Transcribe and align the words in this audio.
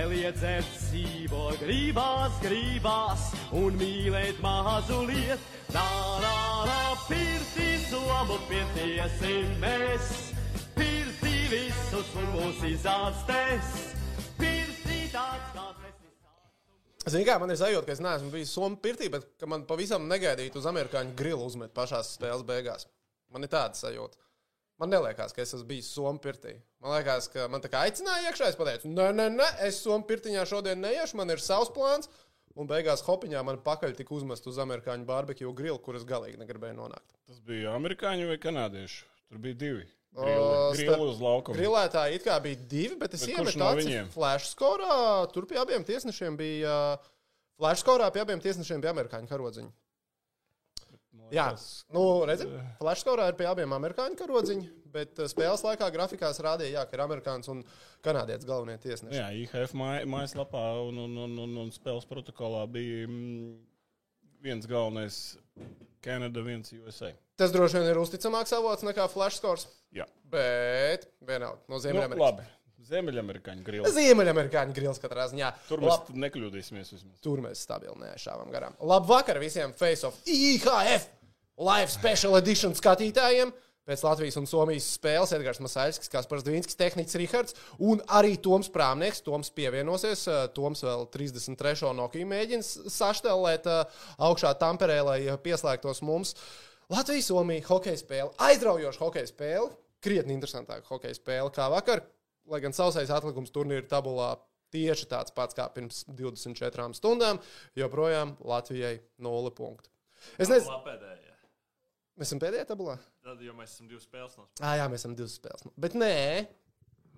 neliedzēt 0.00 0.68
dzīvo, 0.78 1.50
gribās, 1.60 2.36
gribās, 2.44 3.30
un 3.56 3.76
mīlēt 3.80 4.40
mazu 4.44 5.02
liet. 5.08 5.42
Nā, 5.74 5.86
nā, 6.22 6.36
nā, 6.66 6.78
pirtī 7.06 7.74
somu 7.84 8.38
pietiesim 8.48 9.50
mēs, 9.62 10.08
pirtī 10.78 11.34
visus 11.52 12.14
un 12.18 12.32
mūs 12.34 12.64
izārstēs, 12.70 13.74
pirtī 14.40 15.02
tāds 15.12 15.52
kāds 15.54 15.84
mēs 15.84 16.00
visi. 16.00 17.12
Zini, 17.12 17.26
kā 17.28 17.36
man 17.42 17.52
ir 17.52 17.60
sajūta, 17.60 17.86
ka 17.86 17.94
es 17.94 18.02
neesmu 18.04 18.32
bijis 18.32 18.56
Somijas 18.56 18.82
pirtī, 18.86 19.12
bet 19.12 19.46
man 19.50 19.68
pavisam 19.68 20.08
negaidīti 20.10 20.58
uz 20.58 20.70
amerikāņu 20.70 21.14
grilu 21.18 21.46
uzmet 21.50 21.76
pašās 21.76 22.16
spēles 22.16 22.46
beigās. 22.48 22.88
Man 23.30 23.46
ir 23.46 23.52
tāda 23.52 23.78
sajūta. 23.78 24.18
Man 24.80 24.96
liekas, 25.04 25.34
ka 25.36 25.42
es 25.44 25.52
esmu 25.52 25.68
bijis 25.68 25.90
Somijas 25.92 26.22
pirtī. 26.24 26.54
Man 26.80 26.94
liekas, 26.96 27.28
ka 27.28 27.46
man 27.52 27.60
tā 27.60 27.68
kā 27.72 27.84
aicināja 27.84 28.30
iekšā, 28.30 28.48
es 28.48 28.56
pateicu, 28.56 28.88
nē, 28.88 29.10
nē, 29.12 29.28
nē, 29.36 29.48
es 29.66 29.82
Somijas 29.84 30.08
pirtiņā 30.08 30.46
šodien 30.48 30.80
neiešu, 30.80 31.18
man 31.20 31.32
ir 31.34 31.42
savs 31.44 31.72
plāns. 31.76 32.08
Un 32.58 32.66
beigās 32.66 33.04
hopiņā 33.06 33.44
man 33.46 33.60
pakaļ 33.62 33.92
tika 33.98 34.14
uzmest 34.16 34.48
uz 34.50 34.56
amerikāņu 34.58 35.06
barbekju 35.06 35.52
grilu, 35.56 35.78
kuras 35.84 36.02
galīgi 36.08 36.40
negribēju 36.40 36.80
nonākt. 36.80 37.14
Tas 37.28 37.38
bija 37.46 37.76
amerikāņu 37.76 38.26
vai 38.32 38.40
kanādiešu? 38.42 39.04
Tur 39.30 39.42
bija 39.44 39.58
divi. 39.60 39.86
Grilu 40.16 41.06
uz 41.06 41.20
laukuma. 41.22 41.54
Grilētāji 41.54 42.18
it 42.18 42.24
kā 42.26 42.40
bija 42.42 42.58
divi, 42.72 42.96
bet 42.98 43.14
es 43.14 43.28
iemetu 43.28 43.60
no 43.60 43.70
viņiem? 43.78 44.08
flash 44.10 44.50
skorā. 44.50 45.28
Tur 45.30 45.46
pie 45.46 45.60
abiem 45.62 45.86
tiesnešiem 45.86 46.40
bija. 46.40 46.74
Flash 47.60 47.84
skorā 47.84 48.08
pie 48.10 48.24
abiem 48.24 48.42
tiesnešiem 48.42 48.82
bija 48.82 48.96
amerikāņu 48.96 49.30
karodziņi. 49.30 49.70
Jā, 51.34 51.46
nu, 51.94 52.04
redziet, 52.28 52.50
flash 52.80 53.04
skorā 53.04 53.28
ir 53.30 53.36
pie 53.38 53.46
abiem 53.50 53.72
amerikāņu 53.76 54.18
karodziņi, 54.18 54.68
bet 54.94 55.18
uh, 55.22 55.28
spēles 55.30 55.62
laikā 55.66 55.88
grafikās 55.94 56.40
rādīja, 56.42 56.80
jā, 56.80 56.84
ka 56.90 56.96
ir 56.98 57.02
amerikāns 57.04 57.50
un 57.52 57.62
kanādietis 58.04 58.48
galvenie 58.48 58.78
tiesneši. 58.82 59.16
Jā, 59.18 59.28
IHF 59.44 59.74
māj- 59.78 60.06
mājaslapā 60.10 60.64
un, 60.88 60.98
un, 61.06 61.16
un, 61.26 61.38
un, 61.46 61.56
un 61.66 61.70
spēles 61.74 62.08
protokolā 62.10 62.64
bija 62.72 63.06
mm, 63.06 63.50
viens 64.42 64.66
galvenais 64.70 65.20
Kanada, 66.02 66.40
viens 66.42 66.72
USA. 66.80 67.12
Tas 67.40 67.52
droši 67.52 67.78
vien 67.80 67.90
ir 67.92 67.98
uzticamāks 68.00 68.52
avots 68.56 68.84
nekā 68.86 69.06
flash 69.12 69.38
scores, 69.40 69.68
Jā, 69.94 70.06
bet 70.30 71.06
vienalga 71.26 71.60
no 71.68 71.76
nu, 71.76 71.84
Ziemeļamerikas. 71.84 72.24
labi. 72.24 72.48
Ziemeļamerikāņu 72.90 73.62
grila. 73.66 73.90
Ziemeļamerikāņu 73.92 74.74
grils 74.74 74.98
katrā 75.02 75.26
ziņā. 75.30 75.50
Tur 75.68 75.82
Lab- 75.84 76.08
mēs 76.08 76.16
nekļūdīsimies 76.24 76.92
vismaz. 76.94 77.18
Tur 77.22 77.42
mēs 77.44 77.60
stabili 77.66 77.92
neaizšāvām 78.00 78.48
garām. 78.54 78.74
Labvakar 78.80 79.38
visiem 79.42 79.74
Face 79.76 80.06
of 80.08 80.16
IHF 80.26 81.04
Live 81.60 81.92
Special 81.92 82.38
Edition 82.38 82.72
skatītājiem. 82.72 83.50
Pēc 83.84 84.00
Latvijas 84.06 84.38
un 84.40 84.46
Somijas 84.48 84.86
spēles 84.94 85.32
Edgars 85.36 85.58
Masaļskis, 85.60 86.08
Kaspars 86.08 86.44
Dvīnskis, 86.46 86.76
Tehnicis 86.78 87.18
Rihards 87.20 87.56
un 87.84 88.00
arī 88.16 88.38
Toms 88.40 88.70
Prāmnieks. 88.72 89.20
Toms 89.26 89.50
pievienosies. 89.52 90.22
eh, 90.30 90.46
Toms 90.56 90.80
vēl 90.86 91.04
33. 91.12 91.92
Nokiju 91.98 92.28
mēģins 92.30 92.70
saštelēt 92.94 93.68
eh, 93.68 94.00
augšā 94.16 94.54
Tamperē, 94.56 95.00
lai 95.04 95.18
eh, 95.26 95.36
pieslēgtos 95.36 96.00
mums. 96.00 96.32
Latvijas 96.88 97.28
Somija 97.28 97.66
hokeja 97.68 98.00
spēle, 98.00 98.32
aizraujoša 98.40 99.04
hokeja 99.04 99.28
spēle, 99.28 99.68
krietni 100.00 100.32
interesantāka 100.38 100.88
hokeja 100.88 101.18
spēle 101.18 101.52
kā 101.52 101.68
vakar, 101.68 102.06
lai 102.48 102.62
gan 102.64 102.72
sausais 102.72 103.12
atlikums 103.12 103.52
turnīra 103.52 103.84
tabulā 103.90 104.32
tieši 104.72 105.10
tāds 105.12 105.36
pats 105.36 105.58
kā 105.58 105.68
pirms 105.74 106.06
24 106.08 106.94
stundām, 106.96 107.42
joprojām 107.76 108.38
Latvijai 108.48 108.96
0 109.18 109.52
punktu. 109.52 109.92
Es 110.38 110.48
nezinu, 110.48 110.80
Pēdējā. 110.86 111.29
Mēs 112.20 112.28
esam 112.28 112.40
pēdējā 112.42 112.66
tabulā. 112.68 112.98
Tad, 113.24 113.40
jo 113.44 113.54
mēs 113.56 113.74
esam 113.74 113.88
divas 113.90 114.04
spēles 114.06 114.36
no 114.38 114.46
Ah, 114.60 114.76
jā, 114.78 114.86
mēs 114.92 115.02
esam 115.02 115.16
divas 115.18 115.34
spēles. 115.40 115.64
Bet 115.80 115.96
nē, 115.98 116.12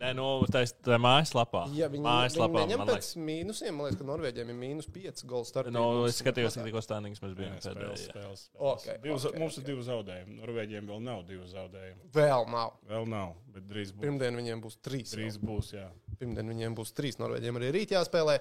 Nē, 0.02 0.08
nu, 0.18 0.24
tā 0.50 0.64
ir 0.66 0.98
mājaslapā. 0.98 1.60
ja 1.78 1.86
viņi, 1.86 2.00
viņi 2.00 2.06
mājaslapā 2.08 2.62
neņem 2.64 2.80
man 2.82 2.88
pēc 2.90 2.96
liekas. 2.96 3.10
mīnusiem, 3.28 3.76
man 3.78 3.86
liekas, 3.86 3.98
ka 4.00 4.06
Norvēģiem 4.08 4.48
ir 4.50 4.56
mīnus 4.58 4.88
5 4.90 5.24
gols 5.30 5.52
starp. 5.52 5.70
Nu, 5.74 5.84
es 6.08 6.18
skatījos, 6.18 6.56
ka 6.58 6.64
tikko 6.66 6.82
stāvīgs 6.82 7.22
mēs 7.22 7.36
bijām 7.38 7.54
Jā, 7.54 7.60
spēles, 7.68 8.04
spēles, 8.08 8.08
spēles. 8.10 8.42
Ok, 8.72 8.88
Divas, 9.04 9.26
ok, 9.30 9.38
mums 9.38 9.58
ir 9.58 9.62
ok. 9.62 9.68
divi 9.70 9.86
zaudējumi. 9.86 10.38
Norvēģiem 10.40 10.90
vēl 10.90 11.04
nav 11.06 11.22
divu 11.28 11.46
zaudējumu. 11.52 12.08
Vēl 12.18 12.48
nav. 12.50 12.74
Vēl 12.90 13.06
nav, 13.14 13.36
bet 13.54 13.68
drīz 13.70 13.94
būs. 13.94 14.02
Pirmdien 14.08 14.40
viņiem 14.42 14.64
būs 14.66 14.78
trīs. 14.82 15.14
Drīz 15.14 15.38
būs, 15.38 15.70
jā. 15.78 15.86
Pirmdien 16.18 16.50
viņiem 16.50 16.74
būs 16.78 16.92
trīs, 16.98 17.20
Norvēģiem 17.22 17.62
arī 17.62 17.70
rīt 17.78 17.94
jāspēlē. 17.94 18.40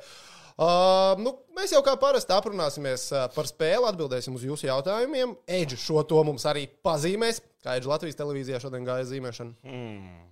Uh, 0.61 1.13
nu, 1.21 1.31
mēs 1.57 1.71
jau 1.73 1.79
kā 1.85 1.93
parasti 2.01 2.33
aprunāsimies 2.35 3.05
uh, 3.15 3.27
par 3.33 3.47
spēli, 3.49 3.85
atbildēsim 3.87 4.35
uz 4.35 4.43
jūsu 4.49 4.67
jautājumiem. 4.67 5.37
Eģi 5.61 5.77
šo 5.79 6.03
to 6.09 6.19
mums 6.27 6.45
arī 6.49 6.65
pazīmēs, 6.85 7.39
kā 7.63 7.77
Eģi 7.79 7.89
Latvijas 7.89 8.19
televīzijā 8.19 8.59
šodien 8.61 8.85
gāja 8.85 9.07
zīmēšana. 9.13 9.55
Hmm. 9.65 10.27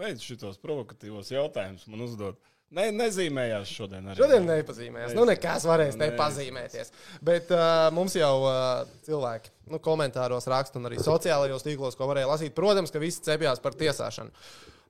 Beidz 0.00 0.24
šitos 0.24 0.56
provokatīvos 0.62 1.28
jautājumus 1.34 1.84
man 1.92 2.06
uzdot. 2.06 2.38
Ne, 2.70 2.84
nezīmējās 2.94 3.66
šodien 3.74 4.04
arī. 4.12 4.16
Šodien 4.20 4.44
nepazīmējās. 4.46 5.14
Nu, 5.18 5.24
nekas 5.26 5.64
varēs 5.66 5.96
Ne- 5.98 6.12
nepazīmēties. 6.12 6.92
Bet 7.26 7.50
uh, 7.50 7.88
mums 7.96 8.14
jau 8.14 8.34
uh, 8.46 8.84
cilvēki 9.08 9.50
nu, 9.74 9.80
komentāros 9.82 10.46
raksta 10.50 10.78
un 10.78 10.86
arī 10.86 11.00
sociālajos 11.02 11.66
tīklos, 11.66 11.98
ko 11.98 12.06
varēja 12.12 12.30
lasīt. 12.30 12.54
Protams, 12.54 12.92
ka 12.94 13.02
visi 13.02 13.24
cepjās 13.26 13.58
par 13.64 13.74
tiesāšanu. 13.80 14.30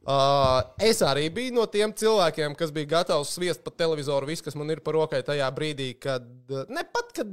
Uh, 0.00 0.60
es 0.80 1.00
arī 1.04 1.26
biju 1.32 1.56
no 1.58 1.64
tiem 1.72 1.92
cilvēkiem, 1.96 2.54
kas 2.56 2.70
bija 2.72 2.88
gatavs 2.98 3.32
sviest 3.36 3.64
pa 3.64 3.72
televizoru 3.72 4.28
visu, 4.30 4.44
kas 4.46 4.56
man 4.56 4.72
ir 4.72 4.80
par 4.84 4.96
rokai 4.96 5.20
tajā 5.24 5.48
brīdī, 5.56 5.90
kad. 6.00 6.28
uh, 6.52 6.68
Ne 6.72 6.84
pat, 6.84 7.16
kad. 7.16 7.32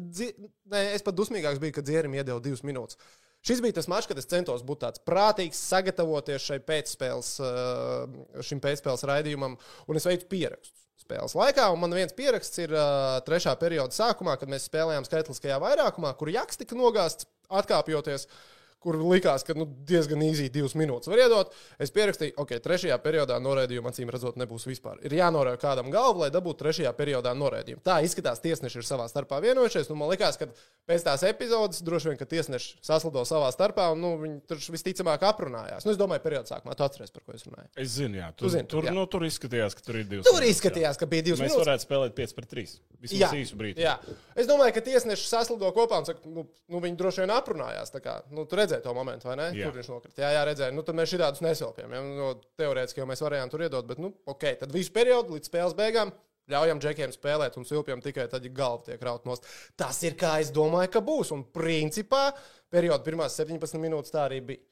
Ne, 0.68 0.82
es 0.96 1.04
pat 1.04 1.16
dusmīgāks 1.16 1.60
biju, 1.64 1.76
kad 1.82 1.88
dzierim 1.88 2.16
iedeva 2.16 2.40
divas 2.44 2.64
minūtes. 2.68 3.00
Šis 3.48 3.62
bija 3.64 3.78
tas 3.78 3.88
mačs, 3.88 4.10
kad 4.10 4.20
es 4.20 4.28
centos 4.28 4.64
būt 4.68 4.82
tāds 4.84 5.04
prātīgs, 5.08 5.60
sagatavoties 5.70 6.50
šai 6.50 6.58
pēcspēles, 6.68 7.30
uh, 7.40 8.42
šim 8.44 8.60
pēcspēles 8.64 9.06
raidījumam, 9.08 9.56
un 9.88 10.00
es 10.00 10.08
veicu 10.10 10.28
pierakstus 10.34 10.84
spēles 11.08 11.38
laikā. 11.38 11.70
Un 11.72 11.80
man 11.86 11.96
viens 11.96 12.16
pieraksts 12.18 12.60
ir 12.66 12.74
uh, 12.76 13.18
trešā 13.28 13.56
perioda 13.62 13.96
sākumā, 13.96 14.36
kad 14.40 14.52
mēs 14.52 14.68
spēlējām 14.68 15.08
skaitliskajā 15.08 15.62
vairākumā, 15.64 16.12
kur 16.20 16.34
jaks 16.34 16.60
tika 16.60 16.76
nogāzts 16.76 17.30
atkāpjoties. 17.48 18.28
Kur 18.78 18.94
likās, 19.02 19.42
ka 19.44 19.56
nu, 19.58 19.66
diezgan 19.90 20.22
īsi 20.22 20.52
divas 20.54 20.76
minūtes 20.78 21.10
var 21.10 21.18
iedot. 21.24 21.54
Es 21.82 21.90
pierakstīju, 21.96 22.36
ok, 22.38 22.52
trešajā 22.62 22.96
periodā 23.02 23.40
noraidījuma 23.42 23.90
acīm 23.90 24.12
redzot 24.14 24.38
nebūs 24.38 24.68
vispār. 24.70 25.00
Ir 25.02 25.16
jānorāda 25.18 25.58
kādam 25.60 25.90
galvu, 25.92 26.22
lai 26.22 26.30
dabūtu 26.32 26.62
trešajā 26.62 26.92
periodā 26.96 27.34
noraidījumu. 27.34 27.82
Tā 27.84 27.96
izskatās, 28.06 28.38
tiesneši 28.44 28.78
ir 28.84 28.86
savā 28.86 29.08
starpā 29.10 29.40
vienojušies. 29.42 29.90
Nu, 29.90 29.98
man 29.98 30.12
liekas, 30.14 30.38
ka 30.38 30.46
pēc 30.88 31.08
tās 31.08 31.24
epizodes 31.26 31.82
droši 31.84 32.12
vien, 32.12 32.20
ka 32.22 32.28
tiesneši 32.30 32.78
saslido 32.86 33.26
savā 33.28 33.50
starpā 33.56 33.90
un 33.96 34.04
nu, 34.06 34.14
viņi 34.22 34.38
tur 34.54 34.62
visticamāk 34.78 35.26
aprunājās. 35.26 35.82
Nu, 35.88 35.96
es 35.96 36.00
domāju, 36.00 36.22
periodā 36.28 36.54
sākumā 36.54 36.78
tu 36.78 36.86
atceries, 36.86 37.10
par 37.18 37.26
ko 37.26 37.34
es 37.34 37.48
runāju. 37.50 37.68
Es 37.82 37.98
zinu, 37.98 38.22
jā. 38.22 38.30
Tu 38.38 38.46
Tur, 38.46 38.54
zini, 38.60 38.70
tur, 38.76 38.86
jā. 38.88 38.94
nu, 38.94 39.08
tur 39.10 39.26
izskatījās, 39.28 39.74
ka 39.76 39.82
tur 39.90 39.98
ir 40.04 40.06
divas. 40.14 40.30
Tur 40.30 40.38
minūtes, 40.38 40.48
jā. 40.48 40.54
izskatījās, 40.54 41.02
ka 41.02 41.10
bija 41.10 41.26
divas 41.32 41.42
Mēs 41.42 41.50
minūtes. 41.50 41.66
varētu 41.66 41.88
spēlēt 41.90 42.16
5 42.22 42.38
pret 42.38 42.54
3. 42.54 42.78
Vismaz 43.02 43.20
Jā, 43.26 43.34
īsu 43.42 43.58
brīdi. 43.60 43.82
jā. 43.84 43.98
Es 44.38 44.48
domāju, 44.50 44.78
ka 44.78 44.86
tiesneši 44.86 45.28
saslido 45.30 45.74
kopā 45.76 46.00
un 46.02 46.08
saka, 46.08 46.24
nu, 46.30 46.46
nu 46.72 46.80
viņi 46.86 46.98
droši 47.02 47.26
vien 47.26 47.34
aprunājās. 47.36 47.92
Kā, 48.02 48.20
nu, 48.34 48.46
tu 48.50 48.58
redzēji 48.68 48.86
to 48.86 48.94
momentu, 48.98 49.32
vai 49.32 49.40
ne? 49.40 49.50
Jā. 49.56 49.72
Tur 49.72 49.80
viņš 49.80 49.90
nokrita. 49.94 50.22
Jā, 50.22 50.30
jā, 50.36 50.46
redzēju. 50.52 50.76
Nu, 50.76 50.84
tad 50.86 51.00
mēs 51.00 51.14
šādus 51.16 51.44
nesilpjam. 51.46 51.96
Ja? 51.96 52.04
Nu, 52.04 52.30
teorētiski 52.60 53.02
jau 53.02 53.10
mēs 53.10 53.24
varējām 53.24 53.52
tur 53.54 53.64
iedot, 53.66 53.88
bet, 53.88 54.02
nu, 54.04 54.12
ok, 54.28 54.48
tad 54.62 54.76
visu 54.76 54.94
periodu 54.96 55.38
līdz 55.38 55.52
spēles 55.52 55.78
beigām. 55.78 56.14
Ļaujam 56.48 56.80
džekiem 56.80 57.12
spēlēt 57.12 57.58
un 57.60 57.66
silpjam 57.68 58.00
tikai 58.04 58.30
tad, 58.32 58.46
ja 58.48 58.54
galva 58.56 58.86
tiek 58.86 59.02
raut 59.04 59.26
nost. 59.28 59.48
Tas 59.80 59.98
ir 60.08 60.16
kā 60.20 60.38
es 60.44 60.54
domāju, 60.56 60.94
ka 60.94 61.02
būs. 61.04 61.34
Un 61.36 61.44
principā 61.44 62.30
perioda 62.72 63.04
pirmās 63.04 63.36
17 63.36 63.82
minūtes 63.84 64.14
tā 64.14 64.28
arī 64.30 64.40
bija. 64.54 64.64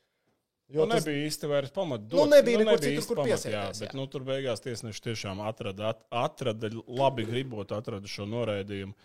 Jo 0.73 0.88
nu, 0.88 0.95
tas 0.95 1.03
nebija 1.03 1.28
īsti 1.28 1.50
vairs 1.50 1.73
pamata. 1.75 2.07
Nu, 2.16 2.23
nebija 2.31 2.61
nekur 2.63 2.79
nebija 2.79 3.01
citur, 3.03 3.19
kur 3.19 3.51
Jā, 3.51 3.66
bet 3.78 3.91
nu, 3.94 4.07
tur 4.09 4.23
beigās 4.25 4.63
tiesneši 4.63 5.03
tiešām 5.11 5.44
atrada, 5.45 5.91
at, 5.94 6.01
atrada 6.09 6.72
labi 6.88 7.28
gribot, 7.28 7.75
atrada 7.75 8.09
šo 8.09 8.25
noraidījumu. 8.31 8.95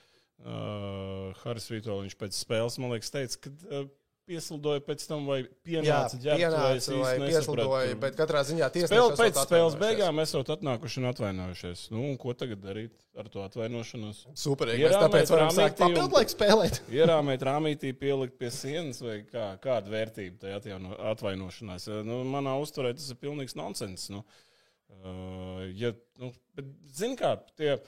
Uh, 0.41 1.37
Haris 1.43 1.67
Vitoļņš 1.69 2.15
pēc 2.17 2.39
spēles, 2.39 2.79
man 2.81 2.95
liekas, 2.95 3.13
teica, 3.13 3.43
ka 3.45 3.51
uh, 3.53 3.91
pieslidoja 4.31 4.83
pēc 4.87 5.05
tam 5.11 5.25
vai 5.29 5.39
Jā, 5.41 5.49
pienāca 5.67 6.19
ģērbtuvē. 6.23 6.69
Es 6.77 6.87
pienāca 6.87 7.01
vai 7.01 7.13
īsti 7.15 7.31
pieslīdoja, 7.31 7.85
nesapratu. 7.87 8.01
bet 8.05 8.19
katrā 8.19 8.43
ziņā 8.47 8.69
Spēle 8.71 8.87
tiesneši 8.89 9.17
pēc 9.21 9.39
spēles 9.45 9.77
beigām 9.81 10.23
esot 10.23 10.53
atnākuši 10.55 11.01
un 11.03 11.09
atvainojušies. 11.11 11.83
Nu, 11.95 12.03
un 12.13 12.19
ko 12.21 12.35
tagad 12.39 12.63
darīt 12.65 12.95
ar 13.19 13.31
to 13.33 13.43
atvainošanos? 13.47 14.21
Superīgi. 14.39 14.87
Mēs 14.87 14.99
tāpēc 15.05 15.33
varam 15.35 15.51
sākt 15.57 15.81
papildlaiku 15.83 16.35
spēlēt. 16.37 16.81
Ierāmēt 17.01 17.47
rāmītī, 17.51 17.93
pielikt 18.05 18.39
pie 18.41 18.53
sienas 18.55 19.03
vai 19.05 19.21
kā, 19.27 19.49
kāda 19.65 19.91
vērtība 19.97 20.45
tajā 20.45 20.61
atjauno- 20.63 20.99
atvainošanās. 21.15 21.89
Nu, 22.07 22.21
manā 22.29 22.55
uzturē 22.63 22.93
tas 22.95 23.09
ir 23.11 23.19
pilnīgs 23.23 23.57
nonsens. 23.59 24.07
Nu, 24.15 24.23
uh, 24.23 25.65
ja, 25.75 25.91
nu, 26.23 26.31
bet, 26.59 26.71
zin 27.01 27.19
kā, 27.19 27.35
tie, 27.59 27.81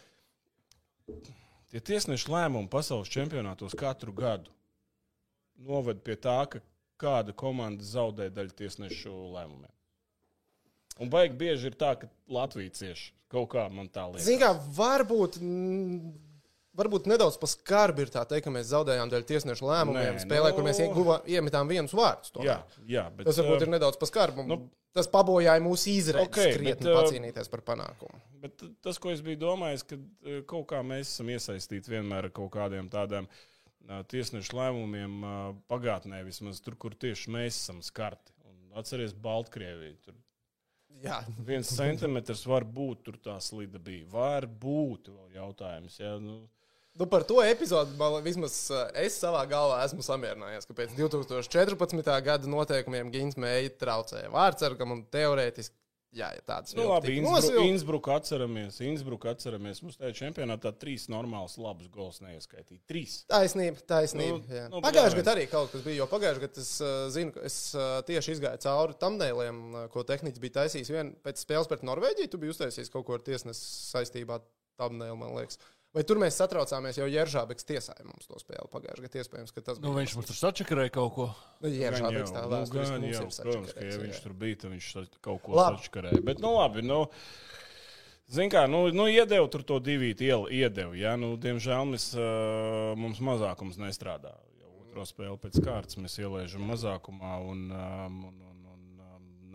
tie 1.70 1.84
tiesnešu 1.92 2.34
lēmumi 2.34 2.70
pasaules 2.72 3.12
čempionātos 3.12 3.78
katru 3.78 4.14
gadu 4.16 4.50
noved 5.58 6.02
pie 6.04 6.16
tā, 6.16 6.38
ka 6.50 6.60
kāda 7.02 7.32
komanda 7.34 7.82
zaudē 7.84 8.30
daļu 8.30 8.54
tiesnešu 8.56 9.12
lēmumiem. 9.34 9.70
Un 11.00 11.08
baigi 11.10 11.34
bieži 11.40 11.70
ir 11.70 11.76
tā, 11.80 11.94
ka 11.98 12.08
Latvija 12.28 12.70
cieši 12.70 13.12
kaut 13.32 13.48
kā 13.54 13.64
man 13.72 13.88
tā 13.88 14.04
liekas. 14.12 14.28
Kā 14.38 14.52
varbūt. 14.76 15.38
varbūt 16.76 17.06
nedaudz 17.10 17.36
paskarbi 17.40 18.04
ir 18.06 18.12
tā 18.12 18.22
teikt, 18.28 18.44
ka 18.46 18.52
mēs 18.52 18.70
zaudējām 18.72 19.10
dēļ 19.12 19.24
tiesnešu 19.28 19.66
lēmumiem. 19.68 20.14
Nē, 20.18 20.22
Spēlē, 20.24 20.50
nu- 20.52 20.56
kur 20.56 20.64
mēs 20.64 20.80
ieguva, 20.80 21.18
iemetām 21.28 21.68
vienus 21.68 21.92
vārdus. 21.92 22.30
tomēr. 22.32 22.46
Jā, 22.46 22.62
jā, 22.86 23.04
bet 23.16 23.26
Tas 23.26 23.38
varbūt 23.38 23.56
uh, 23.56 23.62
ir 23.62 23.68
nedaudz 23.68 23.96
paskarbi. 24.00 24.46
nu- 24.46 24.70
Tas 24.92 25.06
pabojāja 25.08 25.56
mūsu 25.64 25.88
izredzes 25.88 26.28
Ok, 26.28 26.36
okay, 26.36 26.52
krietni 26.52 26.84
bet, 26.84 26.92
uh, 26.92 27.02
pacīnīties 27.02 27.48
par 27.48 27.60
panākumu. 27.62 28.20
Bet 28.42 28.62
tas, 28.82 28.98
ko 28.98 29.08
es 29.08 29.22
biju 29.22 29.38
domājis, 29.40 29.86
ka 29.88 29.96
eh, 29.96 30.42
kaut 30.42 30.66
kā 30.68 30.82
mēs 30.84 31.08
esam 31.08 31.28
iesaistīti 31.28 31.88
vienmēr 31.88 32.24
ar 32.24 32.30
kaut 32.30 32.50
kādiem 32.52 32.90
tādiem 32.90 33.24
eh, 33.24 33.28
tiesnešu 34.10 34.56
lēmumiem 34.58 35.22
pagātnē, 35.70 36.22
vismaz 36.26 36.60
tur, 36.64 36.76
kur 36.78 36.94
tieši 36.94 37.32
mēs 37.34 37.58
esam 37.64 37.82
skarti. 37.84 38.34
Un 38.48 38.78
Atceries 38.80 39.14
Baltkrieviju. 39.14 39.98
Tur 40.06 40.18
Jā, 41.02 41.18
viens 41.42 41.70
centimetrs 41.72 42.44
var 42.46 42.66
būt, 42.68 43.02
tur 43.06 43.16
tā 43.22 43.34
slida 43.42 43.80
bija. 43.82 44.06
Var 44.12 44.46
būt 44.46 45.08
vēl 45.10 45.38
jautājums. 45.40 45.98
Ja? 45.98 46.16
Nu, 46.22 46.44
Nu, 46.92 47.06
par 47.08 47.22
to 47.24 47.38
epizodi 47.40 47.94
man 47.96 48.18
vismaz 48.20 48.54
es 49.00 49.14
savā 49.16 49.46
galvā 49.48 49.78
esmu 49.86 50.04
samierinājies, 50.04 50.66
ka 50.68 50.74
pēc 50.76 50.90
2014. 50.98 52.10
gada 52.26 52.50
noteikumiem 52.52 53.08
Gigants 53.14 53.38
mēģināja 53.40 53.78
traucēja 53.80 54.32
vārdsargam 54.34 54.92
un 54.92 55.00
teorētiski. 55.14 55.72
Jā, 56.12 56.26
ja 56.36 56.42
tāds 56.44 56.74
nu, 56.76 56.84
labi, 56.90 57.14
nosilpts. 57.24 57.64
Innsbruck 57.70 58.10
atceramies. 58.12 58.76
Innsbruck 58.84 59.24
atceramies. 59.30 59.80
Mums 59.80 59.96
tajā 59.96 60.12
čempionātā 60.18 60.74
trīs 60.76 61.06
normāls, 61.12 61.54
labus 61.56 61.88
gols 61.92 62.20
neieskaitīja. 62.20 62.82
Trīs. 62.90 63.14
Taisnība, 63.32 63.80
taisnība. 63.88 64.42
Nu, 64.42 64.60
Nu, 64.68 64.76
nu, 64.76 64.82
pagājušajā 64.84 65.16
jā, 65.16 65.22
gadā 65.22 65.34
arī 65.38 65.46
kaut 65.48 65.72
kas 65.72 65.84
bija. 65.86 66.02
Jo 66.02 66.08
pagājušajā 66.12 66.44
gadā 66.44 66.64
es 66.66 66.72
uh, 66.84 66.92
zinu, 67.14 67.32
ka 67.32 67.46
es 67.48 67.56
uh, 67.72 67.94
tieši 68.08 68.36
izgāju 68.36 68.60
cauri 68.66 68.98
tam 69.00 69.16
dēliem, 69.22 69.62
uh, 69.72 69.86
ko 69.94 70.04
tehniski 70.08 70.42
bija 70.44 70.58
taisījis. 70.60 70.92
Vien 70.92 71.14
pēc 71.24 71.40
spēles 71.46 71.70
pret 71.70 71.86
Norvēģiju, 71.88 72.32
tu 72.34 72.42
biji 72.42 72.58
uztaisījis 72.58 72.92
kaut 72.92 73.08
ko 73.08 73.16
ar 73.16 73.24
tiesnesu 73.24 73.64
saistībā 73.94 74.36
ar 74.36 74.44
tam 74.80 75.00
dēlu, 75.00 75.16
man 75.16 75.32
liekas. 75.38 75.60
Vai 75.92 76.02
tur 76.08 76.16
mēs 76.16 76.38
satraucāmies 76.40 76.96
jau 76.96 77.04
Jeržābeks 77.12 77.66
tiesāja 77.68 78.06
mums 78.08 78.24
to 78.24 78.38
spēli 78.40 78.64
pagājušajā 78.72 79.04
gadā? 79.04 79.20
Iespējams, 79.20 79.50
ka 79.52 79.60
tas 79.66 79.80
Nu, 79.82 79.90
bija. 79.90 79.98
viņš 80.00 80.14
mums 80.16 80.28
tur 80.30 80.38
sačakarēja 80.38 80.92
kaut 80.94 81.10
ko. 81.18 81.26
Nu, 81.60 81.68
Jeržābeks 81.68 82.32
tā 82.32 82.44
nu, 82.46 82.52
mums 82.56 82.72
jau, 82.72 83.26
ir 83.28 83.44
protams, 83.44 83.74
ka 83.76 83.84
ja 83.84 83.98
viņš 84.00 84.16
jā. 84.16 84.22
tur 84.24 84.32
bija, 84.40 84.56
tad 84.62 84.72
viņš 84.72 84.86
kaut 85.20 85.42
ko 85.44 85.58
Labi. 85.58 85.76
sačakarēja. 85.82 86.22
Bet, 86.24 86.40
nu, 86.40 86.54
labi, 86.56 86.80
nu, 86.88 87.02
zin 88.32 88.48
kā, 88.54 88.64
nu, 88.72 88.86
nu 88.96 89.04
iedeva 89.12 89.44
tur 89.52 89.62
to 89.68 89.76
divīti, 89.84 90.30
iel- 90.32 90.48
iedeva, 90.48 90.96
ja, 90.96 91.12
nu, 91.20 91.34
diemžēl 91.36 91.84
mēs, 91.92 92.08
uh, 92.16 92.96
mums 92.96 93.20
mazākums 93.20 93.76
nestrādā. 93.76 94.32
Jau 94.64 94.72
otro 94.86 95.04
spēli 95.04 95.36
pēc 95.44 95.60
kārtas 95.60 96.00
mēs 96.00 96.16
ieliežam 96.24 96.64
mazākumā 96.72 97.36
un, 97.52 97.66
um, 97.68 98.18
un, 98.32 98.40
un, 98.48 98.61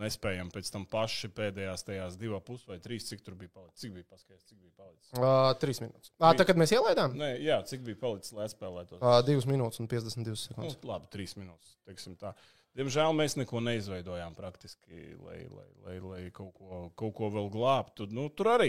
nespējam 0.00 0.48
pēc 0.54 0.70
tam 0.74 0.84
paši 0.90 1.28
pēdējās 1.36 1.84
tajās 1.88 2.16
divā 2.20 2.38
pus 2.44 2.62
vai 2.68 2.76
trīs, 2.82 3.06
cik 3.10 3.24
tur 3.26 3.34
bija 3.38 3.50
palicis, 3.54 3.80
cik 3.82 3.94
bija 3.96 4.06
paskaidrs, 4.10 4.44
cik 4.48 4.58
bija 4.62 4.74
palicis. 4.78 5.10
Uh, 5.16 5.50
trīs 5.62 5.80
minūtes. 5.84 6.12
Ah, 6.18 6.34
tā, 6.38 6.46
kad 6.48 6.60
mēs 6.60 6.72
ielaidām? 6.76 7.16
Nē, 7.18 7.32
jā, 7.44 7.58
cik 7.68 7.82
bija 7.86 7.98
palicis, 8.00 8.32
lai 8.36 8.46
spēlētos. 8.52 9.00
Uh, 9.02 9.18
divas 9.26 9.48
minūtes 9.50 9.82
un 9.82 9.90
52 9.90 10.34
Nu, 10.34 10.40
sekundes. 10.44 10.78
labi, 10.88 11.10
trīs 11.14 11.34
minūtes. 11.40 11.74
teiksim 11.88 12.16
tā. 12.20 12.34
Diemžēl 12.78 13.14
mēs 13.16 13.34
neko 13.40 13.58
neizveidojām 13.64 14.36
praktiski, 14.38 15.16
lai, 15.24 15.40
lai, 15.50 15.68
lai, 15.86 15.96
lai 16.04 16.20
kaut, 16.30 16.52
ko, 16.54 16.82
kaut 16.94 17.14
ko 17.16 17.30
vēl 17.34 17.48
glābtu. 17.50 18.06
Nu, 18.14 18.28
tur 18.30 18.52
arī 18.54 18.68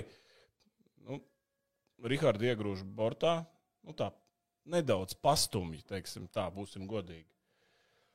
nu, 1.06 1.20
Rihards 2.10 2.42
iegrūž 2.42 2.86
bortā. 2.98 3.44
Nu, 3.86 3.94
tā 3.94 4.10
nedaudz 4.70 5.14
pastumji, 5.20 5.84
teiksim, 5.88 6.26
tā 6.34 6.48
būsim 6.54 6.88
godīgi. 6.90 7.28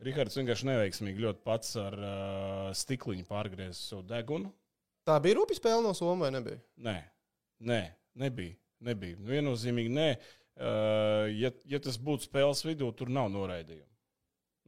Rihards 0.03 0.37
vienkārši 0.37 0.67
neveiksmīgi 0.69 1.23
ļoti 1.23 1.43
pats 1.47 1.77
ar 1.79 1.95
uh, 1.95 2.69
stikliņu 2.75 3.27
pārgriezis 3.29 3.89
savu 3.93 4.03
degunu. 4.09 4.51
Tā 5.07 5.21
bija 5.23 5.39
rūpīga 5.39 5.61
spēle 5.61 5.85
no 5.85 5.93
Somijas, 5.95 6.25
vai 6.25 6.31
nebija? 6.35 6.61
Nē, 6.83 6.97
nē 7.61 7.81
nebija. 8.25 8.57
nebija. 8.85 9.19
Nu, 9.21 9.31
viennozīmīgi 9.31 9.93
nē. 9.95 10.09
Uh, 10.55 11.27
ja, 11.35 11.51
ja 11.67 11.81
tas 11.83 11.99
būtu 11.99 12.29
spēles 12.29 12.63
vidū, 12.67 12.91
tur 12.97 13.11
nav 13.13 13.31
noraidījumu. 13.35 13.91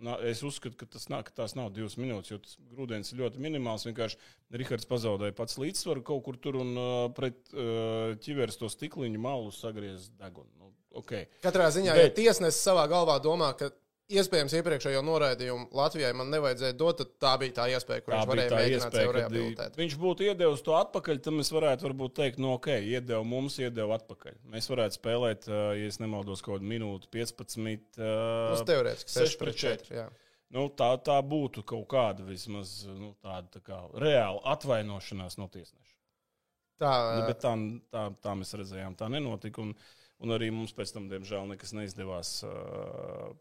Na, 0.07 0.19
es 0.29 0.43
uzskatu, 0.45 0.77
ka, 0.77 0.85
tas 0.93 1.07
nav, 1.09 1.23
ka 1.25 1.33
tās 1.39 1.55
nav 1.57 1.71
divas 1.73 1.95
minūtes, 1.97 2.29
jo 2.35 2.37
tas 2.43 2.59
grūdienis 2.75 3.15
ir 3.15 3.23
ļoti 3.23 3.41
minimāls. 3.41 3.87
Vienkārši 3.89 4.19
Rihards 4.53 4.89
pazaudēja 4.91 5.33
pats 5.39 5.57
līdzsvaru 5.63 6.03
kaut 6.05 6.21
kur 6.27 6.37
tur 6.37 6.59
un 6.61 6.75
uh, 6.77 6.91
pret 7.17 7.39
uh, 7.55 8.13
ķiveres 8.21 8.61
to 8.61 8.69
stikliņu 8.69 9.23
malu 9.25 9.55
sagriezis 9.57 10.11
degunu. 10.21 10.51
Nu, 10.61 10.75
okay. 11.01 11.31
Katrā 11.45 11.71
ziņā, 11.73 11.95
ja 11.97 12.11
Bet- 12.11 12.19
tiesnesis 12.19 12.61
savā 12.67 12.85
galvā 12.93 13.17
domā, 13.25 13.55
ka 13.57 13.71
iespējams 14.13 14.55
iepriekšējo 14.59 15.01
noraidījumu 15.07 15.67
Latvijai 15.75 16.13
man 16.17 16.29
nevajadzēja 16.31 16.77
dot, 16.79 17.01
tad 17.01 17.15
tā 17.23 17.33
bija 17.43 17.55
tā 17.57 17.65
iespēja, 17.73 18.05
kur 18.05 18.15
Tā 18.15 18.21
viņš 18.21 18.31
varēja 18.31 18.53
mēģināt 18.55 18.99
sev 18.99 19.15
rehabilitēt. 19.17 19.79
viņš 19.81 19.97
būtu 20.03 20.27
iedevis 20.29 20.63
to 20.67 20.77
atpakaļ. 20.79 21.19
Tad 21.25 21.37
mēs 21.39 21.51
varētu 21.55 21.89
varbūt 21.89 22.15
teikt, 22.21 22.39
nu, 22.43 22.53
ok, 22.55 22.69
iedeva 22.87 23.23
mums, 23.27 23.59
iedeva 23.63 23.99
atpakaļ. 23.99 24.39
Mēs 24.53 24.71
varētu 24.71 24.99
spēlēt, 25.01 25.49
ja 25.51 25.89
es 25.89 25.99
nemaldos, 26.03 26.45
kaut 26.45 26.61
kādu 26.61 26.71
minūti, 26.71 27.11
15. 27.17 27.99
Tas 27.99 28.63
teorētiski 28.69 29.11
6 29.17 29.35
6 29.35 29.43
pret 29.43 29.59
pret 29.59 29.83
4. 29.89 29.99
Jā. 29.99 30.07
Nu, 30.55 30.69
tā, 30.71 30.93
tā 31.03 31.17
būtu 31.27 31.65
kaut 31.67 31.89
kāda 31.91 32.23
vismaz 32.23 32.85
nu, 32.87 33.11
tāda 33.25 33.59
tā 33.59 33.63
kā 33.67 33.81
reāla 33.99 34.39
atvainošanās 34.55 35.41
no 35.41 35.49
tiesneša. 35.51 35.95
Tā, 36.79 36.93
Nu, 37.17 37.25
tā, 37.33 37.55
tā, 37.91 38.03
tā 38.23 38.37
mēs 38.39 38.53
redzējām, 38.55 38.95
tā 39.01 39.09
nenotika. 39.11 39.65
Un, 39.65 39.73
un 40.23 40.35
arī 40.37 40.53
mums 40.55 40.77
pēc 40.77 40.93
tam, 40.95 41.09
diemžēl, 41.11 41.49
nekas 41.51 41.73
neizdevās. 41.75 42.37
Uh, 42.47 43.33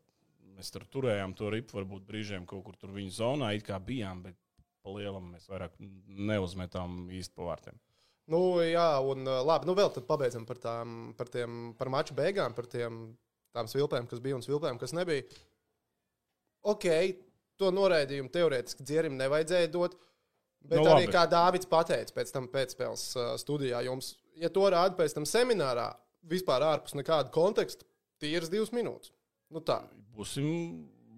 Mēs 0.56 0.72
tur 0.72 0.86
turējām 0.88 1.34
to 1.36 1.50
ripu, 1.52 1.76
varbūt 1.80 2.06
brīžiem 2.08 2.46
kaut 2.48 2.64
kur 2.68 2.78
tur 2.80 2.94
viņa 2.96 3.12
zonā, 3.18 3.52
it 3.58 3.66
kā 3.68 3.80
bijām, 3.84 4.24
bet 4.24 4.38
pa 4.86 4.94
lielam 4.96 5.34
mēs 5.34 5.50
vairāk 5.52 5.76
neuzmetām 5.80 7.10
īsti 7.12 7.36
pa 7.36 7.50
vārtiem. 7.50 7.80
Nu, 8.32 8.40
jā, 8.66 8.88
un 9.06 9.28
labi, 9.28 9.68
nu 9.70 9.76
vēl 9.78 9.92
tad 9.94 10.08
pabeidzam 10.08 10.48
par, 10.50 10.58
tām, 10.62 10.96
par, 11.18 11.30
tiem, 11.34 11.74
par 11.78 11.92
maču 11.94 12.16
beigām, 12.18 12.56
par 12.58 12.70
tiem, 12.72 13.04
tām 13.54 13.70
svilpēm, 13.70 14.08
kas 14.10 14.22
bija 14.24 14.38
un 14.40 14.46
svilpēm, 14.46 14.80
kas 14.82 14.96
nebija. 14.98 15.28
Ok, 16.66 16.88
to 17.62 17.70
noraidījumu 17.76 18.32
teorētiski 18.34 18.86
dzierim 18.88 19.18
nevajadzēja 19.20 19.70
dot. 19.74 20.00
Bet 20.66 20.80
Nu, 20.80 20.88
arī 20.90 21.06
labi. 21.06 21.14
kā 21.14 21.28
Dārvids 21.30 21.70
pateica 21.70 22.16
pēc 22.16 22.32
tam 22.34 22.48
pēcspēles 22.50 23.04
studijā, 23.38 23.84
jums, 23.86 24.16
ja 24.42 24.50
to 24.50 24.64
rāda 24.74 24.98
pēc 24.98 25.14
tam 25.14 25.28
seminārā, 25.30 25.92
vispār 26.26 26.66
ārpus 26.66 26.96
nekāda 26.98 27.30
konteksta, 27.34 27.86
tīras 28.24 28.50
divas 28.50 28.74
minūtes. 28.74 29.14
Nu 29.56 29.64
tā. 29.64 29.80
Būsim. 30.16 30.52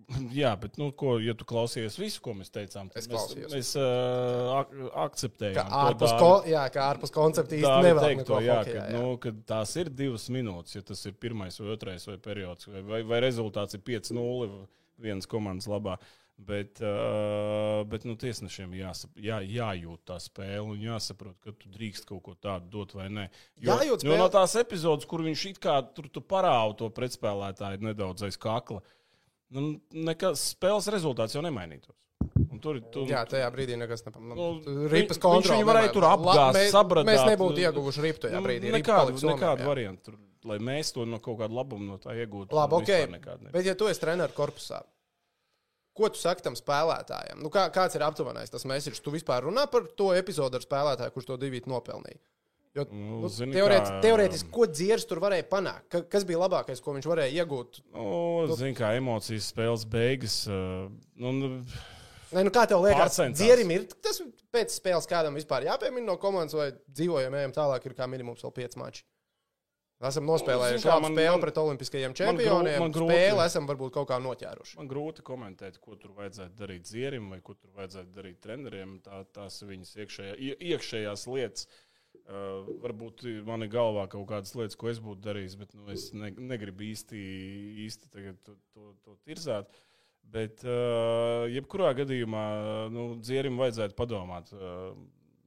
Jā, 0.39 0.53
bet, 0.55 0.77
nu, 0.79 0.87
ko, 0.95 1.17
ja 1.19 1.33
tu 1.35 1.43
klausies 1.47 1.97
visu, 1.99 2.21
ko 2.23 2.31
mēs 2.37 2.51
teicām, 2.53 2.87
tad 2.87 3.01
Es 3.01 3.09
mēs, 3.11 3.33
mēs 3.51 3.71
uh, 3.75 4.53
ak 4.61 4.69
akceptējam. 5.03 5.67
To 5.67 5.81
ārpus, 5.81 6.13
ko, 6.21 6.29
jā, 6.47 6.61
kā 6.71 6.85
ārpus 6.93 7.11
koncepta 7.11 7.57
īsti 7.57 7.67
Tā 7.67 7.81
nevar 7.83 8.07
teikt, 8.07 8.23
to, 8.29 8.37
jā, 8.45 8.59
ka, 8.63 8.77
jā. 8.77 8.85
nu, 8.95 9.17
kad 9.23 9.41
tās 9.49 9.73
ir 9.81 9.91
divas 9.91 10.29
minūtes, 10.31 10.77
ja 10.77 10.85
tas 10.87 11.03
ir 11.09 11.17
pirmais 11.19 11.59
vai 11.59 11.73
otrais 11.75 12.07
vai 12.07 12.15
periods, 12.23 12.69
vai, 12.71 12.85
vai, 12.87 13.01
vai 13.09 13.19
rezultāts 13.25 13.75
ir 13.75 13.83
5-0 13.89 14.47
vienas 15.03 15.27
komandas 15.29 15.67
labā. 15.67 15.97
Bet, 16.37 16.77
uh, 16.85 17.81
bet 17.89 18.03
nu, 18.05 18.13
tiesnešiem 18.19 18.75
jāsap, 18.77 19.09
jā, 19.17 19.39
jājūt 19.41 20.03
tā 20.05 20.19
spēle 20.21 20.61
un 20.69 20.77
jāsaprot, 20.83 21.33
ka 21.41 21.49
tu 21.57 21.71
drīkst 21.73 22.05
kaut 22.05 22.21
ko 22.27 22.35
tādu 22.37 22.69
dot 22.75 22.93
vai 22.93 23.07
nē. 23.09 23.23
Jo, 23.57 23.71
Jājūt 23.73 24.05
jo 24.05 24.11
no 24.13 24.27
spēle. 24.27 24.33
tās 24.35 24.53
epizodes, 24.61 25.07
kur 25.09 25.23
viņš 25.25 25.45
it 25.49 25.57
kā 25.63 25.79
tur 25.97 26.05
tu 26.13 26.21
parāda 26.21 26.75
to 26.77 26.91
pretspēlētāju 26.93 27.81
nedaudz 27.87 28.21
aiz 28.27 28.37
kakla, 28.37 28.83
nu, 29.49 29.79
nekas 29.91 30.43
spēles 30.53 30.91
rezultāts 30.93 31.33
jau 31.33 31.41
nemainītos. 31.41 31.95
Un 32.51 32.59
Tur, 32.61 32.79
tur, 32.93 33.05
Jā, 33.09 33.23
tajā 33.29 33.47
brīdī 33.53 33.75
nekas 33.77 34.05
nepamata. 34.05 34.37
Nu, 34.37 34.87
Ripas 34.89 35.17
viņ- 35.17 35.21
kontrole. 35.21 35.41
viņš 35.41 35.51
viņu 35.57 35.67
varēja 35.67 35.91
tur 35.93 36.05
apgāzt, 36.07 36.59
sabradāt, 36.73 37.09
Mēs 37.09 37.25
nebūtu 37.31 37.57
nu, 37.57 37.63
ieguvuši 37.65 38.01
ripu 38.05 38.21
tajā 38.27 38.37
Nu, 38.39 38.45
brīdī. 38.45 38.71
Ripa 38.71 38.77
Nekādu, 38.77 39.17
nekādu 39.29 39.65
variantu, 39.67 40.13
lai 40.45 40.57
mēs 40.59 40.93
to 40.93 41.05
no 41.05 41.19
kaut 41.19 41.37
kāda 41.41 41.53
labuma 41.53 41.85
no 41.85 41.97
tā 41.97 42.13
iegūtu. 42.17 42.53
Labi, 42.53 42.77
nu, 42.77 43.17
ok. 43.17 43.51
Bet, 43.51 43.65
ja 43.65 43.75
tu 43.75 43.89
esi 43.89 44.01
treneris 44.01 44.33
korpusā, 44.37 44.81
ko 45.97 46.09
tu 46.13 46.21
saki 46.21 46.45
tam 46.45 46.55
spēlētājam? 46.57 47.41
Nu, 47.43 47.49
kā, 47.53 47.67
kāds 47.73 47.97
ir 47.97 48.05
aptuvenais 48.05 48.49
tas 48.53 48.65
mēsīčs? 48.69 49.01
Tu 49.03 49.13
vispār 49.17 49.47
runā 49.49 49.65
par 49.71 49.89
to 49.97 50.11
epizodu 50.17 50.59
ar 50.61 50.65
spēlētāju, 50.65 51.13
kurš 51.17 51.31
to 51.33 51.37
divīt 51.41 51.67
nopelnīja. 51.69 52.19
Jo, 52.77 52.83
Nu, 52.93 53.19
nu, 53.23 53.29
zini, 53.33 53.55
teorētiski, 53.57 53.95
kā- 53.95 54.01
teorētiski, 54.05 54.49
ko 54.53 54.65
dzieris 54.69 55.05
tur 55.09 55.17
varēja 55.23 55.47
panākt? 55.49 55.87
Ka, 55.89 56.01
kas 56.13 56.23
bija 56.29 56.43
labākais, 56.43 56.81
ko 56.85 56.93
viņš 56.93 57.07
varēja 57.09 57.33
iegūt? 57.41 57.79
Nu, 57.95 58.55
Zini, 58.59 58.75
kā 58.77 58.91
emocijas 58.99 59.47
spēles 59.49 59.85
beigas. 59.89 60.43
uh, 60.47 60.85
Nu, 61.17 61.31
Nē, 62.27 62.43
nu, 62.43 62.51
kā 62.51 62.67
tev 62.67 62.81
liekas, 62.83 63.17
dzierim 63.39 63.69
ir 63.71 63.85
tas 64.03 64.17
pēc 64.53 64.73
spēles 64.77 65.07
kādam 65.07 65.37
vispār 65.39 65.63
jāpiemina 65.63 66.05
no 66.11 66.17
komandas, 66.19 66.53
vai 66.59 66.73
dzīvojam, 66.91 67.33
ejam 67.39 67.53
tālāk, 67.55 67.85
ir 67.87 67.93
kā 67.95 68.05
minimums 68.11 68.43
vēl 68.43 68.51
5 68.57 68.75
mači. 68.81 69.03
Esam 69.97 70.27
nospēlējuši 70.29 70.85
labu 70.85 71.01
man- 71.07 71.15
spēli 71.15 71.31
man- 71.31 71.41
pret 71.41 71.55
olimpiskajiem 71.57 72.13
čempioniem. 72.13 72.79
man 72.79 72.91
grūti- 72.93 73.15
Spēli 73.17 73.45
esam 73.47 73.65
varbūt 73.67 73.91
kaut 73.95 74.07
kā 74.09 74.19
noķēruši. 74.21 74.75
man 74.77 74.87
grūti 74.87 75.23
komentēt, 75.25 75.79
ko 75.81 75.95
tur 75.95 76.11
vajadzētu 76.11 76.53
darīt 76.55 76.83
dzierim 76.85 77.29
vai 77.31 77.39
ko 77.41 77.55
tur 77.55 77.71
vajadzētu 77.75 78.13
darīt 78.13 78.37
treneriem. 78.39 78.99
Tā, 79.01 79.25
tās 79.33 79.63
viņas 79.63 79.95
iekšējā, 79.97 80.37
ie- 80.37 80.57
iekšējās 80.75 81.25
lietas. 81.27 81.65
Uh, 82.27 82.65
varbūt 82.83 83.45
man 83.45 83.63
ir 83.63 83.69
galvā 83.69 84.07
kaut 84.09 84.27
kādas 84.27 84.53
lietas, 84.53 84.75
ko 84.75 84.89
es 84.89 84.99
būtu 84.99 85.21
darījis, 85.21 85.57
bet 85.57 85.73
nu, 85.73 85.87
es 85.89 86.11
ne, 86.13 86.29
negribu 86.31 86.83
īsti, 86.83 87.15
īsti 87.87 88.09
to, 88.43 88.55
to, 88.73 88.93
to 89.05 89.17
tirzāt. 89.25 89.65
Bet, 90.29 90.59
uh, 90.65 91.47
jebkurā 91.47 91.93
gadījumā, 91.95 92.91
nu, 92.91 93.15
dzierim 93.21 93.55
vajadzētu 93.57 93.95
padomāt 93.95 94.51
uh, 94.53 94.93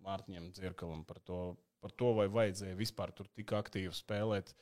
Mārtiņam 0.02 0.50
Dzirkalam 0.52 1.04
par 1.06 1.18
to, 1.20 1.56
par 1.80 1.94
to, 1.96 2.12
vai 2.18 2.28
vajadzēja 2.32 2.78
vispār 2.78 3.14
tur 3.16 3.28
tik 3.36 3.54
aktīvi 3.56 3.92
spēlēt 3.96 4.54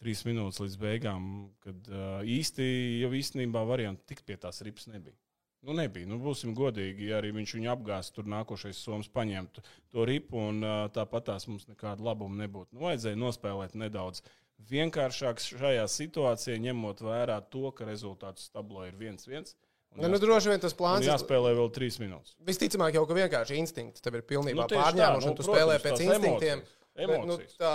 trīs 0.00 0.22
minūtes 0.24 0.62
līdz 0.62 0.76
beigām, 0.80 1.24
kad 1.64 1.90
uh, 1.92 2.20
īsti 2.24 2.64
jau 3.02 3.10
īstenībā 3.16 3.64
variantu 3.68 4.06
tikt 4.08 4.24
pie 4.28 4.38
tās 4.40 4.62
ripas 4.64 4.88
nebija. 4.88 5.18
Nu, 5.60 5.74
nebija. 5.76 6.08
Nu, 6.08 6.16
būsim 6.24 6.54
godīgi, 6.56 7.10
ja 7.10 7.18
arī 7.20 7.34
viņš 7.36 7.52
viņu 7.58 7.68
apgāzts, 7.74 8.14
tur 8.16 8.28
nākošais 8.32 8.78
somas 8.80 9.10
paņemtu 9.12 9.60
to 9.92 10.06
ripu, 10.08 10.40
un 10.40 10.64
tāpat 10.94 11.26
tās 11.28 11.44
mums 11.50 11.66
nekāda 11.68 12.06
labuma 12.06 12.40
nebūtu. 12.40 12.72
Nu, 12.72 12.86
vajadzēja 12.86 13.18
nospēlēt 13.20 13.76
nedaudz 13.76 14.22
vienkāršāk 14.70 15.42
šajā 15.44 15.84
situācijā, 15.88 16.56
ņemot 16.64 17.02
vērā 17.04 17.36
to, 17.52 17.68
ka 17.76 17.88
rezultāts 17.88 18.48
tablo 18.54 18.86
ir 18.88 18.96
1-1. 18.96 19.52
Ne, 19.98 20.06
nu, 20.12 20.20
droši 20.22 20.52
vien 20.52 20.60
tas 20.62 20.74
plāns 20.78 21.02
ir. 21.02 21.10
jāspēlē 21.10 21.50
vēl 21.58 21.70
trīs 21.74 21.96
minūtes. 21.98 22.36
Visticamāk, 22.46 22.94
jau 22.94 23.02
ka 23.10 23.16
vienkārši 23.16 23.56
instinkts 23.58 24.04
tev 24.04 24.20
ir 24.20 24.22
pilnībā 24.28 24.62
Nu, 24.62 24.66
pārņēmuši, 24.70 25.26
nu, 25.26 25.32
un 25.32 25.38
tu 25.38 25.42
protams, 25.42 25.56
spēlē 25.58 25.78
pēc 25.82 26.02
instinktiem. 26.06 26.62
emocijas. 26.62 27.10
Bet, 27.10 27.26
nu, 27.26 27.38
tā, 27.58 27.74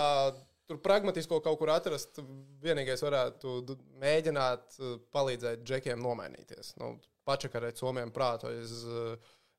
tur 0.70 0.80
pragmatisko 0.82 1.42
kaut 1.44 1.58
kur 1.60 1.74
atrast, 1.74 2.22
vienīgais 2.64 3.04
varētu 3.04 3.56
mēģināt 4.02 4.78
uh, 4.80 4.96
palīdzēt 5.14 5.64
džekiem 5.68 6.00
nomainīties. 6.02 6.72
Nu, 6.80 6.94
pačakarēt 7.28 7.78
somiem 7.82 8.10
prātu 8.14 8.48
aiz 8.48 8.72
uh, 8.88 9.16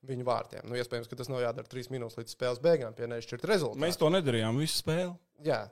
viņu 0.08 0.26
vārtiem. 0.28 0.66
Nu, 0.70 0.78
iespējams, 0.82 1.10
ka 1.12 1.18
tas 1.20 1.30
nav 1.30 1.42
jādara 1.46 1.70
trīs 1.70 1.92
minūtes 1.94 2.18
līdz 2.20 2.34
spēles 2.34 2.62
beigām, 2.64 2.98
pie 2.98 3.10
nešķirt 3.12 3.46
rezultātu. 3.50 3.82
Mēs 3.86 4.02
to 4.02 4.10
nedarījām 4.14 4.58
visu 4.62 4.82
spēli. 4.82 5.14
Jā. 5.46 5.68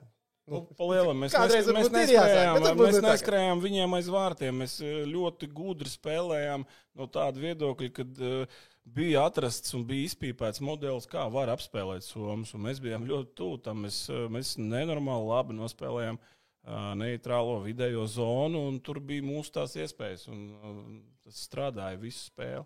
Nu, 0.46 0.60
Palielam, 0.78 1.18
mēs, 1.18 1.34
kādreiz 1.34 1.66
mēs, 1.74 1.88
jāsāk, 1.90 1.96
neskrējām, 1.96 2.56
varbūt 2.62 2.86
mēs 2.86 3.00
neskrējām 3.02 3.62
viņiem 3.64 3.96
aiz 3.98 4.10
vārtiem. 4.14 4.60
Mēs 4.62 4.76
eh, 4.84 5.00
ļoti 5.10 5.48
gudri 5.50 5.90
spēlējām 5.90 6.62
no 6.96 7.08
tāda 7.10 7.42
viedokļa, 7.42 7.88
kad 7.96 8.20
uh, 8.22 8.60
bija 8.86 9.24
atrasts 9.26 9.74
un 9.74 9.82
bija 9.88 10.06
izpīpēts 10.06 10.62
modelis, 10.62 11.08
kā 11.10 11.24
var 11.34 11.50
apspēlēt 11.50 12.06
somas. 12.06 12.54
un 12.54 12.62
Mēs 12.68 12.78
bijām 12.84 13.08
ļoti 13.10 13.34
tuvu 13.42 13.58
tam. 13.64 13.82
Mēs, 13.88 14.04
eh, 14.06 14.28
mēs 14.30 14.54
nenormāli 14.62 15.26
labi 15.32 15.58
nospēlējām 15.58 16.20
uh, 16.22 16.92
neitrālo 17.02 17.58
vidējo 17.66 18.06
zonu, 18.14 18.68
un 18.70 18.78
tur 18.78 19.02
bija 19.02 19.26
mūsu 19.26 19.56
tās 19.58 19.74
iespējas. 19.82 20.28
Un, 20.30 20.46
uh, 20.54 20.80
tas 21.26 21.42
strādāja 21.48 21.98
visu 22.06 22.22
spēli. 22.28 22.62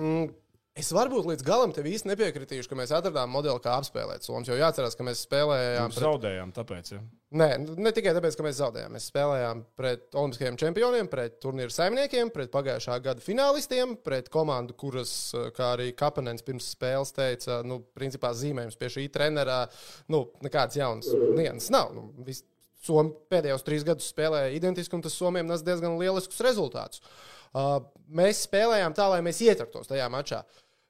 Mm, 0.00 0.32
Es 0.72 0.88
varbūt 0.96 1.26
līdz 1.28 1.44
galam 1.44 1.72
tev 1.76 1.84
īsti 1.84 2.08
nepiekritīšu, 2.08 2.70
ka 2.70 2.76
mēs 2.78 2.94
atradām 2.96 3.28
modeli, 3.28 3.60
kā 3.60 3.74
apspēlēt 3.76 4.24
somas. 4.24 4.48
Jo 4.48 4.54
jāatcerās, 4.56 4.94
ka 4.96 5.04
mēs 5.04 5.20
spēlējām. 5.26 5.90
Mēs 5.92 5.98
zaudējām, 6.00 6.52
tāpēc. 6.56 6.92
Ja. 6.94 7.00
Nē, 7.42 7.48
ne 7.76 7.92
tikai 7.92 8.14
tāpēc, 8.16 8.38
ka 8.38 8.46
mēs 8.46 8.56
zaudējām. 8.56 8.94
Mēs 8.96 9.08
spēlējām 9.12 9.60
pret 9.76 10.16
olimpiskajiem 10.16 10.56
čempioniem, 10.62 11.10
pret 11.12 11.36
turnīru 11.44 11.74
saimniekiem, 11.76 12.32
pret 12.32 12.48
pagājušā 12.54 12.96
gada 13.04 13.20
finālistiem, 13.24 13.98
pret 14.00 14.32
komandu, 14.32 14.72
kuras, 14.80 15.12
kā 15.58 15.74
arī 15.74 15.90
Kapanens 15.98 16.46
pirms 16.46 16.70
spēles 16.72 17.12
teica, 17.20 17.60
nu, 17.68 17.82
principā 17.92 18.32
zīmējums 18.32 18.80
pie 18.80 18.88
šī 18.96 19.06
trenera, 19.12 19.66
nu, 20.12 20.24
nekāds 20.46 20.80
jauns 20.80 21.12
nianses 21.36 21.68
nav. 21.74 21.92
Nu, 21.98 22.08
vis, 22.24 22.46
Somi 22.82 23.12
pēdējos 23.30 23.62
trīs 23.62 23.84
gadus 23.86 24.08
spēlēja 24.10 24.56
identiski, 24.56 24.96
un 24.96 25.04
tas 25.04 25.14
Somijam 25.14 25.46
nes 25.46 25.62
diezgan 25.62 26.00
lieliskus 26.00 26.40
rezultātus. 26.42 27.04
Uh, 27.52 27.76
mēs 28.10 28.42
spēlējām 28.48 28.94
tā, 28.96 29.06
lai 29.12 29.20
mēs 29.22 29.38
ietartos 29.44 29.90
tajā 29.90 30.08
mačā. 30.10 30.40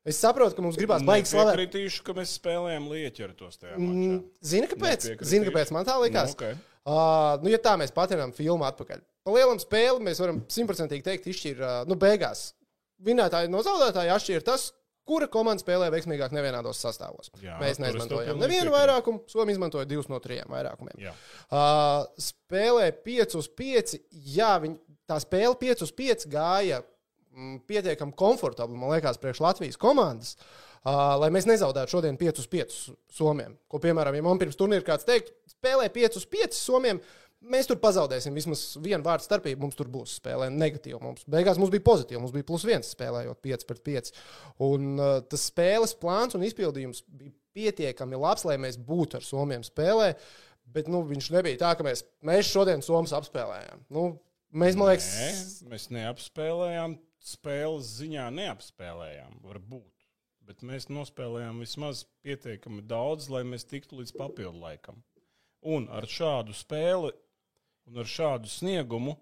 Es 0.09 0.19
saprotu, 0.19 0.57
ka 0.57 0.65
mums 0.65 0.79
gribās 0.79 1.05
baigi 1.07 1.31
slavēt. 1.31 1.61
Piekritīšu, 1.61 2.03
ka 2.07 2.15
mēs 2.17 2.35
spēlējām 2.41 2.89
lieķertos 2.91 3.61
tajā. 3.61 3.77
Mm, 3.79 4.19
Zini, 4.43 4.69
kāpēc? 4.73 5.07
Zini, 5.23 5.47
kāpēc 5.47 5.71
man 5.75 5.87
tā 5.87 5.95
likās? 6.03 6.35
Nu, 6.35 6.39
okay. 6.41 6.57
Uh, 6.83 7.39
nu, 7.45 7.53
ja 7.53 7.61
tā 7.63 7.77
mēs 7.79 7.95
patinām 7.95 8.35
filmu 8.35 8.67
atpakaļ. 8.67 9.05
Pa 9.23 9.35
lielam 9.37 9.61
spēli 9.63 10.03
mēs 10.03 10.19
varam 10.19 10.41
simtprocentīgi 10.51 11.07
teikt, 11.07 11.29
izšķir, 11.31 11.63
uh, 11.63 11.75
nu, 11.87 11.95
beigās. 11.95 12.49
Vinētāji 13.07 13.51
no 13.53 13.63
zaudētāja 13.63 14.17
atšķir 14.19 14.43
tas, 14.47 14.73
kura 15.07 15.29
komanda 15.31 15.63
spēlē 15.63 15.93
veiksmīgāk 15.95 16.35
nevienādos 16.35 16.83
sastāvos. 16.83 17.31
Jā, 17.43 17.55
mēs 17.63 17.77
es 17.77 17.83
neizmantojām 17.83 18.43
nevienu 18.43 18.75
vairākumu, 18.75 19.23
Somija 19.31 19.55
izmantoja 19.55 19.87
divus 19.91 20.11
no 20.11 20.19
trijiem 20.23 20.51
vairākumiem. 20.51 20.99
Jā. 21.03 21.15
Uh, 21.47 22.03
spēlē 22.19 22.91
5 23.07 23.39
uz 23.39 23.51
5. 23.63 23.97
Jā, 24.35 24.57
viņi, 24.63 24.79
tā 25.11 25.23
spēle 25.23 25.55
5 25.63 25.87
uz 25.87 25.95
5 26.03 26.27
gāja 26.35 26.83
pietiekami 27.69 28.15
komfortabli, 28.19 28.79
man 28.79 28.93
liekas, 28.95 29.21
priekš 29.23 29.41
Latvijas 29.45 29.81
komandas. 29.81 30.37
Uh, 30.83 31.15
lai 31.23 31.29
mēs 31.31 31.47
nezaudētu 31.47 31.95
šodien 31.95 32.17
5 32.19 32.41
uz 32.43 32.47
5 32.51 32.79
Somijam. 33.15 33.55
Ko, 33.71 33.79
piemēram, 33.83 34.17
ja 34.19 34.25
man 34.27 34.41
pirms 34.41 34.59
turnīra 34.59 34.83
kāds 34.87 35.07
teikt, 35.07 35.31
spēlē 35.53 35.87
5 35.95 36.19
uz 36.19 36.25
5 36.27 36.57
Somijam, 36.59 36.99
mēs 37.55 37.69
tur 37.71 37.79
pazaudēsim 37.83 38.35
vismaz 38.35 38.65
vienu 38.83 39.05
vārdu 39.07 39.27
starpību. 39.27 39.63
Mums 39.63 39.79
tur 39.79 39.91
būs 39.93 40.17
spēlē 40.19 40.49
negatīva. 40.53 40.99
Mums 41.03 41.27
beigās 41.31 41.61
mums 41.61 41.71
bija 41.71 41.85
pozitīva. 41.87 42.23
Mums 42.23 42.35
bija 42.35 42.49
plus 42.49 42.67
viens 42.67 42.91
spēlējot 42.97 43.43
5 43.47 43.69
pret 43.69 43.85
5. 43.89 44.13
Un 44.67 44.91
uh, 44.97 45.15
tas 45.23 45.47
spēles 45.53 45.95
plāns 46.03 46.39
un 46.39 46.47
izpildījums 46.47 47.05
bija 47.07 47.35
pietiekami 47.53 48.19
labs, 48.19 48.47
lai 48.49 48.59
mēs 48.61 48.81
būtu 48.81 49.21
ar 49.21 49.27
Somiem 49.27 49.65
spēlē. 49.67 50.13
Bet 50.73 50.91
nu, 50.91 51.03
viņš 51.07 51.31
nebija 51.35 51.61
tā, 51.61 51.73
ka 51.77 51.87
mēs, 51.87 52.05
mēs 52.27 52.51
šodien 52.51 52.85
Somijas 52.85 53.15
apspēlējām. 53.19 53.87
Nu, 53.93 54.07
mēs, 54.51 54.79
man 54.79 54.93
liekas, 54.93 55.09
Nē, 55.19 55.73
mēs 55.75 55.89
neapspēlējām. 55.93 56.97
Spēles 57.23 57.91
ziņā 58.01 58.27
neapspēlējām, 58.35 59.39
varbūt. 59.47 60.07
Bet 60.43 60.65
mēs 60.67 60.89
nospēlējām 60.91 61.61
vismaz 61.63 62.03
pietiekami 62.27 62.83
daudz, 62.91 63.29
lai 63.31 63.45
mēs 63.47 63.67
tiktu 63.71 64.01
līdz 64.01 64.15
papildu 64.19 64.59
laikam. 64.59 64.99
Un 65.63 65.87
ar 65.95 66.09
šādu 66.11 66.55
spēli 66.59 67.13
un 67.87 68.01
ar 68.03 68.11
šādu 68.11 68.51
sniegumu 68.51 69.15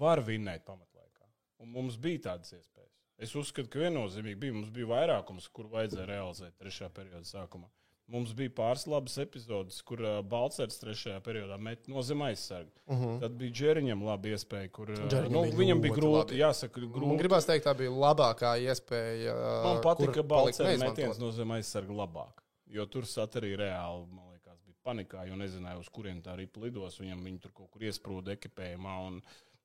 var 0.00 0.20
vinnēt 0.26 0.66
pamatlaikā. 0.68 1.24
Un 1.64 1.72
mums 1.72 1.96
bija 1.96 2.26
tādas 2.28 2.52
iespējas. 2.52 2.92
Es 3.24 3.32
uzskatu, 3.38 3.70
ka 3.72 3.80
viennozīmīgi 3.86 4.40
bija. 4.42 4.56
Mums 4.58 4.72
bija 4.74 4.90
vairākums, 4.90 5.48
kur 5.54 5.70
vajadzēja 5.72 6.10
realizēt 6.10 6.58
trešā 6.60 6.90
perioda 6.92 7.24
sākumā. 7.28 7.70
Mums 8.06 8.34
bija 8.36 8.50
pāris 8.52 8.82
labas 8.86 9.14
epizodes, 9.18 9.78
kur 9.82 10.02
uh, 10.04 10.18
Balčers 10.28 10.76
trešajā 10.82 11.22
periodā 11.24 11.56
met 11.58 11.86
no 11.88 12.02
zem 12.04 12.20
aizsarga. 12.26 12.70
Uh 12.86 12.98
-huh. 13.00 13.20
Tad 13.20 13.32
bija 13.40 13.50
Džeriņam 13.50 14.02
laba 14.04 14.28
iespēja, 14.28 14.68
kur 14.70 14.90
uh, 14.90 14.98
Mhm. 14.98 15.08
Džeriņam 15.08 15.32
nu, 15.32 15.42
bija 15.42 15.56
viņam 15.56 15.80
bija 15.80 15.94
grūti. 15.94 16.18
labi. 16.18 16.38
Jāsaka, 16.42 16.80
man 16.80 16.92
grūti. 16.92 17.18
gribās 17.22 17.46
teikt, 17.46 17.64
tā 17.66 17.74
bija 17.78 17.90
labākā 17.90 18.52
iespēja. 18.60 19.34
Man 19.64 19.80
patika, 19.82 20.12
ka 20.12 20.22
Balčers 20.22 20.80
metiens 20.80 21.18
no 21.18 21.30
zem 21.30 21.50
aizsarga 21.50 21.92
labāk. 21.92 22.42
Jo 22.66 22.86
tur 22.86 23.06
sat 23.06 23.34
arī 23.36 23.56
reāli, 23.56 24.06
man 24.12 24.24
liekas, 24.32 24.58
bija 24.66 24.76
panikā, 24.84 25.26
jo 25.28 25.34
nezināja, 25.36 25.78
uz 25.78 25.88
kurien 25.88 26.22
tā 26.22 26.36
ripa 26.36 26.60
lidos. 26.60 26.98
Viņam 27.00 27.24
viņi 27.24 27.40
tur 27.40 27.50
kaut 27.54 27.70
kur 27.70 27.82
iesprūda 27.82 28.36
ekipējumā. 28.36 29.06
Un, 29.06 29.22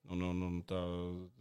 Un, 0.09 0.21
un, 0.25 0.37
un 0.41 0.61
tā, 0.65 0.79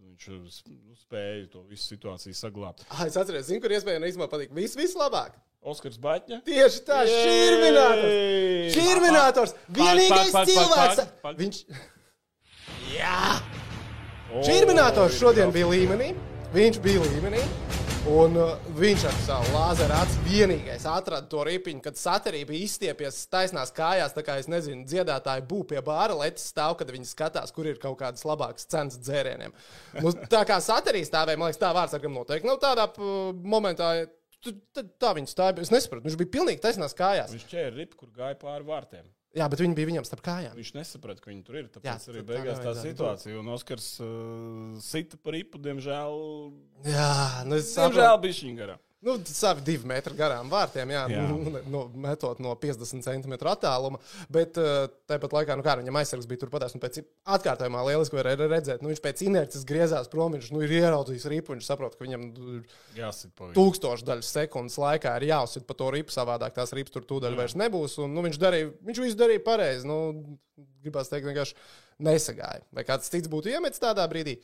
viņš 0.04 0.26
nu, 0.34 0.96
spēja 0.98 1.46
to 1.54 1.62
visu 1.70 1.94
situāciju 1.94 2.36
saglabāt. 2.36 2.84
Ah, 2.92 3.06
es 3.08 3.16
atceros, 3.16 3.46
zinu, 3.48 3.62
kur 3.64 3.72
iespēja 3.72 4.02
īstenībā 4.02 4.28
patīk. 4.28 4.52
Viss, 4.56 4.76
vislabāk. 4.76 5.38
Oskars 5.68 5.96
Batņa. 6.00 6.42
Tieši 6.46 6.82
tā, 6.86 7.00
šķirminators. 7.08 8.76
Šķirminators. 8.76 9.56
Vienīgais 9.78 10.30
pak, 10.34 10.36
pak, 10.36 10.52
cilvēks. 10.52 11.00
pak, 11.00 11.16
pak. 11.24 11.40
Viņš. 11.40 11.62
Jā. 12.94 13.40
Šķirminators 14.36 15.18
šodien 15.18 15.52
bija 15.54 15.72
līmenī. 15.72 16.12
Viņš 16.54 16.80
bija 16.84 17.02
līmenī. 17.08 17.42
Un 18.06 18.36
uh, 18.38 18.52
viņš 18.78 19.04
ar 19.08 19.16
savu 19.24 19.50
lāzeru 19.52 19.94
acu 19.96 20.20
vienīgais 20.28 20.84
atrada 20.88 21.26
to 21.30 21.42
ripiņu, 21.48 21.80
kad 21.82 21.98
satarī 21.98 22.44
bija 22.46 22.68
izstiepies 22.68 23.18
taisnās 23.32 23.72
kājās. 23.74 24.14
Tā 24.14 24.22
kā 24.26 24.36
es 24.38 24.46
nezinu, 24.48 24.86
dziedātāji 24.88 25.44
būv 25.50 25.64
pie 25.72 25.82
bāra, 25.84 26.14
lecis 26.20 26.52
stāv, 26.52 26.76
kad 26.78 26.92
viņi 26.94 27.10
skatās, 27.10 27.52
kur 27.54 27.66
ir 27.66 27.80
kaut 27.82 27.98
kādas 28.00 28.22
labākas 28.28 28.70
cenas 28.70 29.00
dzērieniem. 29.02 29.56
Mums, 29.98 30.20
tā 30.30 30.44
kā 30.48 30.60
satarī 30.62 31.02
stāvēja, 31.08 31.40
man 31.40 31.50
liekas, 31.50 31.60
tā 31.64 31.74
vārds 31.74 31.98
ar 31.98 32.04
kam 32.04 32.14
noteikti. 32.14 32.48
Nu, 32.48 32.56
tādā 32.62 32.86
momentā, 33.42 33.92
tā, 34.46 34.86
tā 35.02 35.14
viņi 35.18 35.34
stāvēja. 35.34 35.66
Es 35.66 35.74
nesapratu, 35.74 36.06
viņš 36.06 36.22
bija 36.22 36.34
pilnīgi 36.38 36.62
taisnās 36.64 36.96
kājās. 36.98 37.34
Viņš 37.34 37.50
ķēra 37.50 37.74
ripu, 37.80 38.04
kur 38.04 38.14
gāja 38.14 38.38
pāri 38.38 38.68
vārtiem. 38.68 39.10
Jā, 39.38 39.46
bet 39.52 39.60
viņi 39.62 39.76
bija 39.78 39.88
viņam 39.92 40.06
starp 40.08 40.22
kājām. 40.26 40.56
Viņš 40.58 40.72
nesaprata, 40.74 41.22
ka 41.22 41.30
viņi 41.30 41.44
tur 41.46 41.58
ir. 41.60 41.68
Tāpēc 41.70 41.86
Jā, 41.86 41.94
arī 42.10 42.18
tā- 42.18 42.24
tā 42.24 42.28
beigās 42.32 42.58
tā 42.58 42.64
nevajadzētu 42.64 42.88
situācija. 42.90 43.38
Un 43.38 43.48
Oskars 43.54 43.86
uh, 44.02 44.08
sita 44.82 45.16
par 45.22 45.36
ripu, 45.38 45.60
diemžēl. 45.62 46.18
Jā, 46.90 47.44
nu 47.46 47.58
es 47.60 47.70
saprotu. 47.72 47.98
Diemžēl 48.00 48.20
bija 48.26 48.38
viņa 48.42 48.58
garā. 48.64 48.78
Nu, 49.06 49.14
savi 49.30 49.62
divi 49.62 49.86
metri 49.86 50.16
garām 50.18 50.48
vārtiem, 50.50 50.90
jā, 50.90 51.04
jā. 51.12 51.20
Jā. 51.22 51.26
Nu, 51.30 51.60
no, 51.70 51.82
metot 52.02 52.40
no 52.42 52.56
50 52.58 53.04
centimetru 53.06 53.50
attāluma. 53.52 54.00
Bet 54.34 54.58
uh, 54.58 54.88
tāpat 55.06 55.36
laikā, 55.36 55.54
nu, 55.54 55.62
kā 55.62 55.76
viņam 55.78 56.00
aizsargs 56.00 56.26
bija 56.26 56.42
turpatās, 56.42 56.74
un 56.74 56.82
pēc 56.82 56.98
atkārtojumā 57.36 57.84
lieliski 57.86 58.18
varēja 58.18 58.48
redzēt, 58.50 58.82
nu, 58.82 58.90
viņš 58.90 59.02
pēc 59.04 59.22
inerces 59.28 59.66
griezās 59.68 60.10
prom, 60.10 60.34
viņš 60.34 60.50
nu, 60.50 60.64
ir 60.66 60.74
ieraudzījis 60.80 61.28
ripu, 61.30 61.54
viņš 61.54 61.70
saprot, 61.70 61.94
ka 61.94 62.08
viņam 62.08 62.26
nu, 62.34 62.58
tūkstošu 63.54 64.08
daļu 64.10 64.26
sekundes 64.26 64.80
laikā 64.82 65.14
ir 65.20 65.28
jāuzsit 65.30 65.68
pa 65.70 65.78
to 65.78 65.94
ripu, 65.94 66.14
savādāk 66.14 66.58
tās 66.58 66.74
ripas 66.74 66.98
tur 66.98 67.06
tūdaļ 67.06 67.38
vairs 67.38 67.54
nebūs. 67.60 68.00
Un, 68.02 68.18
nu, 68.18 68.26
viņš, 68.26 68.42
darīja, 68.42 68.72
viņš 68.90 69.02
visu 69.06 69.20
darīja 69.22 69.46
pareizi. 69.46 69.86
Nu, 69.86 70.00
gribās 70.82 71.12
teikt, 71.12 71.30
vienkārši 71.30 71.54
nesagāja. 72.02 72.66
Vai 72.74 72.82
kāds 72.88 73.14
cits 73.14 73.30
būtu 73.30 73.54
iemetis 73.54 73.82
tādā 73.82 74.10
brīdī? 74.10 74.40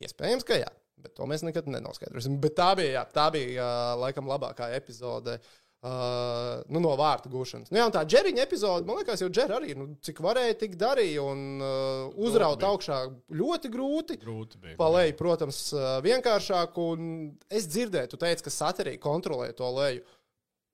Iespējams, 0.00 0.48
ka 0.48 0.56
jā. 0.64 0.72
Bet 1.02 1.16
to 1.18 1.26
mēs 1.30 1.44
nekad 1.46 1.68
nenoskaidrosim. 1.70 2.38
Bet 2.42 2.54
tā 2.58 2.72
bija, 2.78 3.00
jā, 3.00 3.02
tā 3.14 3.26
bija 3.34 3.66
laikam 4.00 4.30
labākā 4.30 4.70
epizode. 4.76 5.40
Uh, 5.82 6.60
nu, 6.70 6.78
no 6.78 6.92
vārtu 6.94 7.26
gūšanas. 7.26 7.72
Nu, 7.74 7.80
jā, 7.80 7.88
tā 7.90 8.04
ģeriņa 8.06 8.42
epizode, 8.44 8.86
man 8.86 9.00
liekas, 9.00 9.18
jau 9.24 9.26
ģēra 9.34 9.56
arī, 9.56 9.72
nu, 9.74 9.88
cik 10.06 10.20
varēja, 10.22 10.54
tik 10.60 10.76
darīja. 10.78 11.24
Un 11.26 11.40
uh, 11.58 12.20
uzraut 12.22 12.62
augšā 12.68 13.00
ļoti 13.34 13.70
grūti. 13.74 14.16
Grūti 14.22 14.60
bija. 14.62 14.76
Palēji, 14.78 15.16
protams, 15.18 15.58
ā, 15.74 15.96
vienkāršāk. 16.06 16.78
Un 16.84 17.08
es 17.50 17.66
dzirdēju, 17.66 18.12
tu 18.12 18.20
teici, 18.22 18.46
ka 18.46 18.54
satarī 18.54 18.94
kontrolē 19.02 19.50
to 19.58 19.72
leju. 19.74 20.06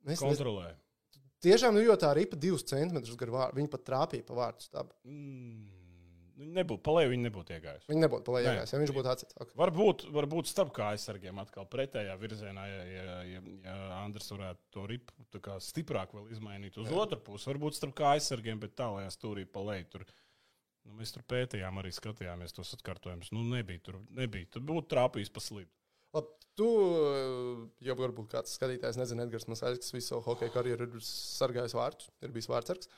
Es 0.05 0.21
nezinu, 0.21 0.35
Kontrolē. 0.35 0.75
tiešām, 1.49 1.79
nu, 1.79 1.87
jo 1.89 1.97
tā 2.05 2.13
ripa 2.17 2.37
divus 2.37 2.69
centimetrus 2.69 3.17
gar 3.17 3.33
vārdu. 3.33 3.63
Viņa 3.63 3.73
pat 3.79 3.89
trāpīja 3.89 4.29
pa 4.29 4.37
vārtu 4.43 4.69
stabu. 4.69 4.93
Mm, 5.09 5.78
Nu, 6.39 6.47
nebūtu, 6.55 6.83
palēju 6.87 7.11
viņi 7.11 7.25
nebūtu 7.27 7.55
iegājuši. 7.57 7.89
Viņi 7.91 8.03
nebūtu 8.05 8.27
palējās, 8.29 8.71
ja 8.71 8.79
viņš 8.79 8.93
būtu 8.95 9.11
atsits. 9.11 9.37
Okay. 9.43 9.57
Varbūt, 9.59 10.05
varbūt 10.15 10.51
starp 10.51 10.71
kā 10.77 10.93
aizsargiem 10.95 11.41
atkal 11.43 11.67
pretējā 11.71 12.15
virzienā, 12.21 12.67
ja, 12.71 12.85
ja, 12.87 13.17
ja, 13.27 13.43
ja 13.65 13.75
Andris 13.99 14.31
varētu 14.31 14.71
to 14.77 14.85
ripu 14.87 15.43
stiprāk 15.65 16.15
vēl 16.15 16.31
izmainīt 16.37 16.79
uz 16.79 16.87
Jā. 16.87 16.95
otru 17.03 17.19
pusi. 17.27 17.51
Varbūt 17.51 17.81
starp 17.81 17.97
kā 17.99 18.13
aizsargiem, 18.15 18.63
bet 18.63 18.77
tālākajā 18.79 19.11
stūrī 19.17 19.49
palēju. 19.51 19.89
Tur, 19.97 20.07
nu, 20.87 20.95
mēs 21.01 21.17
tur 21.17 21.27
pētījām, 21.35 21.83
arī 21.83 21.91
skatījāmies 21.97 22.55
tos 22.55 22.71
atkārtojumus. 22.79 23.35
Nu, 23.35 23.43
nebija 23.51 23.83
tur, 23.91 23.99
nebija. 24.15 24.53
Tur 24.55 24.67
būtu 24.71 24.93
trāpījis 24.95 25.35
pa 25.35 25.43
slidu. 25.43 25.75
Labi, 26.15 26.33
tu, 26.57 26.71
jau 27.85 27.99
varbūt 27.99 28.31
kāds 28.39 28.55
skatītājs, 28.55 29.03
nezinu, 29.03 29.27
Edgars 29.27 29.51
Masāļs, 29.51 29.83
kas 29.83 29.95
visu 29.99 30.15
savu 30.15 30.23
hokeja 30.31 30.55
karjeru 30.55 30.87
ir 30.87 31.05
sargājis 31.05 31.75
vārtus, 31.77 32.15
ir 32.23 32.33
bijis 32.33 32.49
vārdsargs. 32.49 32.89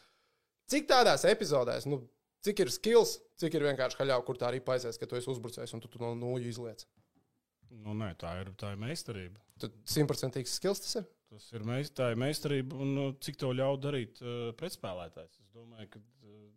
Cik 0.71 0.87
tādās 0.93 1.25
epizodēs, 1.27 1.89
nu, 1.91 2.05
cik 2.47 2.65
ir 2.65 2.73
skills, 2.75 3.19
cik 3.41 3.57
ir 3.57 3.67
vienkārši 3.69 4.01
haļāva, 4.01 4.25
kur 4.27 4.41
tā 4.41 4.49
arī 4.51 4.63
aizies, 4.75 4.99
ka 5.01 5.09
tu 5.09 5.19
esi 5.19 5.31
uzbrucējs 5.33 5.77
un 5.77 5.83
tu, 5.85 5.91
tu 5.93 6.03
no 6.03 6.15
nūju 6.19 6.51
izliec. 6.51 6.87
Nu, 7.71 7.95
nē, 7.95 8.15
tā 8.19 8.35
ir, 8.43 8.51
tā 8.59 8.73
ir 8.75 8.81
meistarība. 8.83 9.39
Tad 9.63 9.75
simtprocentīgs 9.89 10.57
skills 10.59 10.83
tas 10.83 11.01
ir. 11.03 11.09
Tas 11.31 11.45
ir, 11.55 11.63
meist, 11.63 11.95
tā 11.95 12.09
ir 12.11 12.19
meistarība, 12.19 12.81
un 12.83 12.95
nu, 12.97 13.05
cik 13.23 13.37
to 13.39 13.53
ļauj 13.55 13.77
darīt 13.85 14.19
uh, 14.25 14.49
pretspēlētājs. 14.59 15.37
Es 15.39 15.53
domāju, 15.55 15.93
ka, 15.93 16.01
uh, 16.27 16.49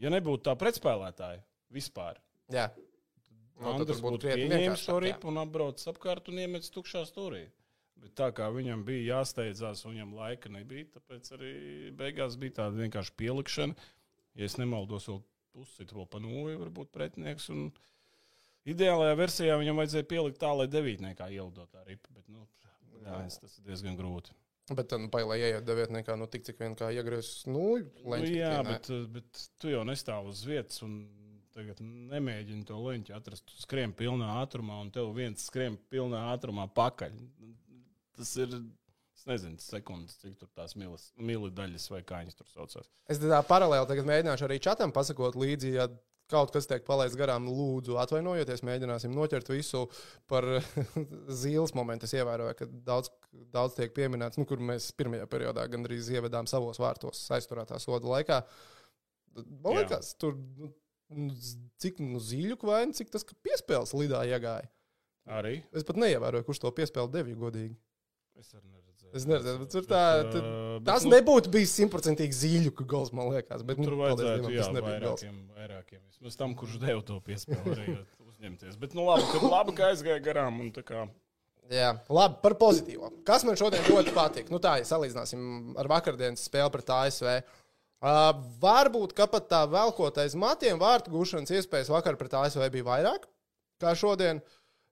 ja 0.00 0.12
nebūtu 0.14 0.46
tā 0.46 0.54
pretspēlētāja 0.56 1.42
vispār, 1.76 2.22
Jā, 2.52 2.70
no, 3.58 3.74
tad 3.74 3.82
Andris 3.82 4.00
būtu 4.04 4.30
pieņēmis 4.30 4.86
to 4.86 4.96
ripu 5.02 5.30
un 5.32 5.42
apbraucis 5.42 5.90
apkārt 5.90 6.30
un 6.30 6.40
iemetis 6.44 6.72
tukšā 6.74 7.02
stūrī. 7.08 7.42
Bet 8.00 8.12
tā 8.18 8.28
kā 8.36 8.46
viņam 8.52 8.84
bija 8.86 9.16
jāsteidzās, 9.16 9.82
un 9.84 9.96
viņam 9.96 10.12
laika 10.18 10.52
nebija, 10.52 10.86
tāpēc 10.94 11.30
arī 11.34 11.52
beigās 11.96 12.36
bija 12.40 12.60
tāda 12.60 12.78
vienkārši 12.84 13.14
pielikšana. 13.18 13.88
Ja 14.36 14.48
es 14.48 14.58
nemaldos, 14.60 15.08
vēl 15.08 15.20
pussīt 15.56 15.92
vēl 15.96 16.08
pa 16.12 16.20
nulli, 16.20 16.56
varbūt 16.60 16.92
pretinieks. 16.94 17.48
Un 17.54 17.70
ideālajā 18.68 19.16
versijā 19.18 19.58
viņam 19.60 19.80
vajadzēja 19.80 20.08
pielikt 20.10 20.40
tā, 20.42 20.52
lai 20.56 20.68
devītniekā 20.70 21.30
ielidot 21.32 21.70
tā 21.72 21.84
ripa. 21.86 22.12
Bet, 22.12 22.26
nu, 22.32 22.44
jā, 23.02 23.22
tas 23.40 23.56
ir 23.56 23.70
diezgan 23.70 23.96
grūti. 23.98 24.36
Bet 24.74 24.90
nu, 24.98 25.06
lai 25.30 25.38
ieiet 25.38 25.66
devietniekā, 25.66 26.16
nu, 26.18 26.26
tik 26.30 26.42
cik 26.48 26.58
vien 26.58 26.74
kā 26.78 26.90
iegriezis 26.90 27.46
nulli. 27.46 27.86
Nu, 28.02 28.18
jā, 28.26 28.56
bet, 28.66 28.90
bet 29.14 29.44
tu 29.62 29.70
jau 29.70 29.84
nestāv 29.86 30.32
uz 30.32 30.42
vietas. 30.48 30.82
Tagad 31.56 31.78
nemēģini 31.80 32.66
to 32.68 32.76
leņķi 32.82 33.14
atrast. 33.16 33.46
Tu 33.48 33.62
skrien 33.62 33.94
pilnā 33.96 34.34
ātrumā, 34.42 34.80
un 34.82 34.90
tev 34.92 35.14
viens 35.16 35.46
skrien 35.48 35.78
pilnā 35.88 36.26
ātrumā 36.34 36.66
pakaļ. 36.76 37.14
Tas 38.18 38.34
ir 38.42 38.58
nezinu, 39.28 39.60
sekundes, 39.62 40.18
cik 40.22 40.36
tur 40.40 40.50
tās 40.56 40.76
mili 40.78 41.52
daļas 41.54 41.88
vai 41.92 42.02
kā 42.06 42.22
viņas 42.22 42.38
tur 42.38 42.50
saucās. 42.52 42.90
Es 43.10 43.22
tā 43.22 43.40
paralēli 43.46 44.04
mēģināšu 44.06 44.46
arī 44.48 44.60
čatam 44.62 44.94
pasakot 44.94 45.38
līdzi. 45.38 45.72
Ja 45.76 45.88
kaut 46.30 46.52
kas 46.54 46.66
tiek 46.66 46.84
palaists 46.86 47.18
garām, 47.18 47.46
lūdzu, 47.50 47.96
atvainojieties, 48.02 48.64
mēģināsim 48.66 49.14
noķert 49.14 49.50
visu 49.52 49.84
par 50.30 50.46
zīles 51.42 51.74
momentu. 51.78 52.08
Es 52.08 52.16
ievēroju, 52.18 52.56
ka 52.58 52.68
daudz, 52.88 53.12
daudz 53.54 53.76
tiek 53.78 53.94
pieminēts, 53.96 54.40
nu, 54.40 54.46
kur 54.48 54.62
mēs 54.62 54.90
pirmajā 54.98 55.28
periodā 55.30 55.66
gandrīz 55.70 56.10
ievedām 56.14 56.48
savos 56.50 56.80
vārtos 56.82 57.22
aizturētā 57.36 57.78
soda 57.82 58.10
laikā. 58.16 58.40
Man 59.36 59.78
liekas, 59.78 60.14
tur 60.20 60.38
nu, 60.58 60.72
cik 61.82 62.00
nu, 62.02 62.22
zīļu 62.22 62.58
vai 62.66 62.82
cik 62.96 63.12
tas 63.14 63.26
piespēles 63.46 63.94
lidā 63.96 64.24
iegāja. 64.26 64.70
Arī. 65.36 65.58
Es 65.74 65.86
pat 65.86 65.98
neievēroju, 65.98 66.46
kurš 66.46 66.62
to 66.62 66.70
piespēli 66.74 67.14
devīja 67.14 67.38
godīgi. 67.40 67.74
Es 68.38 68.52
arī 68.54 68.68
neredzu. 68.68 68.85
Es 69.16 69.24
neredzēju, 69.28 69.58
bet 69.62 69.72
tur 69.72 69.86
tā, 69.88 70.00
tā, 70.32 70.40
tas 70.84 71.04
nu, 71.06 71.12
nebūtu 71.14 71.50
bijis 71.52 71.72
simtprocentīgi 71.78 72.36
zīļu 72.36 72.72
gols, 72.84 73.12
man 73.16 73.30
liekas. 73.32 73.62
Bet, 73.66 73.80
nu, 73.80 73.88
tur 73.88 73.96
vajadzētu 74.00 74.52
jā, 74.52 74.66
vairākiem, 74.74 75.36
vairākiem. 75.56 76.00
Vismaz 76.12 76.36
tam, 76.40 76.56
kurš 76.58 76.76
deva 76.82 77.00
to 77.06 77.16
piespēli, 77.24 77.96
uzņemties. 78.30 78.76
Bet, 78.82 78.96
nu, 78.98 79.06
labi, 79.08 79.24
ka, 79.32 79.40
labi, 79.46 79.76
ka 79.78 79.90
aizgāja 79.92 80.20
garām. 80.24 80.60
Un, 80.64 80.72
kā... 80.76 81.06
Jā, 81.72 81.94
labi, 82.12 82.40
par 82.44 82.56
pozitīvo. 82.60 83.10
Kas 83.26 83.46
man 83.48 83.58
šodien 83.58 83.86
ļoti 83.88 84.12
patīk? 84.16 84.52
Nu, 84.52 84.60
tā, 84.62 84.76
ja 84.82 84.88
salīdzināsim 84.88 85.76
ar 85.80 85.90
vakardienas 85.96 86.44
spēli 86.46 86.74
pret 86.76 86.92
ASV. 86.98 87.30
Uh, 88.06 88.30
varbūt, 88.60 89.16
ka 89.16 89.24
pat 89.32 89.48
tā 89.48 89.62
velkotais 89.72 90.36
matiem 90.38 90.76
vārtu 90.78 91.14
gūšanas 91.14 91.54
iespējas 91.56 91.88
vakar 91.90 92.18
pret 92.20 92.36
ASV 92.36 92.66
bija 92.74 92.84
vairāk 92.86 93.24
kā 93.80 93.94
šodien, 93.96 94.42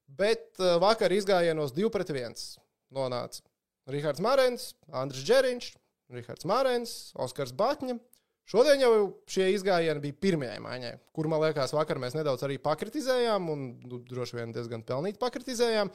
bet 0.09 0.49
uh, 0.57 0.79
vakar 0.81 1.13
izgājienos 1.13 1.77
2 1.77 1.93
pret 1.93 2.15
1 2.15 2.33
nonāca 2.97 3.45
Rihards 3.91 4.23
Mārens, 4.25 4.73
Andris 4.95 5.25
Džeriņš, 5.27 5.71
Rihards 6.15 6.49
Mārens, 6.49 6.97
Oskars 7.21 7.55
Batņa. 7.57 7.99
Šodien 8.49 8.83
jau 8.83 8.93
šie 9.31 9.47
izgājieni 9.55 10.03
bija 10.05 10.19
pirmajai 10.21 10.59
maiņai, 10.61 10.93
kur 11.17 11.31
man 11.33 11.41
liekas, 11.41 11.73
vakar 11.73 12.01
mēs 12.01 12.17
nedaudz 12.17 12.45
arī 12.45 12.59
pakritizējām, 12.61 13.49
un 13.53 13.65
nu, 13.89 14.03
droši 14.05 14.37
vien 14.37 14.53
diezgan 14.53 14.85
pelnīti 14.85 15.21
pakritizējām. 15.23 15.93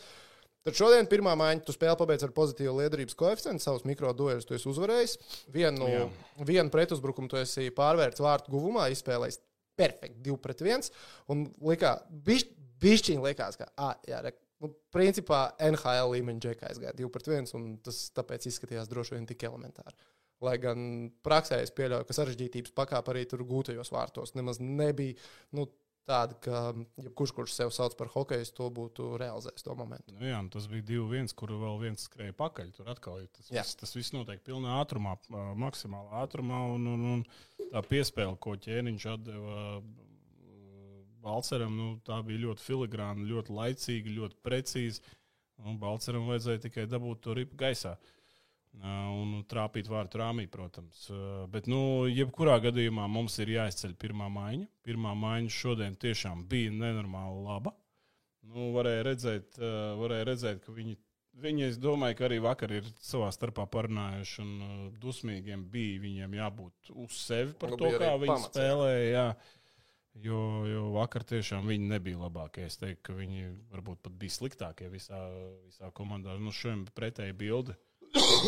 Tad 0.65 0.75
šodien 0.75 1.07
pirmā 1.07 1.35
maiņa, 1.39 1.61
tu 1.65 1.73
spēli 1.75 1.95
pabeidz 2.01 2.25
ar 2.25 2.33
pozitīvu 2.35 2.73
liederības 2.81 3.15
koeficientu, 3.17 3.63
savus 3.63 3.85
mikroduelus 3.87 4.49
tu 4.49 4.57
esi 4.57 4.67
uzvarējis. 4.71 5.13
Vienu, 5.53 5.87
Jā. 5.87 6.07
vienu 6.49 6.73
pretuzbrukumu 6.73 7.29
tu 7.31 7.39
esi 7.39 7.69
pārvērts 7.75 8.25
vārtu 8.25 8.51
guvumā, 8.57 8.89
izspēlējis 8.91 9.39
perfekti 9.79 10.25
2 10.25 10.41
pret 10.43 10.65
1. 10.65 10.89
Un 11.31 11.45
likā, 11.69 11.93
bišķ, 12.27 12.51
bišķiņi 12.83 13.23
likās, 13.23 13.59
ka, 13.61 13.69
ah, 13.79 13.95
jā, 14.09 14.19
re, 14.25 14.33
nu, 14.63 14.71
principā 14.93 15.41
NHL 15.69 16.15
līmeņa 16.15 16.45
džekā 16.45 16.69
aizgāja 16.69 16.95
2 16.99 17.11
pret 17.13 17.29
1, 17.39 17.51
un 17.59 17.67
tas 17.83 18.05
tāpēc 18.15 18.49
izskatījās 18.51 18.91
droši 18.91 19.17
vien 19.17 19.27
tik 19.29 19.45
elementāri. 19.49 19.97
Lai 20.43 20.55
gan 20.61 21.09
praksē 21.25 21.59
es 21.63 21.73
pieļauju, 21.75 22.07
ka 22.07 22.15
sarežģītības 22.15 22.75
pakāpe 22.75 23.11
arī 23.11 23.25
tur 23.27 23.43
gūtajos 23.47 23.91
vārtos 23.91 24.35
nemaz 24.39 24.61
nebija 24.63 25.17
nu, 25.57 25.67
tāda, 26.09 26.35
ka 26.41 26.61
jebkurš, 27.03 27.33
kurš 27.37 27.55
sev 27.55 27.71
sauc 27.75 27.95
par 27.99 28.09
hokeju, 28.13 28.47
to 28.55 28.69
būtu 28.73 29.11
realizējis 29.21 29.65
to 29.65 29.75
momentu. 29.77 30.15
Nu 30.17 30.29
jā, 30.29 30.39
tas 30.53 30.65
bija 30.71 30.85
2-1, 30.89 31.33
kur 31.37 31.53
vēl 31.61 31.77
viens 31.83 32.05
skrēja 32.07 32.35
pakaļ. 32.39 32.71
Tur 32.77 32.89
atkal 32.93 33.21
tas, 33.35 33.49
viss, 33.51 33.77
tas 33.79 33.93
viss 33.97 34.15
notiek 34.15 34.41
pilnā 34.45 34.79
ātrumā, 34.81 35.15
maksimālā 35.59 36.23
ātrumā, 36.23 36.63
un, 36.75 36.87
un, 36.95 37.05
un 37.17 37.69
tā 37.69 37.83
piespēle, 37.91 38.37
ko 38.41 38.55
ķēniņš 38.57 39.09
atdeva 39.13 39.59
Balceram 41.23 41.75
nu, 41.75 41.89
tā 42.05 42.21
bija 42.25 42.45
ļoti 42.45 42.63
filigrāna, 42.63 43.27
ļoti 43.27 43.55
laicīga, 43.55 44.15
ļoti 44.21 44.39
precīza. 44.45 45.17
Balceram 45.79 46.29
vajadzēja 46.29 46.63
tikai 46.69 46.87
dabūt 46.87 47.25
to 47.25 47.35
ripu 47.35 47.59
gaisā. 47.59 47.97
Un 48.79 49.41
trāpīt 49.49 49.89
vārtu 49.89 50.21
rāmī, 50.21 50.45
protams. 50.47 51.07
Bet, 51.51 51.67
nu, 51.67 52.07
jebkurā 52.07 52.59
gadījumā 52.63 53.07
mums 53.11 53.39
ir 53.41 53.51
jāizceļ 53.55 53.95
pirmā 53.99 54.29
maiņa. 54.31 54.69
Pirmā 54.85 55.15
maiņa 55.17 55.51
šodien 55.51 55.97
tiešām 55.99 56.45
bija 56.47 56.71
nenormāli 56.77 57.43
laba. 57.47 57.73
Nu, 58.49 58.69
varēja, 58.77 59.03
redzēt, 59.09 59.59
varēja 59.99 60.27
redzēt, 60.29 60.61
ka 60.63 60.73
viņi, 60.73 60.95
viņi, 61.43 61.65
es 61.67 61.81
domāju, 61.81 62.17
ka 62.17 62.27
arī 62.29 62.39
vakar 62.45 62.71
ir 62.77 62.87
savā 63.03 63.27
starpā 63.35 63.65
parunājuši, 63.69 64.45
un 64.45 64.93
dusmīgiem 65.01 65.65
bija 65.73 65.99
viņiem 66.05 66.37
jābūt 66.39 66.93
uz 66.95 67.19
sevi 67.19 67.53
par 67.59 67.75
nu, 67.75 67.81
to, 67.81 67.91
kā 67.99 68.13
viņi 68.21 68.31
pamats, 68.31 68.53
spēlēja. 68.53 69.09
Jā. 69.11 69.27
Jo, 70.19 70.39
jo 70.67 70.81
vakar 70.95 71.23
tiešām 71.27 71.67
viņi 71.69 71.91
nebija 71.93 72.19
labākie. 72.19 72.65
Es 72.67 72.79
teiktu, 72.79 73.03
ka 73.09 73.15
viņi 73.15 73.45
varbūt 73.71 74.01
pat 74.03 74.15
bija 74.19 74.35
sliktākie 74.35 74.89
visā, 74.91 75.19
visā 75.67 75.91
komandā. 75.95 76.35
Nu, 76.41 76.51
šodien 76.55 76.83
pretēji 76.97 77.35
bildi. 77.39 77.75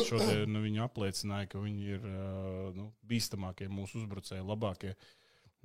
Šodien 0.09 0.49
nu, 0.51 0.63
viņi 0.65 0.81
apliecināja, 0.83 1.51
ka 1.51 1.61
viņi 1.61 1.95
ir 1.95 2.07
nu, 2.75 2.89
bīstamākie 3.07 3.69
mūsu 3.71 4.01
uzbrucēji, 4.01 4.43
labākie. 4.47 4.95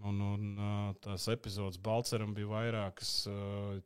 Un, 0.04 0.20
un 0.20 0.94
tās 1.00 1.24
epizodes 1.32 1.80
Balceram 1.82 2.34
bija 2.36 2.50
vairākas, 2.52 3.12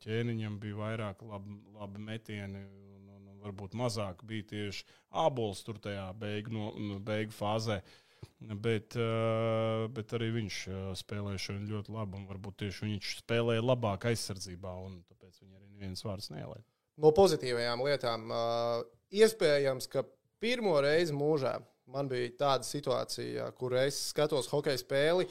ķēniņam 0.03 0.59
bija 0.61 0.81
vairāk 0.81 1.23
labi, 1.23 1.57
labi 1.79 2.05
metieni. 2.11 2.67
Un, 2.67 3.09
un, 3.17 3.33
varbūt 3.41 3.73
mazāk 3.79 4.21
bija 4.29 4.51
tieši 4.51 4.85
ābols 5.23 5.63
tur 5.65 5.79
tajā 5.81 6.11
beigu, 6.21 6.53
no, 6.53 6.99
beigu 7.07 7.33
fāzē. 7.33 7.79
Uh, 7.81 8.10
Bet, 8.41 8.97
eh, 8.97 9.87
bet 9.93 10.15
arī 10.17 10.31
viņš 10.33 10.59
eh, 10.71 10.77
spēlēja 10.97 11.43
šodien 11.45 11.67
ļoti 11.69 11.93
labi. 11.93 12.23
Varbūt 12.31 12.63
tieši 12.63 12.87
viņš 12.87 13.11
spēlēja 13.21 13.65
labāk 13.65 14.07
aizsardzībā, 14.09 14.73
un 14.87 15.03
tāpēc 15.11 15.43
viņa 15.43 15.59
arī 15.59 15.69
neviens 15.75 16.05
vārds 16.07 16.31
neielaida. 16.33 16.65
No 17.01 17.13
pozitīvajām 17.17 17.85
lietām, 17.85 18.27
eh, 18.33 18.89
iespējams, 19.21 19.91
ka 19.93 20.07
pirmo 20.41 20.79
reizi 20.81 21.13
mūžā 21.13 21.59
man 21.91 22.09
bija 22.09 22.33
tāda 22.41 22.65
situācija, 22.65 23.51
kur 23.61 23.77
es 23.77 23.99
skatos 24.15 24.49
hokeja 24.49 24.81
spēli. 24.81 25.29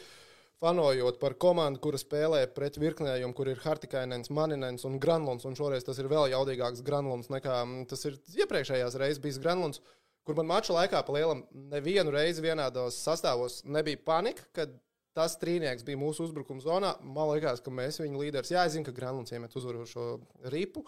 Fanojot 0.60 1.22
par 1.22 1.38
komandu, 1.40 1.80
kura 1.80 1.98
spēlē 1.98 2.44
pret 2.54 2.76
virknējumu, 2.76 3.34
kur 3.34 3.48
ir 3.48 3.62
Hartikainens, 3.64 4.30
Maninens 4.30 4.84
un 4.86 5.00
Granlunds. 5.00 5.46
Un 5.48 5.56
šoreiz 5.56 5.86
tas 5.88 5.98
ir 5.98 6.10
vēl 6.12 6.34
jaudīgāks 6.34 6.84
Granlunds 6.84 7.32
nekā 7.32 7.62
mm, 7.64 7.86
tas 7.88 8.04
ir 8.06 8.20
iepriekšējās 8.44 9.00
reizes 9.00 9.24
bijis 9.24 9.40
Granlunds. 9.40 9.80
Uh, 9.80 9.99
kur 10.30 10.38
man 10.38 10.46
mača 10.52 10.76
laikā 10.76 11.00
pa 11.02 11.14
lielam 11.16 11.40
nevienu 11.72 12.12
reizi 12.14 12.44
vienādos 12.46 13.00
sastāvos 13.02 13.64
nebija 13.66 13.98
panika, 14.06 14.44
kad 14.54 14.76
tas 15.18 15.34
trīnieks 15.42 15.82
bija 15.88 15.98
mūsu 15.98 16.28
uzbrukuma 16.28 16.62
zonā. 16.62 16.92
Man 17.02 17.32
liekas, 17.32 17.64
ka 17.66 17.74
mēs 17.74 17.98
viņu 17.98 18.22
līderis, 18.22 18.52
jā, 18.54 18.68
zinu, 18.70 18.86
ka 18.86 18.94
Granlunds 18.94 19.34
iemet 19.34 19.56
uzvarošo 19.58 20.06
ripu, 20.54 20.86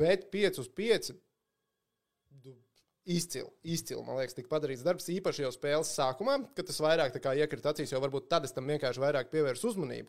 bet 0.00 0.30
5 0.32 0.62
uz 0.62 0.70
5. 0.80 1.12
izcili, 3.04 3.50
izcili, 3.76 4.00
man 4.08 4.22
liekas, 4.22 4.38
tika 4.38 4.48
padarīts 4.54 4.86
darbs 4.86 5.12
īpaši 5.12 5.44
jau 5.44 5.52
spēles 5.52 5.92
sākumā, 5.98 6.38
kad 6.56 6.72
tas 6.72 6.80
vairāk 6.80 7.20
iekrita 7.20 7.74
acīs, 7.76 7.92
jo 7.92 8.00
varbūt 8.00 8.30
tad 8.32 8.48
es 8.48 8.56
tam 8.56 8.72
vienkārši 8.72 9.04
vairāk 9.04 9.28
pievērsu 9.36 9.74
uzmanību. 9.74 10.08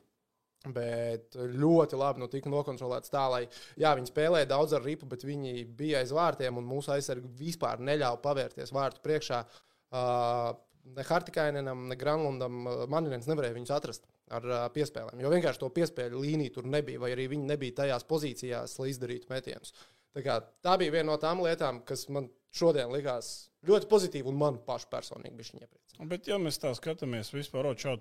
Bet 0.65 1.35
ļoti 1.37 1.97
labi 1.99 2.23
nu, 2.23 2.27
tika 2.31 2.49
nokontrolēts 2.51 3.11
tā, 3.13 3.23
lai 3.31 3.43
jā, 3.79 3.91
viņi 3.95 4.09
spēlēja 4.09 4.49
daudz 4.49 4.73
ar 4.75 4.83
ripu, 4.83 5.05
bet 5.07 5.23
viņi 5.23 5.67
bija 5.77 6.01
aiz 6.01 6.11
vārtiem 6.15 6.57
un 6.59 6.65
mūsu 6.67 6.91
aizsargi 6.95 7.29
vispār 7.37 7.79
neļāva 7.79 8.17
pavērties 8.23 8.73
vārtu 8.75 9.03
priekšā. 9.05 9.43
Uh, 9.87 10.55
ne 10.95 11.03
Hartikainenam, 11.07 11.85
ne 11.87 11.95
Granlundam 11.99 12.63
man 12.89 13.09
viens 13.11 13.27
nevarēja 13.29 13.55
viņus 13.55 13.73
atrast 13.75 14.07
ar 14.33 14.47
uh, 14.47 14.63
piespēlēm. 14.73 15.21
Jo 15.23 15.31
vienkārši 15.31 15.61
to 15.61 15.69
piespēļu 15.75 16.23
līniju 16.23 16.57
tur 16.57 16.67
nebija, 16.67 16.99
vai 17.03 17.13
arī 17.15 17.29
viņi 17.31 17.51
nebija 17.53 17.83
tajās 17.83 18.07
pozīcijās, 18.09 18.75
lai 18.81 18.89
izdarītu 18.91 19.31
metienus. 19.31 19.75
Tā, 20.15 20.23
kā, 20.25 20.39
tā 20.65 20.73
bija 20.81 20.95
viena 20.97 21.11
no 21.11 21.19
tām 21.21 21.43
lietām, 21.45 21.83
kas 21.87 22.07
man 22.13 22.31
šodien 22.57 22.91
likās 22.93 23.51
ļoti 23.67 23.89
pozitīva 23.91 24.31
un 24.31 24.39
man 24.41 24.59
pašu 24.65 24.89
personīgi 24.91 25.37
bija 25.37 25.53
viņa 25.53 25.67
iepriecināta. 25.67 26.09
Bet, 26.09 26.27
ja 26.31 26.41
mēs 26.41 26.59
tā 26.63 26.73
skatāmies 26.77 27.31
vispār 27.35 27.69
uz 27.69 27.79
šo 27.83 27.97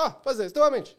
Ah, 0.00 0.16
pazīst, 0.24 0.56
Tomiņš! 0.56 0.94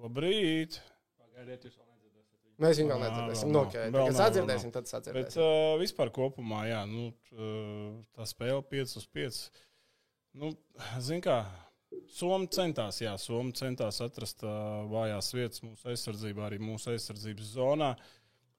Labrīt! 0.00 0.78
Pagaidiet, 1.16 1.66
jūs 1.68 1.76
vēl 1.78 1.86
nedzirdēsiet. 1.88 2.40
Mēs 2.62 2.80
viņu 2.80 2.90
vēl 2.92 3.02
nedzirdēsim. 3.04 3.48
vēl 3.48 3.54
Nu, 3.54 3.62
okay. 3.66 3.86
Vēl 3.92 4.08
Kad 4.08 4.16
nav, 4.16 4.18
sadzirdēsim, 4.20 4.72
tad 4.74 4.84
Bet 4.86 4.92
sadzirdēsim. 4.92 5.44
uh, 5.44 5.76
vispār 5.80 6.12
kopumā, 6.16 6.64
jā, 6.70 6.82
nu, 6.90 7.06
t- 7.28 7.46
tā 8.16 8.26
spēle 8.28 8.60
5 8.72 8.96
uz 9.00 9.06
5. 9.16 9.40
Nu, 10.36 10.52
Ziniet, 11.00 11.24
kā 11.24 11.38
Somija 12.12 12.52
centās, 12.58 13.00
jā, 13.00 13.14
Somija 13.20 13.56
centās 13.62 14.02
atrast 14.04 14.44
uh, 14.44 14.84
vājās 14.92 15.32
vietas 15.36 15.62
mūsu 15.64 15.88
aizsardzībā, 15.92 16.44
arī 16.50 16.60
mūsu 16.60 16.92
aizsardzības 16.92 17.54
zonā. 17.56 17.94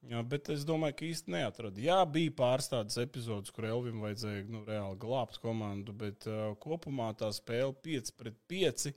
Jā, 0.08 0.22
bet 0.30 0.46
es 0.54 0.62
domāju, 0.66 0.94
ka 0.98 1.06
īsti 1.08 1.32
neatrada. 1.34 1.82
Jā, 1.82 1.98
bija 2.06 2.30
pāris 2.38 2.70
tādas 2.70 2.98
epizodes, 3.02 3.50
kur 3.54 3.66
Elvim 3.66 3.98
vajadzēja 4.04 4.44
nu, 4.46 4.62
reāli 4.66 4.98
glābt 5.02 5.38
komandu, 5.42 5.94
bet 6.02 6.26
uh, 6.30 6.52
kopumā 6.62 7.10
tā 7.18 7.30
spēle 7.34 7.74
5 7.86 8.12
pret 8.18 8.36
5. 8.50 8.92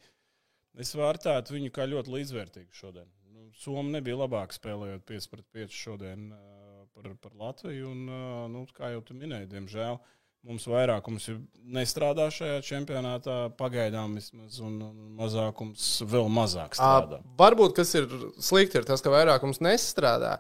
Es 0.80 0.94
vērtētu 0.96 1.58
viņu 1.58 1.74
kā 1.76 1.88
ļoti 1.90 2.14
līdzvērtīgu 2.16 2.78
šodien. 2.78 3.10
Nu, 3.34 3.50
Somija 3.60 3.98
nebija 3.98 4.22
labāka 4.22 4.56
spēlējot 4.56 5.04
5 5.10 5.30
pret 5.34 5.46
5 5.58 5.76
šodien 5.76 6.30
uh, 6.32 6.88
par, 6.96 7.12
par 7.20 7.36
Latviju. 7.36 7.92
Un, 7.92 8.08
uh, 8.08 8.48
nu, 8.52 8.64
kā 8.78 8.94
jau 8.94 9.04
tu 9.06 9.18
minēji, 9.18 9.52
diemžēl 9.52 10.00
mums 10.48 10.66
vairākums 10.66 11.28
ir 11.30 11.38
nestrādā 11.76 12.26
šajā 12.34 12.62
čempionātā, 12.66 13.36
pagaidām 13.60 14.16
vismaz, 14.18 14.58
un, 14.66 14.80
mazākums 15.20 15.86
vēl 16.10 16.32
mazāk 16.34 16.80
strādā. 16.80 17.20
Ā, 17.22 17.36
Varbūt 17.38 17.76
kas 17.78 17.94
ir 18.00 18.08
slikti, 18.42 18.80
ir 18.82 18.88
tas, 18.88 19.04
ka 19.06 19.14
vairākums 19.14 19.62
nestrādā. 19.62 20.40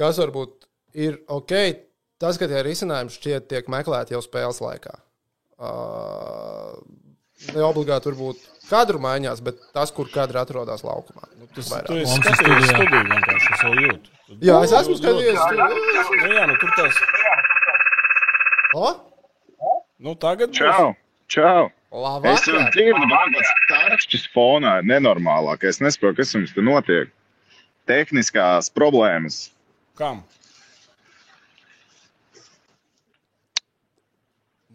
Kas 0.00 0.20
varbūt 0.22 0.64
ir 0.96 1.20
ok, 1.28 1.52
tas, 2.22 2.40
ka 2.40 2.48
tie 2.48 2.64
risinājumi 2.64 3.12
šķiet 3.12 3.50
tiek 3.50 3.68
meklēti 3.72 4.16
jau 4.16 4.22
spēles 4.24 4.62
laikā. 4.64 4.96
Uh, 5.60 6.78
ne 7.54 7.62
obligāti 7.66 8.08
turbūt 8.10 8.42
kadru 8.70 9.00
maiņās, 9.02 9.40
bet 9.42 9.58
tas, 9.74 9.90
kur 9.94 10.06
kadra 10.12 10.44
atrodas 10.46 10.82
laukumā. 10.86 11.24
Tas 11.54 11.66
esi 11.66 11.90
Mums 11.90 12.26
ir 12.26 12.36
skatījies 12.36 12.68
studijā. 12.68 12.76
studiju 12.76 13.04
vienkārši, 13.10 13.52
es 13.56 13.62
jau 13.64 13.72
jūtu. 13.74 14.12
Tu- 14.28 14.38
Jā, 14.46 14.58
es 14.64 14.72
esmu 14.80 14.94
skatījies. 15.00 15.40
Nu, 16.22 16.32
jā, 16.36 16.44
nu, 16.46 16.56
tur 16.62 16.70
tas, 16.76 17.00
O, 18.74 18.94
nu, 19.98 20.14
tagad. 20.14 20.52
Čau! 20.54 20.94
Čau! 21.26 21.70
Es 22.30 22.44
jau 22.46 22.60
dzirdu, 22.70 23.02
man 23.10 23.32
kāds 23.34 23.50
tarkšķis 23.70 24.28
fonā 24.34 24.76
ir 24.78 24.86
nenormālākais. 24.86 25.74
Es 25.74 25.80
nesaprotu, 25.82 26.20
kas 26.20 26.34
jums 26.36 26.52
te 26.54 26.62
notiek. 26.62 27.10
Tehniskās 27.90 28.70
problēmas. 28.70 29.48
Kam? 29.98 30.22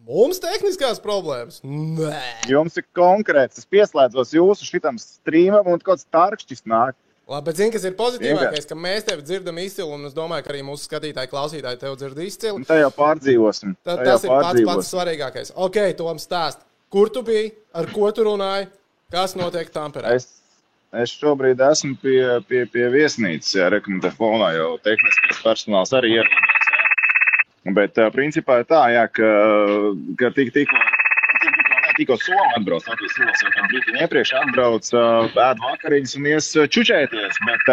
Mums 0.06 0.38
tehniskās 0.44 1.00
problēmas? 1.02 1.62
Nē. 1.65 2.20
Jums 2.52 2.76
ir 2.78 2.86
konkrēts, 2.96 3.58
es 3.63 3.65
pieslēdzos 3.72 4.36
jūsu 4.38 4.68
šitam 4.68 5.00
strīmam 5.02 5.65
un 5.72 5.80
kaut 5.82 5.96
kāds 5.96 6.06
tarkšķis 6.13 6.62
nāk. 6.70 6.94
Labi, 7.26 7.48
bet 7.48 7.58
zini, 7.58 7.72
kas 7.74 7.88
ir 7.89 7.96
pozitīvākais, 7.98 8.68
ka 8.70 8.76
mēs 8.78 9.08
tevi 9.08 9.24
dzirdam 9.26 9.58
izcili, 9.63 9.88
un 9.96 10.06
es 10.06 10.13
domāju, 10.13 10.46
ka 10.46 10.52
arī 10.54 10.60
mūsu 10.68 10.86
skatītāji, 10.86 11.32
klausītāji 11.32 11.80
tevi 11.82 11.98
dzird 12.04 12.20
izcili. 12.22 12.65
Tā 12.70 12.78
jau 12.84 12.91
pārdzīvosim. 12.94 13.74
Ta, 13.82 13.96
Tā 13.96 14.04
jau 14.04 14.06
tas 14.12 14.28
ir 14.28 14.30
pats, 14.30 14.44
pats 14.44 14.52
pārdzīvosim. 14.52 14.89
svarīgākais. 14.91 15.52
Ok, 15.65 15.80
Tom, 15.98 16.22
stāst, 16.22 16.62
kur 16.94 17.10
tu 17.10 17.26
biji, 17.26 17.50
ar 17.74 17.89
ko 17.96 18.12
tu 18.13 18.28
runāji, 18.30 18.70
kas 19.15 19.34
notiek 19.41 19.74
Tamperē? 19.74 20.13
Es, 20.20 20.30
es 20.94 21.15
šobrīd 21.18 21.65
esmu 21.65 21.98
pie, 22.06 22.20
pie, 22.46 22.68
pie 22.70 22.86
viesnīcas, 22.94 23.56
ja 23.58 23.74
rekomendē 23.74 24.13
fonā 24.13 24.54
jau 24.60 24.76
tehniskais 24.86 25.41
personāls 25.48 25.98
arī 25.98 26.20
ierodas. 26.20 26.45
Bet 27.65 27.97
principā 28.13 28.60
tā, 28.67 28.84
jā, 28.93 29.08
ka, 29.10 29.30
ka 30.19 30.30
tik, 30.38 30.51
tikko, 30.54 30.78
tikko, 31.97 32.17
Somija 32.21 32.60
atbrauc, 32.60 32.86
Latvijas 32.89 33.15
Rīgas 33.19 33.41
jau 33.41 33.65
brīdi 33.71 33.95
iepriekš 34.04 34.34
atbrauc, 34.41 34.89
ēd 35.45 35.62
vakariņas 35.63 36.15
un 36.19 36.28
ies 36.30 36.49
čučēties. 36.75 37.39
Bet, 37.47 37.71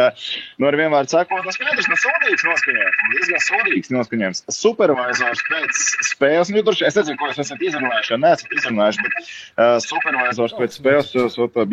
nu, 0.63 0.69
ar 0.71 0.79
vienmēr 0.79 1.11
sakot, 1.11 1.43
tas 1.47 1.59
skaidrs, 1.59 1.89
nu, 1.91 1.99
sūdīgs 2.05 2.47
noskaņojums, 2.49 3.03
diezgan 3.15 3.45
sūdīgs 3.49 3.93
noskaņojums. 3.97 4.43
Supervisors 4.57 5.45
pēc 5.51 5.83
spēles, 6.13 6.53
nu, 6.55 6.65
tur, 6.67 6.79
es 6.89 6.99
nezinu, 6.99 7.19
ko 7.21 7.31
jūs 7.31 7.43
esat 7.45 7.67
izrunājuši, 7.69 8.15
vai 8.15 8.21
neesat 8.27 8.57
izrunājuši, 8.61 9.07
bet 9.09 9.19
uh, 9.21 9.77
supervisors 9.85 10.57
pēc 10.61 10.79
spēles, 10.81 11.15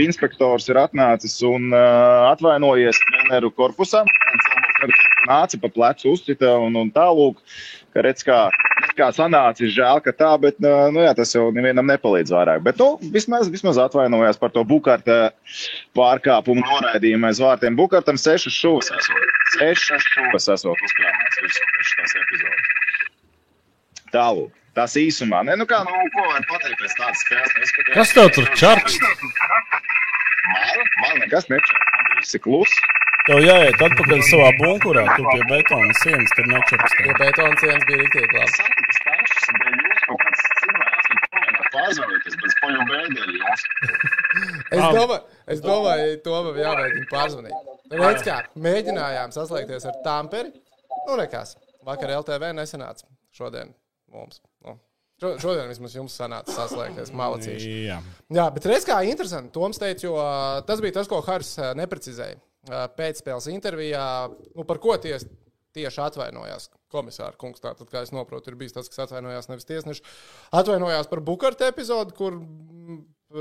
inspektors 0.10 0.70
ir 0.72 0.82
atnācis 0.84 1.40
un 1.48 1.72
uh, 1.72 2.32
atvainojies 2.34 3.00
treneru 3.08 3.54
korpusam. 3.56 4.10
un 4.10 4.49
Nāca 5.30 5.60
pa 5.62 5.70
plecu, 5.74 6.14
uzcita 6.16 6.56
un, 6.64 6.76
un 6.80 6.90
tālūk, 6.94 7.40
ka 7.94 8.04
redz, 8.06 8.24
kā, 8.26 8.40
kā 8.98 9.10
sanācis, 9.16 9.74
žēl, 9.76 10.02
ka 10.06 10.14
tā, 10.16 10.32
bet 10.42 10.60
nu, 10.64 10.72
nu 10.96 11.04
jā, 11.06 11.14
tas 11.18 11.34
jau 11.36 11.50
nevienam 11.56 11.88
nepalīdz 11.90 12.34
vairāk. 12.34 12.64
Bet, 12.66 12.80
nu, 12.82 13.12
vismaz, 13.14 13.50
vismaz 13.52 13.80
atvainojās 13.82 14.40
par 14.42 14.54
to 14.56 14.64
bukārta 14.68 15.20
pārkāpumu 15.98 16.64
noraidījumu 16.66 17.30
aiz 17.30 17.42
vārtiem. 17.44 17.78
Bukārtam 17.80 18.20
sešas 18.20 18.56
šūnas 18.56 18.94
esot. 18.96 19.36
Sešas 19.58 20.08
šūnas 20.16 20.50
esot 20.56 20.88
uzkrāmēts 20.90 21.44
virsū 21.44 21.90
šīs 21.92 22.18
epizodes. 22.24 22.72
Tālūk. 24.16 24.56
Tas 24.78 24.94
īsumā, 24.96 25.42
ne, 25.44 25.56
nu 25.60 25.66
kā, 25.68 25.82
nu, 25.84 26.04
ko 26.14 26.24
var 26.30 26.46
pateikt 26.48 26.80
pēc 26.80 26.94
tādas 26.96 27.24
spēles? 27.26 27.72
Kas 27.90 28.14
tev 28.16 28.30
tur 28.36 28.46
čarks? 28.56 29.00
Man, 30.54 30.86
man 31.02 31.20
nekas 31.26 31.50
nečakst. 31.52 31.90
Viss 32.20 32.38
ir 32.38 32.44
kluss. 32.46 32.78
Tev 33.30 33.40
jāiet 33.46 33.78
atpakaļ 33.86 34.22
savā 34.26 34.48
bunkurā, 34.58 35.04
tu 35.14 35.26
pie 35.30 35.44
betona 35.52 35.94
sienas 36.02 36.32
tur 36.34 36.48
nečakstē. 36.50 37.04
Jo 37.06 37.14
betona 37.20 37.60
sienas 37.62 37.84
bija 37.90 38.00
rīktīgi 38.02 38.40
labi. 38.40 38.54
Es 44.74 44.82
domāju, 44.98 45.22
es 45.54 45.62
domāju, 45.64 46.18
Tomam 46.26 46.58
jāmēģina 46.64 47.08
pārzvanīt. 47.12 47.70
Redz 47.94 48.26
kā, 48.26 48.40
mēģinājām 48.66 49.34
saslēgties 49.38 49.86
ar 49.90 50.02
Tamperi. 50.06 50.52
Nu, 51.08 51.16
nekas. 51.22 51.54
Vakar 51.86 52.12
LTV 52.20 52.52
nesanāca. 52.58 53.06
Šodien 53.34 53.72
mums. 54.14 54.42
Nu, 54.66 54.76
šo- 55.22 55.38
šodien 55.42 55.70
vismaz 55.72 55.94
jums 55.96 56.18
sanāca 56.18 56.54
saslēgties. 56.58 57.14
Malacīši. 57.16 57.72
Jā. 57.88 58.02
Jā, 58.36 58.50
bet 58.58 58.66
redz, 58.74 58.90
kā 58.90 59.00
interesanti. 59.06 59.54
Toms 59.56 59.78
teica, 59.82 60.06
jo 60.10 60.18
ā, 60.22 60.30
tas 60.68 60.82
bija 60.84 60.98
tas, 61.00 61.10
ko 61.10 61.22
Haris 61.26 61.54
ā, 61.62 61.72
neprecizēja. 61.78 62.42
Pēcspēles 62.68 63.48
intervijā, 63.54 64.04
nu, 64.56 64.66
par 64.68 64.80
ko 64.84 64.98
ties, 65.02 65.24
tieši 65.76 66.02
atvainojās 66.04 66.68
komisāra 66.92 67.38
kungs. 67.40 67.62
Tātad, 67.64 67.88
kā 67.92 68.02
es 68.04 68.12
saprotu, 68.12 68.52
ir 68.52 68.58
bijis 68.60 68.74
tas, 68.76 68.90
kas 68.92 69.06
atvainojās 69.06 69.48
nevis 69.52 69.68
tiesneši. 69.70 70.04
Atvainojās 70.60 71.08
par 71.08 71.22
Bukarta 71.24 71.70
epizodu, 71.72 72.14
kur, 72.18 72.40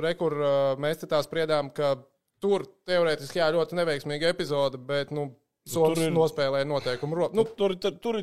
re, 0.05 0.15
kur 0.21 0.37
mēs 0.81 1.01
te 1.03 1.09
tā 1.11 1.19
spriedām, 1.25 1.73
ka 1.75 1.97
tur 2.41 2.67
teorētiski 2.87 3.41
jā, 3.41 3.49
ļoti 3.57 3.79
neveiksmīga 3.81 4.31
epizode, 4.35 4.79
bet, 4.79 5.11
nu, 5.11 5.33
Soms 5.69 5.99
tur 5.99 6.07
ir- 6.07 6.15
nospēlēja 6.15 6.65
noteikumu 6.69 7.17
robu. 7.19 7.37
Nu, 7.37 7.43
Nu, 7.45 7.57
tur, 7.59 7.75
tur, 7.77 7.97
tur, 8.01 8.21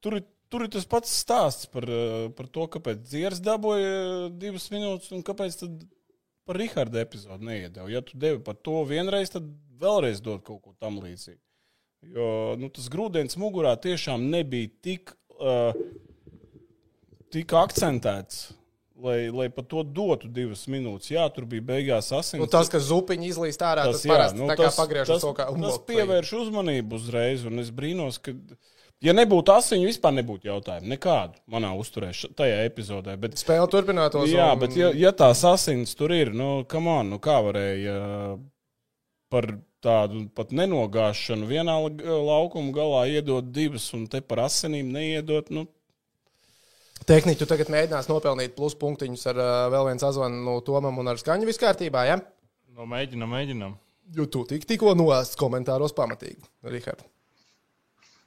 tur, 0.00 0.20
tur 0.52 0.62
ir 0.64 0.68
tas 0.72 0.86
pats 0.88 1.10
stāsts 1.24 1.66
par, 1.72 1.84
par 2.36 2.46
to, 2.52 2.68
kāpēc 2.76 3.02
Dzieras 3.08 3.40
dabūja 3.44 4.30
divas 4.38 4.70
minūtes 4.72 5.10
un 5.12 5.24
kāpēc 5.26 5.58
tad 5.64 5.82
par 6.48 6.58
Riharda 6.58 7.02
epizodu 7.02 7.44
neiedeva. 7.46 7.88
Ja 7.90 8.02
tu 8.04 8.18
devi 8.18 8.40
par 8.44 8.58
to 8.58 8.82
vienreiz, 8.88 9.32
tad 9.32 9.46
vēlreiz 9.82 10.22
dod 10.24 10.42
kaut 10.46 10.62
ko 10.62 10.74
tam 10.82 11.00
līdzīgu. 11.02 11.40
Jo 12.12 12.28
nu, 12.58 12.70
tas 12.74 12.88
grūdienis 12.90 13.38
mugurā 13.38 13.76
tiešām 13.78 14.24
nebija 14.32 14.70
tik, 14.82 15.14
uh, 15.38 15.70
tik 17.34 17.54
akcentēts. 17.54 18.50
Lai, 19.02 19.32
lai 19.34 19.48
par 19.50 19.64
to 19.66 19.80
dotu 19.82 20.28
divas 20.30 20.60
minūtes, 20.70 21.08
jā, 21.10 21.24
tur 21.34 21.42
bija 21.50 21.64
beigās 21.72 22.12
asins. 22.14 22.38
nu, 22.38 22.46
tas, 22.46 22.68
ka 22.70 22.78
zupiņi 22.78 23.32
izlīst 23.32 23.64
ārā, 23.66 23.88
tas, 23.88 23.98
tas 23.98 24.12
parasti 24.12 24.38
jā, 24.38 24.42
nu, 24.44 24.50
tā 24.52 24.54
kā 24.60 24.68
pagriež 24.76 25.08
tas, 25.08 25.16
uz 25.18 25.24
to, 25.24 25.32
kā 25.34 25.46
tas 25.48 25.56
umloktu. 25.56 25.88
pievērš 25.88 26.30
uzmanību 26.38 27.00
uzreiz, 27.00 27.42
un 27.48 27.58
es 27.64 27.72
brīnos, 27.74 28.20
ka, 28.22 28.36
ja 29.02 29.12
nebūtu 29.16 29.52
asiņu, 29.54 29.88
vispār 29.90 30.14
nebūtu 30.20 30.48
jautājumu. 30.50 30.88
Nekādu 30.94 31.40
manā 31.50 31.72
uzturē, 31.78 32.12
š- 32.14 32.30
tajā 32.38 32.62
epizodē. 32.68 33.16
Bet, 33.20 33.34
Spēle 33.40 33.68
turpinātos. 33.72 34.28
jā, 34.30 34.52
un- 34.52 34.58
bet 34.62 34.76
ja, 34.78 34.90
ja 34.94 35.12
tās 35.12 35.42
asins 35.48 35.94
tur 35.98 36.12
ir, 36.16 36.30
nu, 36.32 36.64
on, 36.70 37.10
nu, 37.10 37.18
kā 37.18 37.38
varēja 37.44 37.98
par 39.32 39.48
tādu 39.82 40.28
pat 40.34 40.50
nenogāšanu 40.54 41.46
vienā 41.50 41.76
la- 41.82 42.18
laukuma 42.30 42.72
galā 42.72 43.04
iedot 43.10 43.52
divas, 43.52 43.88
un 43.94 44.06
te 44.06 44.20
par 44.20 44.38
asinīm 44.48 44.92
neiedot, 44.92 45.50
nu, 45.50 45.66
Tehniski 47.02 47.40
tu 47.42 47.46
tagad 47.50 47.66
mēģinās 47.66 48.06
nopelnīt 48.06 48.52
pluspunktiņus 48.54 49.24
ar 49.32 49.38
uh, 49.42 49.46
vēl 49.74 49.88
vienu 49.88 49.98
sazvanu 50.04 50.36
no 50.46 50.52
Tomam 50.62 51.00
un 51.02 51.08
ar 51.10 51.18
skaņu 51.18 51.48
viss 51.48 51.58
kārtībā. 51.58 52.04
Ja? 52.06 52.20
No, 52.76 52.86
mēģinam, 52.86 53.26
mēģinam. 53.34 53.72
Jo 54.14 54.26
tu 54.30 54.44
tik, 54.46 54.62
tikko 54.70 54.92
noēsts 54.94 55.34
komentāros 55.40 55.90
pamatīgi, 55.98 56.38
Rihard. 56.62 57.02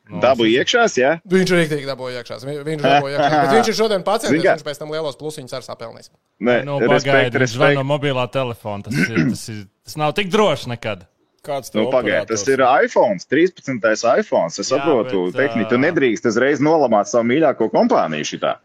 No, 0.05 0.19
Dabu 0.21 0.45
iekšās, 0.45 0.95
jā. 1.01 1.15
Viņš 1.25 1.51
arī 1.55 1.63
tik 1.71 1.85
dabūja 1.89 2.19
iekšā. 2.21 2.35
Vi- 2.45 2.59
Viņš, 2.67 2.81
dabūja 2.85 3.15
iekšā. 3.17 3.39
Bet 3.41 3.53
viņš 3.55 3.69
ir 3.71 3.77
šodien 3.79 4.03
pats, 4.05 4.27
kā? 4.29 4.33
viņš 4.37 4.63
pēc 4.67 4.77
tam 4.83 4.91
lielos 4.93 5.17
plusiņus 5.17 5.55
arī 5.57 5.65
sapelnīs. 5.65 6.11
Nē, 6.45 6.59
Nu, 6.67 6.75
respekt, 6.83 7.09
pagaidi, 7.09 7.41
viņš 7.41 7.53
zvan 7.55 7.71
respekt. 7.71 7.79
no 7.79 7.85
mobilā 7.89 8.25
telefona. 8.29 8.83
Tas, 8.85 8.93
ir, 9.09 9.17
tas, 9.31 9.43
ir, 9.49 9.63
tas 9.87 9.97
nav 9.97 10.13
tik 10.13 10.29
droši 10.29 10.69
nekad. 10.75 11.07
Kāds 11.45 11.73
Nu, 11.77 11.87
pagaid, 11.93 12.25
tas 12.29 12.41
ir 12.49 12.61
iPhone, 12.85 13.17
13. 13.21 14.05
iPhone. 14.19 14.47
Es 14.49 14.57
Jā, 14.61 14.65
saprotu, 14.77 15.25
bet, 15.31 15.41
tehniski 15.41 15.69
tu 15.73 15.77
nedrīkst 15.77 16.25
uzreiz 16.29 16.61
nolamāt 16.61 17.05
savu 17.09 17.25
mīļāko 17.29 17.67
kompāniju 17.73 18.25
šitā. 18.25 18.55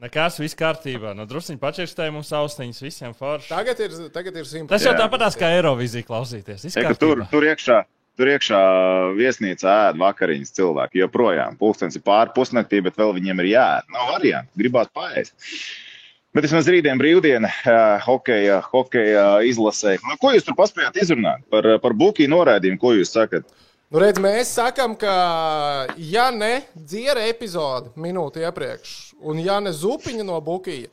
Nekas, 0.00 0.36
viss 0.42 0.56
kārtībā. 0.56 1.14
No 1.16 1.24
druskuļi 1.28 1.56
pačirstēja 1.60 2.12
mums 2.12 2.28
austiņas, 2.36 2.82
visiem 2.84 3.14
forši. 3.16 3.48
Tagad 3.48 3.80
ir, 3.80 3.94
tagad 4.12 4.36
ir 4.36 4.44
simts. 4.48 4.68
Tas 4.68 4.84
jau 4.84 4.92
tāpat 4.96 5.24
kā 5.40 5.48
Eirovizija 5.56 6.04
klausīties. 6.04 6.66
Viss 6.68 6.76
Ja, 6.76 6.84
ka 6.90 6.98
tur, 7.00 7.22
tur 7.32 7.46
iekšā, 7.48 7.78
tur 8.16 8.30
iekšā 8.32 8.60
viesnīcā 9.16 9.74
ēd 9.88 9.98
vakariņas 10.00 10.54
cilvēki. 10.56 11.02
Joprojām 11.02 11.58
pulkstenis 11.60 11.98
ir 11.98 12.04
pāri 12.06 12.32
pusnaktī, 12.36 12.80
bet 12.84 12.96
vēl 12.98 13.14
viņiem 13.18 13.42
ir 13.44 13.52
jāēd. 13.54 13.90
Nav 13.92 14.14
variantu, 14.14 14.62
gribās 14.62 14.90
paēst. 14.96 15.36
Bet 16.36 16.44
vismaz 16.44 16.66
rītdien 16.68 17.00
brīvdiena, 17.00 17.48
uh, 17.48 18.02
hokeja, 18.04 18.58
hokeja 18.68 19.28
izlasē. 19.48 19.94
Nu, 20.04 20.18
ko 20.20 20.34
jūs 20.34 20.44
tur 20.44 20.56
paspējāt 20.58 20.98
izrunāt 21.00 21.46
par, 21.52 21.68
par 21.80 21.96
buļbuļsāļu 21.96 22.28
noraidījumu? 22.28 22.80
Ko 22.82 22.92
jūs 22.92 23.14
sakat? 23.16 23.46
Nu, 23.86 24.00
redz, 24.02 24.18
mēs 24.20 24.50
sakām, 24.58 24.96
ka, 25.00 25.14
ja 25.96 26.26
ne 26.34 26.66
dziera 26.74 27.22
epizode 27.30 27.94
minūti 28.02 28.42
iepriekš, 28.42 28.96
un 29.24 29.38
ja 29.40 29.60
ne 29.62 29.72
zupiņa 29.72 30.26
no 30.26 30.40
buļbuļsāļa, 30.44 30.90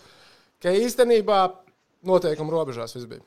ka 0.63 0.71
īstenībā 0.77 1.39
noteikuma 2.07 2.53
robežās 2.53 2.93
viss 2.95 3.09
bija. 3.09 3.25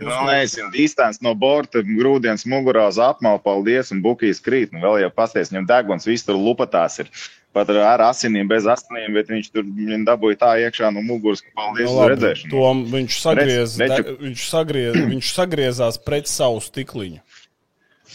Nu, 0.00 0.14
nezinu, 0.28 0.70
distance 0.74 1.22
no 1.24 1.34
borta, 1.34 1.82
grūdienas 1.82 2.46
mugurā 2.48 2.86
uz 2.90 3.00
apmaudu, 3.02 3.42
paldies, 3.44 3.90
un 3.94 4.02
buļbuļsāļs 4.04 4.44
krīt. 4.44 4.72
Nu, 4.74 4.82
vēl 4.84 5.02
jau 5.04 5.10
pasties, 5.14 5.50
viņam 5.52 5.66
deguns, 5.68 6.06
viss 6.08 6.26
tur 6.28 6.38
lupatās 6.38 7.00
ir. 7.02 7.10
Pat 7.56 7.70
ar 7.72 8.02
asinīm, 8.04 8.44
bez 8.46 8.66
asinīm, 8.68 9.14
bet 9.16 9.30
viņš 9.32 9.46
tur 9.50 9.64
viņam 9.64 10.02
dabūja 10.06 10.36
tā 10.42 10.50
iekšā 10.66 10.90
no 10.92 11.00
muguras, 11.02 11.40
ka 11.42 11.48
paldies 11.56 11.88
Nu, 11.88 11.94
uz 11.94 11.96
labi, 11.96 12.10
redzēšanu. 12.12 12.50
Tom, 12.52 12.82
viņš, 12.92 13.16
sagriez, 13.24 13.76
Redz, 13.80 14.10
viņš, 14.20 14.44
sagriez, 14.52 14.98
viņš 15.14 15.30
sagriezās 15.32 15.98
pret 16.04 16.28
savu 16.30 16.60
stikliņu. 16.62 17.22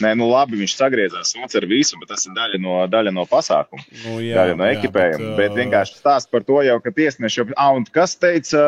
Nē, 0.02 0.16
nu 0.18 0.26
labi, 0.26 0.58
viņš 0.58 0.74
sagriezās 0.74 1.30
sūdz 1.36 1.54
ar 1.60 1.66
visu, 1.70 2.00
bet 2.02 2.10
tas 2.10 2.24
ir 2.26 2.34
daļa 2.34 2.58
no, 2.64 2.80
daļa 2.90 3.12
no 3.14 3.28
pasākuma. 3.30 3.84
Nu, 4.06 4.16
Jā, 4.26 4.40
daļa 4.40 4.56
no 4.58 4.66
ekipējuma. 4.72 5.20
bet, 5.20 5.36
Bet, 5.38 5.38
bet 5.38 5.52
ā, 5.52 5.58
vienkārši 5.60 6.00
stāst 6.00 6.32
par 6.34 6.42
to, 6.48 6.58
jau, 6.66 6.80
ka 6.82 6.90
tiesneši 6.96 7.40
jau. 7.44 7.46
Ah, 7.54 7.76
un 7.78 7.86
kas 7.86 8.16
teica, 8.18 8.64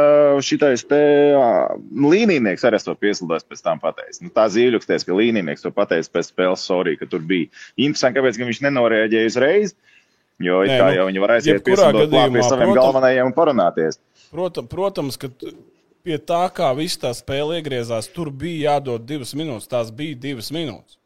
šitais 0.46 0.84
te 0.86 1.00
ā, 1.34 1.48
līnijnieks 1.90 2.66
arī 2.70 2.78
to 2.86 2.94
piesludinājis 3.02 3.48
pēc 3.50 3.64
tam 3.66 3.82
pateicis. 3.82 4.22
Nu, 4.22 4.30
tā 4.30 4.46
zīļuksties, 4.54 5.06
ka 5.08 5.18
līnijnieks 5.18 5.66
to 5.66 5.72
pateicis 5.74 6.12
pēc 6.14 6.30
spēles, 6.30 6.66
sorry, 6.70 6.94
ka 7.00 7.08
tur 7.10 7.26
bija. 7.26 7.50
Interesanti, 7.78 8.20
kāpēc 8.20 8.38
viņš 8.44 8.62
nenoreaģēja 8.68 9.32
uzreiz. 9.34 9.74
Jo 10.44 10.60
Nē, 10.68 10.76
kā 10.78 10.90
nu, 10.92 10.98
jau 11.00 11.06
viņi 11.08 11.22
var 11.24 11.32
aiziet 11.38 11.64
pie 11.64 11.78
gadījumā, 11.80 12.44
saviem 12.44 12.70
protams- 12.70 12.82
galvenajiem 12.84 13.30
un 13.30 13.34
parunāties. 13.38 13.98
Protams, 14.36 14.68
protams, 14.70 15.18
ka 15.18 15.30
pie 16.04 16.18
tā, 16.20 16.44
kā 16.54 16.70
viss 16.76 17.00
tā 17.02 17.14
spēle 17.16 17.62
iegriezās, 17.62 18.12
tur 18.14 18.30
bija 18.30 18.76
jādod 18.76 19.06
divas 19.08 19.34
minūtes. 19.34 19.70
Tās 19.72 19.90
bija 19.96 20.14
divas 20.28 20.52
minūtes. 20.52 21.00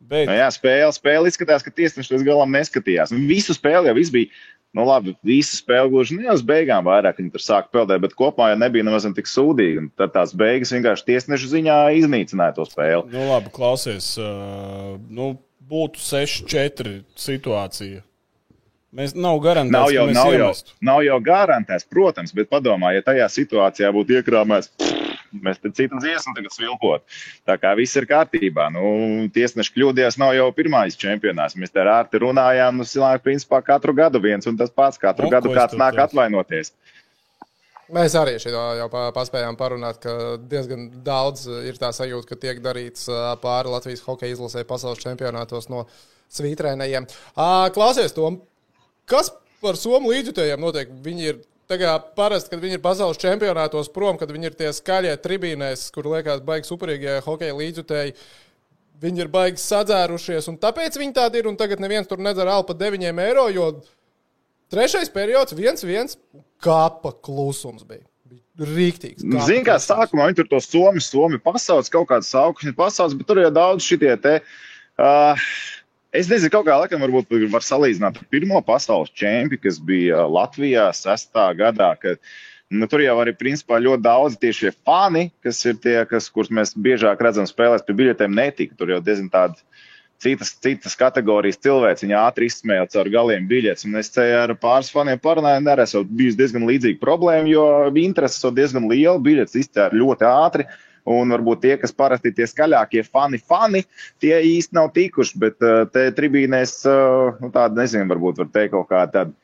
Bet, 0.00 0.28
Nu, 0.28 0.36
jā, 0.36 0.50
spēle, 0.52 0.90
spēle 0.94 1.30
izskatās, 1.30 1.64
ka 1.64 1.72
tiesneši 1.72 2.14
līdz 2.14 2.26
galam 2.26 2.52
neskatījās. 2.54 3.14
Un 3.16 3.24
visu 3.30 3.56
spēli 3.56 3.90
jau 3.90 3.96
bija. 3.96 4.30
Nu, 4.76 4.84
labi, 4.84 5.14
visu 5.24 5.56
spēli 5.56 5.88
gluži 5.88 6.18
ne 6.18 6.28
uz 6.34 6.42
beigām 6.44 6.84
vairāk 6.84 7.16
viņi 7.16 7.30
tur 7.32 7.40
sāka 7.40 7.70
peldēt, 7.72 8.02
bet 8.02 8.16
kopumā 8.18 8.50
jau 8.50 8.58
nebija 8.60 8.84
nemaz 8.84 9.06
tik 9.16 9.30
sūdīgi. 9.30 9.78
Un 9.80 9.86
tad 9.96 10.12
tās 10.12 10.34
beigas 10.36 10.74
vienkārši 10.74 11.06
tiesnešu 11.06 11.48
ziņā 11.54 11.76
iznīcināja 12.02 12.58
to 12.58 12.66
spēli. 12.68 13.06
nu, 13.14 13.22
labi, 13.30 13.52
klausies, 13.54 14.10
uh, 14.20 14.98
nu, 15.08 15.30
būtu 15.70 16.02
6-4 16.02 16.98
situācija. 17.16 18.02
Mēs 18.96 19.16
nav 19.16 19.40
garantēts, 19.44 19.76
Nav 19.76 19.90
jau, 19.92 20.04
ka 20.04 20.12
mēs 20.12 20.18
nav, 20.18 20.34
jau, 20.36 20.52
nav 20.88 21.00
jau 21.04 21.16
garantēts, 21.24 21.88
protams, 21.88 22.36
bet 22.36 22.48
padomā, 22.52 22.92
ja 22.96 23.04
tajā 23.04 23.26
situācijā 23.32 23.90
būtu 23.96 24.20
iekrāmēts, 24.20 24.70
mēs 25.44 25.60
te 25.62 25.70
citu 25.76 25.98
dziesmu 26.02 26.34
tagad 26.36 26.52
svilpot. 26.54 27.04
Tā 27.46 27.56
kā 27.60 27.74
viss 27.78 27.96
ir 27.96 28.06
kārtībā. 28.10 28.68
Nu, 28.74 29.28
tiesneši 29.34 29.72
kļūdījās, 29.76 30.18
nav 30.22 30.34
jau 30.38 30.48
pirmais 30.56 30.96
čempionāts. 30.96 31.56
Mēs 31.60 31.72
te 31.74 31.80
ārti 31.84 32.20
runājām, 32.22 32.78
nu, 32.80 32.84
cilvēki, 32.88 33.24
principā, 33.28 33.62
katru 33.64 33.94
gadu 33.96 34.20
viens 34.22 34.46
un 34.46 34.56
tas 34.56 34.70
pats. 34.70 34.98
Katru 34.98 35.26
Nu, 35.28 35.30
gadu 35.36 35.52
kāds 35.54 35.74
nāk 35.78 35.94
teicu? 35.96 36.06
atvainoties. 36.08 36.72
Mēs 37.94 38.16
arī 38.18 38.32
šito 38.42 38.58
jau 38.80 38.88
pa- 38.90 39.12
paspējām 39.14 39.54
parunāt, 39.56 40.00
ka 40.02 40.36
diezgan 40.42 40.88
daudz 41.06 41.44
ir 41.68 41.76
tā 41.78 41.92
sajūta, 41.94 42.26
ka 42.26 42.34
tiek 42.42 42.58
darīts 42.64 43.06
pāri 43.38 43.70
Latvijas 43.70 44.02
hokeja 44.02 44.34
izlasē 44.34 44.64
pasaules 44.66 44.98
čempionātos 44.98 45.68
no 45.70 45.84
svītrēnējiem. 46.34 47.06
Klausies, 47.76 48.12
Tom, 48.16 48.40
kas 49.06 49.30
par 49.62 49.78
somu 49.78 50.10
līdzjutējiem 50.10 50.58
notiek? 50.66 50.90
Viņi 51.04 51.28
ir 51.30 51.38
tagad 51.70 52.10
parasti, 52.18 52.52
kad 52.52 52.62
viņi 52.62 52.78
ir 52.78 52.82
pasaules 52.84 53.20
čempionātos 53.20 53.90
prom, 53.92 54.18
kad 54.20 54.32
viņi 54.32 54.50
ir 54.50 54.56
tie 54.58 54.72
skaļie 54.74 55.14
tribīnēs, 55.22 55.88
kur 55.94 56.08
liekas 56.12 56.42
baigi 56.46 56.70
superīgie 56.70 57.20
hokeja 57.26 57.56
līdzjutēji. 57.58 58.16
Viņi 59.02 59.24
ir 59.24 59.30
baigi 59.32 59.60
sadzērušies, 59.60 60.48
un 60.48 60.56
tāpēc 60.60 60.96
viņi 60.96 61.16
tādi 61.18 61.42
ir. 61.42 61.48
Un 61.50 61.58
tagad 61.60 61.82
neviens 61.84 62.08
tur 62.08 62.22
nedara 62.22 62.54
alpa 62.56 62.72
9 62.72 63.20
eiro, 63.26 63.48
jo 63.52 63.66
trešais 64.72 65.12
periods, 65.12 65.52
viens, 65.56 65.84
viens 65.84 66.16
kāpa 66.64 67.12
klusums 67.12 67.84
bija. 67.84 68.06
Rīktīgs. 68.56 69.20
Ziniet, 69.20 69.66
kā 69.66 69.76
sākumā 69.76 70.30
viņi 70.30 70.38
tur 70.38 70.46
to 70.54 70.62
somu, 70.64 71.02
somu 71.04 71.36
pasauc, 71.44 71.90
kaut 71.92 72.08
kādas 72.08 72.32
augšņu 72.40 72.72
pasauc, 72.78 73.12
bet 73.18 73.28
tur 73.28 73.42
jau 73.42 73.50
daudz 73.52 73.84
šitie 73.84 74.14
te. 74.22 74.38
Uh, 74.96 75.36
es 76.16 76.28
nezinu, 76.30 76.52
kaut 76.54 76.66
kā 76.68 76.76
laikam 76.80 77.02
varbūt 77.04 77.32
var 77.52 77.64
salīdzināt 77.64 78.20
ar 78.20 78.28
pirmo 78.32 78.60
pasaules 78.64 79.12
čempionu, 79.16 79.60
kas 79.62 79.80
bija 79.82 80.26
Latvijā 80.30 80.88
sestā 80.96 81.48
gadā. 81.58 81.92
Kad, 82.00 82.20
nu, 82.72 82.88
tur 82.90 83.04
jau 83.04 83.16
arī 83.22 83.34
principā 83.36 83.80
ļoti 83.82 84.04
daudz 84.06 84.38
tieši 84.42 84.72
fani, 84.86 85.28
kas 85.44 85.62
ir 85.68 85.78
tie, 85.82 85.98
kas, 86.10 86.30
kurus 86.32 86.52
mēs 86.54 86.74
biežāk 86.74 87.22
redzam 87.22 87.48
spēlēs 87.48 87.84
pie 87.86 87.96
biļetēm, 88.00 88.34
netika. 88.38 88.76
Tur 88.78 88.94
jau 88.96 89.02
diezgan 89.04 89.30
tādi 89.32 89.60
citas, 90.22 90.54
citas 90.64 90.96
kategorijas 90.98 91.60
cilvēks. 91.64 92.06
Viņa 92.06 92.22
ātri 92.24 92.50
izsmēja 92.50 92.88
caur 92.94 93.12
galiem 93.12 93.46
biļetes. 93.50 93.86
Un 93.88 94.00
es 94.00 94.10
te 94.14 94.24
ar 94.36 94.54
pāris 94.60 94.92
faniem 94.94 95.20
parunāju, 95.22 95.62
un 95.62 95.70
arī 95.74 95.86
esmu 95.86 96.04
bijis 96.16 96.40
diezgan 96.40 96.66
līdzīga 96.68 97.02
problēma, 97.02 97.48
jo 97.52 97.68
interesi 98.02 98.42
ir 98.46 98.56
diezgan 98.56 98.88
liela. 98.90 99.20
Biļetes 99.22 99.60
izcēla 99.62 100.00
ļoti 100.00 100.28
ātri. 100.30 100.68
Un 101.06 101.30
varbūt 101.30 101.62
tie, 101.62 101.74
kas 101.78 101.94
parasti 101.94 102.32
tie 102.34 102.48
skaļākie 102.50 103.04
fani, 103.06 103.38
fani, 103.38 103.84
tie 104.22 104.34
īsti 104.42 104.74
nav 104.74 104.92
tikuši. 104.96 105.38
Bet 105.42 105.62
uh, 105.62 105.84
te 105.92 106.08
tribīnēs, 106.16 106.80
uh, 106.90 107.36
nu, 107.42 107.50
tāda, 107.54 107.78
nezinu, 107.78 108.08
varbūt 108.10 108.42
var 108.42 108.54
teikt 108.54 108.74
kaut 108.74 108.90
kāda 108.90 109.12
tāda 109.20 109.36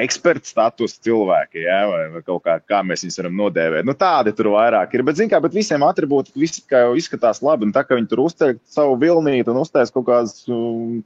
eksperta 0.00 0.48
status 0.48 0.96
cilvēki, 1.04 1.62
ja, 1.68 1.84
vai, 1.86 2.00
vai 2.16 2.22
kaut 2.26 2.42
kā, 2.46 2.56
kā 2.66 2.80
mēs 2.86 3.04
viņus 3.04 3.20
varam 3.20 3.36
nodēvēt. 3.38 3.86
Nu, 3.86 3.94
tādi 3.98 4.34
tur 4.34 4.50
vairāk 4.54 4.96
ir. 4.96 5.04
Bet, 5.06 5.20
zināmā 5.20 5.44
mērā, 5.44 5.54
visiem 5.54 5.86
attribūti 5.86 6.34
visi 6.38 6.64
kā 6.70 6.84
jau 6.86 6.96
izskatās 6.98 7.42
labi. 7.44 7.68
Un 7.68 7.74
tā 7.74 7.84
kā 7.86 7.98
viņi 7.98 8.10
tur 8.10 8.24
uzceļ 8.24 8.56
savu 8.74 8.98
vilnīti 9.02 9.52
un 9.52 9.62
uztais 9.62 9.94
kaut 9.94 10.08
kādas. 10.10 10.42
Um, 10.50 11.02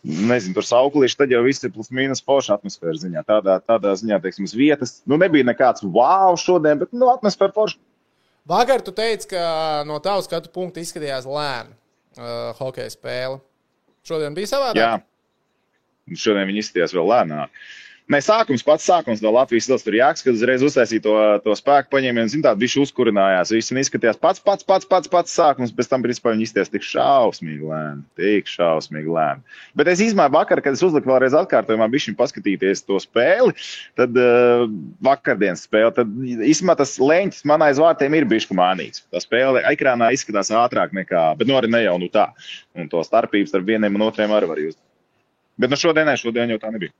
Nezinu, 0.00 0.54
tur 0.56 0.64
sauklīši, 0.64 1.16
tad 1.20 1.32
jau 1.34 1.42
viss 1.44 1.60
ir 1.60 1.74
plus 1.74 1.90
mīnus 1.92 2.22
forša 2.24 2.54
atmosfēra 2.54 2.96
ziņā. 3.02 3.20
Tādā, 3.28 3.58
tādā 3.68 3.90
ziņā, 4.00 4.16
teiksim, 4.24 4.46
uz 4.48 4.54
vietas. 4.56 4.94
Nu, 5.04 5.18
nebija 5.20 5.44
nekāds 5.44 5.84
wow 5.84 6.38
šodien, 6.40 6.80
bet, 6.80 6.94
nu, 6.96 7.10
atmosfēra 7.12 7.52
forša. 7.52 7.76
Vakar 8.48 8.82
tu 8.84 8.92
teici, 8.96 9.28
ka 9.34 9.84
no 9.88 9.98
tavas 10.02 10.26
skatu 10.28 10.50
punkta 10.54 10.80
izskatījās 10.82 11.28
lēna 11.28 11.70
uh, 11.70 12.56
hokeja 12.58 12.90
spēle. 12.92 13.40
Šodien 14.06 14.36
bija 14.36 14.48
savādāk. 14.48 14.80
Jā, 14.80 16.16
šodien 16.16 16.48
viņi 16.48 16.64
izskatījās 16.64 16.96
vēl 16.96 17.10
lēnāk. 17.12 17.60
Nē, 18.10 18.18
sākums 18.26 18.64
pats 18.66 18.82
sākums 18.88 19.20
no 19.22 19.30
Latvijas 19.30 19.68
stils 19.68 19.84
tur 19.86 19.94
jāks, 19.94 20.24
kad 20.26 20.34
uzreiz 20.34 20.64
uztaisīja 20.66 21.02
to, 21.04 21.12
to 21.44 21.54
spēku 21.54 21.92
paņēmienu, 21.92 22.30
zin 22.32 22.40
tā, 22.42 22.56
viņš 22.58 22.72
uzkurinājās, 22.82 23.52
viss 23.54 23.70
un 23.70 23.78
izskatījās 23.78 24.16
pats, 24.18 24.40
pats, 24.42 24.66
pats, 24.66 24.88
pats, 24.90 25.10
pats 25.12 25.34
sākums, 25.38 25.70
pēc 25.76 25.90
tam, 25.92 26.02
principā, 26.02 26.32
viņi 26.34 26.48
izskatījās 26.48 26.72
tik 26.72 26.86
šausmīgi 26.88 27.68
lēni, 27.68 28.02
tik 28.18 28.48
šausmīgi 28.50 29.12
lēni. 29.14 29.60
Bet 29.78 29.90
es 29.92 30.02
izmēju 30.02 30.34
vakar, 30.34 30.58
kad 30.64 30.74
es 30.74 30.82
uzliku 30.82 31.12
vēlreiz 31.12 31.36
atkārtojumā, 31.38 31.86
bišķiņ 31.92 32.16
paskatīties 32.18 32.82
to 32.88 32.98
spēli, 33.04 33.54
tad 34.00 34.18
uh, 34.18 34.64
vakardienas 35.06 35.62
spēli, 35.68 35.94
tad 36.00 36.10
īstenībā 36.50 36.74
tas 36.80 36.96
leņķis 36.98 37.46
man 37.46 37.62
aiz 37.68 37.78
vārtiem 37.78 38.16
ir 38.18 38.26
bišķi 38.32 38.56
mānīts. 38.58 39.04
Tā 39.14 39.22
spēle 39.22 39.62
ekrānā 39.70 40.08
izskatās 40.16 40.50
ātrāk 40.50 40.96
nekā, 40.98 41.28
bet 41.38 41.46
nu 41.46 41.54
arī 41.60 41.70
ne 41.70 41.84
jau 41.84 41.94
nu 42.02 42.10
tā. 42.10 42.26
Un 42.74 42.90
to 42.90 43.06
starpības 43.06 43.54
starp 43.54 43.70
vieniem 43.70 44.00
un 44.00 44.08
otriem 44.08 44.34
arī 44.34 44.50
var 44.50 44.64
just. 44.64 44.82
Bet 45.62 45.70
nu 45.70 45.78
šodien, 45.78 46.10
ne, 46.10 46.16
šodien 46.18 46.50
jau 46.50 46.58
tā 46.58 46.74
nebija. 46.74 46.90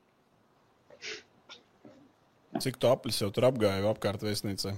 Cik 2.61 2.77
tu 2.81 2.91
aplis 2.91 3.21
jau 3.23 3.31
tur 3.35 3.47
apgāji 3.49 3.87
apkārt 3.89 4.25
vēstniecei? 4.27 4.75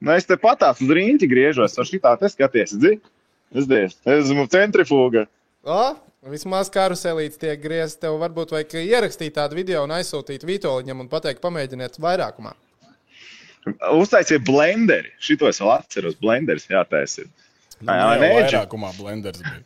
Nu, 0.00 0.12
es 0.14 0.24
te 0.28 0.36
patās 0.40 0.80
uz 0.80 0.90
rīņķi 0.96 1.28
griežos, 1.28 1.74
ar 1.80 1.88
šitā 1.88 2.14
te 2.20 2.30
skaties, 2.32 2.76
dzi? 2.80 2.94
Es 3.50 3.66
dies, 3.68 3.96
es 4.06 4.28
esmu 4.30 4.46
centrifūga. 4.48 5.26
O, 5.66 5.80
Vismaz 6.30 6.68
karuselīts 6.72 7.40
tiek 7.40 7.60
griezts. 7.62 7.96
Tev 8.00 8.18
varbūt 8.20 8.50
vajag 8.52 8.74
ierakstīt 8.82 9.32
tādu 9.38 9.56
video 9.56 9.82
un 9.86 9.94
aizsūtīt 9.96 10.44
Vitoļņam 10.44 11.00
un 11.00 11.08
pateikt, 11.08 11.40
pamēģiniet 11.40 11.96
vairākumā. 12.00 12.52
Uztaisiet 13.96 14.44
blenderi. 14.44 15.10
Šito 15.20 15.48
es 15.48 15.60
vēl 15.60 15.72
atceros. 15.78 16.16
Blenderis 16.20 16.68
jātaisa. 16.68 17.24
Nu, 17.80 17.88
Jā, 17.88 17.96
jau 17.96 18.20
nē, 18.20 18.28
Edži. 18.28 18.56
vairākumā 18.56 18.90
blenders 18.98 19.40
bija. 19.40 19.60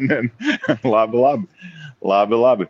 labi, 0.96 1.20
labi. 1.20 1.68
labi, 2.00 2.40
labi. 2.40 2.68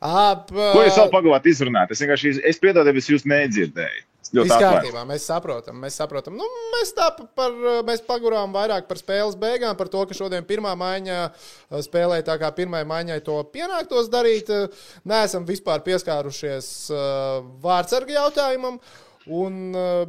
Ap, 0.00 0.52
Ko 0.52 0.84
jūs 0.84 0.98
vēl 0.98 1.10
pagavāt 1.12 1.48
izrunāt? 1.50 1.90
Es 1.94 2.02
vienkārši 2.04 2.36
es 2.46 2.60
piedodu, 2.62 2.94
es 2.96 3.10
jūs 3.10 3.26
nedzirdēju. 3.28 4.04
Viss 4.28 4.52
kārtībā, 4.60 5.02
mēs 5.08 5.24
saprotam. 5.24 5.78
Mēs, 5.80 5.94
saprotam. 5.96 6.34
Nu, 6.36 6.44
mēs 6.74 6.90
tā 6.96 7.06
pa- 7.16 7.24
par, 7.38 7.54
mēs 7.88 8.02
pagurām 8.04 8.52
vairāk 8.52 8.88
par 8.90 9.00
spēles 9.00 9.38
beigām, 9.40 9.76
par 9.78 9.88
to, 9.88 10.02
ka 10.04 10.12
šodien 10.16 10.44
pirmā 10.44 10.74
maiņa 10.76 11.18
uh, 11.30 11.80
spēlē 11.80 12.20
tā 12.26 12.36
kā 12.40 12.50
pirmai 12.52 12.82
maiņai 12.84 13.22
to 13.24 13.38
pienāktos 13.54 14.10
darīt. 14.12 14.50
Neesam 15.08 15.46
vispār 15.48 15.80
pieskārušies 15.86 16.68
uh, 16.92 17.40
vārdsargu 17.64 18.12
jautājumam. 18.18 18.76
Un 19.28 19.72
uh, 19.76 20.04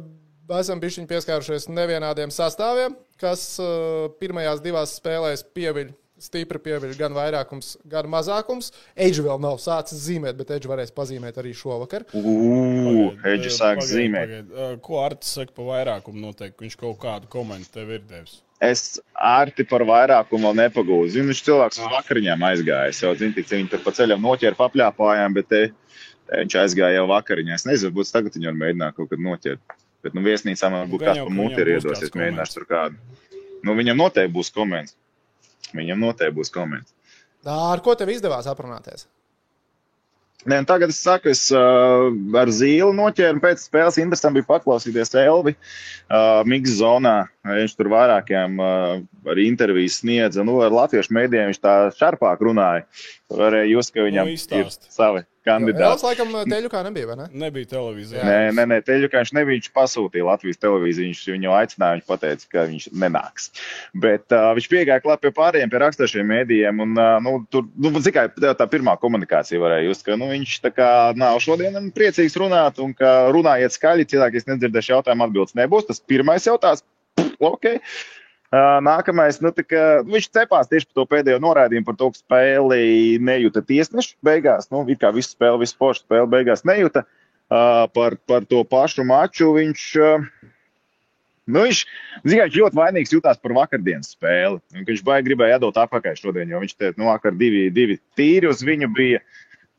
esam 0.60 0.80
bijuši 0.82 1.06
pieskārušies 1.08 1.70
nevienādiem 1.72 2.32
sastāviem, 2.34 2.96
kas 3.20 3.54
pirmajās 4.20 4.60
divās 4.64 4.96
spēlēs 4.98 5.44
pieviļ. 5.54 5.94
Stipri 6.20 6.60
pieviļ 6.60 6.92
gan 6.98 7.14
vairākums, 7.16 7.78
gan 7.88 8.08
mazākums. 8.12 8.70
Eģis 8.92 9.22
vēl 9.24 9.40
nav 9.40 9.56
sācis 9.62 10.02
zīmēt, 10.04 10.36
bet 10.36 10.52
Eģis 10.56 10.68
varēs 10.68 10.92
pazīmēt 10.92 11.40
arī 11.40 11.54
šovakar. 11.56 12.04
Ugh, 12.12 13.16
Eģis 13.24 13.56
sāk 13.56 13.80
pagaid, 13.80 13.88
zīmēt. 13.88 14.36
pagaid. 14.52 14.82
Ko 14.84 15.00
Arts 15.00 15.32
saka 15.38 15.56
par 15.56 15.70
vairākumu? 15.70 16.20
Noteikti 16.26 16.66
viņš 16.66 16.78
kaut 16.82 17.00
kādu 17.00 17.30
komentu 17.32 17.72
tev 17.78 17.94
ir 17.96 18.04
devis. 18.10 18.42
Es 18.60 19.00
ārti 19.16 19.64
par 19.64 19.86
vairākumu 19.88 20.50
vēl 20.50 20.58
nepagūstu. 20.66 21.14
Zinu, 21.14 21.30
viņš 21.32 21.42
cilvēks 21.46 21.80
uz 21.80 21.92
vakariņām 21.94 22.48
aizgājis. 22.50 23.00
Jau 23.06 23.14
zinu, 23.16 23.32
cik 23.38 23.48
viņi 23.54 23.70
tur 23.72 23.80
pa 23.86 23.94
ceļam 23.96 24.20
noķēra 24.20 24.58
papļāpājām, 24.58 25.36
bet 25.38 25.48
te, 25.48 25.62
te 26.28 26.42
viņš 26.42 26.58
aizgāja 26.66 27.00
jau 27.00 27.06
vakariņā. 27.08 27.56
Es 27.56 27.64
nezinu, 27.64 27.96
būs 27.96 28.12
tagad 28.12 28.36
viņu 28.36 28.52
var 28.52 28.60
mēģināt 28.66 28.98
kaut 28.98 29.08
kad 29.14 29.24
noķert. 29.24 29.78
Bet, 30.04 30.12
nu, 30.16 30.20
viesnīcā 30.24 30.68
man 30.72 30.92
būtu 30.92 31.06
gan 31.06 31.16
kāds 31.16 31.24
pa 31.24 31.32
muti 31.40 31.60
ir 31.60 31.72
būs 31.72 31.86
iedosies, 31.88 32.12
mēģināšu 32.16 32.58
tur 32.58 32.68
kādu. 32.68 33.00
Nu, 33.64 33.72
viņam 33.76 33.98
noteikti 34.00 34.36
būs 34.36 34.52
komentārs. 34.52 34.96
Viņam 35.76 36.02
noteikti 36.02 36.36
būs. 36.36 36.52
Tā, 37.44 37.56
ar 37.56 37.80
ko 37.84 37.94
tev 37.96 38.12
izdevās 38.12 38.48
aprunāties? 38.50 39.06
Nē, 40.48 40.62
un 40.62 40.66
tagad 40.68 40.88
es 40.88 40.98
saku, 41.04 41.28
es 41.34 41.42
uh, 41.52 42.08
ar 42.40 42.48
zīli 42.56 42.94
noķēru. 42.96 43.42
Pēc 43.42 43.60
spēles 43.66 43.98
interesanti 44.00 44.40
bija 44.40 44.48
paklausīties 44.54 45.12
Elvi. 45.20 45.52
Uh, 46.08 46.40
Mikls 46.48 46.78
zonā 46.78 47.16
viņš 47.46 47.74
tur 47.78 47.88
vairākiem 47.92 48.60
uh, 48.60 49.00
arī 49.32 49.48
intervijas 49.48 50.00
sniedza. 50.02 50.44
Nu, 50.46 50.58
ar 50.64 50.74
latviešu 50.74 51.14
mēdījiem 51.16 51.52
viņš 51.52 51.60
tā 51.64 51.74
šarpāk 51.96 52.42
runāja. 52.44 52.84
Tur 53.30 53.44
varēja 53.46 53.70
just, 53.72 53.94
ka 53.94 54.04
viņam 54.04 54.28
Nu, 54.30 54.36
ir 54.36 54.72
savi 54.90 55.22
Jā, 55.40 55.54
kandidāti. 55.54 56.04
laikam, 56.04 56.34
teļu 56.50 56.68
kā 56.68 56.82
nebija, 56.84 57.06
vai 57.08 57.14
ne? 57.16 57.26
Nebija 57.46 57.68
televīzijā. 57.70 58.24
Nē, 58.26 58.52
nē, 58.52 58.66
nē 58.68 58.78
teļu, 58.84 59.08
ka 59.08 59.22
viņš 59.22 59.32
nebija. 59.38 59.56
Viņš 59.56 59.70
pasūtīja 59.72 60.26
Latvijas 60.26 60.60
televīziju. 60.60 61.06
Viņš 61.08 61.22
viņu 61.32 61.54
aicināja, 61.56 61.96
viņš 61.96 62.20
teica, 62.24 62.48
ka 62.52 62.64
viņš 62.68 62.86
nenāks. 63.00 63.48
Bet 64.04 64.36
uh, 64.36 64.50
viņš 64.58 64.68
piegāja 64.74 65.00
klāt 65.00 65.22
pie 65.24 65.32
pārējiem, 65.32 65.72
pie 65.72 65.80
raksturošiem 65.80 66.28
mēdījiem. 66.28 66.84
Un, 66.84 66.92
uh, 67.00 67.16
nu, 67.24 67.38
tur, 67.48 67.64
nu, 67.80 67.94
tikai 68.04 68.26
tā, 68.36 68.52
tā 68.58 68.68
pirmā 68.68 68.98
komunikācija 69.00 69.62
varēja 69.62 69.88
just, 69.88 70.04
ka 70.04 70.18
nu, 70.20 70.28
viņš 70.34 70.58
tā 70.66 70.74
kā 70.76 70.90
nav 71.16 71.40
šodien 71.40 71.88
priecīgs 71.96 72.36
runāt 72.36 72.82
un 72.84 72.92
ka 72.98 73.30
runājiet 73.32 73.78
skaļi. 73.78 74.10
Cilvēki, 74.12 74.42
kas 74.42 74.50
nedzirdēs 74.52 74.92
jautājumu, 74.92 75.30
atbildes 75.30 75.56
nebūs. 75.56 75.88
Tas 75.88 76.04
pirmais 76.04 76.44
jautājums. 76.44 76.84
Ok. 77.40 77.68
Uh, 78.50 78.80
nākamais, 78.82 79.38
nu, 79.38 79.52
tā 79.54 79.62
kā, 79.62 79.82
viņš 80.02 80.26
cepās 80.34 80.70
tieši 80.70 80.88
par 80.88 80.98
to 80.98 81.04
pēdējo 81.12 81.38
norādījumu, 81.42 81.86
par 81.86 81.96
to, 82.00 82.08
ka 82.10 82.18
spēli 82.18 83.20
nejūta 83.22 83.62
tiesneši 83.62 84.16
beigās. 84.26 84.66
Nu, 84.74 84.82
it 84.90 84.98
kā 85.02 85.12
visu 85.14 85.36
spēli, 85.36 85.62
visu 85.62 85.76
sporta 85.76 86.02
spēli 86.02 86.32
beigās 86.32 86.66
nejūta. 86.66 87.04
Uh, 87.50 87.86
par, 87.94 88.14
par 88.30 88.46
to 88.50 88.64
pašu 88.66 89.06
maču 89.06 89.52
viņš. 89.58 89.86
Uh, 90.02 90.26
Nu, 91.50 91.64
viņš, 91.66 91.80
viņš 92.30 92.56
ļoti 92.60 92.78
vainīgs 92.78 93.12
jutās 93.14 93.40
par 93.42 93.54
vakardienas 93.56 94.12
spēli. 94.14 94.60
Viņš 94.86 95.02
baigi 95.06 95.30
gribēja 95.30 95.56
iedot 95.58 95.78
atpakaļ 95.82 96.18
šodien, 96.18 96.52
jo 96.52 96.60
viņš 96.62 96.74
te 96.78 96.92
nu, 96.96 97.08
vakar 97.08 97.34
divi, 97.38 97.64
divi 97.74 97.98
tīri 98.18 98.50
uz 98.50 98.62
viņu 98.66 98.90
bija. 98.94 99.22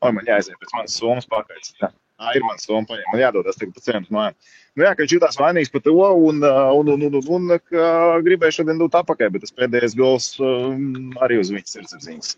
Oi, 0.02 0.10
man 0.12 0.26
jāaiziet 0.28 0.58
pēc 0.60 0.74
manas 0.76 0.98
somas 0.98 1.28
pakaļ. 1.30 1.62
Tā 1.80 2.34
ir 2.36 2.44
soma, 2.62 2.84
paņem. 2.90 3.06
man 3.12 3.22
jādodas 3.22 3.58
tagad 3.58 3.78
pa 3.78 4.00
uz 4.00 4.12
mājām. 4.14 4.36
Nu, 4.72 4.86
jā, 4.86 4.94
ka 4.96 5.04
viņš 5.04 5.12
jutās 5.18 5.36
vainīgs 5.36 5.72
par 5.72 5.82
to 5.84 5.92
un, 5.98 6.38
uh, 6.40 6.70
un, 6.78 6.88
un, 6.94 7.02
un, 7.08 7.18
un, 7.20 7.26
un 7.36 7.58
ka 7.60 7.88
gribēja 8.24 8.60
šodien 8.60 8.80
dot 8.80 8.94
atpakaļ, 9.02 9.34
bet 9.34 9.44
tas 9.44 9.52
pēdējais 9.58 9.98
gols 9.98 10.30
um, 10.40 11.12
arī 11.24 11.42
uz 11.42 11.52
viņas 11.52 11.76
sirdsapziņas. 11.76 12.30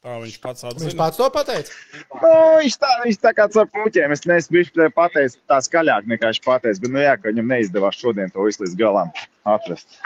Tā 0.00 0.14
viņš 0.16 0.36
pats 0.40 0.64
Viņš 0.64 0.76
atzina. 0.78 0.96
pats 0.96 1.18
to 1.20 1.26
pateica. 1.34 1.74
Nu, 2.22 2.30
viņš 2.62 2.76
tā, 2.80 2.92
viņš 3.02 3.18
tā 3.20 3.32
kā 3.36 3.44
ar 3.50 3.66
puķiem. 3.74 4.14
Es 4.14 4.24
neesmu 4.24 4.86
pateicis 4.96 5.36
tā 5.50 5.58
skaļāk 5.66 6.08
nekā 6.08 6.30
viņš 6.30 6.40
pateica, 6.46 6.80
bet, 6.86 6.94
nu, 6.94 7.02
jā, 7.04 7.18
ka 7.20 7.28
viņam 7.28 7.52
neizdevās 7.52 7.98
šodien 8.00 8.32
to 8.32 8.46
visu 8.46 8.64
līdz 8.64 8.78
galam 8.80 9.12
atrast. 9.44 9.98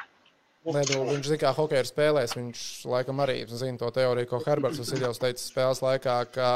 Ne, 0.65 0.81
nu, 0.89 1.05
viņš 1.13 1.29
zina, 1.29 1.41
kā 1.45 1.53
hokeja 1.55 1.85
ir 1.85 1.93
spēlējis. 1.93 2.37
Viņš 2.41 2.67
laikam 2.91 3.23
arī 3.23 3.43
zina 3.53 3.79
to 3.85 3.93
teoriju, 3.95 4.33
ko 4.33 4.41
Herberts 4.49 4.81
Vasiljovs 4.83 5.21
teica 5.23 5.45
spēles 5.45 5.85
laikā, 5.85 6.19
ka 6.35 6.51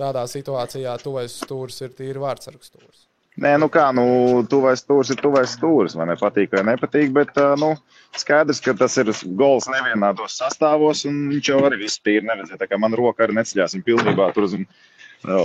tādā 0.00 0.24
situācijā 0.32 0.96
tuvais 1.04 1.36
stūris 1.44 1.82
ir 1.84 1.94
tīri 1.94 2.24
vārdsargs 2.24 2.72
stūris. 2.72 3.04
Nē, 3.34 3.56
nu 3.58 3.66
kā, 3.72 3.88
nu, 3.90 4.04
tuvais 4.46 4.78
stūris 4.84 5.10
ir 5.10 5.18
tuvais 5.18 5.56
stūris. 5.56 5.96
Man 5.98 6.12
nepatīk 6.12 6.52
vai 6.54 6.62
nepatīk, 6.68 7.10
bet 7.16 7.34
nu, 7.58 7.72
skaidrs, 8.14 8.60
ka 8.62 8.76
tas 8.78 8.94
ir 9.02 9.10
gols 9.40 9.66
nevienādos 9.72 10.36
sastāvos, 10.38 11.02
un 11.10 11.24
viņš 11.32 11.50
jau 11.50 11.58
arī 11.66 11.80
viss 11.82 11.98
tīri 11.98 12.22
neredzēja. 12.28 12.60
Tā 12.62 12.68
kā 12.70 12.78
man 12.78 12.94
roka 12.94 13.26
arī 13.26 13.34
neceļās, 13.40 13.74
viņa 13.74 13.88
pilnībā 13.88 14.28
tur 14.36 14.46
ā, 14.46 14.62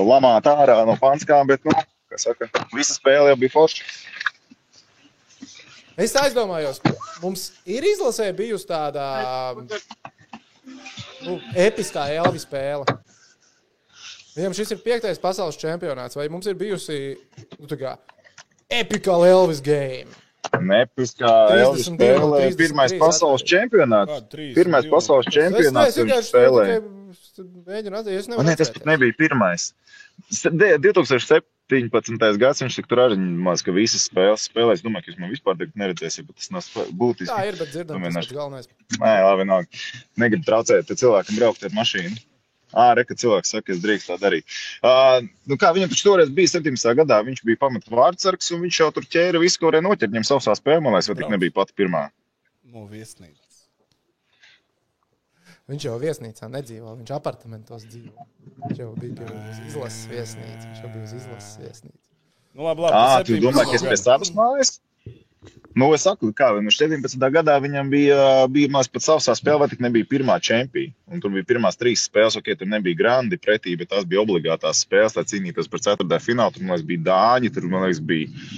lamāt 0.06 0.52
ārā 0.52 0.84
no 0.86 0.94
panskām, 1.02 1.50
bet, 1.50 1.66
nu, 1.66 1.74
kā 2.14 2.22
saka, 2.22 2.52
visa 2.78 2.94
spēle 2.94 3.34
jau 3.34 3.42
bija 3.42 3.56
forša. 3.58 3.90
Es 6.00 6.14
aizdomājos, 6.16 6.78
mums 7.24 7.50
ir 7.68 7.84
izlasē 7.90 8.30
bijusi 8.38 8.70
tāda 8.70 9.10
nu, 11.26 11.42
episkā 11.58 12.06
Elvis 12.22 12.46
spēle. 12.46 12.86
Viņam 14.40 14.56
šis 14.56 14.72
ir 14.76 14.80
piektais 14.86 15.20
pasaules 15.20 15.60
čempionāts, 15.60 16.16
vai 16.16 16.30
mums 16.32 16.48
ir 16.48 16.56
bijusi 16.60 17.00
nu, 17.60 17.68
kā 17.76 17.98
epika 18.72 19.18
Elvis 19.28 19.60
game? 19.66 20.08
Nepiskā 20.56 21.30
32 21.52 21.64
Elvis 21.66 21.90
un 21.92 21.98
spēlē, 22.00 22.40
33 22.48 22.58
pirmais 22.62 22.94
pasaules 23.02 23.44
čempionāts. 23.46 24.14
Kādu 24.16 24.32
32? 24.38 24.56
Pirmais 24.56 24.88
pasaules 24.90 25.28
Es 25.30 25.36
čempionāts 25.36 26.00
viņš 26.00 26.32
tikai 26.32 26.80
mēģinu 27.68 28.00
atzīt, 28.00 28.16
es 28.22 28.30
nevaru 28.32 28.48
Nē, 28.48 28.56
tas 28.60 28.72
pat 28.74 28.88
nebija 28.90 29.16
pirmais. 29.20 29.70
S- 30.32 30.48
de- 30.52 30.78
2017. 30.80 32.40
gads 32.42 32.64
viņš 32.64 32.80
tur 32.90 33.02
arī 33.06 33.18
maz, 33.20 33.62
ka 33.62 33.72
visas 33.76 34.08
spēles 34.10 34.48
spēlēs. 34.50 34.80
Es 34.80 34.86
domāju, 34.86 35.06
ka 35.06 35.12
jūs 35.12 35.20
man 35.22 35.30
vispār 35.34 35.60
tagad 35.60 35.76
neredzēsiet, 35.78 36.26
bet 36.26 36.40
tas 36.40 36.50
nav 36.56 36.90
būtiski. 36.98 37.30
Tā 37.30 37.46
ir, 37.46 37.60
bet 37.60 37.70
dzirdam, 37.70 38.02
tas 38.02 38.16
Domāju, 38.16 38.32
ir 38.32 38.38
galvenais. 38.40 38.72
Nē, 38.98 39.14
labi, 39.28 39.46
nav. 39.46 39.68
Negribu 40.18 40.48
traucēt 40.50 40.88
te 40.90 40.98
cilvēkam 40.98 41.38
braukt 41.38 41.64
ar 41.64 41.76
mašīnu. 41.78 42.18
Ā, 42.70 42.92
re, 42.98 43.04
ka 43.08 43.18
cilvēks 43.18 43.56
saka, 43.56 43.66
ka 43.70 43.74
es 43.76 43.82
drīkst 43.82 44.12
tā 44.12 44.20
darīt. 44.22 44.46
Uh, 44.86 45.24
nu 45.50 45.58
kā 45.58 45.72
viņam 45.74 45.90
taču 45.90 46.06
toreiz 46.06 46.30
bija 46.34 46.54
17. 46.54 46.94
gadā, 47.02 47.20
viņš 47.26 47.44
bija 47.48 47.62
pamata 47.64 47.94
vārdsargs, 47.94 48.52
un 48.54 48.66
viņš 48.68 48.82
jau 48.84 48.90
tur 48.94 49.08
ķēra 49.10 49.42
visu, 49.42 49.62
ko 49.62 49.72
varēja 49.72 49.88
noķert. 49.88 50.14
Viņam 50.14 50.28
savā 50.30 50.58
spēlē, 50.60 50.84
man 50.86 50.94
liekas, 50.94 51.10
vai 51.10 51.18
tik 51.22 51.32
nebija 51.34 51.56
pati 51.56 51.78
pirmā. 51.82 52.04
No 52.70 52.86
viesnīcas. 52.90 53.40
Viņš 55.70 55.86
jau 55.86 55.96
viesnīcā 56.02 56.48
nedzīvo, 56.50 56.96
viņš 56.98 57.12
apartamentos 57.14 57.84
dzīvo. 57.90 58.28
Viņš 58.68 58.80
jau 58.82 58.92
bija 58.98 59.18
pie 59.22 59.66
izlases 59.70 60.06
viesnīcas. 60.10 60.64
Viņš 60.66 60.86
jau 60.86 60.94
bija 60.94 61.04
uz 61.06 61.16
izlases 61.18 61.58
viesnīcas. 61.62 62.06
Nu, 62.58 62.66
labi, 62.66 62.86
labi. 62.86 62.94
Tas 62.96 63.28
tu 63.28 63.36
17. 63.38 63.44
domā, 63.46 63.66
ka 63.70 63.78
es 63.78 63.86
gadu. 63.86 64.00
savas 64.02 64.32
mājas? 64.34 64.72
Nu, 65.80 65.88
es 65.96 66.04
saku, 66.04 66.32
kā 66.36 66.50
viņš 66.58 66.78
17. 66.82 67.22
gadā 67.32 67.54
viņam 67.64 67.92
bija, 67.92 68.24
bija 68.52 68.72
maz 68.74 68.90
pat 68.92 69.06
savā 69.06 69.36
spēlē, 69.38 69.70
tik 69.72 69.84
nebija 69.86 70.08
pirmā 70.10 70.36
čempiona. 70.44 71.20
Tur 71.24 71.32
bija 71.36 71.48
pirmās 71.54 71.80
trīs 71.80 72.04
spēles, 72.10 72.36
ok, 72.40 72.50
tur 72.60 72.68
nebija 72.68 72.98
grandi 73.00 73.40
pretī, 73.40 73.78
bet 73.80 73.92
tās 73.94 74.08
bija 74.10 74.26
obligātās 74.26 74.84
spēles, 74.84 75.16
lai 75.16 75.24
cīnītos 75.30 75.72
par 75.72 75.84
ceturtā 75.86 76.20
finālu. 76.24 76.58
Tur, 76.58 76.66
man 76.66 76.76
liekas, 76.76 76.90
bija 76.90 77.06
Dāņi, 77.08 77.54
tur, 77.56 77.70
man 77.72 77.88
liekas, 77.88 78.04
bija. 78.12 78.52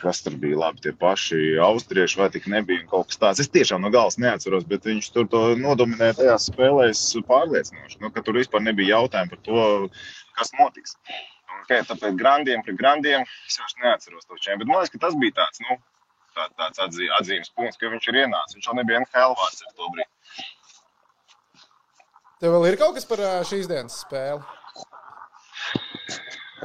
Kas 0.00 0.22
tur 0.24 0.36
bija 0.40 0.56
labi, 0.56 0.80
tie 0.80 0.94
paši 0.96 1.40
austrieši 1.60 2.20
vai 2.20 2.30
tik 2.32 2.46
nebija 2.48 2.86
kaut 2.88 3.10
kas 3.10 3.20
tāds. 3.20 3.42
Es 3.44 3.50
tiešām 3.52 3.82
no 3.84 3.90
galas 3.92 4.16
neatceros, 4.20 4.64
bet 4.68 4.88
viņš 4.88 5.10
tur 5.12 5.28
to 5.28 5.42
nodominēja 5.60 6.16
tajās 6.22 6.48
spēlēs 6.48 7.02
pārliecinoši. 7.28 8.00
Nu, 8.00 8.08
ka 8.14 8.24
tur 8.24 8.40
vispār 8.40 8.64
nebija 8.64 8.96
jautājumu 8.96 9.34
par 9.34 9.42
to, 9.44 9.66
kas 10.40 10.56
notiks. 10.56 10.96
Okay, 11.60 11.84
tāpēc 11.84 12.16
grandiem 12.16 12.64
pret 12.64 12.80
grandiem 12.80 13.28
es 13.28 13.60
vairs 13.60 13.76
neatceros 13.84 14.24
to 14.24 14.40
čempionu. 14.40 14.72
Man 14.72 14.80
liekas, 14.80 14.94
ka 14.96 15.04
tas 15.04 15.20
bija 15.20 15.36
tāds, 15.42 15.60
nu, 15.68 15.76
tā, 16.40 16.48
tāds 16.56 16.82
atzī, 16.86 17.10
atzīmes 17.18 17.52
punkts, 17.56 17.78
ka 17.80 17.92
viņš 17.92 18.08
ir 18.10 18.22
ienācis. 18.24 18.56
Viņš 18.58 18.70
jau 18.70 18.78
nebija 18.78 19.02
NHL 19.02 19.36
vārds 19.40 19.66
ar 19.66 19.76
to 19.76 19.92
brīdi. 19.94 20.48
Tev 22.40 22.56
vēl 22.56 22.70
ir 22.70 22.80
kaut 22.80 22.96
kas 22.96 23.06
par 23.08 23.20
šīs 23.44 23.68
dienas 23.68 24.00
spēli? 24.00 24.40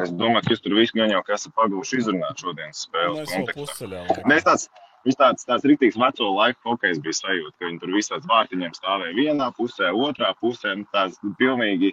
Es 0.03 0.11
domāju, 0.11 0.43
ka 0.43 0.55
jūs 0.55 0.63
tur 0.63 0.75
visu 0.75 0.97
gan 0.97 1.11
jau 1.11 1.21
esat 1.35 1.53
pagūši 1.55 2.01
izrunāt 2.01 2.41
šodienas 2.41 2.83
spēles 2.87 3.31
kontekstā. 3.31 4.23
Mēs 4.27 4.47
tāds, 4.47 4.67
Viņš 5.05 5.17
tāds, 5.19 5.45
tāds 5.45 5.65
rītīgs 5.69 5.97
veco 6.01 6.31
laiku 6.33 6.71
hokejs 6.71 6.99
bija 7.05 7.13
sajūta, 7.13 7.53
ka 7.59 7.67
viņi 7.67 7.81
tur 7.83 7.91
visās 7.93 8.23
vārtiņiem 8.25 8.71
stāvēja 8.73 9.13
vienā 9.13 9.51
pusē, 9.53 9.91
otrā 9.93 10.31
pusē. 10.39 10.73
Nu, 10.79 10.87
tāds 10.95 11.19
pilnīgi, 11.37 11.91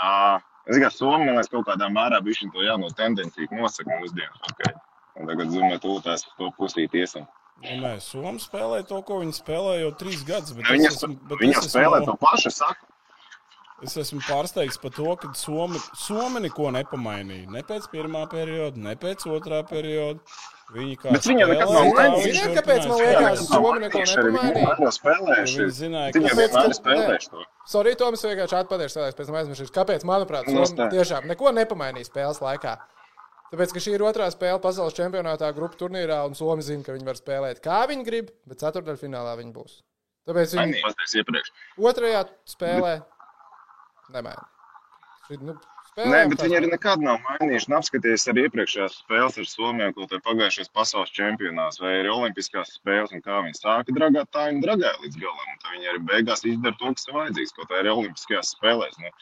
uh, 0.00 0.38
es 0.64 0.80
kā 0.80 0.88
Somija, 0.94 1.26
man 1.26 1.36
liekas, 1.36 1.52
kaut 1.52 1.66
kādā 1.68 1.90
mērā 1.92 2.22
bija 2.24 2.40
šī 2.40 2.48
to 2.54 2.64
jauno 2.64 2.88
tendenciju 2.96 3.52
nosaka 3.52 4.00
mūsdienu 4.00 4.40
hokejā. 4.46 4.80
Un 5.18 5.26
tagad, 5.26 5.50
zinot, 5.50 5.80
to 5.82 5.98
tās 6.04 6.24
to 6.38 6.50
pusīt 6.58 6.94
iesam. 6.94 7.26
Nu, 7.58 7.80
nē, 7.82 7.96
Somija 7.98 8.38
spēlē 8.38 8.84
to, 8.86 9.00
ko 9.02 9.18
viņi 9.24 9.34
spēlē 9.34 9.80
jau 9.82 9.90
trīs 9.98 10.20
gadus. 10.24 10.52
bet 10.54 10.64
Viņa, 10.70 10.86
es 10.92 11.00
esmu- 11.02 11.18
bet 11.28 11.38
viņa 11.42 11.58
es 11.58 11.66
spēlē 11.74 11.98
esmu- 12.02 12.06
to 12.06 12.14
pašu, 12.22 12.50
saka. 12.54 12.86
Es 13.82 13.96
esmu 13.96 14.20
pārsteigts 14.26 14.78
par 14.82 14.90
to, 14.90 15.16
ka 15.16 15.32
Somi, 15.34 15.78
Somi 15.94 16.40
neko 16.40 16.70
nepamainīja. 16.74 17.48
Ne 17.50 17.62
pēc 17.62 17.88
pirmā 17.92 18.28
perioda, 18.30 18.76
ne 18.76 18.94
pēc 18.96 19.22
otrā 19.26 19.62
perioda. 19.68 20.18
Viņi 20.74 20.96
kā 21.00 21.12
Bet 21.12 21.22
viņa 21.22 21.46
nekad 21.48 21.70
nav 21.70 21.84
viņi 21.96 22.32
Ziniet, 22.34 22.56
kāpēc 22.58 22.88
man 22.88 22.98
liekas. 22.98 23.46
Somi 23.48 23.78
neko 23.80 23.98
nepamainīja? 23.98 24.76
Viņi 24.78 24.92
spēlējuši. 24.98 25.58
Viņi 25.62 25.76
zināja, 25.78 26.12
Viņi 26.12 26.28
ka- 26.28 26.34
vienmēr 26.36 26.64
ir 26.64 26.74
ka- 26.74 26.80
spēlējuši 26.82 27.30
to. 27.30 27.44
Sorry, 27.66 27.94
Toms, 27.94 28.22
vienkārši 28.22 28.54
savādāk, 28.66 29.14
pēc 29.16 29.26
tam 29.26 29.34
aizmirsu. 29.34 29.72
Kāpēc, 29.78 30.02
manuprāt, 30.04 30.46
Nu, 30.46 30.64
Somija 30.66 30.90
tā. 30.90 30.90
tiešām 30.92 31.26
neko 31.26 31.52
nepamainīja 31.54 32.10
spēles 32.10 32.38
laikā? 32.40 32.78
Tāpēc, 33.48 33.72
ka 33.72 33.80
šī 33.80 33.94
ir 33.96 34.04
otrā 34.04 34.26
spēle 34.32 34.60
pasaules 34.60 34.96
čempionātā 34.96 35.48
grupu 35.56 35.78
turnīrā, 35.80 36.18
un 36.28 36.36
Somija 36.36 36.66
zina, 36.66 36.84
ka 36.84 36.92
viņi 36.96 37.08
var 37.08 37.16
spēlēt 37.16 37.62
kā 37.64 37.78
viņi 37.88 38.04
grib, 38.04 38.28
bet 38.48 38.60
ceturdaļfinālā 38.60 39.38
viņi 39.40 39.54
būs. 39.56 39.78
Tāpēc 40.28 40.52
viņi 40.52 40.82
Mainījās 40.84 41.16
iepriekš. 41.22 41.50
otrajā 41.80 42.20
spēlē 42.52 42.92
nemaina. 44.12 44.44
Šī, 45.24 45.38
nu, 45.48 45.54
spēlē 45.88 46.12
Nē, 46.12 46.20
bet 46.34 46.44
viņi 46.44 46.58
arī 46.60 46.68
nekad 46.74 47.00
nav 47.06 47.24
mainījuši. 47.24 47.70
Un 47.70 47.78
apskatīties 47.78 48.28
arī 48.34 48.44
iepriekšējās 48.50 49.00
spēles 49.00 49.40
ar 49.40 49.48
Somiju, 49.48 49.96
ko 49.96 50.10
te 50.12 50.20
pagājušajos 50.28 50.72
pasaules 50.76 51.16
čempionāts 51.16 51.80
vai 51.80 51.94
arī 52.02 52.12
Olimpiskās 52.12 52.76
spēles, 52.76 53.16
un 53.16 53.24
kā 53.24 53.40
viņi 53.48 53.56
sāka 53.62 53.96
dragāt, 53.96 54.28
tā 54.36 54.50
viņi 54.50 54.64
dragāja 54.68 55.00
līdz 55.06 55.20
galam. 55.24 55.58
Tā 55.64 55.72
viņi 55.72 55.92
arī 55.94 56.04
beigās 56.12 56.44
izdara 56.44 56.76
to, 56.84 56.92
kas 56.98 57.08
ir 57.08 57.16
vajadzīgs, 57.16 57.56
tā 57.64 57.80
arī 57.80 57.96
Olimpiskajās 57.96 58.52
spēlēs. 58.58 59.00
Nu, 59.00 59.16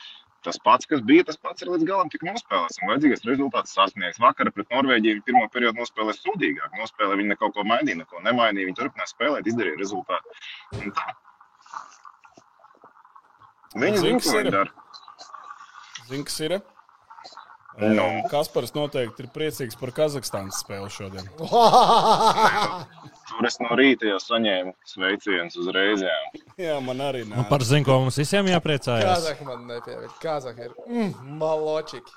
tas 0.46 0.58
pats, 0.62 0.88
kas 0.90 1.02
bija, 1.06 1.26
tas 1.28 1.38
pats 1.42 1.64
ir 1.64 1.70
līdz 1.72 1.86
galam 1.88 2.10
tik 2.12 2.24
nospēlēts. 2.26 2.78
Un 2.80 2.92
vajadzīgais 2.92 3.26
rezultāts 3.28 3.74
sasniegts. 3.76 4.20
Vakar 4.22 4.50
pret 4.54 4.70
Norvēģiju 4.72 5.24
pirmo 5.26 5.44
periodu 5.52 5.82
nospēlēja 5.82 6.20
sūdīgāk. 6.22 6.78
Nospēlēja 6.80 7.20
viņi 7.20 7.32
neko 7.34 7.50
ko 7.56 7.66
mainīja, 7.66 8.00
neko 8.02 8.22
nemainīja. 8.24 8.70
Viņi 8.70 8.78
turpināja 8.80 9.12
spēlēt, 9.12 9.50
izdarīja 9.50 9.80
rezultātu. 9.82 10.38
Un 10.78 10.94
tā. 10.96 11.08
Viņi 13.76 14.00
zina, 14.04 14.22
ko 14.22 14.38
viņi 14.38 14.46
ir? 14.46 14.54
dara. 14.54 14.70
Zini, 16.06 16.24
kas 16.30 16.40
ir? 16.46 16.58
Nu. 17.76 18.06
Um, 18.06 18.22
Kaspars 18.32 18.72
noteikti 18.72 19.26
ir 19.26 19.32
priecīgs 19.34 19.76
par 19.76 19.92
Kazahstānas 19.96 20.62
spēli 20.62 20.88
šodien. 20.94 21.28
Tur 23.26 23.46
es 23.48 23.56
no 23.58 23.74
rīta 23.78 24.06
jau 24.06 24.18
saņēmu 24.22 24.72
sveicienus 24.86 25.56
uzreiz. 25.58 26.04
Jā. 26.06 26.18
Jā, 26.62 26.76
man 26.84 27.00
arī 27.02 27.24
nē. 27.26 27.40
Nu, 27.40 27.44
par 27.50 27.64
zinu, 27.66 27.82
ko 27.88 27.96
mums 28.04 28.18
visiem 28.20 28.46
jāpriecājas. 28.52 29.08
Kazahs 29.08 29.40
man 29.48 29.64
nepievērt. 29.70 30.14
Kazahs 30.22 30.60
ir 30.62 30.76
mm, 30.86 31.10
maločiki. 31.40 32.14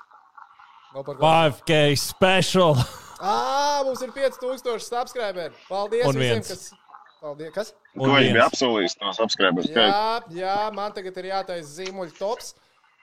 Ko. 0.94 1.02
5K 1.18 1.80
special. 1.98 2.78
Ā, 3.20 3.34
mums 3.86 4.00
ir 4.02 4.10
5000 4.14 4.86
subscriberi. 4.86 5.52
Paldies 5.68 6.06
Un 6.08 6.16
visiem, 6.18 6.40
viens. 6.40 6.48
kas. 6.50 6.70
Paldies. 7.20 7.52
Kas? 7.54 7.74
Ko 7.94 8.06
Un 8.06 8.14
viņi 8.16 8.32
bija 8.34 8.46
apsolījuši 8.48 9.02
no 9.02 9.12
subscribers 9.18 9.68
skaitu? 9.68 9.90
Jā, 9.92 10.46
jā, 10.46 10.56
man 10.74 10.94
tagad 10.96 11.18
ir 11.20 11.28
jātaisa 11.34 11.68
zīmuļu 11.82 12.14
tops. 12.18 12.54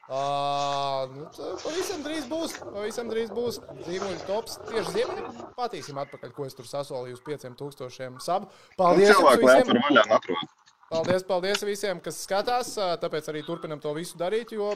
Uh, 0.07 1.03
nu, 1.11 1.25
pavisam 1.59 2.03
drīz 2.05 2.27
būs. 2.31 2.53
Pavisam 2.63 3.09
drīz 3.11 3.31
būs 3.35 3.57
zīmuļu 3.83 4.21
tops. 4.27 4.55
Tieši 4.69 4.93
ziemeļiem 4.95 5.41
patīsim 5.57 5.99
atpakaļ, 5.99 6.31
ko 6.37 6.47
es 6.47 6.55
tur 6.55 6.69
sasolīju 6.69 7.17
uz 7.17 7.25
5000 7.25 8.23
sabu. 8.23 8.47
Paldies 8.79 9.19
atrod. 9.19 10.45
Paldies, 10.87 11.27
paldies 11.27 11.65
visiem, 11.67 11.99
kas 11.99 12.21
skatās. 12.23 12.71
Tāpēc 13.03 13.27
arī 13.33 13.43
turpinam 13.43 13.83
to 13.83 13.91
visu 13.97 14.15
darīt. 14.19 14.55
Jo, 14.55 14.71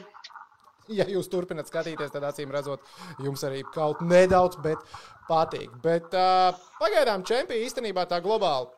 ja 0.92 1.08
jūs 1.08 1.32
turpināt 1.32 1.72
skatīties, 1.72 2.12
tad 2.12 2.28
acīm 2.28 2.52
redzot, 2.52 2.84
jums 3.24 3.48
arī 3.48 3.64
kaut 3.72 4.04
nedaudz, 4.04 4.60
bet 4.60 4.84
patīk. 5.30 5.72
Bet 5.80 6.12
uh, 6.12 6.52
pagaidām 6.76 7.24
čempioni 7.24 7.64
īstenībā 7.64 8.04
tā 8.10 8.20
globāli, 8.20 8.68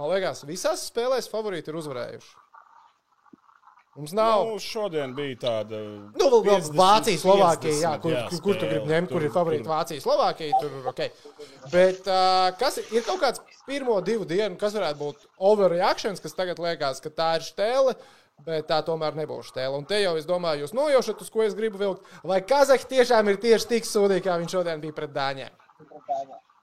man 0.00 0.14
liekas, 0.14 0.46
visās 0.48 0.88
spēlēs 0.88 1.28
favorīti 1.28 1.68
ir 1.68 1.82
uzvarējuši. 1.82 2.36
Mums 3.96 4.12
nav. 4.14 4.44
Nu, 4.46 4.58
šodien 4.62 5.14
bija 5.16 5.36
tāda. 5.42 5.78
Nu, 6.14 6.28
vēl, 6.28 6.44
50, 6.46 6.76
Vācija, 6.78 7.18
Slovākija, 7.18 7.72
50, 7.72 7.82
jā, 7.82 7.92
kur, 8.02 8.12
jā, 8.14 8.20
kur, 8.30 8.42
kur 8.44 8.58
tu 8.60 8.68
gribi 8.70 8.92
ņemt, 8.92 9.08
kur 9.10 9.24
ir 9.24 9.30
Tur- 9.30 9.34
favorīti 9.40 9.64
tur- 9.64 9.72
Vācija, 9.72 10.02
Slovākija. 10.04 10.60
Tur, 10.62 10.76
okay. 10.92 11.08
Bet 11.72 12.06
uh, 12.06 12.52
kas 12.60 12.78
ir, 12.84 13.02
kaut 13.08 13.18
kāds 13.24 13.42
pirmo 13.66 13.98
divu 14.06 14.28
dienu, 14.28 14.54
kas 14.60 14.76
varētu 14.78 15.00
būt 15.02 15.26
overreactions, 15.50 16.22
kas 16.22 16.36
tagad 16.38 16.62
liekas, 16.62 17.02
ka 17.02 17.10
tā 17.10 17.30
ir 17.40 17.46
stēle, 17.48 17.96
bet 18.46 18.68
tā 18.70 18.78
tomēr 18.86 19.18
nebūs 19.18 19.50
stēle. 19.50 19.74
Un 19.80 19.84
te 19.88 19.98
jau 19.98 20.14
es 20.20 20.28
domāju, 20.30 20.62
jūs 20.62 20.76
nojaušat, 20.78 21.24
uz 21.26 21.32
ko 21.34 21.42
es 21.42 21.58
gribu 21.58 21.80
vilkt. 21.82 22.06
Vai 22.22 22.38
Kazahs 22.46 22.86
tiešām 22.86 23.32
ir 23.32 23.40
tieši 23.42 23.72
tik 23.74 23.88
sūdīgi, 23.88 24.28
kā 24.28 24.38
viņš 24.38 24.54
šodien 24.60 24.84
bija 24.84 24.94
pret 24.94 25.10
Dāņiem? 25.16 25.50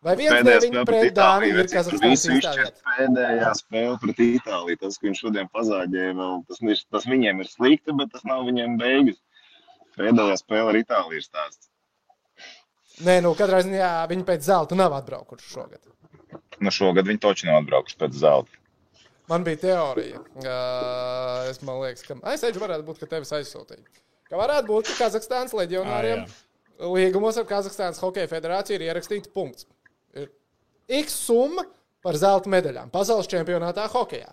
Vai 0.06 0.14
viens 0.20 0.36
no 0.45 0.56
viņiem 0.62 0.88
pret 0.88 1.16
Dāniju 1.18 1.62
ir 1.64 1.70
Kazahstānas 1.72 2.26
izstāvēt? 2.30 2.82
pēdējā 2.95 3.53
spēle 3.58 3.95
pret 4.01 4.20
Itāliju. 4.26 4.80
Tas, 4.84 4.99
ka 4.99 5.08
viņš 5.08 5.22
šodien 5.24 5.49
pazāģēja, 5.53 6.18
vēl, 6.20 6.36
tas, 6.49 6.84
tas 6.93 7.08
viņiem 7.10 7.41
ir 7.41 7.49
slikti, 7.49 7.95
bet 7.97 8.12
tas 8.14 8.26
nav 8.30 8.43
viņiem 8.49 8.78
beigas. 8.82 9.18
Pēdējā 9.97 10.38
spēle 10.41 10.74
ar 10.74 10.80
Itāliju 10.82 11.22
ir 11.22 11.26
stāsts. 11.26 11.72
Nē, 13.06 13.18
nu 13.26 13.34
katrā 13.36 13.64
ziņā 13.66 13.89
viņi 14.12 14.28
pēc 14.28 14.45
zelta 14.45 14.78
nav 14.78 14.93
atbraukuši 15.01 15.51
šogad. 15.51 15.82
Nu, 16.62 16.72
šogad 16.72 17.10
viņi 17.10 17.24
toči 17.26 17.49
nav 17.49 17.64
atbraukuši 17.64 17.99
pēc 18.06 18.22
zelta. 18.22 18.62
Man 19.28 19.43
bija 19.43 19.58
teorija. 19.66 20.22
Uh, 20.38 21.49
es 21.49 21.60
man 21.66 21.82
liekas, 21.82 22.06
ka 22.06 22.20
aizsēžu 22.30 22.62
varētu 22.62 22.86
būt, 22.88 23.01
ka 23.01 23.10
tevis 23.18 23.34
aizsūtīja. 23.36 23.84
Ka 24.30 24.38
varētu 24.39 24.70
būt, 24.70 24.91
ka 24.91 25.06
Kazahstānas 25.06 25.56
leģionāriem 25.58 26.24
Ah, 26.26 26.36
līgumos 26.93 27.38
ar 27.39 27.47
Kazahstānas 27.49 28.01
Hokeja 28.03 28.30
federāciju 28.32 28.80
ir 28.80 28.89
ierakstīts 28.89 29.32
punkts. 29.34 29.68
X 30.92 31.16
summa 31.26 31.66
par 32.06 32.18
zelta 32.22 32.50
medaļām 32.52 32.92
pasaules 32.94 33.30
čempionātā 33.32 33.88
hokeja. 33.94 34.30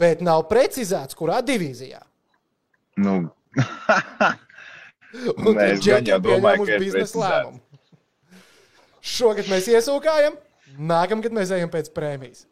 Bet 0.00 0.22
nav 0.24 0.46
precizēts, 0.48 1.16
kurā 1.16 1.40
divīzijā. 1.44 2.00
Nu, 3.00 3.16
es 5.64 5.82
gan 5.84 6.06
jau 6.08 6.20
pieņēmuši 6.24 6.68
ka 6.68 6.76
ir 6.76 6.84
biznesa 6.84 7.20
lēmumu. 7.20 7.60
Šogad 9.00 9.48
mēs 9.48 9.68
iesūkājam, 9.72 10.36
nākamgad 10.76 11.32
mēs 11.36 11.52
ejam 11.56 11.72
pēc 11.72 11.88
prēmijas. 11.96 12.44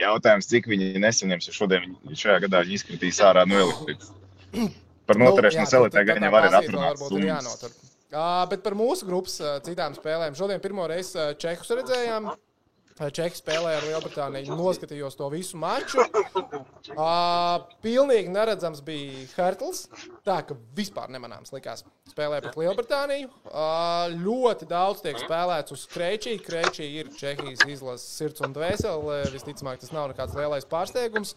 jautājums, 0.00 0.48
cik 0.50 0.66
viņi 0.70 1.00
nesaņems, 1.04 1.48
jo 1.48 1.54
šodien 1.54 1.84
viņi 2.02 2.20
šajā 2.24 2.38
gadā 2.46 2.64
viņi 2.64 2.80
izkritīs 2.80 3.20
ārā 3.22 3.44
no 3.48 3.60
elektrības. 3.66 4.10
Par 5.04 5.20
noturēšanos 5.20 5.68
Nu, 5.68 5.76
jā, 5.76 5.82
elitē 5.82 6.04
gan 6.08 6.24
jau 6.24 6.32
var 6.32 6.48
ir 6.48 6.56
summas. 7.04 7.93
Bet 8.50 8.64
par 8.64 8.78
mūsu 8.78 9.08
grupas 9.08 9.40
citām 9.66 9.96
spēlēm. 9.98 10.36
Šodien 10.38 10.62
pirmo 10.62 10.86
reizi 10.90 11.32
Čehus 11.42 11.72
redzējām. 11.80 12.32
Čehi 12.94 13.34
spēlēja 13.34 13.80
ar 13.80 13.84
Lielbritāniju. 13.88 14.54
Noskatījos 14.54 15.16
to 15.18 15.26
visu 15.32 15.58
maču. 15.58 15.98
Uh, 16.94 17.64
pilnīgi 17.82 18.30
neredzams 18.30 18.84
bija 18.86 19.24
Hertls. 19.34 19.88
Tā 20.22 20.36
ka 20.46 20.54
vispār 20.78 21.10
nemanāms 21.10 21.50
likās. 21.50 21.82
Spēlēja 22.12 22.44
pret 22.44 22.58
Lielbritāniju. 22.60 23.32
Uh, 23.50 24.14
ļoti 24.14 24.70
daudz 24.70 25.02
tiek 25.02 25.18
spēlēts 25.18 25.74
uz 25.74 25.88
Kreičī. 25.90 26.36
Kreičī 26.38 26.86
ir 27.00 27.10
Čehijas 27.18 27.66
izlases 27.66 28.06
sirds 28.14 28.46
un 28.46 28.54
dvēsele. 28.54 29.24
Visticamāk, 29.34 29.82
tas 29.82 29.90
nav 29.90 30.12
nekāds 30.12 30.38
lielais 30.38 30.70
pārsteigums. 30.70 31.34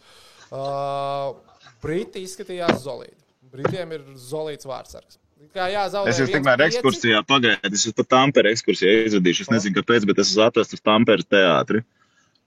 Uh, 0.54 1.34
Briti 1.82 2.22
izskatījās 2.22 2.84
zolīti. 2.86 3.18
Britiem 3.50 3.98
ir 3.98 4.06
zolīts 4.14 4.68
vārdsargs. 4.68 5.18
Kā 5.54 5.68
jāzaudē 5.72 6.10
Es 6.12 6.18
jau 6.20 6.26
tikmēr 6.28 6.62
ekskursijā 6.66 7.20
pagaidu. 7.26 7.74
Es 7.78 7.86
jau 7.86 7.94
pa 7.96 8.04
Tampere 8.16 8.52
ekskursijā 8.54 9.06
izvadīšu. 9.08 9.46
Es 9.46 9.52
nezinu, 9.52 9.78
kāpēc, 9.78 10.06
bet 10.08 10.20
es 10.22 10.32
esmu 10.32 10.44
atrasts 10.48 10.76
uz 10.76 10.82
Tampere 10.84 11.24
teātri. 11.24 11.84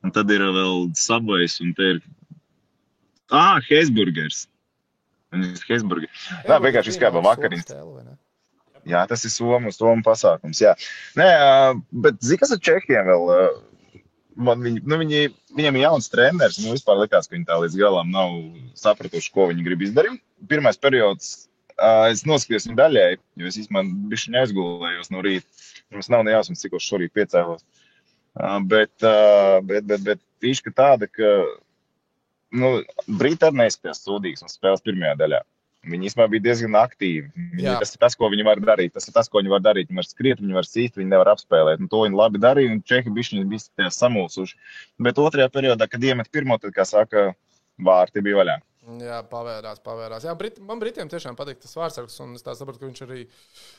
Un 0.06 0.14
tad 0.16 0.32
ir 0.34 0.44
vēl 0.44 0.90
Subways 0.98 1.60
un 1.64 1.76
te 1.78 1.94
ir. 1.96 2.02
Ah, 3.32 3.62
Heisburgers. 3.70 4.46
Heisburgers. 5.70 6.28
Tā 6.48 6.60
vienkārši 6.60 6.96
izkāpa 6.96 7.24
vakariņas. 7.24 7.74
Jā, 8.90 9.04
tas 9.08 9.24
ir 9.28 9.32
Somu, 9.32 9.72
Somu 9.74 10.04
pasākums. 10.06 10.60
Jā. 10.62 10.74
Nē, 11.20 11.28
ā, 11.28 11.52
bet 12.06 12.18
zini, 12.26 12.40
kas 12.42 12.56
ar 12.56 12.64
Čehiem 12.66 13.12
vēl? 13.12 13.36
ā, 13.36 13.44
Man 14.42 14.62
viņi, 14.64 14.82
nu 14.88 14.96
viņi, 15.02 15.22
viņam 15.58 15.78
ir 15.78 15.84
jauns 15.84 16.08
treneris. 16.10 16.62
Man 16.64 16.78
vispār 16.78 17.02
likās, 17.02 17.28
ka 17.28 17.36
viņi 17.36 17.48
tā 17.50 17.58
līdz 17.62 17.76
galam 17.78 18.14
nav 18.14 18.32
sapratuši, 18.80 19.32
ko 19.36 19.50
viņi 19.50 19.66
grib 19.66 19.84
izdarīt. 19.84 20.22
Pirmais 20.50 20.80
periods, 20.80 21.34
ā, 21.36 21.51
es 22.12 22.26
noskatījos 22.28 22.68
viņu 22.68 22.78
daļai, 22.80 23.10
jo 23.42 23.50
es 23.50 23.60
īstenībā 23.62 23.84
aizgulējos 24.42 25.12
no 25.14 25.24
rīta. 25.26 25.48
Mums 25.92 26.10
nav 26.12 26.26
ne 26.26 26.36
jausmas, 26.36 26.62
cik 26.64 26.78
es 26.78 26.88
šorīt 26.88 27.14
piecēlos. 27.18 27.66
Bet, 28.72 28.94
bet, 29.68 29.88
bet, 29.88 30.04
bet 30.06 30.48
īška 30.48 30.72
tāda, 30.76 31.10
ka 31.12 31.32
nu, 32.56 32.78
Brītā 33.20 33.52
arī 33.52 33.64
neizskatījās 33.64 34.06
sūdīgs 34.06 34.46
un 34.46 34.52
spēles 34.52 34.84
pirmajā 34.86 35.18
daļā. 35.20 35.42
Viņi 35.92 36.12
īstenībā 36.12 36.28
bija 36.30 36.46
diezgan 36.46 36.76
aktīvi. 36.78 37.32
Viņi, 37.34 37.64
Jā. 37.66 37.80
tas 37.82 37.96
ir 37.96 38.02
tas, 38.04 38.14
ko 38.18 38.28
viņi 38.30 38.44
var 38.46 38.60
darīt. 38.62 38.92
Tas 38.94 39.08
ir 39.10 39.16
tas, 39.16 39.30
ko 39.32 39.42
viņi 39.42 39.50
var 39.50 39.64
darīt. 39.66 39.88
Viņi 39.90 39.98
var 39.98 40.06
skriet, 40.06 40.42
viņi 40.44 40.58
var 40.60 40.68
sīst, 40.68 41.00
viņi 41.00 41.10
nevar 41.10 41.32
apspēlēt. 41.32 41.82
Un 41.82 41.90
to 41.90 42.04
viņi 42.06 42.20
labi 42.20 42.42
darīja. 42.44 42.76
Un 42.76 42.84
Čehi 42.86 43.14
bija 43.16 43.48
bija 43.50 43.90
samulsuši. 43.96 44.60
Bet 45.02 45.18
otrajā 45.22 45.50
periodā, 45.50 45.88
kad 45.90 46.06
iemet 46.06 46.30
pirmo, 46.30 46.60
tad, 46.62 46.76
kā 46.76 46.86
saka, 46.86 47.32
vārti 47.82 48.22
bija 48.22 48.44
vaļā. 48.44 48.60
Jā, 48.82 49.20
pavērās, 49.30 49.78
pavērās. 49.86 50.24
Jā, 50.26 50.34
Brit, 50.38 50.58
man 50.66 50.80
Britiem 50.82 51.10
tiešām 51.10 51.36
patīk 51.38 51.60
tas 51.62 51.76
vārdsargs. 51.78 52.16
Es 52.18 52.44
saprotu, 52.58 52.80
ka 52.82 52.88
viņš 52.88 53.04
arī 53.06 53.20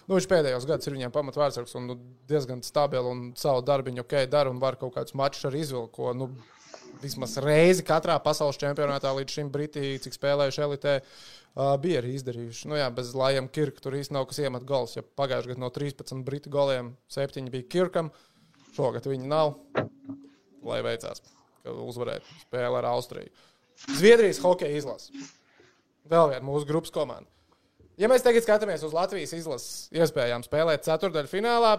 nu, 0.06 0.14
viņš 0.14 0.28
pēdējos 0.30 0.66
gados 0.70 0.86
ir 0.86 0.94
viņiem 0.94 1.14
pamat 1.14 1.38
vārdsargs 1.40 1.74
un 1.80 1.88
nu, 1.90 1.96
diezgan 2.30 2.62
stabils 2.62 3.10
un 3.10 3.24
savu 3.38 3.64
darbiņu 3.66 4.04
ok 4.04 4.14
dara 4.30 4.52
un 4.52 4.62
var 4.62 4.78
kaut 4.78 4.94
kādus 4.94 5.16
mačus 5.18 5.48
arī 5.50 5.64
izvilkt. 5.66 5.96
ko, 5.96 6.14
Nu, 6.14 6.30
vismaz 7.02 7.34
reizi 7.42 7.82
katrā 7.86 8.14
pasaules 8.22 8.60
čempionātā 8.60 9.10
līdz 9.16 9.38
šim 9.38 9.50
Britī, 9.50 9.96
cik 10.02 10.14
spēlējuši 10.14 10.62
elitē, 10.66 10.94
uh, 11.02 11.74
bija 11.82 12.02
arī 12.02 12.14
izdarījuši. 12.18 12.68
Nu, 12.70 12.78
jā, 12.78 12.88
bez 12.94 13.10
Lajam 13.18 13.48
Kirka 13.50 13.82
tur 13.82 13.96
īstenībā 13.98 14.20
nav 14.22 14.28
kas 14.30 14.42
iemet 14.44 14.66
gols. 14.68 14.94
Ja 14.94 15.02
pagājušajā 15.02 15.56
gadā 15.56 15.64
no 15.64 15.70
13 15.74 16.26
Britu 16.26 16.52
goliem 16.52 16.94
7 17.10 17.50
bija 17.50 17.66
Kirkam, 17.74 18.12
šogad 18.76 19.08
viņi 19.10 19.30
nav. 19.30 19.56
Lai 20.62 20.78
veicās, 20.86 21.24
ka 21.64 21.74
uzvarētu 21.74 22.42
spēli 22.44 22.78
ar 22.78 22.92
Austriju. 22.92 23.32
Zviedrijas 23.90 24.40
hokeja 24.42 24.78
izlase. 24.78 25.12
Vēl 26.10 26.32
viena 26.34 26.44
mūsu 26.46 26.68
grupas 26.68 26.92
komanda. 26.94 27.28
Ja 28.00 28.08
mēs 28.10 28.24
tagad 28.24 28.44
skatāmies 28.44 28.82
uz 28.86 28.94
Latvijas 28.96 29.34
izlases 29.36 29.88
iespējām 29.94 30.44
spēlēt 30.46 30.86
ceturdaļu 30.86 31.30
finālā, 31.30 31.76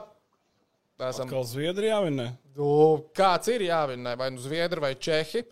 esam 1.10 1.30
Kā 1.32 1.42
Zviedrijā 1.48 2.00
vai 2.06 2.14
ne? 2.14 2.30
Nu, 2.58 2.70
kāds 3.18 3.50
ir 3.52 3.66
jāvinē, 3.66 4.16
vai 4.20 4.30
nu 4.32 4.42
Zviedri 4.42 4.84
vai 4.84 4.94
Čehi? 4.96 5.44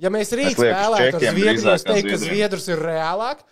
Ja 0.00 0.10
mēs 0.10 0.32
rīt 0.34 0.56
spēlētu 0.56 1.18
ar 1.18 1.22
Zviedriju, 1.22 1.70
es 1.74 1.86
teiktu, 1.86 2.14
ka. 2.14 2.20
Zviedrs 2.24 2.68
ir 2.70 2.82
reālāk. 2.82 3.44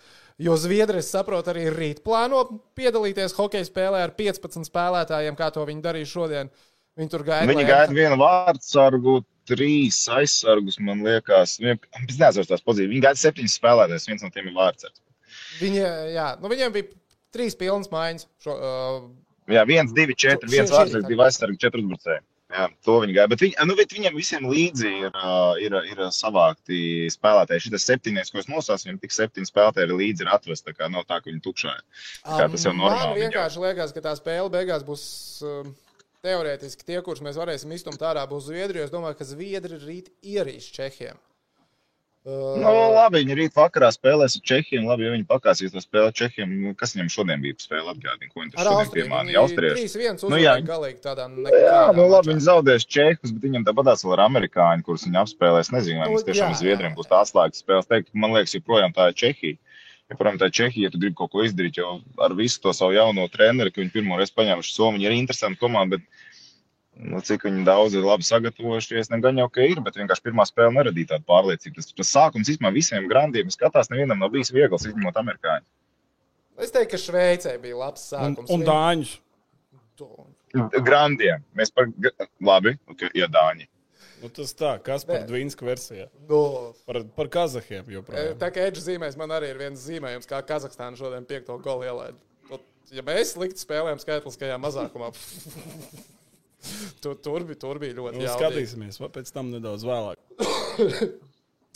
Jo 0.42 0.57
Zviedri, 0.59 1.03
es 1.03 1.11
saprotu, 1.12 1.53
arī 1.53 1.68
rīt 1.70 2.00
plāno 2.03 2.40
piedalīties 2.78 3.34
hokeja 3.36 3.66
spēlē 3.68 4.00
ar 4.07 4.14
15 4.16 4.66
spēlētājiem, 4.66 5.36
kā 5.38 5.50
to 5.55 5.66
viņi 5.68 5.84
darīja 5.84 6.09
šodien. 6.14 6.50
Viņi 6.98 7.12
tur 7.12 7.22
gaida. 7.26 7.48
Viņi 7.48 7.66
gaida 7.68 7.94
vienu 7.94 8.18
vārdsargu, 8.20 9.20
trīs 9.51 10.01
aizsargus, 10.12 10.78
man 10.80 11.03
liekas. 11.07 11.57
Viņam, 11.62 11.80
es 12.09 12.18
nezinu 12.20 12.49
tās 12.51 12.64
pozīcijas. 12.66 12.93
Viņi 12.95 13.05
gaida 13.07 13.22
septiņus 13.22 13.57
spēlētājus, 13.61 14.09
viens 14.11 14.26
no 14.26 14.30
tiem 14.34 14.51
ir 14.51 14.57
vārdsargs. 14.59 15.01
Viņi, 15.62 15.82
jā, 16.14 16.28
nu, 16.43 16.51
viņiem 16.53 16.74
bija 16.74 16.90
trīs 17.34 17.57
pilnas 17.59 17.90
maiņas. 17.93 18.28
Šo, 18.45 18.57
uh, 18.59 19.09
Jā, 19.51 19.64
viens, 19.66 19.90
divi, 19.97 20.14
četri, 20.14 20.49
viens 20.53 20.70
vārdsargs, 20.70 21.09
divi 21.09 21.24
aizsargi, 21.24 21.59
četri 21.64 21.82
uzbrucēji. 21.82 22.22
Jā, 22.53 22.66
to 22.84 22.99
viņi 23.01 23.14
gaida. 23.16 23.30
Bet, 23.32 23.40
viņi, 23.40 23.55
nu, 23.64 23.74
bet 23.78 23.93
viņiem 23.97 24.16
visiem 24.18 24.45
līdzi 24.45 24.90
ir, 25.07 25.14
ā, 25.16 25.36
ir, 25.64 25.72
ir 25.88 26.03
savākti 26.12 27.09
spēlētāji. 27.14 27.62
Šis 27.64 27.86
septiņnieks, 27.88 28.28
ko 28.34 28.43
es 28.43 28.49
nosaucu, 28.53 28.86
viņam 28.90 28.99
tik 29.01 29.14
septiņi 29.16 29.49
spēlētāji 29.49 29.88
ir 29.88 29.95
līdzi 29.97 30.26
ir 30.26 30.32
atvesti. 30.34 30.66
Tā 30.68 30.76
kā 30.76 30.90
nav 30.93 31.07
tā, 31.09 31.16
ka 31.24 31.30
viņi 31.30 31.40
tukšā 31.47 31.72
ir. 31.78 31.86
Tas 32.28 32.66
jau 32.66 32.74
Man 32.76 32.82
normāli. 32.84 33.14
viņiem. 33.16 33.22
vienkārši 33.24 33.62
liekas, 33.64 33.95
ka 33.97 34.05
tā 34.05 34.12
spēle 34.20 34.53
beigās 34.53 34.84
būs 34.84 35.05
um, 35.49 35.72
teorētiski 36.23 36.87
tie, 36.87 37.01
kurus 37.03 37.23
mēs 37.25 37.39
varēsim 37.41 37.75
iztumt 37.75 38.03
ārā, 38.07 38.23
būs 38.31 38.47
Zviedrija. 38.49 38.87
Es 38.87 38.95
domāju, 38.95 39.18
ka 39.18 39.27
Zviedri 39.27 39.79
rīt 39.83 40.12
ierīs 40.23 40.70
Čehiem. 40.75 41.18
Uh, 42.23 42.53
Nu, 42.62 42.70
labi, 42.95 43.18
viņi 43.18 43.35
rīt 43.35 43.57
vakarā 43.59 43.89
spēlēs 43.91 44.37
ar 44.39 44.43
Čehiem. 44.47 44.85
Labi, 44.87 45.09
ja 45.09 45.11
viņi 45.11 45.25
pakāsīs 45.27 45.73
to 45.75 45.81
spēli 45.83 46.12
ar 46.12 46.14
Čehiem. 46.14 46.53
Kas 46.79 46.95
viņam 46.95 47.09
šodien 47.11 47.43
bija 47.43 47.57
spēle 47.59 47.91
atgādina, 47.91 48.31
ko 48.31 48.45
Ar 48.45 48.68
šodien 48.68 48.93
piemānīja? 48.95 49.41
Austrieši. 49.43 49.89
3-1 49.99 50.31
Nu, 50.31 50.39
jā. 50.39 50.53
galīgi 50.68 51.03
tādā 51.03 51.27
Jā, 51.51 51.81
nu 51.99 52.07
labi, 52.07 52.31
viņi 52.31 52.47
zaudēs 52.47 52.87
Čehus, 52.87 53.35
bet 53.35 53.43
viņam 53.49 53.66
tāpatās 53.66 54.07
vēl 54.07 54.14
ar 54.14 54.23
amerikāņu, 54.29 54.87
kurus 54.87 55.09
viņi 55.09 55.18
apspēlēs. 55.25 55.73
Nezinu, 55.75 55.99
vai 55.99 56.07
Nu, 56.07 56.14
mums 56.14 56.29
tiešām 56.31 56.55
Zviedriem 56.62 56.95
būs 56.95 57.11
tā 57.11 57.25
atslēgas 57.27 57.64
spēles. 57.66 57.91
Teikt, 57.91 58.14
man 58.14 58.39
liekas, 58.39 58.55
joprojām 58.55 58.95
tā 58.95 59.11
ir 59.11 59.18
Čehija. 59.18 59.59
Joprojām 60.12 60.38
tā 60.40 60.48
Čehija, 60.52 60.86
ja 60.88 60.90
tu 60.92 60.98
gribi 61.02 61.16
kaut 61.18 61.30
ko 61.32 61.42
izdarīt, 61.46 61.76
jo 61.80 62.00
ar 62.22 62.34
visu 62.38 62.60
to 62.62 62.72
savu 62.76 62.92
jauno 62.96 63.24
treneru, 63.32 63.72
ka 63.72 63.80
viņi 63.82 63.92
pirmo 63.94 64.18
reizi 64.20 64.34
paņēmuši 64.36 64.74
somu, 64.76 64.98
viņi 64.98 65.08
ir 65.10 65.16
interesanti 65.16 65.58
komanda, 65.60 65.98
bet 65.98 67.02
nu, 67.02 67.20
cik 67.24 67.46
viņi 67.48 67.64
daudz 67.64 67.94
ir 67.96 68.04
labi 68.04 68.22
sagatavojušies, 68.28 69.10
ne 69.10 69.20
gan 69.24 69.38
jau, 69.40 69.48
ka 69.48 69.64
ir, 69.64 69.80
bet 69.80 69.96
vienkārši 69.96 70.26
pirmā 70.28 70.44
spēle 70.48 70.74
neradīja 70.76 71.14
tādu 71.14 71.24
pārliecību. 71.32 71.74
Tas, 71.80 71.92
tas 71.96 72.12
sākums 72.12 72.50
īstenībā 72.52 72.72
visiem 72.76 73.08
grandiem 73.10 73.48
skatās, 73.54 73.88
nevienam 73.90 74.20
nav 74.20 74.30
bijis 74.34 74.52
viegls, 74.52 74.84
izņemot 74.90 75.16
amerikāņu. 75.22 75.64
Es 76.60 76.70
teiktu, 76.70 76.90
ka 76.92 77.00
Šveicē 77.00 77.56
bija 77.62 77.76
labs 77.80 78.04
Un, 78.12 78.36
sākums. 78.36 78.50
un 78.52 78.60
Viņi- 78.60 78.68
Dāņus. 78.68 79.18
to- 79.96 80.28
Grandiem. 80.84 81.40
Mēs 81.56 81.72
par, 81.74 81.86
labi, 82.44 82.76
okay, 82.92 83.08
ja 83.16 83.26
Dāņi. 83.26 83.66
Nu, 84.23 84.29
tas 84.31 84.53
tā, 84.55 84.77
kas 84.87 85.03
par 85.09 85.25
Dvīnsku 85.27 85.66
versiju. 85.66 86.07
Nu, 86.31 86.39
Par, 86.87 87.01
par 87.16 87.29
Kazahiem 87.35 87.89
joprojām. 87.91 88.37
tā 88.39 88.53
kā 88.55 88.68
Edžers 88.70 88.87
zīmēs, 88.87 89.16
man 89.18 89.35
arī 89.35 89.51
ir 89.51 89.59
viens 89.59 89.83
zīmējums, 89.83 90.29
kā 90.31 90.39
Kazahstāna 90.47 90.97
šodien 91.01 91.27
piekto 91.27 91.57
golu 91.64 91.89
ielaida. 91.89 92.18
Ot, 92.55 92.62
Ja 92.95 93.03
mēs 93.07 93.35
liktu 93.41 93.59
spēlēm 93.64 93.99
skaitliskajā 94.03 94.59
mazākumā, 94.62 95.11
tur, 97.03 97.16
tur, 97.18 97.45
bija, 97.49 97.59
tur 97.59 97.81
bija 97.83 97.97
ļoti 97.99 98.20
Nu, 98.20 98.25
jautri. 98.29 98.39
skatīsimies, 98.47 99.01
vai 99.03 99.09
pēc 99.18 99.33
tam 99.35 99.51
nedaudz 99.55 99.87
vēlāk. 99.89 100.23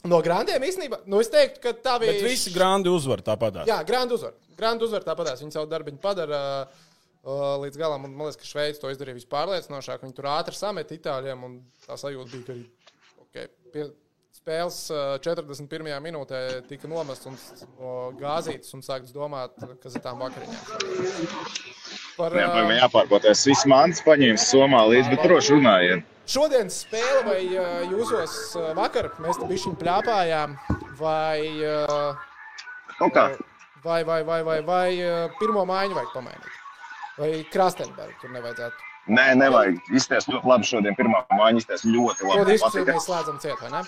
No 0.07 0.21
grandiem 0.23 0.63
īstenībā, 0.63 1.01
nu 1.11 1.19
es 1.19 1.27
teiktu, 1.33 1.59
ka 1.65 1.73
tā 1.83 1.97
bija. 1.99 2.13
Bet 2.15 2.23
visi 2.29 2.53
grandi 2.55 2.87
uzvar 2.93 3.19
tāpat. 3.27 3.57
Jā, 3.67 3.81
Grand 3.89 4.13
uzvar. 4.15 4.37
Grand 4.55 4.83
uzvar 4.85 5.03
tāpatās. 5.03 5.41
Viņi 5.43 5.57
savu 5.57 5.67
darbu 5.67 5.91
padara 5.99 6.39
uh, 6.69 6.85
līdz 7.27 7.79
galam. 7.81 8.07
Un, 8.07 8.15
man 8.15 8.29
liekas, 8.29 8.41
ka 8.41 8.49
Šveice 8.49 8.81
to 8.83 8.91
izdarīja 8.93 9.19
vispārliecinošāk. 9.19 10.03
Viņi 10.05 10.17
tur 10.17 10.31
ātri 10.31 10.57
samet 10.57 10.93
itāļiem. 10.95 11.47
un 11.47 11.61
Tā 11.87 11.99
sajūta 12.01 12.33
bija, 12.33 12.45
ka 12.47 12.55
arī 12.55 12.67
okay, 13.25 13.49
pie 13.75 13.89
spēles 14.37 14.79
uh, 14.95 15.17
41. 15.25 15.89
minūtē 16.05 16.41
tika 16.69 16.89
nomests 16.91 17.27
un, 17.27 17.39
no 17.81 17.95
gāzītes 18.21 18.75
un 18.77 18.85
sākts 18.87 19.15
domāt, 19.15 19.57
kas 19.83 19.97
ir 19.97 20.05
tām 20.05 20.21
vakariņām. 20.23 20.61
Par, 22.17 22.37
Jā, 22.37 22.51
uh, 22.53 22.75
jāpārbaudās. 22.79 23.47
Viss 23.49 23.67
mans 23.71 24.03
paņēmis 24.07 24.47
somā 24.53 24.85
līdzi, 24.93 25.15
bet 25.15 25.25
droši 25.27 25.57
runājiet. 25.57 26.13
Šodienas 26.27 26.81
spēle 26.83 27.23
vai 27.27 27.41
jūsos 27.91 28.37
vakar 28.75 29.13
mēs 29.23 29.39
te 29.39 29.47
bišķiņ 29.47 29.77
pļāpājām 29.83 30.57
vai, 30.99 31.39
kā. 33.15 33.27
vai, 33.85 34.01
vai, 34.03 34.21
vai, 34.27 34.41
vai, 34.47 34.61
vai 34.67 34.87
uh, 34.99 35.35
pirmo 35.39 35.67
mājiņu 35.71 36.01
vajag 36.01 36.15
pamainīt? 36.15 36.63
Vai 37.17 37.31
Krastenbergu 37.53 38.19
tur 38.21 38.33
nevajadzētu? 38.35 38.91
Nē, 39.17 39.29
nevajag. 39.39 39.79
Izties 39.95 40.27
ļoti 40.29 40.51
labi 40.51 40.67
šodien. 40.69 40.97
Pirmā 40.99 41.23
māja 41.33 41.61
izties 41.61 41.87
ļoti 41.87 42.27
labi. 42.27 42.51
diskusiju 42.53 42.83
Patika. 42.83 42.97
mēs 42.99 43.07
slēdzam 43.09 43.39
ciet, 43.45 43.63
vai 43.63 43.71
ne? 43.73 43.87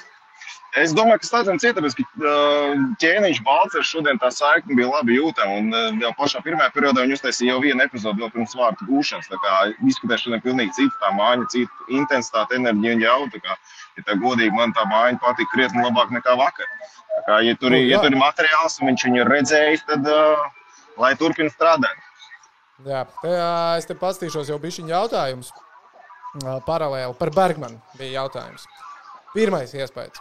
Es 0.79 0.93
domāju, 0.95 1.19
ka 1.23 1.27
slēdzam 1.27 1.59
ciet, 1.59 1.75
tāpēc, 1.77 1.97
ka 1.99 2.05
uh, 2.23 2.83
ķēniņš 3.03 3.41
Balcers 3.45 3.89
šodien 3.91 4.21
tā 4.23 4.29
saikne 4.33 4.77
bija 4.79 4.91
labi 4.93 5.17
jūtama. 5.17 5.59
Un 5.59 5.75
uh, 5.75 5.99
jau 6.05 6.13
pašā 6.21 6.43
pirmajā 6.45 6.71
periodā 6.77 7.05
viņi 7.05 7.17
uztaisīja 7.19 7.55
jau 7.55 7.63
vienu 7.65 7.85
epizodi 7.85 8.23
vēl 8.23 8.33
pirms 8.37 8.55
vārtu 8.57 8.89
gūšanas. 8.89 9.31
Tā 9.33 9.41
kā 9.45 9.55
izskatās 9.91 10.25
šodien 10.25 10.45
pilnīgi 10.45 10.77
cita 10.79 11.03
tā 11.03 11.13
māja, 11.19 11.49
cita 11.57 11.89
intensitāte, 12.01 12.61
enerģija 12.61 12.97
un 12.97 13.07
jau. 13.09 13.19
Tā 13.35 13.43
kā, 13.45 13.59
ja 13.99 14.07
tā 14.09 14.19
godīgi 14.23 14.55
man 14.57 14.77
tā 14.77 14.87
māja 14.93 15.19
patīk 15.25 15.51
krietni 15.57 15.85
labāk 15.85 16.15
nekā 16.15 16.37
vakar. 16.39 16.69
Tā 17.17 17.25
kā, 17.27 17.41
ja 17.49 17.57
tur, 17.59 17.75
Nu, 17.75 17.83
ja 17.83 18.01
tur 18.05 18.15
ir 18.15 18.21
materiāls 18.21 18.79
un 18.79 18.93
viņš 18.93 19.09
viņu 19.09 19.25
ir 19.25 19.33
redzējis, 19.35 19.89
tad 19.89 20.13
uh, 20.13 20.47
lai 21.01 21.17
turpina 21.19 21.51
strādāt. 21.51 22.08
Jā, 22.87 23.03
es 23.79 23.89
te 23.89 23.97
paskatīšos 23.99 24.53
jau 24.53 24.59
bišķiņu 24.63 24.93
jautājumus. 24.93 25.51
Paralēli 26.67 27.17
par 27.19 27.33
Bergmanu 27.35 27.81
bija 27.99 28.21
jautājums. 28.23 28.67
Pirmais 29.35 29.73
iespējas. 29.75 30.21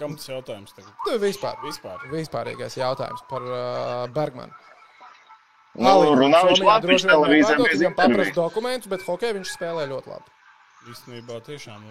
Kam 0.00 0.14
tas 0.16 0.30
jautājums 0.30 0.72
tagad? 0.72 0.92
Tu 1.04 1.18
vispār. 1.20 1.58
Vispār. 1.66 2.00
Vispārīgais 2.08 2.78
jautājums 2.80 3.20
par 3.28 3.44
uh, 3.44 4.06
Bergmanu. 4.14 4.54
Nu, 5.76 5.92
runā 6.18 6.40
viņš 6.48 6.62
Latvijas 6.66 7.04
televīzijā 7.06 7.56
bez 7.60 7.76
Viņam 7.78 7.94
paprast 7.94 8.10
intervijas. 8.10 8.36
dokumentus, 8.38 8.90
bet 8.90 9.04
hokeju 9.06 9.36
viņš 9.36 9.52
spēlē 9.54 9.84
ļoti 9.92 10.10
labi. 10.10 10.32
Īstenībā 10.90 11.36
tiešām 11.44 11.84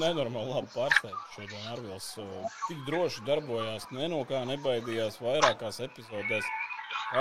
nenormāli 0.00 0.54
labi 0.56 0.72
pārsteigts 0.72 1.36
šodien 1.36 1.68
Arvils. 1.74 2.08
Tik 2.70 2.80
droši 2.88 3.22
darbojās, 3.28 3.84
ne 3.92 4.08
no 4.08 4.22
kā 4.26 4.40
nebaidījās 4.48 5.20
vairākās 5.22 5.82
epizodēs. 5.84 6.48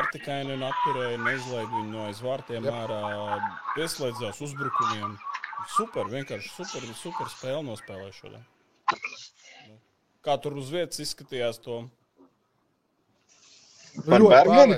Artikaini 0.02 0.56
un 0.56 0.64
atturēja, 0.68 1.20
neizlaid 1.26 1.70
viņu 1.72 1.90
no 1.92 2.06
aiz 2.08 2.22
vārtiem 2.24 2.68
Jep. 2.68 2.78
ārā, 2.84 3.40
pieslēdzās 3.76 4.42
uzbrukumiem. 4.48 5.18
Super, 5.76 6.08
vienkārši 6.10 6.50
super, 6.56 6.86
super 6.98 7.30
spēle 7.30 7.62
nospēlēja 7.68 8.14
šodien. 8.18 8.46
Nu, 8.92 9.76
Kā 10.26 10.38
tur 10.42 10.58
uz 10.62 10.70
vietas 10.74 11.02
izskatījās 11.04 11.60
to? 11.62 11.84
Par 14.08 14.24
ļoti 14.24 14.32
Bergmanu? 14.32 14.78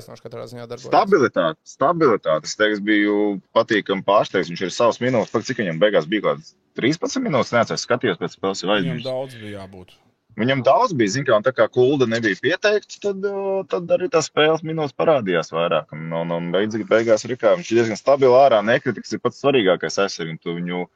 Stabilitāte, 0.82 1.60
stabilitāte. 1.70 2.50
Es 2.50 2.58
teiktu, 2.58 2.82
biju 2.88 3.18
patīkami 3.56 4.06
pārsteigts. 4.08 4.50
Viņš 4.50 4.64
ir 4.66 4.74
savs 4.74 5.02
minūtes, 5.04 5.34
pat 5.34 5.46
cik 5.48 5.62
viņam 5.62 5.82
beigās 5.84 6.08
bija 6.10 6.26
kaut 6.26 6.42
kāds 6.42 6.56
13 6.80 7.22
minūtes. 7.28 7.54
Nē, 7.54 7.66
es 7.76 7.86
skatījos 7.86 8.22
pēc 8.22 8.40
spēles, 8.40 8.66
Viņam 8.66 9.04
daudz 9.06 9.38
bija 9.38 9.60
jābūt. 9.62 9.94
Viņam 10.40 10.64
daudz 10.66 10.96
bija, 10.98 11.12
zināmā, 11.14 11.38
un 11.38 11.46
tā 11.46 11.52
kā 11.54 11.68
kulda 11.70 12.08
nebija 12.10 12.40
pieteikts, 12.42 12.98
tad, 13.04 13.26
tad 13.70 13.92
arī 13.94 14.08
tās 14.14 14.32
spēles 14.32 14.64
minūtes 14.66 14.96
parādījās 14.98 15.54
vairāk. 15.54 15.94
Un, 15.94 16.08
un, 16.18 16.34
un 16.34 16.48
beidz, 16.54 16.80
beigās 16.90 17.26
arī 17.28 17.38
kā 17.38 17.54
viņš 17.54 17.70
ir 17.70 17.80
diezgan 17.82 18.00
stabils 18.00 18.38
ārā, 18.40 18.64
nekritikas 18.66 19.14
ir 19.14 19.22
pats 19.22 19.44
svarīgākais 19.44 20.00
aizsargs. 20.02 20.50
Viņu, 20.50 20.88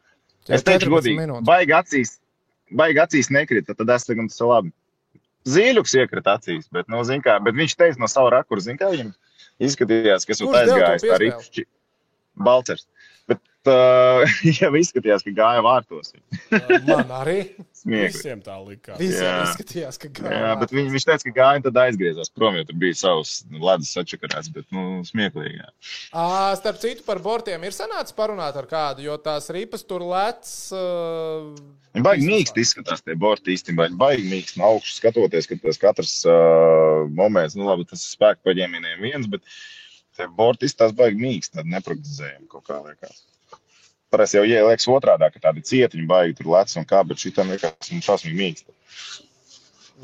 es 0.50 0.66
teikšu, 0.66 0.90
14 0.90 0.96
godīgi, 0.96 1.40
baigi 1.46 1.78
acīs, 1.78 2.16
baigi 2.82 3.04
acīs 3.06 3.30
nekrita, 3.34 3.78
tad 3.78 3.94
teiktu, 3.94 4.26
tas 4.32 4.42
ir 4.42 4.52
labi. 4.52 4.74
zīļuks 5.48 5.98
iekrita 6.02 6.38
acīs, 6.40 6.66
bet, 6.74 6.90
nu, 6.90 7.06
kā, 7.24 7.38
bet 7.44 7.62
viņš 7.62 7.78
teica 7.78 8.02
no 8.02 8.10
sava 8.10 8.34
rakursa, 8.40 8.72
zin 8.72 8.82
kā 8.82 8.90
viņam 8.96 9.14
izskatījās, 9.70 10.26
kas 10.26 10.42
tur 10.42 10.58
aizgājis. 10.64 11.52
Tā. 11.54 11.68
Balcers. 12.38 12.86
Bet 13.68 13.74
uh, 14.28 14.44
jau 14.62 14.70
izskatījās, 14.80 15.24
ka 15.26 15.34
gāja 15.36 15.64
vārtos. 15.66 16.14
Man 16.88 17.10
arī. 17.20 17.40
Smieklīgi. 17.78 18.16
Visiem 18.16 18.40
tā 18.44 18.56
likās. 18.64 18.98
Visiem 19.00 19.28
Jā. 19.28 19.44
izskatījās, 19.46 20.00
ka 20.02 20.10
Jā, 20.10 20.22
gāja. 20.24 20.54
bet 20.62 20.74
viņš, 20.76 20.90
viņš 20.96 21.06
teica, 21.08 21.26
ka 21.28 21.34
gāja 21.36 21.60
un 21.60 21.66
tad 21.68 21.80
aizgriezās 21.84 22.32
prom, 22.34 22.58
jo 22.58 22.66
tur 22.68 22.80
bija 22.82 22.98
savs 22.98 23.34
ledus 23.54 23.92
sačakarēts, 23.96 24.50
bet, 24.56 24.66
nu, 24.76 25.04
smieklīgi. 25.08 25.60
Jā. 25.62 25.70
Ā, 26.12 26.26
Starp 26.60 26.82
citu, 26.82 27.06
par 27.08 27.22
bortiem 27.24 27.64
ir 27.68 27.76
sanācis 27.76 28.16
parunāt 28.18 28.58
ar 28.60 28.68
kādu, 28.70 29.06
jo 29.06 29.20
tās 29.22 29.52
ripas 29.54 29.86
tur 29.88 30.04
lec. 30.10 30.50
Uh, 30.74 32.02
baigi 32.08 32.28
mīksti 32.28 32.66
izskatās, 32.66 33.06
tie 33.06 33.16
borti 33.20 33.56
īstenībā. 33.56 33.92
Baigi 34.00 34.28
mīksti 34.32 34.62
no 34.62 34.74
augšas 34.74 35.00
skatoties, 35.04 35.50
ka 35.52 35.60
tas 35.64 35.82
katrs 35.84 36.18
uh, 36.28 37.06
moments, 37.20 37.56
nu 37.60 37.70
labi, 37.70 37.88
tas 37.88 38.04
ir 38.04 38.16
spēku 38.16 38.48
paņēmieniem 38.48 39.06
viens, 39.06 39.32
bet 39.32 39.46
tie 40.18 40.28
borti 40.34 40.68
izskatās 40.68 40.98
baigi 40.98 41.22
mīksti, 41.24 41.60
tādi 41.60 41.78
neprognozējami 41.78 42.52
kaut 42.52 42.68
kā 42.68 42.82
liekas. 42.84 43.24
Parasti 44.14 44.38
jau 44.40 44.46
ieliekas 44.48 44.88
otrādā, 44.88 45.28
ka 45.34 45.42
tādi 45.50 45.64
cietiņi 45.68 46.06
baigi 46.08 46.38
tur 46.40 46.54
lec 46.54 46.72
un 46.80 46.86
kā, 46.88 47.02
bet 47.08 47.20
šitam 47.20 47.50
liekas, 47.52 47.90
nu 47.92 48.04
šausmīgi 48.06 48.38
mīksti. 48.40 48.76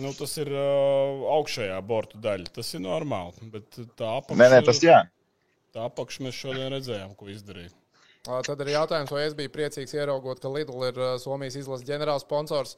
Nu, 0.04 0.10
tas 0.18 0.34
ir 0.42 0.50
uh, 0.50 1.24
augšējā 1.36 1.78
borta 1.86 2.18
daļa. 2.22 2.50
Tas 2.56 2.72
ir 2.74 2.82
normāli. 2.84 3.50
Bet 3.54 3.78
tā 4.00 4.16
apakša, 4.18 4.40
Nē, 4.42 4.50
nē, 4.56 4.60
tas 4.66 4.82
jā. 4.84 4.98
tā 5.76 5.86
apakša 5.86 6.26
mēs 6.26 6.40
šodien 6.40 6.74
redzējām, 6.74 7.14
ko 7.20 7.30
izdarīja. 7.30 7.72
ā, 8.28 8.40
tad 8.48 8.62
ir 8.66 8.74
jautājums, 8.74 9.12
vai 9.14 9.28
es 9.28 9.36
biju 9.38 9.52
priecīgs 9.54 9.94
ieraugot, 9.94 10.42
ka 10.42 10.50
Lidl 10.50 10.88
ir 10.90 11.00
Somijas 11.22 11.60
izlases 11.62 11.86
ģenerālsponsors. 11.88 12.76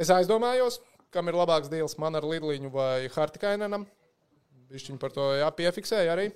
Es 0.00 0.10
aizdomājos, 0.10 0.80
kam 1.14 1.30
ir 1.30 1.38
labāks 1.38 1.70
deals 1.70 1.94
man 2.02 2.18
ar 2.18 2.26
Lidliņu 2.26 2.72
vai 2.74 3.06
Hartikainenam. 3.14 3.86
Viņš 4.74 4.90
par 4.98 5.14
to 5.14 5.28
jāpiefiksēja 5.38 6.16
arī. 6.16 6.32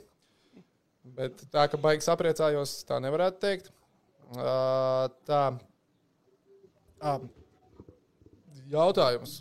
Bet 1.19 1.43
tā, 1.51 1.65
ka 1.73 1.81
baigi 1.81 2.07
sapriecājos, 2.07 2.85
tā 2.87 3.01
nevarētu 3.03 3.43
teikt. 3.43 3.73
Tā. 4.29 5.43
Jautājums. 8.68 9.39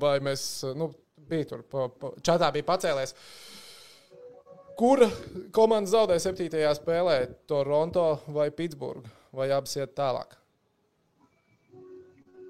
Vai 0.00 0.14
mēs, 0.24 0.44
nu, 0.74 0.88
bija 1.28 1.50
tur, 1.50 1.64
pa, 1.70 1.88
pa, 1.88 2.14
čatā 2.24 2.48
bija 2.54 2.66
pacēlies. 2.66 3.12
Kura 4.78 5.06
komanda 5.54 5.90
zaudēja 5.92 6.24
septītajā 6.24 6.72
spēlē? 6.80 7.18
Toronto 7.46 8.06
vai 8.34 8.48
Pitsburgā? 8.50 9.12
Vai 9.34 9.50
abas 9.54 9.76
iet 9.78 9.94
tālāk? 9.98 10.34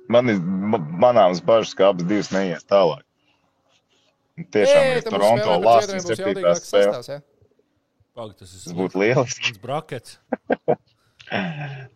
Man 0.08 0.28
ir 0.32 0.40
ma- 0.40 0.80
manāms 0.80 1.40
bažas, 1.44 1.74
ka 1.76 1.90
abas 1.92 2.06
divas 2.08 2.30
neies 2.32 2.64
tālāk. 2.68 3.04
Tiešām, 4.36 4.88
tad 5.04 5.12
mums 5.12 5.14
Toronto 5.14 5.44
spēlē 5.44 5.64
lāsas 5.64 5.86
Zviedriem 5.86 6.02
būs 6.04 6.10
septītā 6.10 6.26
jaudīgāks 6.28 6.64
spēle, 6.68 6.88
sastāvs, 6.90 7.08
ja? 7.12 7.20
Pag, 8.14 8.34
tas 8.38 8.52
tas 8.54 8.66
ir 8.70 8.78
būtu 8.78 9.00
lieliski. 9.02 9.50
mans 9.50 9.62
brakets. 9.62 10.18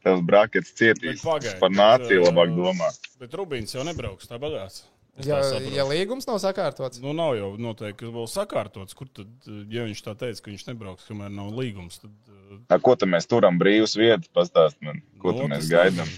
Tas 0.03 0.23
brakets 0.25 0.73
cietīs. 0.73 1.21
Bet 1.21 1.25
pagaidi, 1.27 1.59
Par 1.61 1.75
nāciju 1.75 2.23
bet, 2.23 2.31
labāk 2.31 2.55
domā. 2.57 2.93
Bet 3.21 3.35
Rubīns 3.37 3.75
jau 3.77 3.85
nebrauks 3.87 4.31
tā 4.31 4.39
bagāts. 4.41 4.87
Es 5.19 5.27
Ja, 5.27 5.41
tā 5.43 5.59
ja 5.75 5.83
līgums 5.83 6.29
nav 6.29 6.39
sakārtots, 6.39 7.01
Nu, 7.03 7.11
nav 7.17 7.33
jau 7.35 7.49
noteikti 7.59 8.07
vēl 8.15 8.29
sakārtots. 8.31 8.95
Kur 8.95 9.09
tad, 9.11 9.31
ja 9.73 9.83
viņš 9.89 10.03
tā 10.07 10.15
teica, 10.19 10.45
ka 10.45 10.53
viņš 10.53 10.65
nebrauks, 10.69 11.09
kamēr 11.11 11.33
nav 11.35 11.51
līgums, 11.59 11.99
tad. 12.05 12.13
uh, 12.31 12.61
A, 12.71 12.79
ko 12.79 12.95
tad 12.95 13.11
mēs 13.11 13.27
turam 13.31 13.59
brīvas 13.59 13.97
vietas? 13.99 14.31
Pastāst 14.35 14.79
man, 14.85 15.03
ko 15.19 15.35
nu, 15.35 15.43
tad 15.43 15.53
mēs 15.57 15.67
tas 15.67 15.73
gaidām. 15.75 16.15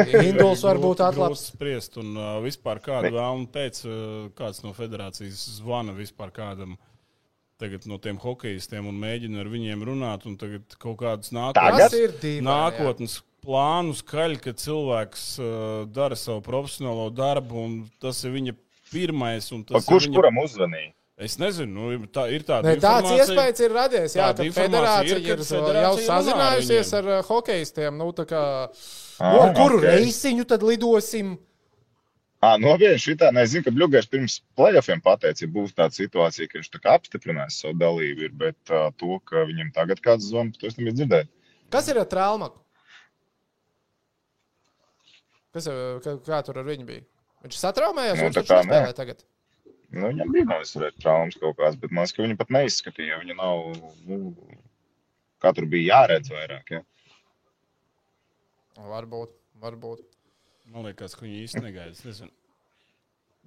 Induls 0.30 0.66
var 0.66 0.82
būt 0.82 1.04
grūti 1.06 1.38
Spriest, 1.44 2.00
un 2.02 2.12
uh, 2.18 2.32
vispār 2.42 2.82
kādu 2.82 3.14
vēlmu 3.14 3.46
pēc, 3.54 3.82
uh, 3.86 4.28
kāds 4.38 4.64
no 4.66 4.74
federācijas 4.74 5.46
zvana 5.60 5.94
vispār 5.94 6.34
kādam. 6.34 6.74
Tagad 7.60 7.84
no 7.90 7.98
tiem 8.00 8.16
hokeistiem 8.20 8.86
un 8.88 9.00
mēģina 9.00 9.42
ar 9.42 9.50
viņiem 9.52 9.82
runāt, 9.84 10.24
un 10.28 10.38
tagad 10.40 10.78
kaut 10.80 10.96
kādas 11.02 11.32
nākotnes, 11.36 12.22
nākotnes 12.44 13.18
plānu 13.44 13.92
skaļ, 13.98 14.38
ka 14.44 14.54
cilvēks 14.56 15.26
uh, 15.40 15.50
dara 15.92 16.16
savu 16.16 16.40
profesionālo 16.46 17.10
darbu, 17.12 17.66
un 17.66 17.76
tas 18.00 18.22
ir 18.24 18.32
viņa 18.36 18.56
pirmais. 18.92 19.50
Tas 19.68 19.88
kurš 19.88 20.08
ir 20.08 20.10
viņa... 20.10 20.16
kuram 20.16 20.40
uzvanīja? 20.44 20.94
Es 21.20 21.36
nezinu, 21.36 21.90
nu, 21.92 22.08
tā 22.08 22.30
ir 22.32 22.46
tāda 22.48 22.70
Ne, 22.70 22.78
tāds 22.80 23.10
iespējas 23.12 23.60
ir 23.60 23.74
radies, 23.76 24.14
jā, 24.16 24.30
informācija 24.40 24.56
federācija 24.56 25.18
ir, 25.18 25.26
ir, 25.26 25.42
federācija 25.44 25.82
jau 25.82 25.90
ar 25.92 26.06
sazinājusies 26.06 26.94
viņiem. 26.94 26.96
ar 27.02 27.10
uh, 27.18 27.26
hokeistiem. 27.28 27.98
Nu, 28.00 28.06
tā 28.16 28.24
kā, 28.30 28.44
Ah, 29.20 29.36
no, 29.36 29.48
kuru 29.52 29.76
ok. 29.82 29.84
reisiņu 29.84 30.46
tad 30.48 30.64
lidosim? 30.64 31.34
Ah, 32.40 32.54
nopietni, 32.56 32.96
šitā 32.96 33.28
nezinu, 33.36 33.66
ka 33.66 33.72
Bluegrass 33.76 34.08
pirms 34.08 34.38
playoffiem 34.56 35.02
pateica, 35.04 35.42
ja 35.44 35.52
būs 35.52 35.74
tāda 35.76 35.92
situācija, 35.92 36.48
ka 36.48 36.56
viņš 36.56 36.70
tā 36.72 36.78
kā 36.80 36.94
apstiprinās 36.96 37.58
savu 37.60 37.76
dalību, 37.82 38.24
ir, 38.24 38.32
bet 38.40 38.72
uh, 38.72 38.86
to, 38.96 39.18
ka 39.28 39.44
viņam 39.50 39.74
tagad 39.76 40.00
kāds 40.04 40.30
zvana, 40.30 40.54
to 40.56 40.70
es 40.70 40.78
nebiju 40.78 40.96
dzirdējis. 41.02 41.28
Kas 41.74 41.90
ir 41.92 42.00
ar 42.00 42.08
traumaku? 42.08 42.56
Kas, 45.52 45.68
kā, 46.06 46.14
kā 46.30 46.38
tur 46.46 46.62
ar 46.62 46.66
viņu 46.66 46.86
bija? 46.88 47.04
Viņš 47.44 47.58
satraumējās, 47.60 48.16
Nu, 48.16 48.30
viņš 48.30 48.48
kā 48.48 48.60
nespēlē 48.62 48.96
tagad. 48.96 49.22
Nu, 49.90 50.06
viņam 50.06 50.32
bija 50.32 50.48
noizturēt 50.48 50.96
traumas 51.02 51.36
kaut 51.42 51.58
kādas, 51.58 51.76
bet 51.82 51.92
man 51.92 52.06
liekas, 52.06 52.14
ka 52.16 52.24
viņi 52.24 52.38
pat 52.40 52.52
neizskatīja. 52.56 53.18
Viņa 53.20 53.36
nav, 53.36 53.62
nu, 54.08 54.18
kā 55.42 55.52
tur 55.56 55.66
bija 55.70 55.96
jāredz 55.96 56.30
vairāk. 56.32 56.72
Ja? 56.76 56.80
Varbūt, 58.90 59.34
varbūt. 59.64 60.06
Man 60.70 60.86
liekas, 60.86 61.16
ka 61.18 61.26
viņi 61.26 61.44
īsti 61.44 61.62
nezinu. 61.64 62.30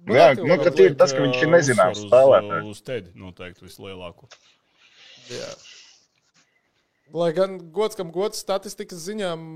Nu, 0.04 0.16
jā, 0.18 0.32
nu, 0.36 0.56
tie 0.74 0.88
ir 0.90 0.96
tas, 1.00 1.14
ka 1.14 1.22
viņš 1.22 1.38
ir 1.46 1.52
nezināms 1.52 2.02
spēlētājs. 2.04 2.66
Uz, 2.66 2.80
uz 2.80 2.84
tedi 2.84 3.12
noteikti 3.16 3.64
vislielāko. 3.64 4.28
Jā. 5.32 5.52
Lai 7.14 7.30
gan 7.36 7.56
gods, 7.72 7.96
kam 7.96 8.10
gods 8.12 8.42
statistikas 8.44 9.04
ziņām 9.06 9.46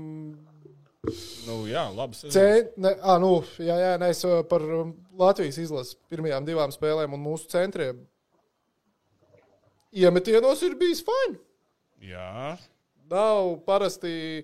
Nu, 1.47 1.61
jā, 1.69 1.85
labi. 1.95 2.17
sezona. 2.17 2.33
Ce, 2.33 2.71
ne, 2.77 2.91
à, 2.99 3.15
nu, 3.23 3.29
jā, 3.63 3.75
jā, 3.79 3.91
nē, 4.01 4.09
es 4.11 4.23
par 4.51 4.65
um, 4.67 4.91
Latvijas 5.19 5.59
izlases 5.61 5.95
pirmajām 6.11 6.47
divām 6.47 6.73
spēlēm 6.75 7.15
un 7.15 7.23
mūsu 7.23 7.47
centriem. 7.51 8.01
Iemetienos 9.95 10.59
ir 10.67 10.75
bijis 10.79 11.01
fajn. 11.07 11.37
Jā, 12.03 12.57
Nav 13.09 13.55
parasti, 13.65 14.43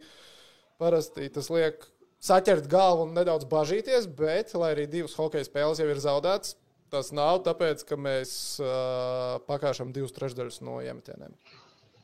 parasti 0.81 1.27
tas 1.29 1.51
liek 1.53 1.83
saķert 2.25 2.69
galvu 2.71 3.07
un 3.07 3.15
nedaudz 3.17 3.47
bažīties, 3.49 4.07
bet, 4.17 4.53
lai 4.57 4.73
arī 4.75 4.87
divas 4.89 5.15
hokeja 5.19 5.47
spēles 5.47 5.81
jau 5.81 5.89
ir 5.91 6.01
zaudētas, 6.01 6.55
tas 6.93 7.11
nav 7.15 7.41
tāpēc, 7.45 7.83
ka 7.87 7.97
mēs 7.99 8.31
uh, 8.63 9.37
pakāpjam 9.49 9.93
divas 9.95 10.15
trešdaļas 10.15 10.61
no 10.65 10.79
iemetieniem. 10.85 11.35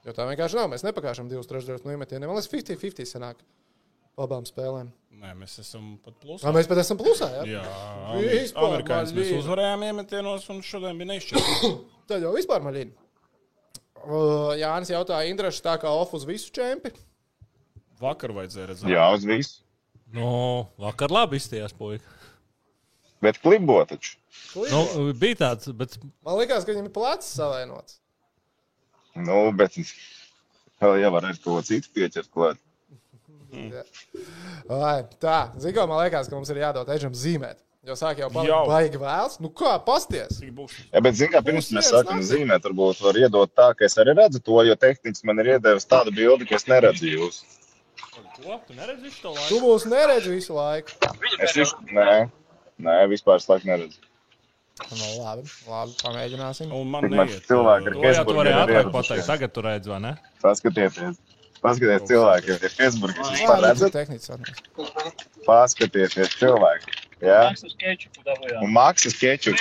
Jo 0.05 0.15
tā 0.17 0.25
vienkārši 0.29 0.57
nav. 0.57 0.71
Mēs 0.71 0.85
nepakāpjam 0.85 1.29
divas 1.29 1.49
trešdaļas 1.49 1.85
no 1.85 1.93
iemetieniem. 1.93 2.29
Man 2.29 2.39
liekas, 2.39 2.49
50-50 2.53 3.11
sanāk 3.11 3.43
abām 4.21 4.47
spēlēm. 4.49 4.89
Nē, 5.21 5.35
mēs 5.37 5.59
esam 5.61 5.93
pat 6.01 6.15
plusā. 6.21 6.47
Vai 6.47 6.55
mēs 6.57 6.69
pat 6.71 6.81
esam 6.81 6.97
plusā? 6.97 7.27
Ja? 7.35 7.43
Jā, 7.45 7.61
Vispār 8.17 8.71
amerikāņus 8.71 9.13
mēs 9.17 9.31
uzvarējām 9.37 9.85
iemetienos, 9.91 10.47
un 10.53 10.63
šodien 10.65 10.97
bija 10.97 11.11
neizšķirts. 11.13 11.75
Tad 12.09 12.25
jau 12.25 12.33
vispār 12.33 12.65
maļina. 12.65 12.97
Uh, 14.01 14.55
Jānis 14.57 14.89
jautāja, 14.89 15.29
Indrašs 15.29 15.61
tā 15.61 15.75
kā 15.81 15.91
off 15.93 16.15
uz 16.17 16.25
visu 16.25 16.49
čempi. 16.55 16.89
Vakar 18.01 18.33
vajadzēja 18.33 18.71
redzēt. 18.71 18.89
Jā, 18.89 19.05
uz 19.13 19.27
visu. 19.29 19.59
Nu, 20.15 20.31
vakar 20.81 21.13
labi 21.13 21.39
izstījās, 21.39 21.75
puika. 21.77 22.17
Bet 23.21 23.37
klibo 23.41 23.77
taču. 23.87 24.17
Nu, 24.55 25.11
bija 25.17 25.37
tāds, 25.43 25.69
bet 25.77 25.95
Man 26.25 26.39
liekas, 26.39 26.65
ka 26.65 26.73
viņam 26.73 26.89
ir 26.89 26.93
plecs 26.95 27.29
savainots. 27.37 27.99
Nu, 29.15 29.43
bet 29.55 29.75
vēl 30.81 31.01
jau 31.03 31.11
var 31.13 31.27
arī 31.29 31.37
kaut 31.37 31.51
ko 31.51 31.63
citu 31.67 31.91
pieķert 31.95 32.31
klāt. 32.33 32.61
Jā. 33.71 33.83
Vai, 34.69 35.01
tā, 35.21 35.51
Zigo, 35.61 35.85
man 35.89 36.01
liekas, 36.05 36.31
ka 36.31 36.37
mums 36.37 36.49
ir 36.53 36.63
jādod 36.63 36.89
Eģam 36.95 37.13
zīmēt. 37.17 37.59
Jo 37.81 37.95
sāk 37.97 38.19
jau 38.21 38.27
Jau. 38.45 38.59
baigi 38.69 38.99
vēls. 39.01 39.39
Nu 39.41 39.49
kā, 39.57 39.71
pasties! 39.81 40.37
Jā, 40.37 41.01
bet, 41.01 41.15
zināmā 41.17 41.39
mērā, 41.39 41.45
pirms 41.47 41.71
mēs 41.73 41.87
sākam 41.89 42.19
zīmēt, 42.21 42.67
varbūt 42.67 43.01
var 43.01 43.17
iedot 43.17 43.53
tā, 43.57 43.71
ka 43.77 43.87
es 43.87 43.97
arī 44.01 44.13
redzu 44.19 44.41
to, 44.45 44.59
jo 44.67 44.75
tehniski 44.77 45.25
man 45.25 45.41
ir 45.41 45.55
iedevis 45.55 45.89
tādu 45.89 46.13
bildi, 46.13 46.45
ka 46.45 46.59
es 46.59 46.67
neredzu 46.69 47.09
jūs. 47.09 47.39
Ko? 48.41 48.59
Tu 48.67 48.73
neredzi 48.77 49.11
šo 49.13 49.33
Tu 49.33 49.35
laiku? 49.37 49.59
mūs 49.65 49.85
neredzi 49.89 50.31
visu 50.33 50.55
laiku. 50.57 50.95
Es 51.39 51.53
viņš, 51.57 51.73
nē, 51.93 52.15
nē, 52.87 52.95
vispār 53.11 53.41
slēgt 53.43 53.67
neredzu. 53.69 53.99
Nu, 54.81 55.09
labi, 55.21 55.43
labi, 55.69 55.93
pamēģināsim. 56.01 56.71
Un 56.73 56.89
man 56.89 57.05
neiet. 57.11 57.43
cilvēki 57.45 57.91
ir 57.91 57.97
to 57.99 58.13
jau 58.15 58.23
tu 58.25 58.37
vari 58.39 58.53
ātrāk 58.55 58.89
pateikt. 58.95 59.27
Tagad 59.29 59.53
tu 59.53 59.63
redzi, 59.65 59.91
vai 59.91 59.99
ne? 60.01 60.13
Paskatieties, 60.41 61.19
paskatieties 61.61 62.07
cilvēki, 62.09 62.55
ir 62.57 62.75
Hesburgers. 62.79 63.29
Jūs 63.35 63.45
pat 63.51 63.63
redzat? 63.67 63.99
atnāk. 64.01 65.13
Paskatieties 65.45 66.33
cilvēki. 66.41 66.97
Jā, 67.21 67.41
un 68.63 68.71
maksas 68.73 69.13
keču. 69.21 69.53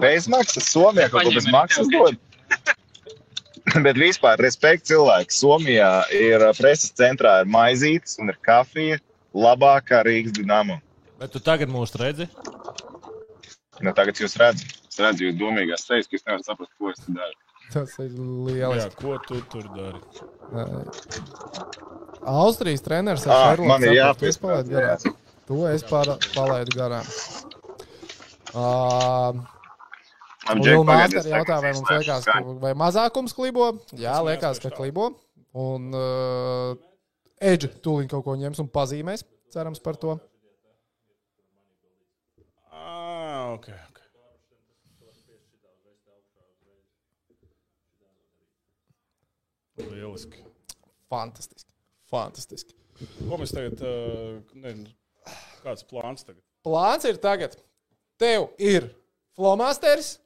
Bez 0.00 0.30
maksas 0.32 0.70
Somijā 0.72 1.10
kaut 1.12 1.28
ko 1.28 1.34
bez 1.36 1.50
maksas 1.52 1.90
dod. 1.92 2.16
Bet 3.86 3.96
vispār, 4.00 4.38
respekt 4.40 4.86
cilvēki. 4.88 5.34
Somijā 5.34 5.90
ir 6.16 6.40
uh, 6.44 6.52
preses 6.56 6.92
centrā 6.96 7.40
ir 7.42 7.50
maizītes 7.52 8.18
un 8.22 8.32
ir 8.32 8.38
kafija 8.46 8.98
labākā 9.34 10.02
Rīgas 10.06 10.36
dinamo. 10.38 10.78
Bet 11.18 11.32
tu 11.34 11.40
tagad 11.42 11.68
mūs 11.72 11.92
redzi? 11.98 12.28
Nu, 13.82 13.92
tagad 13.94 14.18
jūs 14.18 14.34
redzat, 14.40 14.72
es 14.90 14.98
redzu 15.02 15.28
jūs 15.28 15.36
domīgās 15.38 15.84
sejas, 15.86 16.08
ka 16.10 16.16
jūs 16.16 16.24
nevarat 16.26 16.46
saprast, 16.48 16.72
ko 16.78 16.90
es 16.94 17.02
daru. 17.06 17.36
Tas 17.68 17.92
ir 18.00 18.08
Jā, 18.56 18.70
lieliski. 18.70 18.96
ko 19.02 19.18
tu 19.26 19.40
tur 19.52 19.66
dari? 19.76 20.00
Austrijas 22.28 22.82
treneris 22.86 23.26
ar 23.26 23.34
Ah, 23.34 23.42
Šerloku 23.52 23.68
man 23.68 23.84
ir 23.84 23.92
sapratu, 23.92 24.00
jāpies. 24.00 24.28
es 24.28 24.38
palaidu 24.38 24.70
garām. 24.72 24.98
To 25.48 25.58
es 25.68 25.84
palaidu 26.34 26.74
garām. 26.78 27.06
Uh, 28.54 29.44
Man 30.48 30.62
Liela 30.62 30.78
Džek, 30.78 30.88
māte 30.88 30.88
pagaid, 30.88 31.16
arī 31.20 31.32
jautā, 31.34 31.56
vai 31.60 31.72
mums 31.76 31.90
liekas, 31.92 32.28
ka, 32.28 32.40
vai 32.62 32.72
mazākums 32.78 33.34
klibo? 33.36 33.66
Jā, 34.00 34.16
liekas, 34.24 34.60
ka 34.62 34.72
klibo. 34.72 35.10
Un 35.58 35.92
uh, 35.96 36.78
Edži 37.38 37.70
tūlīt 37.84 38.10
kaut 38.10 38.24
ko 38.26 38.34
ņems 38.38 38.62
un 38.64 38.70
pazīmēs. 38.72 39.24
Cerams 39.52 39.80
par 39.84 39.96
to. 40.00 40.16
Ah, 42.72 43.54
ok. 43.54 43.68
ok. 43.88 44.00
Lieliski. 49.88 50.42
Fantastiski. 51.08 51.70
Fantastiski. 52.10 52.74
Ko 52.98 53.38
mēs 53.38 53.54
tagad, 53.54 53.80
uh, 53.84 54.40
ne, 54.58 54.74
kāds 55.62 55.86
plāns 55.88 56.26
tagad? 56.26 56.42
Plāns 56.66 57.06
ir 57.06 57.20
tagad. 57.22 57.54
Tev 58.18 58.48
ir 58.58 58.88
flomasters, 59.38 60.16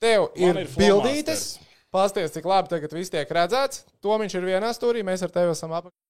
tev 0.00 0.30
ir, 0.34 0.62
ir 0.64 0.70
bildītes. 0.76 1.58
Pasties, 1.90 2.30
cik 2.30 2.46
labi 2.46 2.70
tagad 2.70 2.92
viss 2.94 3.10
tiek 3.10 3.30
redzēts. 3.34 3.82
To 4.04 4.14
viņš 4.20 4.36
ir 4.38 4.46
vienā 4.46 4.70
stūrī, 4.76 5.02
mēs 5.06 5.24
ar 5.26 5.32
tevi 5.34 5.56
esam 5.56 5.74
apakšā. 5.74 6.09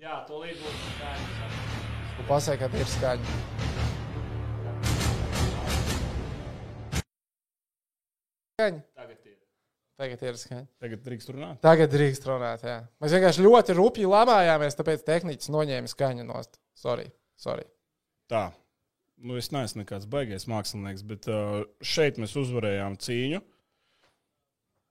Jā, 0.00 0.14
to 0.24 0.38
līdz 0.40 0.60
būs 0.64 0.76
skaidrs. 0.94 1.56
Tu 2.16 2.22
pasaki, 2.24 2.68
ka 2.72 2.78
ir 2.80 2.88
skaņa. 2.88 3.32
Skaņa. 8.54 8.80
Tagad 8.96 9.28
ir. 9.28 9.34
Tagad 10.00 10.24
ir 10.24 10.38
skaņa. 10.40 10.64
Tagad 10.80 11.04
drīkst 11.04 11.32
runāt. 11.34 11.60
Tagad 11.66 11.92
drīkst 11.92 12.24
runāt. 12.30 12.64
Jā. 12.64 12.78
Mēs 13.04 13.12
vienkārši 13.18 13.44
ļoti 13.44 13.76
rupji 13.76 14.08
lamājāmies, 14.08 14.78
tāpēc 14.78 15.04
tehnicis 15.04 15.52
noņēma 15.52 15.92
skaņu 15.92 16.24
nost. 16.30 16.56
Sorry. 16.72 17.10
Sorry. 17.36 17.68
Tā. 18.32 18.46
Nu, 19.20 19.36
es 19.36 19.52
neesmu 19.52 19.82
nekāds 19.82 20.08
baigais 20.08 20.48
mākslinieks, 20.48 21.04
bet 21.04 21.28
uh, 21.28 21.60
šeit 21.84 22.16
mēs 22.16 22.38
uzvarējām 22.40 22.96
cīņu. 23.04 23.44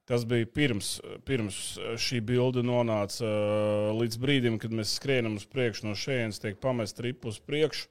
Tas 0.09 0.23
bija 0.25 0.47
pirms, 0.49 0.95
pirms 1.21 1.57
šī 2.01 2.17
bilde 2.25 2.63
nonāca 2.65 3.27
uh, 3.27 3.89
līdz 3.93 4.17
brīdim, 4.17 4.55
kad 4.61 4.73
mēs 4.73 4.95
skrienam 4.97 5.35
uz 5.37 5.45
priekšu 5.45 5.85
no 5.85 5.93
šejienes, 5.93 6.41
tiek 6.41 6.57
pamest 6.57 6.97
ripu 7.05 7.29
uz 7.29 7.37
priekšu. 7.45 7.85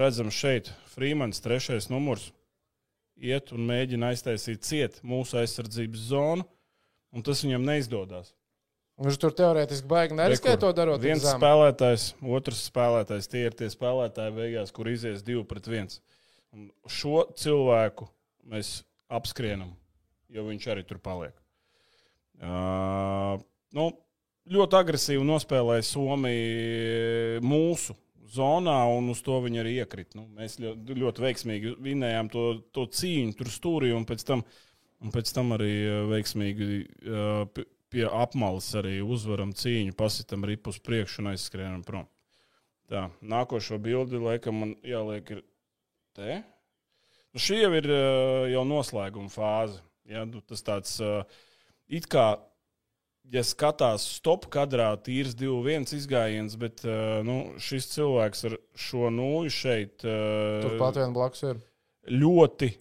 Redzam, 0.00 0.30
šeit 0.32 0.70
Frīmans, 0.94 1.42
trešais 1.44 1.90
numurs, 1.92 2.30
iet 3.20 3.52
un 3.52 3.66
mēģina 3.68 4.14
aiztaisīt 4.14 4.64
ciet 4.64 5.00
mūsu 5.04 5.40
aizsardzības 5.42 6.04
zonu, 6.12 6.46
un 7.12 7.26
tas 7.26 7.42
viņam 7.44 7.66
neizdodas. 7.66 8.32
Viņš 9.00 9.16
tur 9.20 9.32
teorētiski 9.36 9.88
baigi 9.88 10.16
neriskēja 10.16 10.60
to 10.60 10.70
darot. 10.76 11.00
Viens 11.00 11.24
zemu. 11.24 11.40
spēlētājs, 11.40 12.06
otrs 12.36 12.64
spēlētājs, 12.68 13.28
tie 13.32 13.46
ir 13.48 13.56
tie 13.56 13.70
spēlētāji 13.72 14.36
beigās, 14.36 14.72
kur 14.76 14.90
izies 14.92 15.24
divi 15.24 15.44
pret 15.48 15.68
viens. 15.72 16.00
Un 16.52 16.68
šo 16.84 17.22
cilvēku 17.40 18.10
mēs 18.48 18.78
apskrienam, 19.08 19.72
jo 20.28 20.44
viņš 20.48 20.68
arī 20.72 20.84
tur 20.88 21.00
paliek. 21.00 21.39
Uh, 22.40 23.40
nu, 23.76 23.90
ļoti 24.50 24.78
agresīvi 24.78 25.26
nospēlēja 25.28 25.84
Somija 25.84 27.42
mūsu 27.44 27.96
zonā, 28.30 28.78
un 28.94 29.10
uz 29.12 29.20
to 29.26 29.36
viņi 29.44 29.60
arī 29.62 29.74
iekrita. 29.82 30.16
Nu, 30.20 30.26
mēs 30.38 30.56
ļoti, 30.62 30.96
ļoti 31.02 31.24
veiksmīgi 31.26 31.74
vinējām 31.82 32.30
to, 32.32 32.46
to 32.74 32.86
cīņu, 33.00 33.34
tur 33.38 33.50
stūrī, 33.52 33.90
un 33.96 34.06
pēc 34.08 34.24
tam, 34.28 34.44
un 35.04 35.12
pēc 35.14 35.34
tam 35.36 35.52
arī 35.58 35.74
uh, 35.82 35.98
veiksmīgi 36.14 36.70
uh, 36.80 37.66
pie 37.90 38.06
apmales 38.06 38.70
arī 38.78 39.00
uzvaram 39.02 39.52
cīņu, 39.56 39.96
pasitam 39.98 40.46
ripu 40.46 40.72
uz 40.72 40.80
priekšu 40.82 41.24
un 41.24 41.32
aizskrienam 41.32 41.84
prom. 41.86 42.08
Tā, 42.90 43.06
nākošo 43.22 43.78
bildi, 43.82 44.18
laikam, 44.22 44.62
man 44.62 44.74
jāliek 44.86 45.28
ir 45.36 45.44
te. 46.16 46.40
Nu, 47.30 47.42
šī 47.42 47.60
jau 47.60 47.70
ir 47.78 47.86
uh, 47.86 48.48
jau 48.50 48.64
noslēguma 48.66 49.30
fāze. 49.30 49.78
Ja? 50.10 50.24
Nu, 50.26 50.42
tas 50.42 50.64
tāds 50.66 50.96
uh, 51.04 51.22
it 51.90 52.06
kā, 52.10 52.26
ja 53.30 53.42
skatās 53.46 54.06
stop 54.18 54.46
kadrā, 54.52 54.92
tīrs 55.04 55.34
2-1 55.38 55.90
izgājiens, 55.98 56.56
bet 56.60 56.84
uh, 56.86 57.20
nu, 57.26 57.56
šis 57.62 57.90
cilvēks 57.94 58.46
ar 58.50 58.56
šo 58.78 59.10
nūju 59.14 59.52
šeit 59.54 60.06
uh, 60.06 60.62
Turpat 60.66 61.02
vien 61.02 61.16
blakus 61.16 61.44
ir. 61.50 61.60
ļoti 62.10 62.72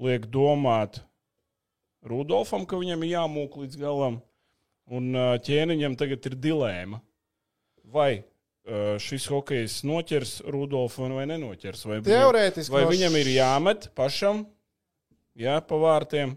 liek 0.00 0.26
domāt 0.32 1.02
Rudolfam, 2.06 2.64
ka 2.64 2.80
viņam 2.80 3.04
ir 3.04 3.14
jāmūk 3.18 3.60
līdz 3.60 3.76
galam. 3.76 4.22
Un 4.90 5.12
ā, 5.14 5.34
ķēniņam 5.44 5.98
tagad 6.00 6.24
ir 6.30 6.34
dilēma. 6.40 6.98
Vai 7.92 8.22
šis 9.00 9.26
hokejs 9.30 9.80
noķers 9.88 10.40
Rudolfu 10.52 11.08
vai 11.14 11.26
nenoķers? 11.28 11.86
Vai, 11.88 12.00
Teorētiski 12.06 12.74
vai 12.74 12.84
no 12.84 12.92
viņam 12.92 13.16
ir 13.20 13.30
jāmet 13.34 13.88
pašam, 13.98 14.44
jā, 15.38 15.56
pa 15.64 15.78
vārtiem, 15.80 16.36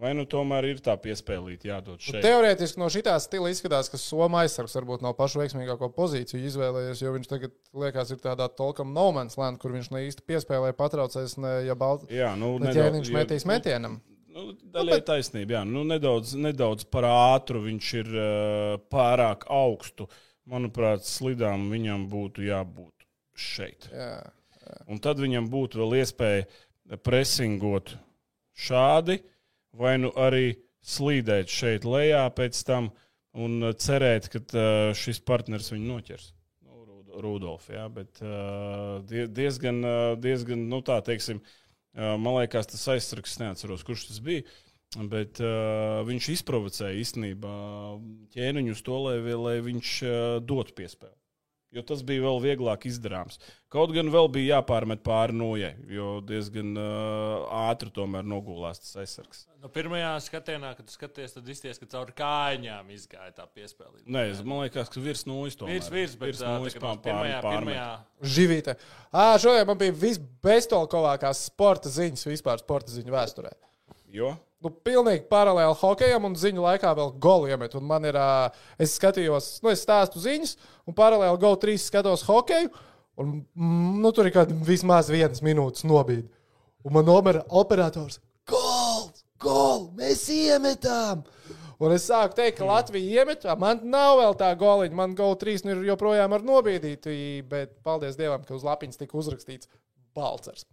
vai 0.00 0.10
nu 0.18 0.24
tomēr 0.30 0.66
ir 0.72 0.80
tā 0.84 0.94
piespēlīta 1.00 1.68
jādod 1.70 2.00
Nu, 2.00 2.04
šeit? 2.06 2.22
Teorētiski 2.24 2.80
no 2.82 2.88
šī 2.92 3.02
stila 3.22 3.50
izskatās, 3.52 3.90
ka 3.92 4.00
Somijas 4.00 4.52
aizsargs 4.54 4.74
varbūt 4.80 5.04
nav 5.06 5.14
pašu 5.18 5.40
veiksmīgāko 5.42 5.88
pozīciju 5.94 6.48
izvēlējies, 6.50 7.02
jo 7.04 7.12
viņš 7.14 7.30
tagad 7.30 7.54
liekas, 7.84 8.10
ir 8.10 8.18
tādā 8.24 8.48
tolkam 8.50 8.92
nomans 8.96 9.38
lēns, 9.40 9.60
kur 9.62 9.72
viņš 9.76 9.90
ne 9.94 10.02
īsti 10.08 10.26
piespēlē, 10.26 10.72
patraucēs, 10.78 11.36
ne, 11.38 11.54
ja 11.68 11.74
balta. 11.78 12.10
Jā, 12.12 12.34
nu, 12.36 12.58
Ne 12.58 12.72
nedaudz- 12.72 13.10
ja- 13.12 13.18
metīs 13.20 13.46
metienam. 13.46 14.00
Nu, 14.34 14.48
daļai 14.74 14.96
bet... 14.98 15.04
taisnība, 15.06 15.60
jā. 15.60 15.64
Nu, 15.64 15.84
nedaudz, 15.86 16.32
nedaudz 16.34 16.82
par 16.90 17.06
ātru 17.06 17.60
viņš 17.62 17.90
ir 18.00 18.08
uh, 18.10 18.78
pārāk 18.90 19.46
augstu. 19.46 20.08
Manuprāt, 20.50 21.06
slidām 21.06 21.68
viņam 21.70 22.08
būtu 22.10 22.42
jābūt 22.44 23.06
šeit. 23.38 23.86
Jā. 23.94 24.18
Un 24.90 24.98
tad 24.98 25.22
viņam 25.22 25.46
būtu 25.52 25.78
vēl 25.80 26.00
iespēja 26.02 26.98
presingot 27.06 27.94
šādi, 28.56 29.20
vai 29.78 29.96
nu 30.02 30.12
arī 30.20 30.54
slīdēt 30.84 31.50
šeit 31.50 31.86
lejā 31.88 32.24
pēc 32.36 32.60
tam 32.68 32.90
un 33.34 33.58
uh, 33.70 33.74
cerēt, 33.74 34.28
ka 34.32 34.42
uh, 34.42 34.92
šis 34.96 35.20
partners 35.26 35.72
viņu 35.74 35.88
noķers. 35.90 36.28
Nu, 36.66 36.84
Rud- 36.84 37.16
Rudolf, 37.24 37.70
jā, 37.72 37.86
bet 37.92 38.20
uh, 38.22 39.00
die- 39.08 39.26
diezgan, 39.30 39.80
diezgan, 40.22 40.68
nu 40.70 40.82
tā 40.86 41.00
teiksim, 41.06 41.42
man 41.94 42.40
liekas, 42.40 42.66
tas 42.66 42.88
aizsargs, 42.90 43.36
neatceros, 43.38 43.84
kurš 43.86 44.08
tas 44.08 44.22
bija. 44.22 44.42
Bet 45.10 45.40
uh, 45.42 46.04
viņš 46.06 46.26
izprovocēja 46.36 46.94
īstenībā 47.02 47.52
ķēniņu 48.34 48.74
uz 48.76 48.82
to, 48.86 48.98
lai, 49.08 49.16
lai 49.34 49.54
viņš 49.66 49.92
uh, 50.06 50.16
dotu 50.46 50.74
piespēli. 50.78 51.16
Jo 51.74 51.82
tas 51.86 52.04
bija 52.06 52.22
vēl 52.22 52.38
vieglāk 52.44 52.84
izdarāms. 52.86 53.40
Kaut 53.72 53.90
gan 53.94 54.06
vēl 54.14 54.28
bija 54.30 54.60
jāpārmet 54.60 55.00
pāri 55.02 55.34
nojai, 55.34 55.72
jo 55.90 56.20
diezgan 56.22 56.76
uh, 56.78 57.48
ātri 57.64 57.90
tomēr 57.94 58.22
nogulās 58.30 58.78
tas 58.84 58.92
aizsargs. 59.02 59.40
Nu, 59.58 59.70
pirmajā 59.74 60.12
skatienā, 60.22 60.70
kad 60.78 60.92
skaties, 60.92 61.34
tad 61.34 61.50
izties, 61.50 61.80
ka 61.80 61.88
caur 61.90 62.12
kājām 62.14 62.92
izgāja 62.94 63.32
tā 63.34 63.48
piespēlība. 63.48 64.04
Nē, 64.06 64.26
es 64.34 64.44
man 64.46 64.62
liekas, 64.62 64.92
ka 64.92 65.02
virs 65.02 65.24
nulles 65.26 65.58
tomēr. 65.58 65.80
Virs, 65.80 65.90
virs, 65.90 66.16
bet 66.20 66.30
virs 66.30 66.44
nulles 66.44 66.78
pār, 66.78 67.00
pirmajā, 67.02 67.42
pārmet. 67.42 67.70
pirmajā, 67.72 67.90
Živīte. 68.36 68.76
Ā, 69.10 69.26
šodien 69.42 69.66
man 69.70 69.80
bija 69.80 69.96
visbestolkovākās 70.04 71.46
sporta 71.48 71.90
ziņas 71.90 72.28
vispār 72.30 72.62
sporta 72.62 72.94
ziņu 72.94 73.16
vēsturē. 73.16 73.54
Jo? 74.14 74.36
Nu, 74.64 74.70
pilnīgi 74.86 75.26
paralēli 75.28 75.76
hokejam, 75.76 76.24
un 76.24 76.36
ziņu 76.40 76.62
laikā 76.64 76.94
vēl 76.96 77.10
golu 77.20 77.50
iemet. 77.52 77.74
Un 77.76 77.84
man 77.84 78.06
ir, 78.08 78.16
ā, 78.16 78.48
es 78.80 78.94
skatījos, 78.96 79.58
nu, 79.60 79.68
es 79.74 79.82
stāstu 79.84 80.22
ziņas, 80.24 80.54
un 80.88 80.96
paralēli 80.96 81.40
golu 81.42 81.58
trīs 81.60 81.84
skatos 81.90 82.24
hokeju, 82.24 82.70
un 83.20 83.34
mm, 83.42 83.98
nu, 84.00 84.12
tur 84.16 84.30
ir 84.30 84.36
kaut 84.38 84.54
vismaz 84.64 85.12
vienas 85.12 85.44
minūtes 85.44 85.84
nobīde. 85.84 86.30
Un 86.84 86.96
man 86.96 87.04
nomera 87.08 87.44
operators. 87.52 88.22
Gols! 88.48 89.20
Gol! 89.40 89.90
Mēs 89.98 90.24
iemetām! 90.32 91.26
Un 91.84 91.92
es 91.92 92.06
sāku 92.08 92.38
teikt, 92.38 92.56
ka 92.62 92.68
Latvija 92.68 93.20
iemet, 93.20 93.44
man 93.60 93.82
nav 93.92 94.16
vēl 94.22 94.36
tā 94.40 94.48
goliņa. 94.56 94.96
Man 94.96 95.16
gala 95.18 95.36
trīs 95.36 95.66
nu 95.66 95.74
ir 95.74 95.84
joprojām 95.90 96.32
ar 96.32 96.44
nobīdītu, 96.46 97.12
bet 97.50 97.76
paldies 97.84 98.16
Dievam, 98.16 98.46
ka 98.46 98.56
uz 98.56 98.64
lapiņas 98.64 99.02
tika 99.02 99.18
uzrakstīts 99.20 99.68
Balcers. 100.16 100.64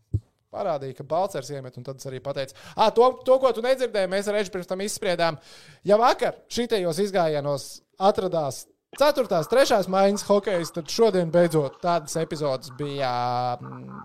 Parādīja, 0.51 0.97
ka 0.97 1.05
Balcers 1.07 1.49
iemet, 1.53 1.77
un 1.79 1.85
tad 1.87 2.01
es 2.01 2.07
arī 2.09 2.19
pateicu, 2.23 2.57
ah, 2.75 2.89
to, 2.91 3.05
to, 3.23 3.37
ko 3.39 3.53
tu 3.55 3.63
nedzirdēji, 3.63 4.09
mēs 4.11 4.27
ar 4.27 4.35
Reģisu 4.35 4.51
pirms 4.51 4.67
tam 4.67 4.83
izspriedām. 4.83 5.37
Ja 5.87 5.95
vakar 6.01 6.41
šitajos 6.51 6.99
izgājienos 7.05 7.67
atradās 8.03 8.65
4. 8.99 9.23
un 9.23 9.47
3. 9.47 9.77
maiņas 9.87 10.25
hokejs, 10.27 10.73
tad 10.75 10.91
šodien 10.91 11.31
beidzot 11.31 11.77
tādas 11.83 12.17
epizodes 12.19 12.73
bija 12.75 13.11
mm, 13.61 14.01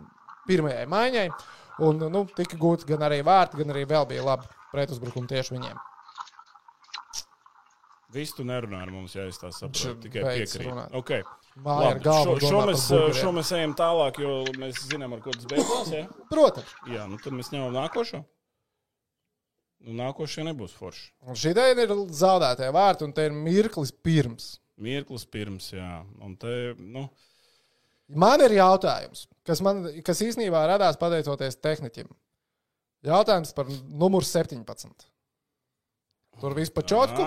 pirmajai 0.47 0.87
maiņai. 0.93 1.27
Un 1.87 2.07
nu, 2.15 2.23
tika 2.39 2.57
gūti 2.61 2.87
gan 2.89 3.03
arī 3.09 3.19
vārti, 3.27 3.59
gan 3.61 3.75
arī 3.75 3.83
vēl 3.91 4.07
bija 4.09 4.23
labi 4.25 4.47
pretuzbrukumi 4.71 5.29
tieši 5.35 5.57
viņiem. 5.57 5.83
Visu 8.15 8.39
tu 8.39 8.47
nerunā 8.47 8.85
ar 8.87 8.95
mums, 8.95 9.19
ja 9.19 9.27
es 9.27 9.43
tā 9.43 9.51
saprotu. 9.53 9.99
Tikai 10.07 10.23
piekrītu. 10.23 10.87
Okay. 11.03 11.27
Māja 11.57 11.91
Labi, 11.95 12.03
galvu. 12.05 12.37
šo, 12.41 12.49
šo, 12.53 12.63
mēs, 12.69 12.87
šo 13.17 13.31
mēs 13.33 13.51
ejam 13.57 13.73
tālāk, 13.79 14.19
jo 14.21 14.33
mēs 14.61 14.83
zinām, 14.91 15.15
ar 15.17 15.23
ko 15.25 15.33
tas 15.33 15.47
beidzās. 15.49 15.93
Ja? 15.95 16.03
Protams, 16.29 16.75
Jā, 16.93 17.07
nu 17.09 17.17
tad 17.23 17.33
mēs 17.33 17.49
ņemam 17.55 17.73
nākošo. 17.79 18.21
Nu, 19.87 19.95
nākošie 20.03 20.45
nebūs 20.49 20.75
forši. 20.77 21.07
un 21.25 21.39
šī 21.39 21.55
diena 21.57 21.87
ir 21.87 21.95
zaudētie 22.17 22.69
vārti, 22.75 23.07
un 23.09 23.15
te 23.17 23.25
ir 23.29 23.33
mirklis 23.37 23.93
pirms. 23.93 24.57
Mirklis 24.77 25.25
pirms, 25.33 25.71
jā. 25.73 26.03
Un 26.21 26.37
te, 26.41 26.75
nu, 26.77 27.07
Man 28.07 28.39
ir 28.45 28.53
jautājums, 28.55 29.25
kas, 29.43 29.59
man, 29.67 29.81
kas 30.07 30.21
īstenībā 30.23 30.61
radās 30.71 30.95
pateicoties 31.01 31.57
tehnikam. 31.59 32.07
Jautājums 33.03 33.51
par 33.57 33.67
numuru 33.67 34.23
17. 34.23 35.09
Tur 36.39 36.55
viss 36.55 36.71
pa 36.71 36.85
čotku, 36.87 37.25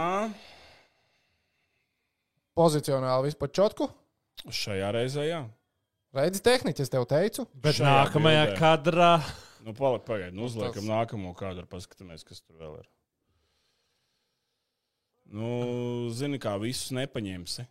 pozicionāli 2.56 3.28
viss 3.28 3.40
pa 3.40 3.50
čotku. 3.52 3.90
Šajā 4.48 4.92
reizē, 4.96 5.26
jā. 5.28 5.42
Redzi, 6.16 6.42
tehniķi, 6.42 6.80
es 6.82 6.90
tev 6.90 7.06
teicu. 7.06 7.46
Bet 7.54 7.76
Šajā 7.76 7.90
nākamajā 8.08 8.46
bildē. 8.48 8.58
kadrā 8.58 9.12
Nu, 9.66 9.74
paliek, 9.76 10.06
pagaidi, 10.08 10.34
nu, 10.38 10.46
uzliekam 10.48 10.86
tas- 10.86 10.90
nākamo 10.90 11.36
kadru, 11.36 11.66
paskatāmies, 11.68 12.24
kas 12.26 12.40
tur 12.42 12.56
vēl 12.56 12.80
ir. 12.80 12.88
Nu, 15.30 16.10
zini, 16.16 16.40
kā 16.42 16.56
visus 16.62 16.90
nepaņemsi. 16.96 17.66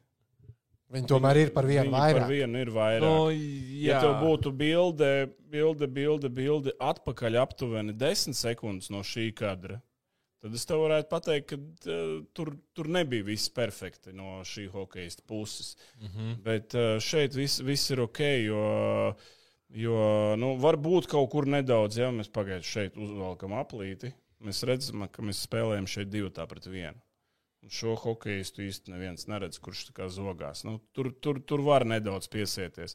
Viņi 0.93 1.09
tomēr 1.11 1.37
ir 1.43 1.51
par 1.53 1.67
vienu 1.69 1.91
Viņi 1.91 1.93
Par 1.93 2.15
vairāk. 2.15 2.29
vienu 2.29 2.61
ir 2.63 2.71
vairāk. 2.73 3.41
Ja 3.83 3.99
jā. 3.99 4.01
tev 4.01 4.15
būtu 4.23 4.53
bilde, 4.57 5.11
bilde, 5.51 5.87
bilde, 5.87 6.29
bilde 6.33 6.73
atpakaļ 6.81 7.37
aptuveni 7.43 7.93
10 7.93 8.33
sekundes 8.39 8.89
no 8.91 9.01
šī 9.05 9.35
kadra, 9.37 9.83
tad 10.43 10.55
es 10.55 10.67
tev 10.69 10.83
varētu 10.85 11.11
pateikt, 11.11 11.51
ka 11.53 11.59
uh, 11.59 12.13
tur, 12.37 12.53
tur 12.77 12.91
nebija 12.95 13.27
viss 13.27 13.51
perfekti 13.55 14.15
no 14.17 14.39
šī 14.47 14.69
hokeja 14.73 15.25
puses. 15.27 15.77
Mm 16.01 16.07
-hmm. 16.07 16.37
Bet 16.45 16.75
uh, 16.75 17.01
šeit 17.01 17.35
viss, 17.35 17.61
viss 17.61 17.91
ir 17.91 18.01
ok, 18.01 18.21
jo, 18.45 18.63
jo 19.69 19.99
nu, 20.37 20.55
varbūt 20.63 21.11
kaut 21.11 21.31
kur 21.31 21.47
nedaudz, 21.47 21.99
ja 21.99 22.11
mēs 22.11 22.31
pagaidā 22.31 22.63
šeit 22.63 22.97
uzvelkam 22.97 23.53
aplīti, 23.53 24.13
mēs 24.41 24.63
redzam, 24.63 25.09
ka 25.09 25.23
mēs 25.23 25.45
spēlējam 25.49 25.87
šeit 25.87 26.09
divu 26.09 26.31
tā 26.31 26.47
pret 26.47 26.67
vienu. 26.67 26.99
Un 27.63 27.71
šo 27.75 27.97
hokeistu 27.99 28.63
īsti 28.63 28.93
neviens 28.93 29.27
neredz, 29.27 29.59
kurš 29.59 29.89
tā 29.89 29.93
kā 29.93 30.09
zogās. 30.09 30.65
Nu, 30.65 30.79
tur, 30.93 31.11
tur, 31.21 31.41
tur 31.41 31.61
var 31.67 31.85
nedaudz 31.85 32.29
piesieties. 32.29 32.95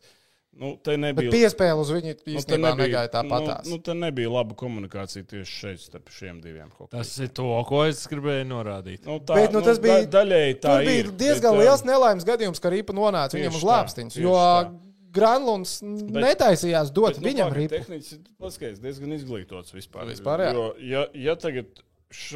Nu, 0.53 0.75
te 0.77 0.93
Bet 0.93 1.01
nebija, 1.01 1.31
piespēle 1.33 1.81
uz 1.81 1.89
viņu 1.89 2.11
nu, 2.11 2.17
te 2.19 2.33
īstenībā 2.37 2.71
negāja 2.77 3.09
tāpatās. 3.15 3.65
Nu, 3.65 3.73
nu, 3.73 3.81
te 3.81 3.95
nebija 3.97 4.29
laba 4.29 4.53
komunikācija 4.57 5.25
tieši 5.31 5.55
šeit 5.63 5.81
starp 5.81 6.11
šiem 6.13 6.43
diviem 6.43 6.69
hokeistiem. 6.69 6.99
Tas 6.99 7.13
ir 7.25 7.31
to, 7.39 7.47
ko 7.65 7.79
es 7.87 8.03
gribēju 8.11 8.45
norādīt. 8.51 9.07
Nu, 9.07 9.17
tā, 9.25 9.39
Bet, 9.39 9.55
nu, 9.55 9.63
tas 9.65 9.81
bija- 9.81 10.03
da, 10.05 10.11
daļēji 10.19 10.59
tā 10.61 10.75
bija 10.85 10.99
ir, 11.01 11.09
diezgan 11.23 11.57
bet, 11.57 11.65
liels 11.65 11.81
ā, 11.81 11.87
nelaimes 11.89 12.27
gadījums, 12.27 12.61
ka 12.61 12.69
Rīpa 12.69 12.93
nonāca 12.93 13.39
viņam 13.39 13.57
uz 13.57 13.65
lāpstiņas. 13.71 14.19
Jo 14.21 14.35
tā. 14.37 14.69
Granlunds 15.13 15.73
netaisījās 15.83 16.93
dot 16.93 17.17
bet, 17.17 17.21
nu, 17.21 17.27
viņam 17.31 17.49
pagaid, 17.49 17.57
Rīpu. 17.63 17.73
Tehnicis, 17.79 18.21
paskaties, 18.41 18.79
diezgan 18.81 19.17
izglītots 19.17 19.73
vispār. 19.73 20.05
Vispār, 20.09 20.45
jā. 20.47 20.53
jo, 20.53 20.69
ja, 20.81 21.03
ja 21.29 21.35
tagad 21.35 21.81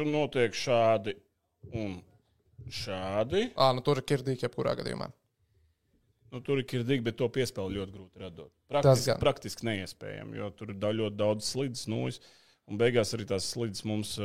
notiek 0.06 0.54
šādi 0.58 1.14
un 1.72 2.00
šādi, 2.66 3.48
Ā, 3.54 3.70
nu 3.74 3.82
tur 3.86 4.02
ir 4.02 4.06
kirdīgi 4.10 4.46
jebkurā 4.46 4.74
gadījumā. 4.78 5.10
Nu, 6.32 6.42
tur 6.44 6.60
ir 6.60 6.66
kirdīgi, 6.68 7.04
bet 7.06 7.16
to 7.20 7.28
piespēli 7.32 7.78
ļoti 7.78 7.94
grūti 7.94 8.20
radot. 8.20 8.52
Praktiski, 8.68 9.14
praktiski 9.20 9.68
neiespējami, 9.68 10.36
jo 10.42 10.50
tur 10.56 10.74
ir 10.74 10.82
ļoti 11.00 11.16
daudz 11.16 11.48
slīdes, 11.48 11.86
nūjas. 11.88 12.20
Un 12.68 12.76
beigās 12.80 13.14
arī 13.16 13.24
tās 13.30 13.46
slīdes 13.48 13.80
mums 13.88 14.16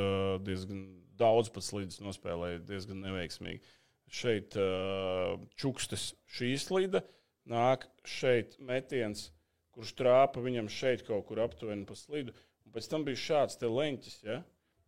diezgan 0.44 0.82
daudz 1.20 1.52
pat 1.54 1.64
slīdes 1.64 2.02
nospēlēja 2.04 2.64
diezgan 2.68 3.00
neveiksmīgi. 3.06 3.64
Šeit 4.14 4.58
čukstas 5.58 6.10
šī 6.36 6.52
slīde, 6.60 7.02
nāk 7.50 7.88
šeit 8.08 8.58
metiens, 8.60 9.30
kurš 9.74 9.96
trāpa 9.98 10.44
viņam 10.44 10.68
šeit 10.70 11.06
kaut 11.08 11.26
kur 11.30 11.42
aptuveni 11.46 11.88
pa 11.88 11.96
slīdu. 11.98 12.36
Un 12.68 12.76
pēc 12.76 12.90
tam 12.92 13.08
bija 13.08 13.22
šāds 13.22 13.58
te 13.62 13.70
leņķis, 13.72 14.20
ja? 14.28 14.42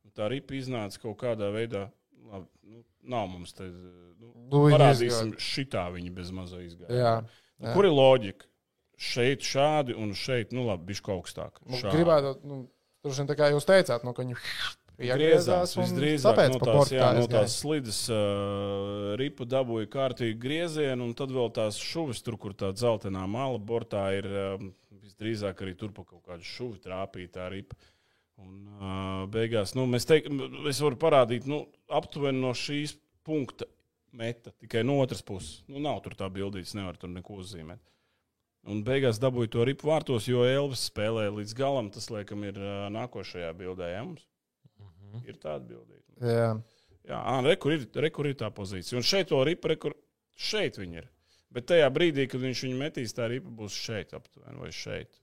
Un 0.05 0.13
tā 0.18 0.28
ripa 0.30 0.57
iznāca 0.57 0.99
kaut 1.07 1.18
kādā 1.24 1.49
veidā. 1.55 1.88
Labi, 2.26 2.51
nu, 2.70 2.84
nav 3.11 3.27
mums 3.31 3.55
te. 3.57 3.69
Nu, 3.69 4.31
Nu, 4.45 4.67
parādīsim, 4.69 5.31
šitā 5.41 5.87
viņi 5.95 6.11
bez 6.13 6.29
maza 6.35 6.59
izgāja. 6.61 6.93
Jā. 6.93 7.13
Nu, 7.57 7.71
kur 7.73 7.87
ir 7.87 7.93
loģika? 7.95 8.45
Šeit 8.95 9.43
šādi 9.43 9.95
un 9.97 10.13
šeit, 10.15 10.53
nu 10.55 10.67
labi, 10.67 10.91
bišķi 10.91 11.11
augstāk. 11.15 11.57
Nu, 11.65 11.79
gribētu, 11.81 12.35
nu, 12.47 12.59
tur 13.03 13.15
vien 13.17 13.27
tā 13.31 13.35
kā 13.39 13.49
jūs 13.51 13.65
teicāt, 13.67 14.05
nu, 14.05 14.13
ka 14.15 14.23
Griezās, 14.95 15.09
iegriezās 15.09 15.73
visdrīzāk 15.75 16.37
no 16.53 16.59
pa 16.61 16.67
tās, 16.69 16.91
jā, 16.93 17.01
tā 17.01 17.07
no 17.17 17.23
aizgāja. 17.25 17.31
tās 17.33 17.55
slides 17.59 17.97
uh, 18.13 19.09
ripa 19.19 19.47
dabūja 19.51 19.89
kārtīgi 19.91 20.37
griezienu, 20.39 21.09
un 21.09 21.17
tad 21.19 21.33
vēl 21.35 21.51
tās 21.57 21.79
šuvis, 21.83 22.21
tur, 22.23 22.37
kur 22.39 22.55
tā 22.55 22.69
dzeltenā 22.71 23.25
mala 23.27 23.59
bortā 23.59 24.05
ir, 24.15 24.29
um, 24.55 24.69
visdrīzāk 25.03 25.65
arī 25.65 25.75
tur 25.75 25.91
pa 25.97 26.05
kaut 26.07 26.23
kādu 26.29 26.47
šuvi 26.47 26.79
trāpītā 26.85 27.49
ripa. 27.51 27.75
Un 28.43 28.55
uh, 28.75 29.23
beigās, 29.31 29.73
nu, 29.77 29.86
mēs 29.88 30.07
teikam, 30.09 30.41
es 30.69 30.81
varu 30.83 30.99
parādīt, 30.99 31.47
nu, 31.47 31.63
aptuveni 31.88 32.41
no 32.41 32.51
šīs 32.57 32.97
punkta 33.25 33.67
meta, 34.15 34.51
tikai 34.59 34.83
no 34.83 34.97
otras 35.03 35.23
puses. 35.25 35.61
Nu, 35.71 35.79
nav 35.83 36.01
tur 36.03 36.17
tā 36.19 36.27
bildītas, 36.31 36.75
nevar 36.77 36.99
tur 36.99 37.11
neko 37.13 37.39
uzzīmēt. 37.43 37.81
Un 38.71 38.81
beigās 38.86 39.19
dabūja 39.21 39.51
to 39.53 39.65
ripu 39.67 39.91
vārtos, 39.91 40.27
jo 40.27 40.43
Elvis 40.47 40.88
spēlēja 40.89 41.33
līdz 41.36 41.53
galam. 41.57 41.91
Tas, 41.93 42.09
laikam, 42.11 42.43
ir 42.47 42.57
uh, 42.57 42.88
nākošajā 42.93 43.51
bildē. 43.57 43.91
Ja, 43.93 44.05
mums? 44.07 44.25
Ir 45.23 45.38
tāda 45.39 45.63
bildīta. 45.69 46.15
Jā. 46.19 46.49
Jā, 47.05 47.19
ā, 47.21 47.36
re, 47.45 47.53
kur 47.61 47.75
ir, 47.75 47.86
re, 48.01 48.09
kur 48.11 48.27
ir 48.27 48.38
tā 48.39 48.49
pozīcija. 48.53 48.97
Un 48.97 49.05
šeit 49.05 49.29
to 49.29 49.43
ripu, 49.45 49.69
re, 49.69 49.77
kur 49.79 49.93
šeit 50.33 50.79
viņi 50.81 51.03
ir. 51.03 51.11
Bet 51.53 51.69
tajā 51.69 51.88
brīdī, 51.93 52.25
kad 52.27 52.41
viņš 52.41 52.63
viņu 52.65 52.79
metīs, 52.79 53.13
tā 53.15 53.29
ripa 53.31 53.51
būs 53.53 53.77
šeit 53.77 54.15
aptuveni 54.17 54.59
vai 54.63 54.71
šeit. 54.75 55.13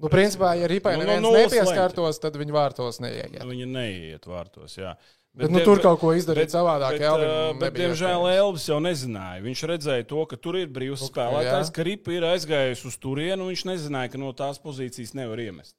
Nu, 0.00 0.08
principā, 0.08 0.54
ja 0.56 0.68
Rīpai 0.70 0.94
Nu, 0.96 1.02
no 1.02 1.06
neviens 1.06 1.24
nulles 1.26 1.50
nepieskārtos, 1.50 2.20
tad 2.22 2.36
viņi 2.40 2.54
vārtos 2.56 3.00
neieiet. 3.04 3.40
Viņa 3.44 3.66
neiet 3.68 4.28
vārtos. 4.28 4.78
Jā. 4.80 4.94
Bet, 5.30 5.50
nu, 5.52 5.60
diem- 5.60 5.66
tur 5.68 5.78
kaut 5.84 6.00
ko 6.00 6.10
izdarīt 6.16 6.50
savādāk. 6.50 6.96
Bet, 6.96 7.04
Elvim 7.06 7.28
uh, 7.30 7.58
bet, 7.60 7.76
diemžēl. 7.76 8.24
Elvis 8.32 8.64
jau 8.66 8.80
nezināja. 8.82 9.44
Viņš 9.44 9.60
redzēja 9.70 10.06
to, 10.10 10.24
ka 10.26 10.38
tur 10.40 10.58
ir 10.58 10.72
brīvs 10.72 11.04
Ok, 11.06 11.12
spēlētājs, 11.12 11.68
jā. 11.70 11.74
ka 11.76 11.86
ripa 11.86 12.14
ir 12.16 12.26
aizgājusi 12.32 12.88
uz 12.90 12.96
turienu. 12.98 13.46
Viņš 13.52 13.62
nezināja, 13.68 14.10
ka 14.10 14.18
no 14.18 14.32
tās 14.34 14.58
pozīcijas 14.58 15.14
nevar 15.14 15.38
iemest. 15.44 15.76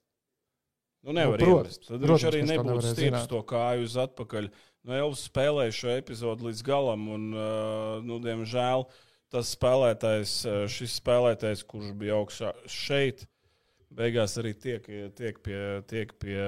Nu, 1.03 1.15
nevar 1.17 1.41
Nu, 1.41 1.49
nu, 1.49 1.57
protams, 1.57 1.75
iemest. 1.75 1.87
Tad 1.89 1.97
protams, 1.97 2.13
viņš 2.21 2.27
arī 2.29 2.41
nebūtu 2.47 2.93
stieps 2.93 3.27
to 3.33 3.41
kāju 3.51 3.89
uz 3.89 3.97
atpakaļ. 4.05 4.47
Nu, 4.85 4.95
Elvis 5.01 5.25
spēlēja 5.27 5.75
šo 5.81 5.91
epizodu 5.97 6.47
līdz 6.47 6.61
galam, 6.65 7.09
un, 7.17 7.27
uh, 7.33 7.99
nu, 8.05 8.21
diemžēl, 8.23 8.85
tas 9.33 9.51
spēlētājs, 9.57 10.37
uh, 10.45 10.63
šis 10.71 10.95
spēlētājs, 11.01 11.65
kurš 11.67 11.91
bija 11.99 12.21
augšā 12.21 12.53
šeit, 12.71 13.25
beigās 13.95 14.37
arī 14.39 14.53
tiek, 14.57 14.85
tiek, 15.17 15.39
pie, 15.43 15.59
tiek, 15.89 16.13
pie, 16.21 16.39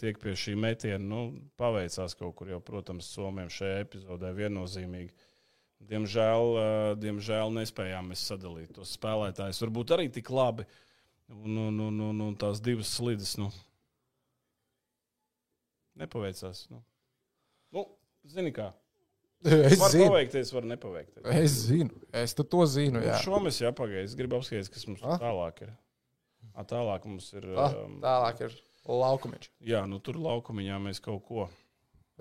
tiek 0.00 0.18
pie 0.22 0.34
šī 0.38 0.56
metiena. 0.60 1.02
Nu, 1.02 1.22
paveicās 1.60 2.16
kaut 2.18 2.36
kur 2.38 2.50
jau, 2.52 2.60
protams, 2.64 3.10
Somijam 3.12 3.52
šajā 3.52 3.82
epizodē 3.84 4.32
viennozīmīgi. 4.36 5.12
Diemžēl, 5.86 6.50
uh, 6.56 6.90
diemžēl 6.98 7.52
nespējām 7.58 8.10
mēs 8.10 8.24
sadalīt 8.30 8.72
tos 8.74 8.94
spēlētājus. 8.96 9.60
Varbūt 9.66 9.92
arī 9.94 10.08
tik 10.12 10.32
labi. 10.32 10.66
Un, 11.32 11.58
un, 11.58 11.78
un, 11.88 12.00
un, 12.08 12.24
un 12.28 12.34
tās 12.38 12.60
divas 12.62 12.92
slides, 12.96 13.34
nu, 13.40 13.50
nepaveicās. 15.98 16.68
Nu, 16.70 16.82
nu 17.74 17.86
zini 18.30 18.52
kā. 18.54 18.70
Es 19.46 19.76
Var 19.78 19.92
zinu, 19.92 20.06
paveikties, 20.08 20.52
var 20.54 20.64
nepaveikties. 20.66 21.26
es 21.36 21.56
zinu, 21.68 21.98
es 22.14 22.32
to 22.38 22.62
zinu. 22.70 23.02
Jā. 23.04 23.18
Šo 23.22 23.40
mēs 23.42 23.60
jāpagaidām. 23.60 24.06
Es 24.08 24.14
gribu 24.18 24.38
apskatīties, 24.38 24.70
kas 24.72 24.86
mums 24.88 25.02
ah? 25.04 25.18
tālāk 25.20 25.60
ir. 25.66 25.74
A, 26.56 26.64
tālāk 26.64 27.04
mums 27.04 27.28
ir. 27.36 27.44
Ah, 27.52 27.74
Um, 27.84 27.98
tālāk 28.00 28.46
ir 28.48 28.56
Laukumiņš. 28.86 29.48
Jā, 29.66 29.82
nu 29.90 29.98
tur 30.02 30.18
laukumiņā 30.22 30.78
mēs 30.82 31.02
kaut 31.02 31.24
ko. 31.26 31.48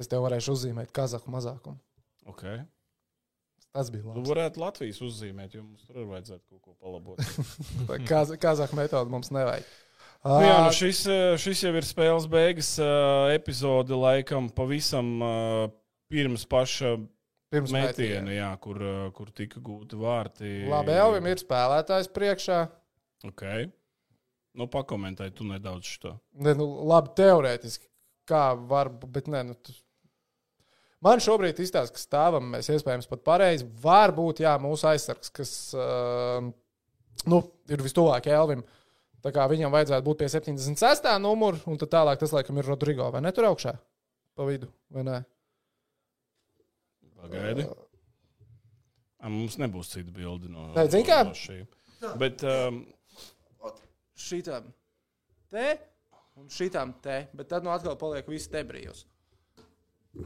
Es 0.01 0.09
tev 0.11 0.25
varēšu 0.25 0.55
uzzīmēt 0.55 0.91
kazahu 0.95 1.31
mazākumu. 1.31 1.77
Okay. 2.33 2.63
Tas 3.75 3.91
bija 3.91 4.07
labi. 4.07 4.23
varētu 4.25 4.61
Latvijas 4.63 5.01
uzzīmēt, 5.03 5.55
jo 5.55 5.63
mums 5.63 5.85
tur 5.85 5.99
arī 5.99 6.07
vajadzētu 6.13 6.43
kaut 6.49 6.61
ko 6.63 6.75
palabot. 6.81 7.21
Kaz, 8.11 8.33
kazahu 8.41 8.79
metodu 8.79 9.13
mums 9.13 9.31
nevajag. 9.35 9.67
Nu, 10.25 10.39
jā, 10.41 10.55
nu 10.65 10.71
šis, 10.73 11.03
eh, 11.11 11.35
šis 11.37 11.61
jau 11.67 11.73
ir 11.77 11.85
spēles 11.85 12.25
beigas 12.31 12.71
uh, 12.81 13.27
epizode, 13.35 13.93
laikam, 13.93 14.47
pavisam 14.49 15.11
uh, 15.21 15.67
pirms 16.09 16.47
paša 16.49 16.95
Pirms 17.53 17.71
metiena, 17.71 18.31
jā, 18.33 18.47
kur, 18.59 18.79
kur 19.15 19.29
tika 19.35 19.61
gūti 19.63 19.99
vārti. 20.01 20.49
Labi, 20.67 20.95
Elvim 20.97 21.29
ir 21.29 21.39
spēlētājs 21.39 22.09
priekšā. 22.11 22.63
Okay. 23.29 23.69
Nu, 24.55 24.67
pakomentēji 24.71 25.33
tu 25.35 25.47
nedaudz 25.47 25.89
šo. 25.97 26.13
Ne, 26.45 26.53
nu, 26.55 26.67
labi, 26.87 27.11
teorētiski, 27.17 27.89
kā 28.29 28.53
var 28.55 28.89
bet 28.89 29.27
nē, 29.31 29.41
nu, 29.49 29.57
tu... 29.59 29.75
man 31.03 31.23
šobrīd 31.23 31.59
izstāsta, 31.59 31.95
ka 31.95 32.01
stāvam 32.01 32.47
mēs 32.53 32.71
iespējams 32.71 33.09
pat 33.11 33.25
pareizi. 33.27 33.67
Varbūt, 33.83 34.43
jā, 34.45 34.55
mūsu 34.63 34.87
aizsargs, 34.93 35.33
kas 35.35 35.51
uh, 35.75 36.39
nu, 37.27 37.41
ir 37.71 37.83
vistuvāk 37.83 38.31
Elvim. 38.31 38.63
Tā 39.25 39.33
kā 39.35 39.47
viņam 39.49 39.73
vajadzētu 39.73 40.05
būt 40.05 40.21
pie 40.21 40.29
76. 40.29 41.07
numura, 41.21 41.59
un 41.67 41.79
tad 41.81 41.91
tālāk 41.95 42.21
tas, 42.21 42.33
laikam, 42.35 42.61
ir 42.61 42.69
Rodrigo. 42.69 43.09
Vai 43.11 43.23
ne 43.25 43.33
tur 43.35 43.49
augšā? 43.49 43.73
Pa 44.37 44.45
vidu, 44.47 44.69
vai 44.93 45.03
ne? 45.07 45.21
Pagaidi. 47.19 47.65
A, 49.25 49.31
mums 49.33 49.57
nebūs 49.57 49.89
cita 49.95 50.13
bilde 50.13 50.51
no, 50.51 50.69
Nē, 50.75 50.85
kā? 51.07 51.23
no 51.25 51.33
šī. 51.33 51.63
Bet, 52.21 52.43
um, 52.45 52.83
Šitām 54.15 54.71
te 55.51 55.77
un 56.39 56.47
šitām 56.51 56.93
te, 57.03 57.27
bet 57.35 57.47
tad 57.51 57.63
nu 57.63 57.69
atkal 57.73 57.95
paliek 57.99 58.27
viss 58.31 58.47
te 58.51 58.63
brīvs. 58.67 59.05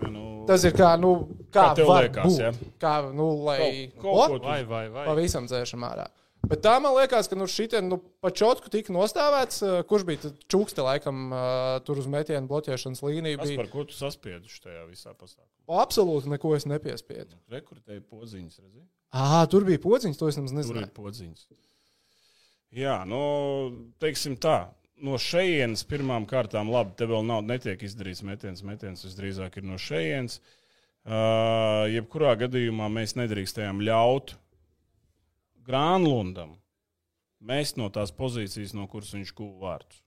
nu, 0.09 0.45
Tas 0.47 0.63
ir 0.67 0.73
kā, 0.77 0.93
nu, 1.01 1.11
kā, 1.49 1.69
Kā 1.71 1.75
tev 1.79 1.87
var 1.89 2.03
liekas, 2.05 2.25
būt. 2.29 2.39
ja? 2.43 2.51
Kā, 2.81 2.95
nu, 3.13 3.29
lai 3.45 3.57
Kaut- 3.59 4.01
kaut 4.03 4.29
ko 4.33 4.37
tu- 4.39 4.45
Vai, 4.45 4.63
vai, 4.63 4.87
vai. 4.89 5.05
pavisam 5.07 5.47
dzēšam 5.49 5.81
ārā. 5.87 6.07
Bet 6.47 6.61
tā 6.63 6.79
man 6.81 6.93
liekas, 6.95 7.27
ka 7.27 7.35
nu, 7.35 7.43
šitien, 7.51 7.89
nu, 7.89 7.97
pa 8.21 8.29
čotku 8.31 8.69
tika 8.71 8.93
nostāvēts, 8.93 9.57
uh, 9.65 9.83
kurš 9.83 10.05
bija 10.07 10.21
tad 10.21 10.37
čukste, 10.47 10.81
laikam, 10.81 11.33
uh, 11.33 11.79
tur 11.83 11.97
uz 11.99 12.07
metienu 12.07 12.47
bloķēšanas 12.47 13.01
līniju. 13.03 13.37
kas 13.41 13.49
Bija... 13.49 13.57
par 13.57 13.67
ko 13.73 13.83
tu 13.83 13.93
saspieduši 13.97 14.61
tajā 14.63 14.85
visā 14.87 15.11
pasākumā? 15.13 15.81
Absolūti 15.83 16.27
neko 16.31 16.55
es 16.55 16.65
nepiespiedu. 16.65 17.35
Rekrutēji 17.51 18.01
podziņas, 18.07 18.59
redzi? 18.63 18.85
Ah, 19.11 19.45
tur 19.51 19.65
bija 19.65 19.79
podziņš, 19.83 20.17
to 20.17 20.27
es 20.29 20.37
nemaz 20.37 20.51
Tur 20.53 20.59
ir 20.59 20.85
nezināju. 20.85 20.93
podziņas. 20.95 21.45
Jā, 22.75 23.01
nu, 23.09 23.21
teiksim 24.01 24.37
tā. 24.37 24.69
No 24.99 25.15
šejienes 25.21 25.85
pirmām 25.87 26.27
kārtām, 26.29 26.69
labi, 26.69 26.93
te 26.99 27.07
vēl 27.09 27.23
nav, 27.25 27.45
netiek 27.47 27.81
izdarīts 27.87 28.21
metiens. 28.27 28.61
Metiens 28.67 29.05
visdrīzāk 29.07 29.57
ir 29.57 29.65
no 29.65 29.79
šejienes. 29.79 30.41
Uh, 31.09 31.87
jebkurā 31.89 32.35
gadījumā 32.41 32.89
mēs 32.91 33.15
nedrīkstējām 33.17 33.79
ļaut 33.87 34.35
Grānlundam 35.65 36.57
mest 37.39 37.79
no 37.79 37.87
tās 37.93 38.11
pozīcijas, 38.15 38.75
no 38.75 38.85
kuras 38.91 39.13
viņš 39.15 39.33
guva 39.37 39.59
vārdus. 39.63 40.01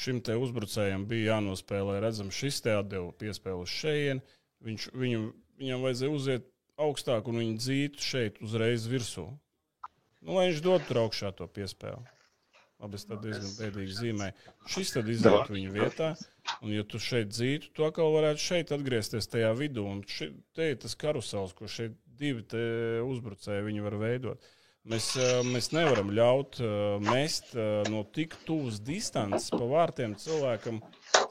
Šim 0.00 0.20
te 0.24 0.36
uzbrucējam 0.38 1.04
bija 1.10 1.34
jānospēlē, 1.34 1.98
redzams, 2.02 2.36
šis 2.36 2.60
te 2.64 2.74
atdeva 2.76 3.10
piespēli 3.20 3.66
uz 3.66 3.72
šejienu. 3.74 4.22
Viņš, 4.66 4.86
viņu, 4.96 5.22
viņam 5.60 5.86
vajadzēja 5.86 6.14
uziet 6.14 6.50
augstāk 6.80 7.28
un 7.30 7.40
viņu 7.40 7.56
dzītu 7.60 8.04
šeit 8.04 8.38
uzreiz 8.44 8.86
virsū. 8.90 9.26
Nu, 10.20 10.36
lai 10.36 10.50
viņš 10.50 10.64
dotu 10.64 10.98
augšā 11.00 11.32
to 11.36 11.48
piespēli. 11.48 12.02
Labi, 12.80 12.96
es 12.96 13.04
tad 13.04 13.20
diezgan 13.24 13.50
bēdīgi 13.58 13.96
zīmēju. 13.98 14.52
Šis 14.72 14.94
tad 14.94 15.08
iziet 15.12 15.50
viņa 15.52 15.72
vietā, 15.74 16.14
un 16.64 16.72
ja 16.72 16.84
tu 16.88 17.00
šeit 17.02 17.28
dzītu, 17.28 17.74
tu 17.76 17.84
atkal 17.84 18.14
varētu 18.14 18.40
šeit 18.40 18.72
atgriezties 18.72 19.28
tajā 19.28 19.50
vidū. 19.58 19.84
Un 19.84 20.00
ši, 20.08 20.30
te 20.56 20.70
ir 20.72 20.78
tas 20.80 20.96
karusels, 20.96 21.52
ko 21.56 21.68
šeit 21.68 21.98
divi 22.20 22.44
te 22.48 22.62
uzbrucēji 23.04 23.66
viņi 23.68 23.84
var 23.84 23.98
veidot. 24.00 24.48
Mēs, 24.88 25.10
eh, 25.20 25.42
mēs 25.44 25.68
nevaram 25.76 26.08
ļaut 26.16 26.56
eh, 26.64 26.70
mest 27.04 27.52
eh, 27.52 27.82
no 27.92 28.00
tik 28.16 28.38
tuvas 28.48 28.78
distances 28.80 29.52
pa 29.52 29.66
vārtiem 29.68 30.14
cilvēkam. 30.16 30.80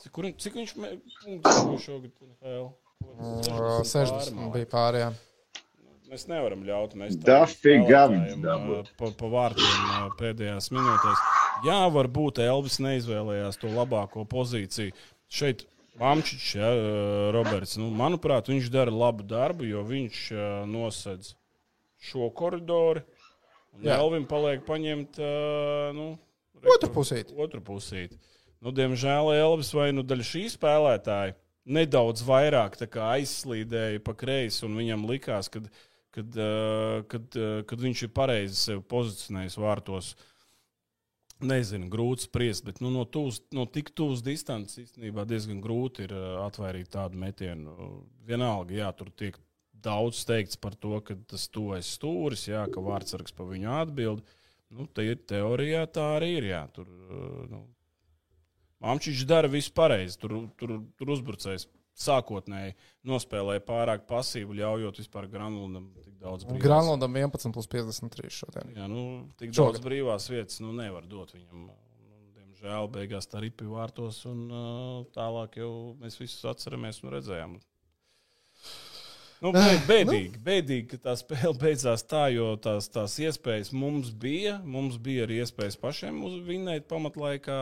Cik, 0.04 0.12
kur, 0.14 0.30
cik 0.38 0.60
viņš 0.60 0.76
punktus 0.78 1.64
guva 1.66 1.80
šogad? 1.82 2.14
NHL? 2.30 2.70
Uh, 3.00 3.82
60 3.88 4.54
bija 4.54 4.70
pārējā. 4.70 5.10
Mēs 6.10 6.24
nevaram 6.26 6.64
ļaut 6.66 6.96
dabūt. 8.42 8.88
spēlētājiem, 8.90 8.94
pa, 8.98 9.10
pa 9.14 9.28
vārtiem 9.30 10.14
pēdējās 10.18 10.72
minūtēs. 10.74 11.20
Jā, 11.68 11.84
varbūt 11.94 12.40
Elvis 12.42 12.80
neizvēlējās 12.82 13.60
to 13.62 13.70
labāko 13.76 14.24
pozīciju. 14.30 14.96
Šeit 15.30 15.68
Mamčičs, 16.00 16.56
ja, 16.58 16.72
Roberts, 17.36 17.76
nu, 17.78 17.92
manuprāt, 17.94 18.50
viņš 18.50 18.72
dara 18.74 18.94
labu 18.96 19.28
darbu, 19.28 19.68
jo 19.70 19.84
viņš 19.86 20.22
nosedz 20.72 21.36
šo 22.10 22.32
koridoru. 22.34 23.04
Elvim 23.86 24.26
paliek 24.26 24.64
paņemt 24.66 25.20
nu, 26.00 26.08
Otru 26.74 26.90
pusīti. 26.96 27.36
Otru 27.38 27.62
pusīti. 27.64 28.18
Nu, 28.66 28.74
diemžēl 28.76 29.30
Elvis 29.36 29.70
vai 29.78 29.92
nu 29.94 30.02
daļa 30.04 30.26
šī 30.32 30.48
spēlētāja 30.56 31.38
nedaudz 31.70 32.24
vairāk 32.26 32.80
aizslīdēja 33.14 34.02
pa 34.04 34.16
kreisi, 34.18 34.64
un 34.66 34.74
viņam 34.80 35.06
likās, 35.10 35.52
ka 35.54 35.62
kad, 36.16 36.36
uh, 36.40 37.00
kad, 37.12 37.30
uh, 37.38 37.62
kad 37.70 37.86
viņš 37.86 38.04
ir 38.06 38.12
pareizi 38.16 38.58
sevi 38.58 38.84
pozicionējis 38.94 39.58
vārtos. 39.62 40.14
Nezinu, 41.40 41.88
grūti 41.88 42.26
spriest, 42.26 42.66
bet 42.68 42.82
nu, 42.84 42.90
no, 42.92 43.06
tūs, 43.08 43.38
no 43.56 43.64
tik 43.64 43.94
tuvas 43.96 44.20
distances 44.26 44.82
īstenībā 44.82 45.24
diezgan 45.24 45.62
grūti 45.64 46.04
ir 46.04 46.12
uh, 46.12 46.42
atvairīt 46.44 46.92
tādu 46.98 47.22
metienu. 47.22 47.76
Vienalga, 48.28 48.76
jā, 48.76 48.90
tur 48.98 49.14
tiek 49.16 49.40
daudz 49.80 50.26
teikts 50.28 50.60
par 50.60 50.76
to, 50.76 50.98
ka 51.06 51.16
tas 51.30 51.48
tuvojas 51.48 51.94
stūris, 51.96 52.50
jā, 52.52 52.66
ka 52.74 52.84
vārdsargs 52.84 53.36
pa 53.38 53.48
viņu 53.48 53.72
atbild. 53.78 54.26
Nu, 54.70 54.86
te 54.86 55.08
ir 55.08 55.22
teorijā, 55.32 55.86
tā 55.90 56.12
arī 56.18 56.34
ir. 56.42 56.50
Jā, 56.52 56.66
tur, 56.76 56.92
nu, 57.50 57.64
Mamčiņš 58.84 59.26
dara 59.28 59.50
visu 59.52 59.72
pareizi. 59.76 60.20
Tur, 60.20 60.36
tur, 60.60 60.76
tur 61.00 61.16
uzbrucējs 61.16 61.66
sākotnēji 62.00 62.76
nospēlēja 63.10 63.64
pārāk 63.68 64.06
pasīvu, 64.10 64.56
ļaujot 64.60 65.02
vispār 65.02 65.28
Granulundam 65.32 65.90
tik 66.04 66.16
daudz 66.22 66.46
brīvās. 66.48 66.64
Granlundam 66.64 67.18
11 67.20 67.54
plus 67.56 67.68
53 67.72 68.32
šodien. 68.42 68.74
Jā, 68.78 68.88
nu, 68.92 69.04
tik 69.40 69.52
Šogad. 69.54 69.78
daudz 69.80 69.86
brīvās 69.86 70.30
vietas 70.32 70.60
nu, 70.64 70.72
nevar 70.76 71.08
dot 71.12 71.34
viņam. 71.36 71.68
Nu, 71.70 71.76
diemžēl 72.40 72.90
beigās 72.96 73.28
tā 73.32 73.42
ripi 73.44 73.68
vārtos, 73.70 74.22
un 74.30 74.46
uh, 74.48 75.02
tālāk 75.16 75.60
jau 75.62 75.72
mēs 76.00 76.20
visus 76.20 76.44
atceramies 76.50 77.04
un 77.04 77.14
redzējām. 77.18 77.60
Nu, 79.40 79.54
bē- 79.56 79.80
bēdīgi, 79.92 80.40
bēdīgi, 80.44 80.88
ka 80.92 80.98
tā 81.06 81.14
spēle 81.20 81.54
beidzās 81.62 82.04
tā, 82.04 82.26
jo 82.36 82.54
tās, 82.60 82.90
tās 82.92 83.16
iespējas 83.24 83.72
mums 83.76 84.12
bija. 84.12 84.58
Mums 84.68 84.98
bija 85.04 85.28
arī 85.28 85.38
iespējas 85.44 85.80
pašiem 85.80 86.20
uzvinēt 86.28 86.90
pamatlaikā. 86.92 87.60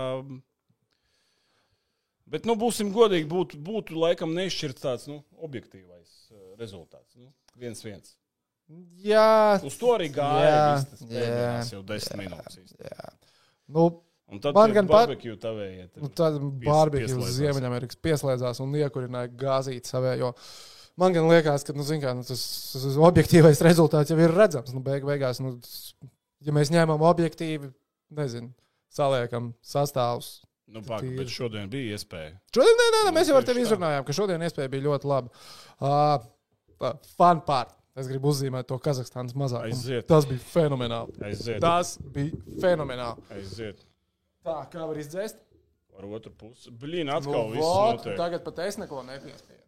Bet, 2.28 2.48
nu, 2.50 2.58
būsim 2.60 2.90
godīgi, 2.96 3.28
būtu, 3.32 3.60
būtu 3.64 3.96
laikam 3.96 4.34
nešķirts 4.36 4.84
tāds 4.84 5.06
nu, 5.08 5.22
objektīvais 5.48 6.10
uh, 6.34 6.42
rezultāts. 6.60 7.16
Nu, 7.16 7.30
viens, 7.56 7.84
viens. 7.86 8.18
Jā, 9.00 9.60
Uz 9.64 9.78
to 9.80 9.94
arī 9.96 10.10
gāja. 10.12 10.50
Jā, 10.52 10.66
tas 10.90 11.06
jā, 11.08 11.54
jau 11.78 11.86
desmit 11.88 12.26
minūtes. 12.26 12.60
īsti. 12.66 12.82
jā. 12.84 13.14
Nu, 13.72 13.88
Un 14.28 14.42
tad 14.44 14.58
Man 14.58 14.74
gan 14.76 14.88
barbecue 14.90 15.38
tavēja. 15.40 15.86
nu 16.04 16.10
tad 16.12 16.36
barbekļus 16.66 17.14
pieslēdzās. 17.14 17.36
Ziemeļamerikas 17.38 18.00
pieslēdzās 18.04 18.60
un 18.60 18.74
iekurināja 18.76 19.32
gāzīt 19.40 19.88
savējo. 19.88 20.34
Man 21.00 21.16
gan 21.16 21.30
liekas, 21.32 21.64
ka 21.64 21.72
nu, 21.78 21.86
kā, 22.02 22.12
nu, 22.18 22.26
tas, 22.28 22.44
tas 22.74 22.98
objektīvais 23.08 23.62
rezultāts 23.64 24.12
jau 24.12 24.18
ir 24.20 24.34
redzams. 24.36 24.74
Nu, 24.76 24.82
beig, 24.84 25.06
beigās, 25.08 25.40
nu, 25.40 25.54
ja 26.44 26.52
mēs 26.52 26.74
ņemam 26.76 27.06
objektīvi, 27.08 27.72
nezinu, 28.20 28.52
saliekam 28.92 29.54
sastāvus. 29.64 30.42
Nu, 30.68 30.82
Tīri. 30.84 31.16
bet 31.16 31.30
šodien 31.32 31.70
bija 31.72 31.96
iespēja. 31.96 32.34
Šodien, 32.54 32.76
nē, 32.80 32.88
nē, 32.94 33.02
nē, 33.08 33.12
mēs 33.16 33.30
jau 33.32 33.38
ar 33.40 33.46
tevi 33.48 33.62
izrunājām, 33.64 34.04
ka 34.08 34.14
šodien 34.18 34.42
iespēja 34.44 34.70
bija 34.74 34.84
ļoti 34.90 35.08
laba. 35.08 35.30
Uh, 35.80 36.92
fun 37.18 37.40
part. 37.48 37.72
Es 37.98 38.06
gribu 38.12 38.30
uzzīmēt 38.30 38.68
to 38.70 38.76
Kazahstānas 38.78 39.34
mazākumu. 39.34 39.72
Aiziet. 39.74 40.06
Tas 40.12 40.28
bija 40.30 40.44
fenomenāli. 40.52 41.16
Aiziet. 41.26 41.58
Tas 41.64 41.96
bija 42.14 42.36
fenomenāli. 42.62 43.24
Aiziet 43.34 43.80
Tā 44.46 44.58
kā 44.72 44.84
var 44.88 45.00
izdzēst. 45.02 45.40
ar 45.98 46.06
otru 46.14 46.32
pusi. 46.38 46.70
Blīn, 46.72 47.10
atkal 47.10 47.48
Nu, 47.48 47.56
viss 47.56 47.64
vot, 47.66 47.98
notiek. 48.04 48.18
tagad 48.20 48.44
pat 48.46 48.60
es 48.68 48.78
neko 48.78 49.02
nepiespēju. 49.08 49.64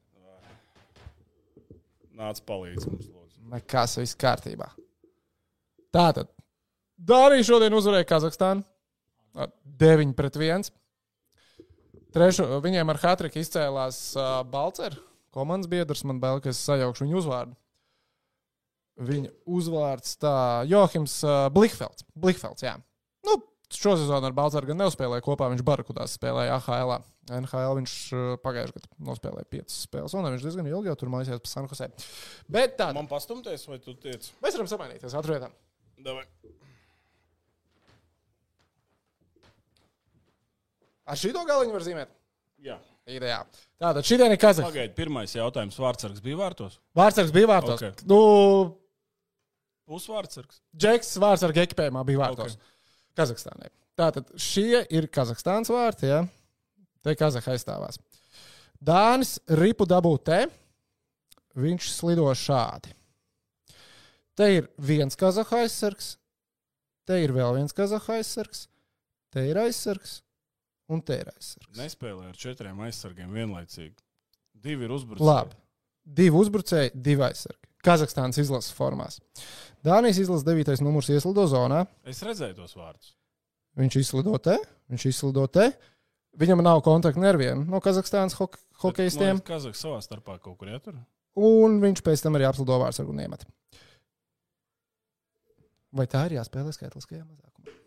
Nāc 2.19 2.41
palīdz 2.45 2.85
mums, 2.89 3.07
lūdzu. 3.07 3.41
Nekas, 3.53 3.95
viss 4.01 4.15
kārtībā. 4.19 4.67
Tātad. 5.95 6.27
Dārija 6.99 7.45
šodien 7.47 7.73
uzvarēja 7.73 8.05
Kazahstānu. 8.09 8.63
ar 9.39 9.49
9 9.79 10.13
pret 10.17 10.35
1. 10.35 10.69
Trešo, 12.15 12.47
viņiem 12.65 12.89
ar 12.89 12.99
Hatriku 13.03 13.37
izcēlās 13.41 13.99
uh, 14.17 14.39
Balcer, 14.49 14.95
komandas 15.35 15.69
biedrs. 15.69 16.01
Man 16.09 16.21
bail, 16.23 16.41
ka 16.41 16.49
es 16.53 16.61
sajaukšu 16.65 17.05
viņu 17.05 17.19
uzvārdu. 17.21 17.53
Viņa 19.09 19.29
uzvārds 19.47 20.17
tā 20.19 20.33
Johims 20.67 21.19
uh, 21.23 21.45
Blihfelds. 21.53 22.03
Blihfelds, 22.19 22.65
jā. 22.65 22.73
Nu, 23.27 23.37
šosezon 23.71 24.25
ar 24.27 24.35
Balzāru 24.35 24.71
gan 24.71 24.81
neuzspēlēja 24.81 25.23
kopā. 25.23 25.47
Viņš 25.53 25.63
Barakudās 25.67 26.17
spēlēja 26.17 26.57
AHL. 26.57 26.97
NHL 27.29 27.77
viņš 27.77 27.93
pagājušajā 28.41 28.79
gadā 28.79 28.89
nospēlēja 29.05 29.49
piecas 29.53 29.75
spēles, 29.85 30.15
un 30.17 30.25
viņš 30.33 30.47
diezgan 30.47 30.69
ilgi 30.71 30.89
jau 30.89 30.95
tur 30.97 31.11
mājās 31.13 31.43
pa 31.43 31.51
Sanhosē. 31.51 31.91
Bet 32.49 32.73
tā, 32.79 32.89
Man 32.97 33.05
pastumties, 33.11 33.67
vai 33.69 33.77
tu 33.83 33.93
tiec? 33.93 34.31
mēs 34.41 34.57
varam 34.57 34.71
samainīties 34.71 35.13
atvērtām. 35.21 35.53
Ar 41.09 41.17
šito 41.19 41.41
galiņu 41.47 41.73
var 41.73 41.85
zīmēt? 41.85 42.11
Jā. 42.65 42.77
Ideā. 43.09 43.39
Tātad 43.81 44.05
šī 44.05 44.19
diena 44.19 44.35
ir 44.35 44.41
Kazahstāna. 44.41 44.69
Pagaid, 44.69 44.91
pirmais 44.97 45.31
jautājums. 45.33 45.77
Vārtsargs 45.81 46.21
bija 46.21 46.37
vārtos? 46.37 46.75
Vārtsargs 46.97 47.33
bija 47.33 47.49
vārtos. 47.49 47.81
Ok. 47.81 48.03
Nu, 48.09 48.19
Pusvārtsargs. 49.89 50.59
Džeks 50.77 51.15
vārtsarga 51.21 51.63
ekipējumā 51.65 52.03
bija 52.05 52.21
vārtos. 52.21 52.53
Okay. 52.53 52.75
Kazahstānai. 53.17 53.71
Tātad 53.97 54.29
šie 54.39 54.83
ir 54.93 55.09
Kazahstānas 55.09 55.71
vārti. 55.73 56.11
Ja? 56.11 56.21
Te 57.03 57.15
Kazahai 57.17 57.55
aizstāvās. 57.57 57.97
Dānis 58.77 59.39
ripu 59.59 59.89
dabū 59.89 60.13
te. 60.21 60.43
Viņš 61.59 61.89
slido 61.95 62.29
šādi. 62.37 62.93
Te 64.37 64.53
ir 64.59 64.69
viens 64.77 65.17
Kazahai 65.19 65.65
aizsargs, 65.65 66.13
te 67.09 67.17
ir 67.19 67.33
vēl 67.35 67.57
viens 67.57 67.73
Kazahai 67.75 68.21
aizsargs, 68.21 68.67
te 69.33 69.43
ir 69.49 69.57
aizsargs 69.59 70.21
un 70.89 71.01
aizsargs. 71.05 71.55
Nespēlēja 71.77 72.33
ar 72.33 72.39
četriem 72.39 72.79
aizsargiem 72.87 73.33
vienlaicīgi. 73.35 73.97
Divi 74.59 74.87
ir 74.87 74.93
uzbrucēji. 74.95 75.27
Labi. 75.29 75.57
Divi 76.19 76.41
uzbrucēji, 76.41 76.93
divi 76.95 77.25
aizsargi. 77.27 77.61
Kazahstānas 77.85 78.39
izlases 78.41 78.75
formās. 78.75 79.19
Dānijas 79.85 80.19
izlases 80.19 80.43
9. 80.47 80.81
numurs 80.83 81.07
ieslido 81.13 81.45
zonā. 81.47 81.85
Es 82.03 82.19
redzēju 82.25 82.57
tos 82.57 82.75
vārdus. 82.75 83.13
Viņš 83.79 83.99
izslido 84.01 84.35
te, 84.43 84.57
viņš 84.91 85.05
izslido 85.13 85.45
te. 85.47 85.69
Viņam 86.39 86.63
nav 86.65 86.81
kontakta 86.85 87.21
nerviem 87.21 87.63
no 87.69 87.79
Kazahstānas 87.83 88.35
hok 88.39 88.59
hokeistiem. 88.83 89.39
Kazahs 89.45 89.79
savā 89.81 90.01
starpā 90.03 90.37
kaut 90.43 90.59
kur 90.59 90.71
ietur. 90.71 90.99
Un 91.39 91.79
viņš 91.83 92.03
pēc 92.03 92.25
tam 92.25 92.35
arī 92.35 92.47
apslido 92.49 92.79
vārdsargu 92.81 93.13
un 93.15 93.23
iemet. 93.23 93.45
Vai 95.95 96.05
tā 96.09 96.25
ir 96.27 96.37
jāspēlē 96.37 96.73
skaitliskajā 96.75 97.23
mazākumā? 97.23 97.77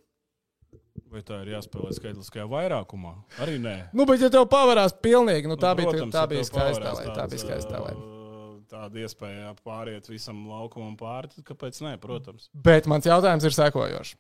Vai 1.13 1.21
tā 1.29 1.43
ir 1.45 1.51
jāspēlē 1.53 1.93
skaitliskajā 1.93 2.47
vairākumā? 2.49 3.13
Arī 3.45 3.59
nē. 3.61 3.75
Nu, 3.93 4.07
bet 4.09 4.23
ja 4.25 4.31
tev 4.33 4.47
pavērās 4.49 4.95
pilnīgi, 5.05 5.51
nu, 5.51 5.59
tā 5.61 5.75
Nu, 5.75 5.83
bija, 5.83 5.91
protams, 5.91 6.15
tā 6.15 6.23
ja 6.25 6.31
bija 6.31 6.47
pavērās 6.55 6.79
spēlē. 6.81 7.15
Tā 7.19 7.27
bija 7.29 7.43
skaista 7.43 7.69
spēlē. 7.69 7.93
ā, 7.93 8.43
Tāda 8.73 9.03
iespēja 9.05 9.51
pāriet 9.61 10.09
visam 10.09 10.47
laukumam 10.49 10.95
pāri, 10.97 11.29
tad 11.35 11.45
kāpēc 11.51 11.83
nē, 11.85 11.99
protams. 12.01 12.49
Bet 12.55 12.89
mans 12.89 13.05
jautājums 13.05 13.45
ir 13.45 13.57
sekojošs. 13.59 14.15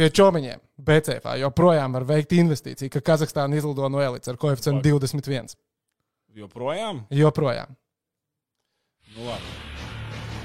Pie 0.00 0.08
čomiņiem 0.16 0.62
BCF 0.80 1.34
joprojām 1.42 1.98
var 1.98 2.06
veikt 2.08 2.32
investīciju, 2.32 2.88
ka 2.94 3.02
Kazahstāna 3.10 3.58
izlido 3.60 3.90
no 3.92 4.00
elites 4.00 4.32
ar 4.32 4.40
koeficientu 4.40 4.80
21. 4.96 5.52
Joprojām? 6.40 7.04
Joprojām. 7.12 7.76
Nu, 9.12 9.26
labi. 9.28 9.79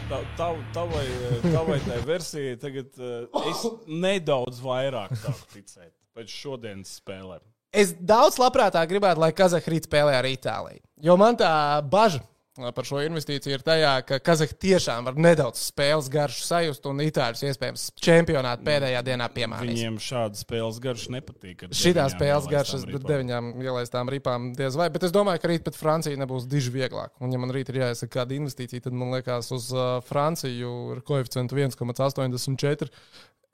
Tā, 0.06 0.20
tā, 0.38 0.48
tavai, 0.76 1.06
tavai 1.42 1.80
tai 1.82 1.96
versijai 2.06 2.58
tagad 2.62 3.00
uh, 3.02 3.46
es 3.50 3.64
nedaudz 3.90 4.60
vairāk 4.62 5.16
sāku 5.18 5.48
ticēt 5.56 5.90
pēc 6.14 6.30
šodienas 6.30 6.92
spēlēm. 7.00 7.42
Es 7.76 7.96
daudz 7.98 8.38
labprātāk 8.40 8.86
gribētu, 8.92 9.24
lai 9.24 9.32
Kazahstāna 9.36 9.82
spēlē 9.88 10.14
ar 10.20 10.28
Itāliju. 10.30 10.84
Jo 11.02 11.18
man 11.18 11.40
tā 11.40 11.50
bažas 11.90 12.22
par 12.56 12.88
šo 12.88 13.02
investīciju 13.04 13.58
ir 13.58 13.64
tajā, 13.66 13.92
ka 14.08 14.20
Kazahstāna 14.24 14.62
tiešām 14.64 15.08
var 15.10 15.18
nedaudz 15.20 15.60
spēles 15.68 16.08
garšu 16.12 16.46
sajust, 16.46 16.86
un 16.88 17.02
Itāļus 17.04 17.44
iespējams 17.50 17.84
čempionāta 18.00 18.64
pēdējā 18.64 19.02
dienā 19.04 19.28
piemānīs. 19.36 19.76
Viņiem 19.76 19.98
šāda 20.04 20.40
spēles 20.40 20.80
garša 20.84 21.16
nepatīk. 21.18 21.66
ar 21.66 21.76
Šitā 21.76 22.06
spēles 22.14 22.48
bet 22.88 22.96
ripām. 22.96 23.10
deviņām 23.12 23.52
ielaistām 23.66 24.12
ripām 24.14 24.48
diez 24.56 24.78
vai. 24.80 24.88
Bet 24.94 25.08
es 25.08 25.16
domāju, 25.16 25.44
ka 25.44 25.52
rīt 25.52 25.66
pret 25.68 25.80
Franciju 25.80 26.22
nebūs 26.22 26.48
diži 26.52 26.72
vieglāk. 26.78 27.12
Un, 27.20 27.36
ja 27.36 27.42
man 27.42 27.52
rīt 27.56 27.74
ir 27.74 27.82
jāiesaka 27.84 28.22
kāda 28.22 28.38
investīcija, 28.40 28.88
tad 28.88 28.96
man 28.96 29.12
liekas, 29.18 29.52
uz 29.56 29.68
uh, 29.76 30.00
Franciju 30.08 30.74
ar 30.96 31.04
koeficientu 31.08 31.60
1,84. 31.60 32.92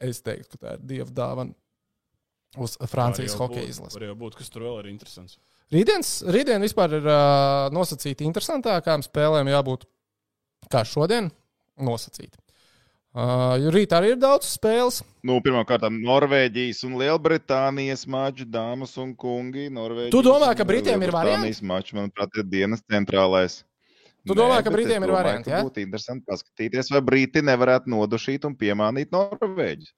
Es 0.02 0.22
teiktu, 0.26 0.58
ka 0.58 0.66
tā 0.66 0.78
ir 0.78 0.86
dieva 0.94 1.10
dāvana 1.10 1.58
uz 2.62 2.78
Francijas 2.90 3.38
hokeja 3.40 3.70
izlasi. 3.70 3.98
Var 3.98 4.10
jau 4.10 4.18
būt, 4.26 4.38
kas 4.40 4.54
tur 4.54 4.68
vēl 4.68 4.84
ir 4.84 4.92
interesants. 4.94 5.40
Rītdienas, 5.72 6.12
rītdien 6.28 6.64
vispār 6.66 6.98
ir 6.98 7.06
uh, 7.08 7.70
nosacīti 7.72 8.26
interesantākām 8.28 9.06
spēlēm, 9.06 9.48
jābūt 9.54 9.86
kā 10.72 10.84
šodien 10.88 11.30
nosacīti. 11.80 12.36
Uh, 13.12 13.58
jo 13.60 13.72
rīt 13.76 13.92
arī 13.96 14.14
ir 14.14 14.20
daudz 14.20 14.48
spēles. 14.54 15.02
Nu, 15.28 15.40
Pirmkārt, 15.44 15.84
Norvēģijas 15.92 16.86
un 16.88 16.94
Lielbritānijas 17.00 18.06
mačs, 18.08 18.48
dāmas 18.48 18.96
un 19.00 19.12
kungi. 19.20 19.68
Norvēģijas 19.72 20.16
Tu 20.16 20.22
domā, 20.28 20.52
ka 20.56 20.68
Britiem 20.68 21.04
ir 21.04 21.12
Lielbritānijas 21.12 21.64
mačs, 21.64 21.96
manuprāt, 21.96 22.40
ir 22.40 22.48
dienas 22.52 22.84
centrālais. 22.92 23.62
Tu 24.28 24.38
domā, 24.38 24.60
ka 24.64 24.72
Britiem 24.72 25.04
ir 25.08 25.12
ka 25.16 25.40
ja? 25.50 25.64
Būtu 25.66 25.82
interesanti 25.82 26.28
paskatīties, 26.30 26.92
vai 26.94 27.02
Briti 27.04 27.44
nevarētu 27.44 27.92
nodušīt 27.92 28.48
un 28.48 28.56
piemānīt 28.60 29.12
Norvēģus. 29.16 29.92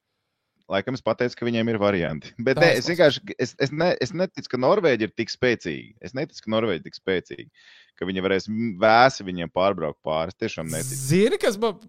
Laikam 0.73 0.97
es 0.97 1.03
pateicu, 1.05 1.37
ka 1.39 1.47
viņiem 1.47 1.69
ir 1.73 1.79
varianti. 1.81 2.33
Bet 2.47 2.61
ne, 2.61 2.71
es 2.79 2.89
vienkārši 2.89 3.35
es, 3.37 3.53
es, 3.61 3.73
ne, 3.75 3.91
es 4.03 4.13
neticu, 4.15 4.53
ka 4.53 4.61
Norvēģi 4.61 5.07
ir 5.07 5.13
tik 5.17 5.33
spēcīgi. 5.33 5.93
Es 6.03 6.15
neticu, 6.17 6.45
ka 6.45 6.53
Norvēģi 6.55 6.81
ir 6.81 6.87
tik 6.87 6.97
spēcīgi, 6.99 7.67
ka 7.99 8.09
viņi 8.09 8.25
varēs 8.25 8.49
vēsi 8.81 9.27
viņiem 9.27 9.53
pārbraukt 9.53 10.01
pāri. 10.05 10.33
Es 10.33 10.41
tiešām 10.41 10.71
neticu. 10.73 10.99
Zini, 11.05 11.39
kas 11.41 11.59
man. 11.61 11.79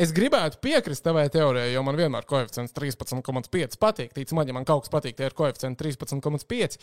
Es 0.00 0.14
gribētu 0.16 0.60
piekrist 0.62 1.02
tavai 1.04 1.26
teorijai, 1.32 1.74
jo 1.74 1.80
man 1.84 1.98
vienmēr 1.98 2.24
koeficients 2.28 2.72
13,5 2.72 3.74
patīk. 3.82 4.12
Tic 4.16 4.30
man, 4.38 4.48
ja 4.48 4.54
man 4.56 4.64
kaut 4.64 4.86
kas 4.86 4.92
patīk, 4.92 5.16
tie 5.18 5.26
ir 5.28 5.34
koeficienti 5.36 5.82
13,5. 5.82 6.78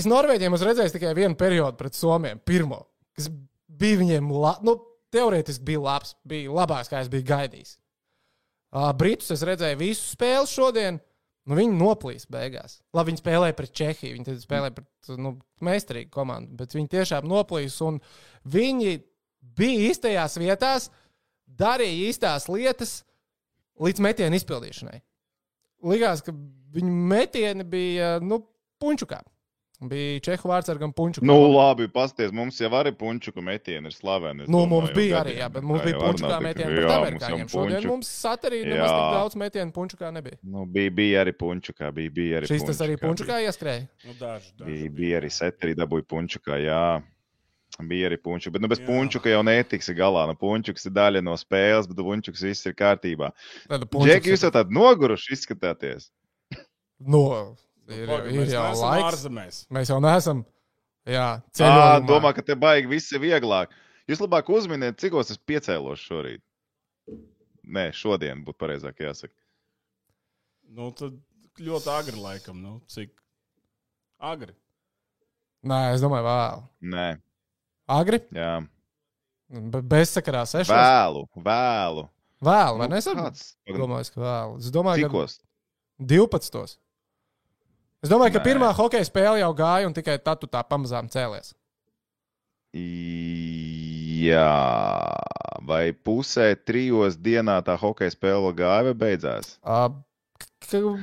Es 0.00 0.08
Norvēģiem 0.10 0.56
esmu 0.56 0.70
redzējis 0.70 0.96
tikai 0.96 1.12
vienu 1.18 1.36
periodu 1.38 1.78
pret 1.78 1.98
Somiju, 1.98 2.40
pirmo, 2.46 2.80
kas 3.18 3.28
bija 3.80 4.00
viņiem, 4.00 4.32
la... 4.42 4.56
nu, 4.66 4.78
teorētiski 5.14 5.66
bija 5.66 5.82
labs, 5.84 6.14
bija 6.26 6.54
labāks, 6.54 6.90
kā 6.90 7.02
es 7.02 7.10
biju 7.12 7.26
gaidījis. 7.30 7.76
Britus 8.70 9.32
es 9.34 9.42
redzēju 9.46 9.80
visu 9.80 10.12
spēli 10.12 10.48
šodien. 10.50 11.00
Nu, 11.48 11.56
viņi 11.58 11.74
noplīs 11.74 12.28
beigās. 12.30 12.78
Labi, 12.94 13.10
viņi 13.10 13.22
spēlēja 13.22 13.56
pret 13.58 13.72
Čehiju. 13.74 14.18
Viņi 14.18 14.42
spēlēja 14.44 14.74
pret 14.76 15.12
nu, 15.18 15.34
meistarīgu 15.64 16.12
komandu, 16.14 16.52
bet 16.60 16.76
viņi 16.76 16.92
tiešām 16.92 17.26
noplīs. 17.26 17.78
Viņi 18.46 18.92
bija 19.58 19.88
īstajās 19.88 20.36
vietās, 20.38 20.90
darīja 21.46 22.10
īstās 22.10 22.46
lietas 22.52 23.00
līdz 23.80 24.04
metienu 24.04 24.38
izpildīšanai. 24.38 25.00
Likās, 25.90 26.22
ka 26.22 26.34
viņu 26.76 26.94
metieni 27.10 27.66
bija 27.66 28.18
nu, 28.22 28.42
puņķukā. 28.82 29.22
Bija 29.80 30.20
čehu 30.20 30.50
vārdsargam 30.50 30.90
puņķukā. 30.92 31.24
Nu, 31.24 31.38
labi, 31.54 31.86
pasties, 31.88 32.34
mums 32.36 32.58
jau 32.60 32.68
arī 32.76 32.90
punčuku 32.92 33.40
metieni 33.40 33.88
ir 33.88 33.94
slaveni. 33.96 34.44
es 34.44 34.50
Nu, 34.52 34.58
domāju, 34.66 34.70
mums 34.74 34.90
bija 34.92 35.22
arī, 35.22 35.36
jā, 35.38 35.46
bet 35.54 35.64
mums 35.64 35.80
Tā 35.80 35.86
bija 35.86 36.00
notikt. 36.02 36.34
metieni 36.44 36.74
Jā, 36.74 36.82
jau 36.82 36.90
amerikāņiem. 36.98 37.48
Šodien 37.48 37.86
mums 37.88 38.10
satarī 38.12 38.58
nemaz 38.66 38.90
tik 38.90 39.00
Jā. 39.00 39.06
daudz 39.14 39.38
metienu 39.40 39.72
puņķukā 39.78 40.10
nebija. 40.12 40.36
Nu, 40.44 40.66
bija, 40.68 40.90
bija 40.98 41.22
arī 41.24 41.32
punčukā, 41.32 41.88
bija, 41.96 42.12
bija 42.12 42.42
arī 42.42 42.50
Šis 42.50 42.66
tas 42.68 42.82
arī 42.84 42.98
punčukā, 43.00 43.08
puņķukā 43.08 43.38
ieskrēja. 43.48 43.86
Nu, 44.04 44.12
daži, 44.20 44.52
daži 44.60 44.68
Bija, 44.68 44.90
bija 45.00 45.22
arī 45.22 45.30
seteri 45.32 45.74
dabūja 45.80 46.04
punčukā, 46.12 46.60
jā. 46.60 46.84
Bija 47.80 48.10
arī 48.10 48.20
punčuka, 48.20 48.52
bet 48.52 48.60
nu, 48.60 48.68
bez 48.68 48.80
Jā. 48.82 48.84
punčuka 48.90 49.30
jau 49.32 49.40
netiksi 49.46 49.94
galā. 49.96 50.26
Nu, 50.28 50.36
punčuks 50.36 50.84
ir 50.84 50.92
daļa 50.92 51.24
no 51.24 51.32
spēles, 51.40 51.88
bet 51.88 51.96
punčuks 52.04 52.42
viss 52.44 52.66
ir 52.68 52.76
kārtībā. 52.76 53.32
Džeki, 53.70 54.34
jūs 54.34 54.44
jau 54.44 54.52
tādi 54.52 54.76
noguruši 54.76 55.32
izskatāties. 55.38 56.10
No, 57.00 57.56
ir, 57.94 58.06
Paga, 58.10 58.26
ir 58.30 58.40
mēs 58.40 58.52
jau 58.54 58.62
neesam 58.66 58.84
laiks. 58.86 59.06
Ārzemēs. 59.10 59.60
Mēs 59.76 59.90
jau 59.92 60.00
neesam. 60.04 60.44
Jā, 61.10 61.26
ceļojumā. 61.56 62.06
domā, 62.08 62.32
ka 62.36 62.42
te 62.44 62.54
baigi 62.54 62.90
viss 62.90 63.12
ir 63.16 63.22
vieglāk. 63.22 63.72
Jūs 64.10 64.20
labāk 64.22 64.48
uzminiet, 64.52 64.98
cikos 65.00 65.30
es 65.32 65.38
piecēlos 65.38 66.02
šorīt. 66.02 66.42
Nē, 67.70 67.90
šodien 67.94 68.42
būtu 68.44 68.58
pareizāk 68.58 68.98
jāsaka. 69.04 69.34
Nu, 70.70 70.90
tad 70.96 71.16
ļoti 71.60 71.90
agri 71.92 72.16
laikam. 72.20 72.60
Nu, 72.62 72.80
cik 72.90 73.10
agri? 74.20 74.52
Nē, 75.66 75.80
es 75.94 76.00
domāju, 76.04 76.24
vēl. 76.24 76.62
Nē, 76.94 77.08
Agri, 77.90 78.20
jā. 78.32 78.52
be- 79.50 79.82
bezsakarā 79.82 80.44
sešos. 80.46 80.70
Vēlu, 80.70 81.24
vēlu. 81.42 82.04
Vēl, 82.40 82.78
vai 82.78 82.86
Nu, 82.86 82.94
ne? 82.94 82.98
Es 83.02 83.08
kāds? 83.10 83.42
domāju, 83.68 84.12
ka 84.14 84.20
vēl. 84.22 84.54
Es 84.62 84.70
domāju, 84.72 85.02
ka 85.02 85.10
Cikos? 85.10 85.40
12. 86.00 86.78
Es 88.00 88.08
domāju, 88.08 88.32
ka 88.36 88.40
Nē. 88.40 88.46
pirmā 88.48 88.68
hokeja 88.76 89.04
spēle 89.04 89.40
jau 89.42 89.50
gāja, 89.56 89.88
un 89.88 89.96
tikai 89.96 90.16
tad 90.24 90.40
tu 90.40 90.48
tā 90.48 90.62
pamazām 90.64 91.08
cēlies. 91.12 91.52
Jā, 94.20 94.52
vai 95.66 95.90
pusē 95.92 96.54
trijos 96.56 97.18
dienā 97.20 97.58
tā 97.66 97.74
hokeja 97.80 98.14
spēle 98.14 98.52
gāja 98.56 98.86
vai 98.88 98.94
beidzās? 99.02 99.58
Uh, 99.60 99.90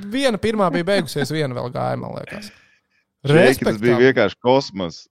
viena 0.10 0.42
pirmā 0.42 0.72
bija 0.74 0.88
beigusies, 0.94 1.34
viena 1.34 1.54
vēl 1.60 1.70
gāja, 1.76 2.00
man 2.02 2.18
liekas. 2.18 2.50
Čeki, 3.28 3.66
tas 3.68 3.78
bija 3.78 3.94
Respektam. 3.94 4.02
vienkārši 4.06 4.42
kosmos. 4.48 5.06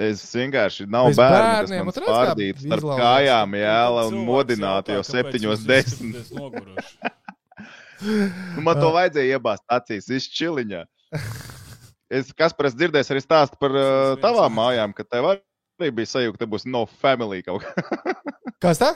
Es 0.00 0.22
vienkārši 0.32 0.86
nav 0.88 1.10
Bez 1.10 1.18
bērniem, 1.18 1.66
kas 1.66 1.98
man 2.00 2.06
spārdītu 2.08 2.62
starp 2.62 2.86
kājām, 2.96 3.56
jēla 3.58 4.06
un 4.08 4.22
jautā, 4.24 4.96
jau 4.96 5.02
kāpēc 5.04 5.44
jūs 5.44 5.66
7.10. 5.68 6.14
esat 6.22 6.38
noguruši. 6.38 6.96
Nu, 8.56 8.62
man 8.64 8.80
to 8.80 8.90
vajadzēja 8.94 9.38
iebāzt 9.38 9.64
acīs, 9.72 10.08
izšķiliņā. 10.12 10.82
Es, 12.14 12.30
kas 12.36 12.54
parasti 12.54 12.82
dzirdēs 12.82 13.10
arī 13.10 13.22
stāstu 13.24 13.58
par 13.58 13.74
uh, 13.74 14.14
tavām 14.22 14.52
mājām, 14.54 14.92
ka 14.94 15.06
tev 15.06 15.30
arī 15.32 15.90
bija 15.90 16.10
sajūta, 16.12 16.36
ka 16.36 16.44
te 16.44 16.50
būs 16.52 16.66
no 16.68 16.84
family 17.00 17.42
kaut 17.46 17.64
kā. 17.64 18.12
Kas 18.62 18.78
tā? 18.80 18.92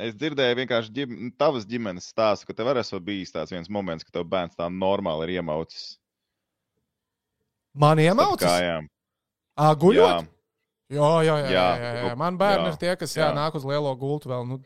Es 0.00 0.16
dzirdēju 0.16 0.56
vienkārši 0.58 0.92
ģim, 0.96 1.14
tavas 1.38 1.66
ģimenes 1.68 2.08
stāstu, 2.08 2.48
ka 2.48 2.56
tev 2.56 2.70
arī 2.72 2.82
esot 2.82 3.04
bijis 3.04 3.32
tāds 3.34 3.52
viens 3.52 3.68
moments, 3.72 4.04
ka 4.06 4.14
tev 4.14 4.24
bērns 4.32 4.56
tā 4.56 4.66
normāli 4.72 5.28
ir 5.28 5.38
iemaucis. 5.38 5.94
Man 7.76 8.00
starp 8.00 8.06
iemaucas? 8.08 8.46
kājām. 8.48 8.88
Ā, 9.60 9.72
guļot? 9.78 10.08
Jā. 10.08 10.20
Jā, 10.90 11.10
jā, 11.22 11.34
jā. 11.44 11.50
jā, 11.50 11.50
Jā, 11.54 11.66
jā, 11.78 11.90
jā. 12.08 12.14
Man 12.18 12.38
bērni 12.40 12.66
jā, 12.66 12.72
ir 12.72 12.78
tie, 12.80 12.94
kas 12.98 13.12
jā, 13.14 13.28
jā. 13.28 13.34
nāk 13.36 13.54
uz 13.54 13.66
lielo 13.68 13.92
gultu 13.98 14.32
vēl 14.32 14.48
nu, 14.48 14.58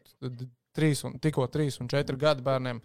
trīs 0.75 1.03
un, 1.05 1.19
tikko 1.21 1.45
trīs 1.53 1.77
un 1.83 1.91
četri 1.91 2.17
gadi 2.21 2.45
bērniem. 2.47 2.81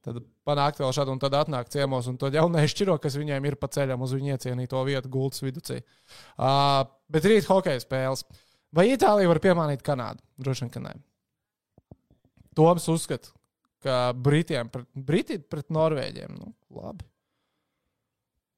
Tad 0.00 0.22
panākt 0.48 0.80
vēl 0.80 0.94
šādu, 0.96 1.12
un 1.12 1.20
tad 1.20 1.34
atnāk 1.36 1.68
ciemos, 1.72 2.06
un 2.08 2.16
tad 2.20 2.36
jau 2.36 2.46
nešķiro, 2.48 2.96
kas 3.02 3.18
viņiem 3.20 3.50
ir 3.50 3.56
pa 3.60 3.68
ceļam 3.72 4.00
uz 4.06 4.14
viņu 4.16 4.32
iecienīto 4.32 4.80
vietu 4.88 5.12
gultas 5.12 5.44
vidū. 5.44 5.76
Uh, 5.76 6.86
bet 7.12 7.28
rīt 7.28 7.48
hokeja 7.50 7.82
spēles. 7.84 8.24
Vai 8.72 8.86
Itālija 8.94 9.28
var 9.28 9.42
piemānīt 9.44 9.84
Kanādu? 9.84 10.22
Droši 10.40 10.64
vien, 10.64 10.72
ka 10.72 10.82
nē. 10.84 10.94
Toms 12.56 12.86
uzskata, 12.92 13.32
ka 13.84 14.00
Britiem 14.16 14.70
pret, 14.72 14.88
Briti 14.94 15.38
pret 15.42 15.68
Norvēģiem. 15.74 16.38
Nu, 16.38 16.54
labi. 16.80 17.04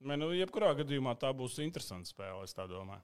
Nē, 0.02 0.19
nu, 0.19 0.31
jebkurā 0.35 0.73
gadījumā 0.78 1.14
tā 1.19 1.31
būs 1.36 1.59
interesanta 1.64 2.10
spēle, 2.10 2.44
es 2.47 2.55
tā 2.55 2.69
domāju. 2.70 3.02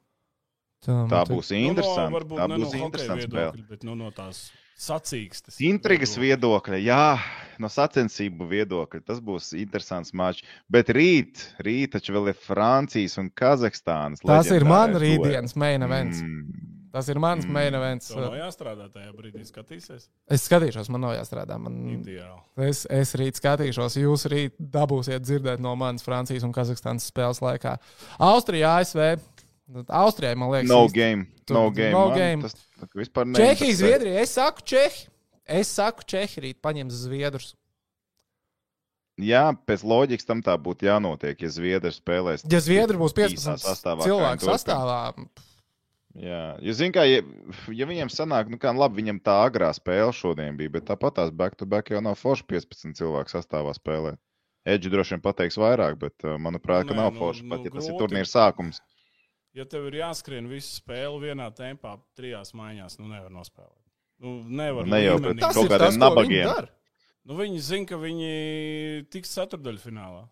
Tā 0.85 0.95
nu, 0.95 1.09
būs 1.35 1.51
Nu, 1.51 1.59
no, 1.59 1.69
interesanti. 1.73 2.15
varbūt 2.19 2.39
Tā 2.39 2.49
no 2.49 2.57
būs 2.61 2.69
hokeja 2.73 2.85
interesanta 2.87 3.27
spēle. 3.29 3.69
bet 3.69 3.83
nu, 3.85 3.95
no 3.99 4.11
tās 4.15 4.51
sacīkstes. 4.79 5.57
Intrigas 5.67 6.13
viedokļa, 6.21 6.79
jā, 6.79 7.19
no 7.59 7.67
sacensību 7.73 8.47
viedokļa. 8.49 9.03
Tas 9.09 9.19
būs 9.25 9.51
interesants 9.59 10.13
mačs. 10.15 10.45
Bet 10.71 10.87
rīt, 10.95 11.43
rīt 11.67 11.97
taču 11.97 12.15
vēl 12.15 12.29
ir 12.31 12.39
Francijas 12.39 13.19
un 13.19 13.31
Kazahstānas. 13.35 14.23
Tas 14.23 14.51
ir 14.55 14.65
man 14.65 14.93
leģendārais 14.95 15.03
rītdienas 15.19 15.57
main 15.59 15.83
events. 15.83 16.23
Mm. 16.23 16.75
Tas 16.93 17.09
ir 17.13 17.19
mans 17.21 17.45
Mm. 17.45 17.53
main 17.53 17.75
events. 17.75 18.09
Tev 18.09 18.23
nav 18.23 18.33
jāstrādā 18.39 18.87
tajā 18.91 19.11
brīdī, 19.13 19.43
skatīsies. 19.45 20.07
Es 20.31 20.47
skatīšos, 20.49 20.89
man 20.89 21.01
nav 21.03 21.17
jāstrādā. 21.19 21.59
Man, 21.61 21.75
Ideāli. 21.99 22.41
es, 22.71 22.87
es 22.89 23.13
rīt 23.15 23.35
skatīšos, 23.37 23.99
jūs 24.01 24.25
rīt 24.31 24.53
dabūsiet 24.59 25.21
dzirdēt 25.21 25.59
no 25.61 25.75
manas 25.77 26.03
Francijas 26.03 26.45
un 26.45 26.53
Kazahstānas 26.53 27.11
spēles 27.11 27.43
laikā. 27.43 27.79
Austrija, 28.19 28.79
ASV. 28.79 29.19
Austrijai, 29.89 30.35
man 30.37 30.51
liekas, 30.51 30.69
No 30.71 30.89
game. 30.89 31.27
Tu- 31.45 31.55
No 31.55 31.71
game. 31.71 31.93
no 31.93 32.09
man 32.09 32.19
game. 32.19 32.43
Tas 32.43 32.55
tā 32.55 32.87
kā 32.89 33.01
vispār 33.03 33.25
Čehija, 33.35 33.55
neinteresē. 33.55 33.79
Zviedrija. 33.83 34.21
Es 34.23 34.31
saku, 34.39 34.63
Čehi. 34.65 35.07
Es 35.47 35.69
saku, 35.69 36.05
Čehi 36.09 36.41
rīt 36.45 36.61
paņems 36.65 37.03
Zviedrus. 37.05 37.55
Jā, 39.19 39.51
pēc 39.67 39.83
loģikas 39.83 40.25
tam 40.29 40.41
tā 40.47 40.55
būtu 40.63 40.87
jānotiek, 40.87 41.41
ja 41.43 41.49
Zviedri 41.51 41.91
spēlēs. 41.91 42.45
Ja 42.49 42.61
Zviedri 42.63 42.97
būs 43.01 43.13
īsā 43.17 43.57
15 43.59 43.65
sastāvā, 43.67 44.07
cilvēku 44.07 44.47
sastāvā, 44.47 45.01
Jā, 46.19 46.57
jūs 46.65 46.79
zināt, 46.81 46.95
kā, 46.97 47.03
ja, 47.07 47.21
ja 47.79 47.87
viņiem 47.87 48.09
sanāk, 48.11 48.49
nu, 48.51 48.59
kā 48.59 48.73
labi, 48.75 49.03
viņam 49.03 49.21
tā 49.23 49.35
agrā 49.47 49.69
spēle 49.77 50.11
šodien 50.17 50.57
bija, 50.59 50.73
bet 50.79 50.87
tāpat 50.89 51.15
tās 51.19 51.31
back-to-back 51.31 51.93
jau 51.93 52.01
nav 52.03 52.17
forši 52.19 52.47
15 52.49 52.97
cilvēku 52.99 53.31
sastāvā 53.31 53.75
spēlēt. 53.77 54.19
Edži 54.67 54.91
droši 54.91 55.15
vien 55.15 55.23
pateiks 55.23 55.59
vairāk, 55.61 55.99
bet, 56.01 56.17
uh, 56.27 56.35
manuprāt, 56.43 56.89
ka 56.89 56.95
Nē, 56.97 57.03
nav 57.03 57.13
nu, 57.13 57.21
forši, 57.21 57.45
nu, 57.45 57.53
pat 57.55 57.69
ja 57.69 57.71
tas 57.77 57.87
ir 57.87 57.95
grūti. 57.95 58.01
turnīra 58.03 58.29
sākums. 58.33 58.81
Ja 59.59 59.67
tev 59.67 59.89
ir 59.91 59.99
jāskrien 59.99 60.47
visu 60.51 60.77
spēli 60.79 61.29
vienā 61.29 61.51
tempā, 61.57 61.97
trijās 62.19 62.55
maiņās, 62.55 62.99
nu 63.03 63.11
nevar 63.11 63.33
nospēlēt. 63.35 63.77
Nu, 64.23 64.39
nevar 64.47 64.87
Ne 64.87 65.03
jau 65.05 65.19
pret 65.23 65.39
kaut 65.43 65.67
kādiem 65.67 65.79
tas, 65.83 65.95
viņi 65.95 66.03
nabagiem. 66.03 66.49
dara. 66.51 66.71
Nu, 67.29 67.37
viņi 67.39 67.61
zina, 67.61 67.87
ka 67.91 67.99
viņi 68.01 68.33
tiks 69.13 69.35
ceturdaļfinālā. 69.37 70.25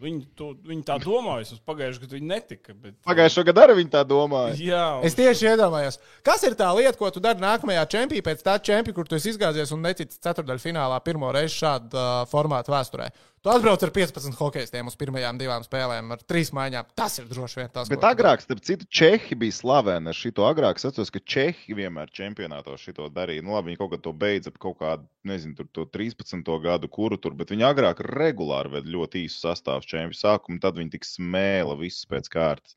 Viņi, 0.00 0.22
to, 0.32 0.46
viņi 0.64 0.84
tā 0.88 0.94
domāja. 1.02 1.44
Es 1.44 1.58
pagājušajā 1.68 2.06
gadā 2.06 2.16
viņi 2.16 2.28
netika. 2.30 2.72
Bet... 2.72 2.94
Pagājušā 3.04 3.42
gada 3.50 3.64
arī 3.66 3.74
viņi 3.82 3.90
tā 3.92 4.00
domāja. 4.08 4.54
Jā, 4.56 4.84
Es 5.04 5.16
tieši 5.18 5.50
iedomājos, 5.50 5.98
kas 6.24 6.44
ir 6.48 6.56
tā 6.56 6.70
lieta, 6.78 6.96
ko 6.96 7.10
tu 7.12 7.20
dari 7.20 7.42
nākamajā 7.42 7.82
čempionā, 7.96 8.24
pēc 8.30 8.40
tā 8.46 8.54
čempiona, 8.64 8.96
kur 8.96 9.10
tu 9.10 9.18
esi 9.18 9.34
izgāzies 9.34 9.74
un 9.76 9.84
neticis 9.84 10.22
ceturdaļfinālā 10.24 11.02
pirmo 11.04 11.28
reizi 11.36 11.58
šādu 11.58 12.00
uh, 12.00 12.22
formātu 12.32 12.72
vēsturē. 12.72 13.10
Tu 13.40 13.48
atbrauc 13.48 13.80
ar 13.80 13.88
15 13.96 14.36
hokeistiem 14.36 14.88
uz 14.90 14.96
pirmajām 15.00 15.38
divām 15.40 15.62
spēlēm, 15.64 16.10
ar 16.12 16.20
trīs 16.28 16.50
maiņām. 16.52 16.90
Tas 16.92 17.14
ir 17.22 17.28
droši 17.30 17.56
vien 17.62 17.70
tas, 17.72 17.88
Bet 17.88 17.96
tu 17.96 18.04
dari. 18.04 18.12
agrāk, 18.18 18.42
starp 18.44 18.60
citu, 18.68 18.84
Čehi 18.84 19.38
bija 19.40 19.54
slaveni 19.56 20.10
ar 20.12 20.16
šito. 20.18 20.44
Agrāk 20.44 20.76
es 20.76 20.84
atceros, 20.84 21.08
ka 21.14 21.22
Čehi 21.24 21.72
vienmēr 21.78 22.12
čempionātos 22.12 22.84
šito 22.84 23.06
darīja. 23.08 23.40
Nu, 23.46 23.54
labi, 23.56 23.70
viņi 23.70 23.80
kaut 23.80 23.94
kā 23.94 24.00
to 24.04 24.12
beidza 24.12 24.52
ap 24.52 24.58
kaut 24.60 24.76
kādu, 24.82 25.08
nezinu, 25.24 25.56
tur, 25.56 25.70
to 25.72 25.86
13. 25.88 26.44
gadu, 26.66 26.90
kuru 26.92 27.16
tur, 27.16 27.32
bet 27.38 27.48
viņi 27.54 27.64
agrāk 27.70 28.02
regulāri 28.04 28.74
veda 28.76 28.92
ļoti 28.92 29.24
īsu 29.24 29.40
sastāvu 29.46 29.88
čempionu 29.88 30.20
sākumu, 30.20 30.60
tad 30.60 30.76
viņi 30.76 30.92
tik 30.98 31.08
smēla 31.08 31.78
visus 31.80 32.04
pēc 32.12 32.28
kārtas, 32.36 32.76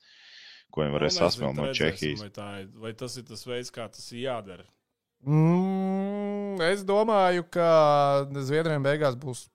ko 0.71 0.85
viņi 0.85 0.95
varēja 0.95 1.11
Nu, 1.11 1.19
sasmelt 1.19 1.59
no 1.59 1.67
Čehijas. 1.75 2.23
Vai, 2.23 2.31
tā 2.39 2.47
vai 2.85 2.93
tas 3.03 3.19
ir 3.19 3.27
tas 3.27 3.43
veids, 3.51 3.67
kā 3.75 3.89
tas 3.91 4.07
ir 4.15 4.29
jādara? 4.29 4.63
Mm, 5.27 6.55
es 6.71 6.87
domāju, 6.87 7.43
ka 7.51 7.67
Zviedriem 8.31 8.83
beigās 8.83 9.19
būs. 9.19 9.49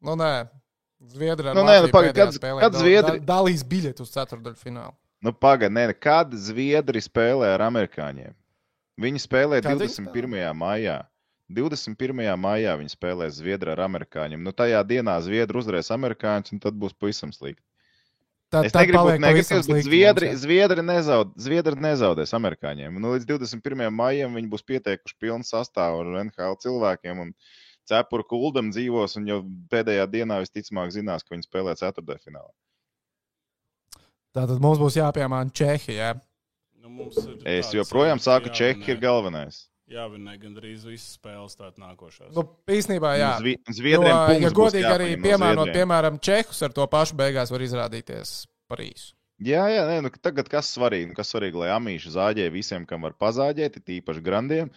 Nu, 0.00 0.14
nē, 0.16 0.48
Zviedrija 1.12 1.54
Nu, 1.54 1.64
nē, 1.64 1.82
nu, 1.86 1.88
pagaid, 1.92 2.14
kad- 2.14 2.38
kad 2.60 2.72
Zviedri- 2.74 3.20
da, 3.20 3.34
dalīs 3.34 3.64
biļeti 3.64 4.00
uz 4.00 4.10
ceturdaļfinālu. 4.14 4.94
Nu, 5.22 5.32
pagaidi, 5.32 5.72
nē, 5.74 6.00
kad 6.00 6.30
Zviedri 6.32 7.00
spēlē 7.00 7.54
ar 7.54 7.60
amerikāņiem? 7.70 8.34
Viņi 9.00 9.20
spēlē 9.20 9.62
Kad 9.62 9.76
viņi 9.78 9.88
21. 9.88 10.52
maijā. 10.54 11.06
21. 11.52 12.36
maijā 12.36 12.72
viņi 12.78 12.90
spēlē 12.96 13.28
Zviedri 13.30 13.70
ar 13.70 13.78
amerikāņiem. 13.88 14.40
Nu, 14.42 14.52
tajā 14.52 14.82
dienā 14.84 15.20
Zviedri 15.22 15.60
uzvarēs 15.60 15.90
amerikāņus, 15.94 16.52
un 16.52 16.58
tad 16.60 16.74
būs 16.74 16.92
pavisam 16.98 17.30
slikti. 17.32 17.62
Tad, 18.50 18.64
Es 18.66 18.72
tad 18.72 18.86
negribu 18.86 19.10
būt 19.10 19.20
negatīvs, 19.20 19.66
bet 19.66 19.84
Zviedri. 19.84 20.28
Zviedri, 20.38 20.82
nezaud, 20.82 21.34
Zviedri 21.36 21.74
nezaudēs 21.82 22.32
amerikāņiem. 22.32 22.94
Nu, 23.00 23.12
līdz 23.16 23.26
21. 23.26 23.90
maijam 23.90 24.34
viņi 24.34 24.48
būs 24.48 24.62
pieteikuši 24.62 25.16
pilnu 25.20 25.42
sastāvu 25.44 26.00
ar 26.00 26.24
NHL 26.24 26.54
cilvēkiem. 26.62 27.20
Un 27.20 27.34
cepura 27.88 28.24
kuldam 28.26 28.70
dzīvos, 28.74 29.16
un 29.20 29.26
jau 29.30 29.40
pēdējā 29.72 30.06
dienā 30.12 30.40
visticamāk 30.44 30.90
zinās, 30.94 31.22
ka 31.24 31.34
viņi 31.36 31.46
spēlē 31.48 31.74
ceturtdaļfinālā. 31.80 32.50
Tātad 34.36 34.60
mums 34.60 34.80
būs 34.82 34.98
jāpiemāna 34.98 35.52
Čehija. 35.56 35.96
jā. 35.96 36.10
Nu, 36.82 36.90
mums 36.92 37.16
ir 37.22 37.40
Es 37.48 37.72
joprojām 37.74 38.20
saku, 38.22 38.48
ka 38.50 38.54
Čehi 38.54 38.84
ir 38.92 39.00
galvenais. 39.02 39.64
Jāvinē 39.86 40.34
gandrīz 40.42 40.82
visas 40.84 41.14
spēles 41.16 41.54
tādas 41.54 41.78
nākošās. 41.78 42.32
Nu, 42.34 42.42
īstenībā, 42.66 43.12
jā. 43.20 43.32
Zvi- 43.38 43.54
Jo, 43.56 43.72
Zviedriem 43.78 44.10
ja 44.10 44.26
punkts 44.26 44.46
būs 44.50 44.56
godīgi 44.58 44.90
arī 44.90 45.08
no 45.16 45.22
piemērot, 45.22 45.62
Zviedriem. 45.62 45.76
piemēram, 45.78 46.18
Čehus 46.20 46.62
ar 46.66 46.72
to 46.74 46.86
pašu 46.90 47.14
beigās 47.14 47.50
var 47.54 47.60
izrādīties 47.60 48.46
par 48.68 48.78
īsu. 48.82 49.12
Jā, 49.38 49.62
jā, 49.70 49.84
nē, 49.86 50.02
nu, 50.02 50.10
tagad 50.10 50.48
kas 50.48 50.74
svarīgi? 50.76 51.08
Nu, 51.12 51.14
kas 51.14 51.30
svarīgi, 51.32 51.54
lai 51.60 51.68
amīši 51.76 52.10
zāģē 52.10 52.50
visiem, 52.50 52.86
kam 52.86 53.02
var 53.02 53.12
pazāģēt, 53.12 53.76
ir 53.76 53.82
tīpaši 53.86 54.22
grandiem. 54.24 54.70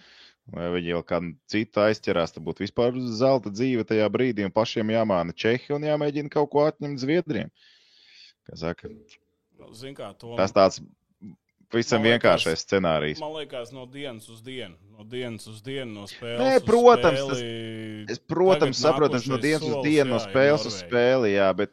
Vai 0.54 0.70
viņi 0.74 0.94
vēl 0.96 1.04
kādu 1.06 1.34
citu 1.52 1.82
aizķerās, 1.84 2.34
tad 2.34 2.44
būtu 2.48 2.64
vispār 2.66 2.96
zelta 3.20 3.52
dzīve 3.54 3.84
tajā 3.86 4.08
brīdī, 4.10 4.46
un 4.48 4.52
pašiem 4.56 4.90
jāmāna 4.96 5.36
Čehi 5.36 5.76
un 5.76 5.86
jāmēģina 5.86 6.30
kaut 6.34 6.50
ko 6.54 6.64
atņemt 6.70 6.98
Zviedriem. 7.04 7.52
Nu, 9.60 9.74
Zin 9.76 9.94
kā, 9.94 10.10
to, 10.18 10.34
tas 10.40 10.54
tāds 10.56 10.80
visam 11.74 12.02
liekas- 12.02 12.16
vienkāršais 12.16 12.64
scenārijs. 12.66 13.20
Man 13.22 13.36
liekas, 13.36 13.72
no 13.76 13.86
dienas 13.86 14.26
uz 14.30 14.42
dienu, 14.42 14.76
no 14.98 15.04
dienas 15.06 15.46
uz 15.48 15.62
dienu, 15.62 15.92
no 15.94 16.08
spēles. 16.10 16.40
Nē, 16.42 16.56
uz 16.58 16.64
protams, 16.66 17.20
spēli, 17.20 18.10
Es, 18.10 18.20
protams, 18.20 18.80
saprotu, 18.82 19.22
no 19.30 19.38
dienas 19.38 19.62
uz 19.62 19.70
solis, 19.76 19.86
dienu, 19.86 20.10
no 20.10 20.18
jā, 20.18 20.24
ir 20.26 20.32
spēles 20.32 20.66
uz 20.66 20.74
Norvēģija. 20.74 20.90
spēli, 20.90 21.34
jā, 21.36 21.50
bet, 21.56 21.72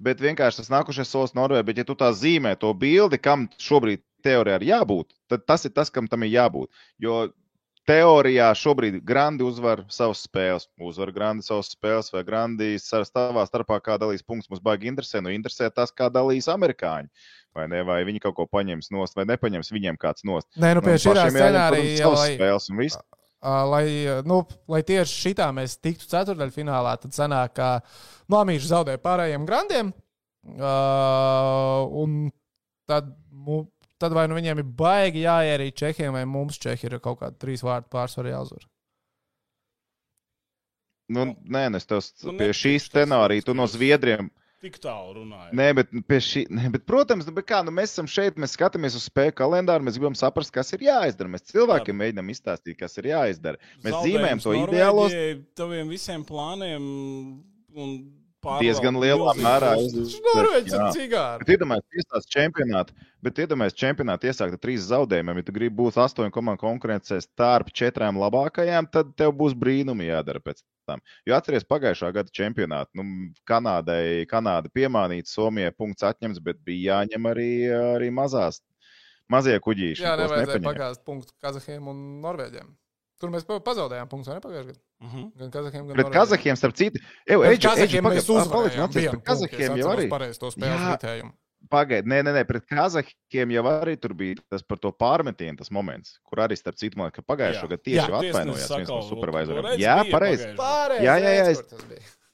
bet 0.00 0.18
vienkārši 0.24 0.56
tas 0.62 0.70
nākošais 0.72 1.10
solis 1.12 1.34
Norvēģijā. 1.36 1.66
Bet, 1.68 1.76
ja 1.82 1.84
tu 1.84 1.94
tā 1.94 2.08
zīmē 2.16 2.56
to 2.58 2.72
bildi, 2.72 3.18
kam 3.20 3.48
šobrīd 3.58 4.00
teorijā 4.24 4.62
ir 4.62 4.68
jābūt, 4.72 5.12
tad 5.28 5.44
tas 5.46 5.64
ir 5.68 5.70
tas, 5.76 5.90
kam 5.90 6.08
tam 6.08 6.22
ir 6.22 6.30
jābūt. 6.32 6.68
Jo 6.98 7.26
teorijā 7.86 8.50
šobrīd 8.58 8.98
Grandi 9.06 9.44
uzvar 9.46 9.84
savas 9.92 10.24
spēles. 10.26 10.66
Uzvar 10.82 11.12
Grandi 11.14 11.46
savas 11.46 11.70
spēles, 11.74 12.10
vai 12.14 12.22
Grandi 12.26 12.74
savā 12.82 13.46
starpā 13.48 13.78
kā 13.84 13.96
dalīs 14.02 14.24
punktus. 14.26 14.50
Mums 14.52 14.64
baigi 14.64 14.90
interesē. 14.90 15.22
Nu, 15.24 15.32
interesē 15.34 15.70
tas, 15.74 15.94
kā 15.94 16.10
dalīs 16.12 16.50
amerikāņi. 16.52 17.10
Vai, 17.56 17.64
ne, 17.72 17.80
vai 17.88 18.02
viņi 18.04 18.20
kaut 18.20 18.34
ko 18.36 18.44
paņems 18.52 18.90
nost, 18.92 19.16
vai 19.16 19.24
nepaņems 19.30 19.72
viņiem 19.72 19.96
kāds 20.00 20.26
nost. 20.28 20.48
Nē, 20.60 20.74
nu, 20.76 20.82
pie 20.84 20.98
šī 21.00 21.14
scenārija, 21.16 21.94
savas 22.02 22.20
lai, 22.20 22.32
spēles 22.34 22.68
un 22.68 22.82
viss. 22.82 22.98
lai, 23.72 23.86
nu, 24.28 24.42
lai 24.68 24.82
tieši 24.84 25.22
šitā 25.22 25.46
mēs 25.56 25.78
tiktu 25.80 26.10
ceturdaļfinālā, 26.10 26.98
tad 27.00 27.16
sanāk, 27.16 27.54
ka 27.56 27.70
Mamīša 28.32 28.74
zaudēja 28.74 29.00
pārējiem 29.00 29.48
grandiem. 29.48 29.94
Uh, 30.46 31.88
un 32.04 32.28
tad, 32.86 33.08
mu, 33.32 33.64
tad 34.02 34.14
vai 34.16 34.26
nu 34.30 34.38
viņiem 34.38 34.62
ir 34.62 34.70
baigi 34.78 35.26
jāierīt 35.26 35.76
Čehiem, 35.82 36.16
vai 36.16 36.24
mums 36.28 36.58
Čehi 36.62 36.88
ir 36.88 36.98
kaut 37.04 37.20
kāda 37.22 37.38
trīs 37.40 37.64
vārdu 37.66 37.90
pārsvaru 37.92 38.32
jāuzvar. 38.32 38.66
Nu, 41.12 41.28
nē, 41.46 41.68
nu, 41.70 41.78
es 41.78 41.86
tev 41.86 42.02
Nu, 42.26 42.34
pie 42.34 42.50
šī 42.50 42.74
netikšu 42.74 42.82
tas 42.82 42.90
scenārija, 42.90 43.46
tu 43.46 43.54
no. 43.54 43.68
Zviedriem. 43.70 44.30
tik 44.64 44.80
tālu 44.82 45.20
runājam. 45.20 45.52
Nē, 45.54 45.66
bet, 45.78 45.92
pie 46.10 46.18
šī, 46.24 46.40
nē, 46.50 46.72
bet, 46.74 46.82
protams, 46.88 47.28
nu, 47.28 47.34
bet 47.36 47.46
kā, 47.46 47.60
nu, 47.62 47.70
mēs 47.74 47.92
esam 47.94 48.08
šeit, 48.10 48.40
mēs 48.42 48.56
skatāmies 48.56 48.96
uz 48.98 49.04
spēku 49.06 49.36
kalendāru, 49.38 49.86
mēs 49.86 50.00
gribam 50.00 50.16
saprast, 50.18 50.50
kas 50.54 50.74
ir 50.74 50.82
jāizdara. 50.88 51.30
Mēs 51.30 51.46
cilvēkiem 51.52 51.94
Labi. 51.94 52.00
mēģinām 52.02 52.32
izstāstīt, 52.34 52.74
kas 52.80 52.98
ir 52.98 53.12
jāizdara. 53.12 53.62
Mēs 53.84 53.94
Zaudējums 53.94 54.08
zīmējam 54.08 54.42
to 54.42 54.56
ideālos 54.64 55.14
Norvēģijai, 55.14 55.38
Taviem 55.60 55.92
visiem 55.94 56.26
plāniem 56.26 56.90
un 57.76 57.94
diezgan 58.60 58.98
lielā 59.02 59.34
mērā. 59.40 59.72
Jā. 59.80 60.76
ar 60.78 60.94
cigāru. 60.94 61.42
Bet 61.42 61.52
iedomājieties, 61.56 61.98
iestāst 62.02 62.30
čempionātu, 62.32 62.96
bet 63.24 63.40
iedomājieties, 63.44 63.80
čempionātu 63.82 64.30
iesākt 64.30 64.56
ar 64.56 64.62
trīs 64.62 64.86
zaudējumiem. 64.90 65.40
Ja 65.40 65.46
tu 65.46 65.56
gribi 65.56 65.76
būt 65.80 65.98
astoņu 66.04 66.34
komandu 66.34 66.62
konkurencē 66.62 67.18
starp 67.24 67.72
četrām 67.76 68.20
labākajām, 68.22 68.88
tad 68.92 69.12
tev 69.18 69.34
būs 69.38 69.56
brīnumi 69.58 70.08
jādara 70.10 70.42
pēc 70.44 70.62
tam. 70.86 71.02
Jo 71.26 71.36
atceries 71.36 71.66
pagājušā 71.68 72.12
gada 72.14 72.32
čempionātu. 72.32 72.94
Nu, 72.98 73.28
Kanādai, 73.48 74.24
Kanāda 74.30 74.70
piemānīta, 74.72 75.32
Somijai 75.32 75.74
punkts 75.74 76.06
atņemts, 76.06 76.42
bet 76.44 76.62
bija 76.66 77.02
jāņem 77.02 77.30
arī, 77.32 77.50
arī 77.96 78.10
mazās, 78.14 78.62
mazie 79.32 79.58
kuģīši. 79.62 80.06
Jā, 80.06 80.16
nevajadzēja 80.22 80.66
pagāzt 80.66 81.06
punktu 81.06 81.34
Kazahiem 81.42 81.90
un 81.92 82.04
Norvēģiem. 82.24 82.74
Tur 83.20 83.30
mēs 83.32 83.46
pa- 83.48 83.60
pazaudējām 83.64 84.08
punktus, 84.10 84.28
vai 84.28 84.34
ne 84.36 84.42
pagājušajā 84.44 84.66
gadā? 84.68 84.80
Mhm. 85.06 85.22
Gan 85.40 85.50
Kazahiem, 85.54 85.86
gan 85.88 85.96
Pret. 85.96 86.12
Kazahiem, 86.12 86.56
starp 86.60 86.74
citu, 86.76 87.00
Eju, 87.26 87.40
Eģi, 87.48 87.62
Kazahiem 87.64 88.04
mēs 88.04 88.26
pagaid, 88.26 88.26
paliksim 88.26 88.36
uzvarējām. 88.36 88.92
pret 88.92 89.10
punktu, 89.10 89.24
Kazahiem 89.30 89.76
jau 89.80 89.88
arī. 89.94 90.08
pareizi 90.10 90.38
to 90.38 90.50
spēles 90.52 90.86
ritējumu. 90.92 91.32
Pagaidiet, 91.70 92.06
nē, 92.06 92.18
nē, 92.22 92.32
nē, 92.36 92.42
pret 92.46 92.66
Kazahiem 92.68 93.50
jau 93.56 93.62
arī 93.64 93.96
tur 93.98 94.12
bija 94.14 94.36
tas 94.50 94.62
par 94.62 94.76
to 94.78 94.92
pārmetienu, 94.92 95.56
tas 95.56 95.70
moments, 95.70 96.18
kur 96.28 96.38
arī 96.44 96.54
starp 96.60 96.76
citu, 96.76 96.96
man 97.00 97.10
ka 97.10 97.22
pagājušajā 97.22 97.64
Jā. 97.64 97.68
gadā 97.68 97.78
tieši 97.88 98.10
Jā. 98.12 98.20
atvainojās 98.20 98.76
viens 98.76 98.88
no 98.88 99.00
supervizoriem. 99.08 99.78
Jā, 99.80 99.96
pareizi. 100.12 100.44
Jā, 101.00 101.16
jā, 101.16 101.30
jā, 101.32 101.46
es-. 101.50 101.64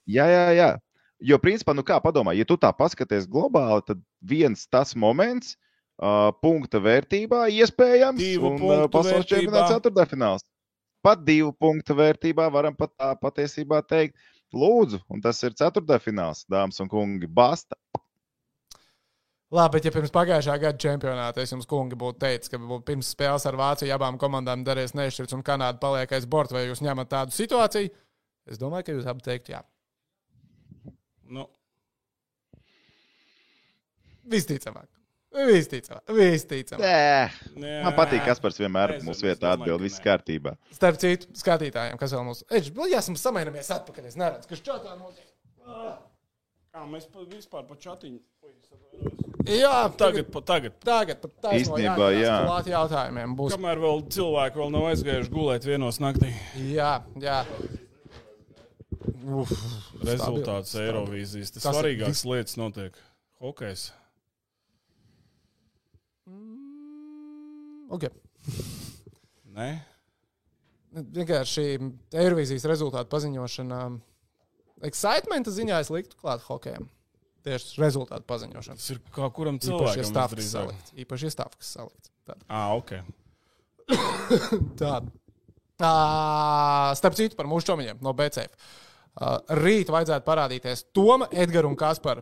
Jā, 0.06 0.26
jā, 0.26 0.46
jā. 0.58 0.78
Jo, 1.22 1.38
principā, 1.38 1.72
nu 1.74 1.84
kā 1.86 2.00
padomā, 2.02 2.34
ja 2.36 2.44
tu 2.44 2.56
tā 2.58 2.72
paskaties 2.76 3.28
globāli, 3.30 3.86
tad 3.86 4.02
viens 4.20 4.66
tas 4.66 4.96
moments, 4.96 5.54
uh, 6.02 6.32
punkta 6.42 6.80
vērtībā, 6.82 7.46
iespējams, 7.54 8.18
Divu 8.18 8.48
un 8.50 8.54
uh, 8.54 8.58
punktu 8.58 8.88
pasaules 8.98 9.26
čempionāta 9.30 9.78
ceturtdaļfināls. 9.78 10.42
Pat 11.02 11.22
divu 11.26 11.50
punktu 11.58 11.96
vērtībā 11.98 12.46
varam 12.54 12.76
pat 12.78 12.92
tā 12.94 13.10
patiesībā 13.18 13.80
teikt, 13.82 14.14
lūdzu, 14.54 15.00
un 15.10 15.22
tas 15.24 15.40
ir 15.42 15.56
ceturtdaļfināls, 15.58 16.44
dāmas 16.52 16.78
un 16.84 16.90
kungi, 16.92 17.26
basta. 17.26 17.76
Labi, 19.52 19.76
bet 19.76 19.88
ja 19.88 19.92
pirms 19.92 20.12
pagājušā 20.14 20.54
gada 20.62 20.80
čempionāta 20.80 21.42
es 21.42 21.50
jums, 21.52 21.66
kungi, 21.68 21.98
būtu 21.98 22.22
teicis, 22.22 22.52
ka 22.52 22.60
pirms 22.86 23.10
spēles 23.12 23.44
ar 23.50 23.58
Vāciju 23.60 23.92
abām 23.92 24.16
komandām 24.20 24.62
darījis 24.64 24.94
nešķirts 24.96 25.36
un 25.36 25.44
Kanāda 25.44 25.82
paliek 25.82 26.14
aiz 26.16 26.24
borta, 26.24 26.56
vai 26.56 26.64
jūs 26.68 26.80
ņemat 26.84 27.10
tādu 27.10 27.36
situāciju? 27.36 27.92
Es 28.48 28.62
domāju, 28.62 28.86
ka 28.86 28.96
jūs 28.96 29.10
abi 29.10 29.26
teiktu, 29.26 29.52
jā. 29.52 29.60
Nu, 31.32 31.50
Visticamāk. 34.32 34.88
Visticamāk. 35.32 36.02
Visticamāk. 36.12 36.82
Nē, 36.84 37.56
nē. 37.56 37.74
man 37.86 37.94
patīk, 37.96 38.20
kas 38.26 38.40
par 38.42 38.52
vienmēr 38.56 38.96
Nezinu, 38.96 39.08
mūsu 39.08 39.22
es 39.22 39.26
vietā 39.30 39.54
atbild, 39.56 39.80
viss 39.80 40.02
kārtībā. 40.04 40.54
Starp 40.76 41.00
citu, 41.00 41.30
skatītājiem, 41.40 41.96
kas 42.00 42.12
vēl 42.12 42.26
mums 42.26 42.44
ir. 42.44 42.68
Jā, 42.92 43.00
esam 43.00 43.16
samaināmies 43.16 43.72
atpakaļ. 43.72 44.10
Es 44.10 44.18
neredzu, 44.20 44.50
kas 44.50 44.64
čatā 44.66 44.96
notiek. 44.98 45.28
Kā 46.72 46.84
mēs 46.88 47.08
pa, 47.12 47.24
vispār 47.28 47.64
pa 47.68 47.76
čatiņu? 47.80 48.20
Es. 48.48 48.62
Jā, 49.58 49.88
Tagad, 49.98 50.28
pa, 50.32 50.40
tagad. 50.46 50.76
Tagad 50.84 51.18
pat 51.24 51.32
taisno 51.42 51.76
Īstenībā, 51.76 52.10
jā. 52.14 52.36
Klāt 52.46 52.68
jautājumiem 52.70 53.32
būs. 53.38 53.56
Kamēr 53.56 53.80
vēl 53.82 54.04
cilvēki 54.14 54.60
vēl 54.60 54.70
nav 54.72 54.86
aizgājuši 54.92 55.32
gulēt 55.32 55.66
vienos 55.66 55.98
naktī. 56.02 56.30
Jā, 56.70 56.92
jā. 57.20 57.40
Uf, 59.22 59.50
Rezultāts 60.02 60.72
stabili. 60.72 60.92
Eirovīzijas. 60.92 61.56
Tas 61.56 61.66
Tas 61.66 61.72
ir 61.72 61.80
svarīgākas 61.80 62.22
lietas 62.28 62.60
notiek. 62.60 63.02
Hokejs. 63.42 63.88
Okay. 63.90 64.01
Nē, 69.52 69.70
Vienkārši 70.92 71.62
Eirovīzijas 72.12 72.66
rezultātu 72.68 73.08
paziņošana. 73.14 73.78
Excitementa 74.84 75.52
ziņā 75.54 75.78
es 75.80 75.88
liktu 75.92 76.18
klāt 76.20 76.42
hokejam. 76.44 76.84
Tieši 77.46 77.80
rezultātu 77.80 78.26
paziņošana. 78.28 78.76
tas 78.76 78.90
ir 78.92 79.00
kā 79.14 79.28
kuram 79.34 79.56
Īpaši, 79.56 79.70
cilvēkam. 79.70 80.10
stāvs 80.10 80.36
visdrīzāk. 80.36 80.52
salikts. 80.52 80.92
Īpaši, 81.04 81.30
stāvs 81.32 81.70
salikts. 81.72 82.12
Tāda. 82.28 82.44
Ā, 82.46 82.60
ok. 82.76 82.92
Tāda. 84.82 85.08
Uh, 85.82 86.92
starp 86.94 87.16
citu, 87.18 87.34
par 87.40 87.48
mūsu 87.50 87.66
čomiņiem 87.72 88.04
no 88.04 88.12
BCF. 88.14 88.52
Uh, 89.16 89.40
rīt 89.58 89.90
vajadzētu 89.90 90.28
parādīties 90.28 90.84
Toma, 90.94 91.26
Edgars 91.32 91.66
un 91.72 91.74
Kaspar 91.80 92.20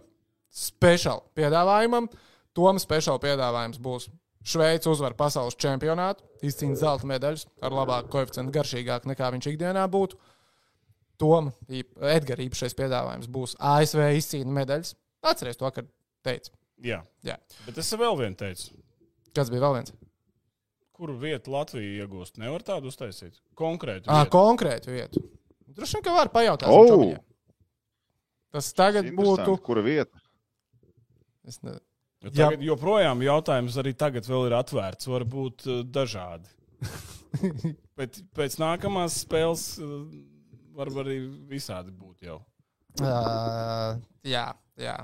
speciāla 0.50 1.26
piedāvājumam. 1.36 2.06
Toma 2.56 2.80
speciāla 2.82 3.20
piedāvājums 3.22 3.82
būs 3.82 4.08
Šveice 4.40 4.88
uzvar 4.88 5.12
pasaules 5.18 5.56
čempionātu, 5.60 6.24
izcīnīt 6.46 6.80
zelta 6.80 7.08
medaļas 7.08 7.44
ar 7.60 7.74
labāku 7.76 8.08
koeficientu, 8.14 8.54
garšīgāk 8.54 9.08
nekā 9.10 9.28
viņš 9.34 9.50
ikdienā 9.52 9.84
būtu. 9.92 10.16
Toma, 11.20 11.52
Edgars 11.68 12.46
īpašais 12.46 12.76
piedāvājums 12.78 13.28
būs 13.28 13.52
ASV 13.60 14.06
izcīnīt 14.16 14.54
medaļas. 14.56 14.94
Atcerieties 15.20 15.60
to, 15.60 15.72
kad 15.76 15.90
teicu. 16.24 16.54
Jā. 16.80 17.02
Jā. 17.26 17.36
Bet 17.66 17.82
es 17.82 17.92
vēl 17.92 18.16
vienu 18.22 18.38
teicu. 18.40 18.72
Kas 19.36 19.52
bija 19.52 19.66
vēl 19.66 19.76
viens? 19.76 19.92
Kuru 20.96 21.18
vietu 21.20 21.52
Latvija 21.52 22.04
iegūst? 22.04 22.40
Nevar 22.40 22.64
tādu 22.64 22.88
uztaisīt. 22.88 23.36
Konkrēti. 23.56 24.08
À, 24.08 24.22
vietu. 24.24 24.32
konkrētu 24.32 24.94
vietu. 24.94 25.22
Droši 25.76 25.98
vien, 25.98 26.04
ka 26.08 26.16
var 26.16 26.32
pajautāt. 26.32 26.72
Oh! 26.72 27.14
Tas 28.50 28.72
tagad 28.76 29.12
būtu. 29.16 29.54
Kura 29.64 29.84
vieta? 29.84 30.20
Es 31.46 31.60
ne... 31.64 31.76
Jo 32.20 32.30
Jā. 32.34 32.50
Tagad 32.50 32.64
joprojām 32.64 33.22
jautājums 33.24 33.76
arī 33.80 33.94
tagad 33.96 34.26
vēl 34.28 34.50
ir 34.50 34.56
atvērts. 34.58 35.08
Var 35.08 35.24
būt 35.24 35.64
uh, 35.68 35.78
dažādi. 35.88 36.50
Bet 37.98 38.20
pēc 38.36 38.58
nākamās 38.60 39.22
spēles 39.22 39.64
uh, 39.80 40.02
var 40.76 40.92
arī 41.04 41.22
visādi 41.48 41.94
būt 41.96 42.28
jau. 42.28 42.40
Uh, 43.00 43.96
jā, 44.26 44.50
jā. 44.80 44.98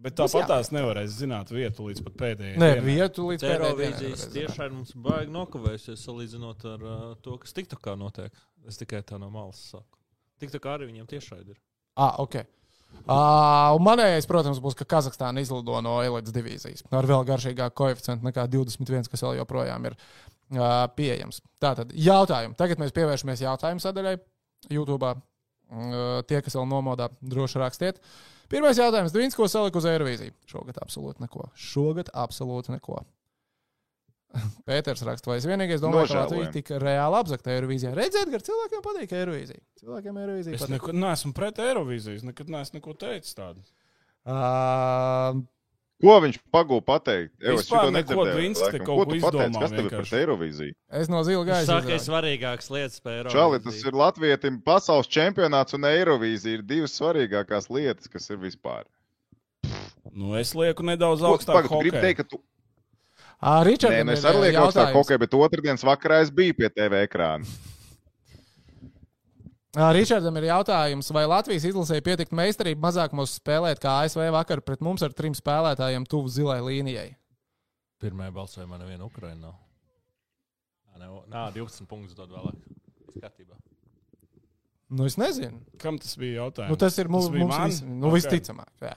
Bet 0.00 0.16
tāpat 0.16 0.48
tās 0.48 0.68
nevarēs 0.72 1.14
zināt 1.18 1.50
vietu 1.52 1.88
līdz 1.88 2.02
pat 2.06 2.18
pēdējai. 2.20 2.58
Nē, 2.60 2.72
dienai. 2.76 2.86
vietu 2.86 3.28
līdz 3.30 3.44
pēdējai 3.44 4.18
tiešai 4.34 4.68
mums 4.72 4.92
baigi 5.06 5.32
nokavējusies 5.34 6.04
salīdzinot 6.08 6.66
ar 6.72 6.84
uh, 6.84 7.06
to, 7.24 7.36
kas 7.42 7.56
TikTokā 7.56 7.96
notiek. 8.00 8.36
Es 8.68 8.80
tikai 8.80 9.02
tā 9.06 9.20
no 9.20 9.28
malas 9.32 9.60
saku. 9.72 10.00
TikTokā 10.40 10.76
arī 10.76 10.90
viņiem 10.92 11.08
tiešai 11.10 11.40
ir. 11.44 11.56
Ah, 11.96 12.16
ok. 12.22 12.40
Uh, 12.44 12.65
un 13.06 13.84
manējais, 13.86 14.26
protams, 14.26 14.58
būs, 14.62 14.74
ka 14.74 14.86
Kazahstāna 14.96 15.42
izlido 15.44 15.78
no 15.84 16.00
elites 16.02 16.34
divīzijas 16.34 16.82
ar 16.90 17.06
vēl 17.06 17.22
garšīgāku 17.28 17.78
koeficientu 17.78 18.26
nekā 18.26 18.48
21, 18.50 19.06
kas 19.12 19.22
vēl 19.22 19.36
joprojām 19.40 19.86
ir 19.86 19.94
uh, 19.94 20.86
pieejams. 20.98 21.38
Tātad, 21.62 21.94
jautājumi. 21.94 22.58
Tagad 22.58 22.82
mēs 22.82 22.94
pievēršamies 22.96 23.44
jautājumu 23.46 23.84
sadaļai 23.84 24.16
YouTube. 24.74 25.12
Uh, 25.66 26.22
tie, 26.26 26.40
kas 26.42 26.54
vēl 26.58 26.66
nomodā, 26.70 27.08
droši 27.22 27.62
rakstiet. 27.62 28.02
Pirmais 28.50 28.78
jautājums. 28.78 29.14
Dvīns, 29.14 29.34
ko 29.38 29.46
salika 29.50 29.80
uz 29.80 29.86
Eirovīziju? 29.90 30.34
Šogad 30.50 30.78
absolūti 30.82 31.24
neko. 31.24 31.48
Šogad 31.58 32.10
absolūti 32.14 32.74
neko. 32.74 33.00
Pēters 34.68 35.02
raksta, 35.06 35.30
vai 35.30 35.38
es 35.40 35.46
vienīgais 35.48 35.80
domāju, 35.80 36.08
ka 36.10 36.24
Latvija 36.26 36.50
tik 36.52 36.70
reāli 36.82 37.18
apzakta 37.20 37.54
Eirovīzijā. 37.54 37.92
Redziet, 37.96 38.28
ka 38.34 38.40
cilvēkiem 38.42 38.82
patīk 38.84 39.12
Eirovīzija. 39.16 39.60
Cilvēkiem 39.80 40.18
Eirovīzija 40.24 40.58
Es 40.58 40.64
patīk. 40.66 40.74
neko, 40.76 40.94
neesmu 41.04 41.32
pret 41.36 41.60
Eirovīzijas. 41.64 42.24
Nekad 42.26 42.50
neesmu 42.52 42.80
neko 42.80 42.96
teicis 43.00 43.36
tādu. 43.38 43.62
Uh, 44.26 45.44
Ko 46.02 46.18
viņš 46.20 46.36
pagūda 46.52 46.84
pateikt? 46.84 47.30
Es 47.40 47.62
Vispār 47.62 47.86
neko, 47.94 48.16
laikam. 48.26 48.56
kaut 48.84 48.84
Ko 48.84 48.96
ko 48.98 49.04
tu 49.06 49.14
pateici? 49.16 49.22
izdomā 49.22 49.60
Kas 49.62 49.70
tev 49.72 49.86
ir 49.86 49.94
pret 49.94 50.10
Eirovīziju? 50.18 50.74
es 51.00 51.08
no 51.08 51.22
zila 51.24 51.44
Viņš 51.46 51.48
gaisa. 51.54 51.68
saka, 51.70 51.86
ka 51.86 51.94
ir 51.96 52.02
svarīgākas 52.04 52.68
lietas 52.74 53.00
par 53.00 53.14
Eiropu. 53.14 53.32
Čāli, 53.38 53.60
tas 53.64 53.78
ir 53.86 53.96
Latvijam 53.96 54.58
pasaules 54.66 55.08
čempionāts 55.08 55.78
un 55.78 55.88
Eirovīzija 55.88 56.58
ir 56.58 56.66
divas 56.68 56.98
svarīgākās 57.00 57.70
lietas, 57.72 58.10
kas 58.12 58.28
ir 58.28 58.36
vispār. 58.42 58.84
Nu, 60.12 60.34
es 60.36 60.52
lieku 60.54 60.84
nedaudz 60.84 61.24
augstāk. 61.24 61.62
Pagad, 61.62 61.72
tu 61.72 61.80
gribi 61.80 62.02
teikt, 62.04 62.20
ka 62.20 62.28
tu... 62.34 62.42
Uh, 63.36 63.60
Nē, 63.60 63.64
Ričardam, 63.68 64.06
nu 64.08 64.12
arī 64.16 64.38
lieku 64.46 64.60
augstāk 64.64 64.86
jautājums. 64.88 64.96
hokeju, 64.96 65.18
bet 65.22 65.34
otrdienas 65.36 65.82
vakarā 65.84 66.22
es 66.24 66.30
biju 66.32 66.54
pie 66.56 66.70
TV 66.72 67.02
ekrāna. 67.04 67.44
Ričardam 69.92 70.38
ir 70.40 70.46
jautājums, 70.48 71.10
vai 71.12 71.26
Latvijas 71.28 71.66
izlasē 71.68 71.98
pietikt 72.00 72.32
meistarību 72.32 72.80
mazāk 72.80 73.12
mūsu 73.12 73.36
spēlēt, 73.36 73.76
kā 73.82 73.98
ASV 74.06 74.22
vakar 74.32 74.62
pret 74.64 74.80
mums 74.80 75.04
ar 75.04 75.12
trim 75.12 75.34
spēlētājiem 75.36 76.06
tuvu 76.08 76.32
zilai 76.32 76.62
līnijai? 76.64 77.10
Pirmajā 78.00 78.32
balsojumā 78.32 78.78
neviena 78.80 79.04
Ukraina 79.04 79.50
nav. 79.50 79.58
Nā, 81.28 81.50
12 81.52 81.84
punktus 81.90 82.16
dod 82.16 82.32
vēlāk. 82.32 82.56
Viss 83.12 83.20
kārtībā. 83.20 83.58
Nu, 84.96 85.04
es 85.04 85.18
nezinu. 85.20 85.60
Kam 85.82 85.98
tas 86.00 86.16
bija 86.16 86.40
jautājums? 86.46 86.72
Nu, 86.72 86.78
tas 86.80 86.96
ir 87.02 87.10
mums, 87.12 87.28
bija 87.34 87.44
mums 87.44 87.58
man? 87.58 87.68
vis, 87.68 87.80
nu, 87.84 88.08
Ok. 88.08 88.16
visticamāk. 88.16 88.70
Jā. 88.80 88.94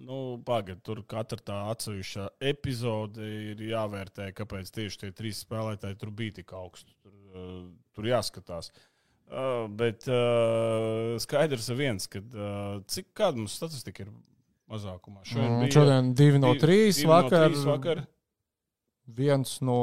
Nu, 0.00 0.38
Pagaidiet, 0.46 0.80
tur 0.86 1.02
katra 1.04 1.36
tā 1.44 1.56
atsevišķa 1.74 2.28
epizode 2.48 3.26
ir 3.52 3.60
jāvērtē, 3.68 4.30
kāpēc 4.38 4.70
tieši 4.72 4.98
tie 5.02 5.10
trīs 5.12 5.42
spēlētāji 5.44 5.98
tur 6.00 6.10
bija 6.16 6.38
tik 6.40 6.54
augsti. 6.56 6.94
Tur, 7.02 7.12
uh, 7.36 7.58
tur 7.94 8.08
jāskatās. 8.08 8.70
Uh, 9.32 9.66
bet 9.68 10.08
uh, 10.08 11.14
skaidrs 11.22 11.68
ir 11.72 11.76
viens, 11.78 12.08
ka 12.10 12.20
uh, 12.24 12.80
cik 12.88 13.10
kāda 13.16 13.38
mums 13.40 13.54
statistika 13.60 14.04
ir 14.06 14.10
mazākumā. 14.72 15.22
Šodien 15.28 15.52
Mm, 15.52 15.60
bija 15.66 15.76
Šodien 15.76 16.10
divi 16.18 16.40
no 16.40 16.54
trīs 16.60 16.98
divi 17.02 17.08
no 17.08 17.14
vakar. 17.18 17.46
trīs 17.52 17.64
vakar. 17.68 18.02
Viens 19.12 19.54
no 19.64 19.78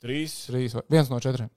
Trīs. 0.00 0.34
trīs, 0.48 0.76
viens 0.88 1.10
no 1.12 1.20
četriem. 1.20 1.50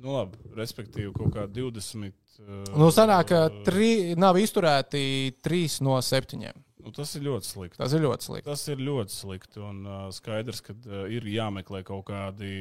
Nu, 0.00 0.14
labi, 0.16 0.38
respektīvi, 0.56 1.12
kaut 1.14 1.34
kā 1.34 1.44
20. 1.46 2.12
Uh, 2.40 2.64
Nu, 2.80 2.88
sanāk, 2.94 3.28
ka 3.30 3.40
uh, 3.50 3.60
tri, 3.66 4.14
nav 4.18 4.38
izturēti 4.40 5.02
trīs 5.44 5.78
no 5.84 5.98
septiņiem. 6.02 6.56
Nu, 6.84 6.92
tas 6.96 7.14
ir 7.18 7.24
ļoti 7.26 7.48
slikti. 7.48 7.78
Tas 7.80 7.94
ir 7.96 8.04
ļoti 8.04 8.26
slikti. 8.26 8.46
Tas 8.48 8.66
ir 8.72 8.84
ļoti 8.84 9.14
slikti. 9.14 9.62
Un 9.64 9.80
uh, 9.86 10.04
skaidrs, 10.14 10.62
ka 10.66 10.74
uh, 10.76 11.02
ir 11.12 11.26
jāmeklē 11.30 11.82
kaut 11.86 12.06
kādi, 12.10 12.52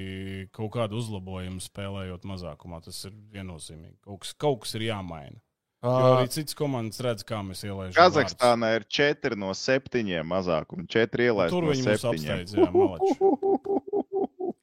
kaut 0.56 0.74
kādi 0.76 0.98
uzlabojumi 1.00 1.64
spēlējot 1.64 2.28
mazākumā. 2.30 2.82
Tas 2.86 3.04
ir 3.10 3.14
viennozīmīgi. 3.36 3.98
Kaut 4.08 4.26
kas, 4.26 4.34
kaut 4.40 4.66
kas 4.66 4.76
ir 4.80 4.90
jāmaina. 4.90 5.40
Jo 5.80 6.18
arī 6.18 6.28
citas 6.28 6.58
komandas 6.60 7.00
redz, 7.00 7.24
kā 7.24 7.40
mēs 7.46 7.62
ielaidām. 7.64 7.96
Kazahstānā 7.96 8.74
ir 8.76 8.84
4 9.00 9.38
no 9.40 9.54
7 9.56 10.18
mazākuma. 10.28 10.84
4 10.92 11.30
ielaisti 11.30 11.56
Tur 11.56 11.68
no 11.70 11.72
viņi 11.72 11.86
7. 11.88 12.10
apsteidz, 12.12 12.58
jā, 12.58 12.68
malači. 12.74 13.16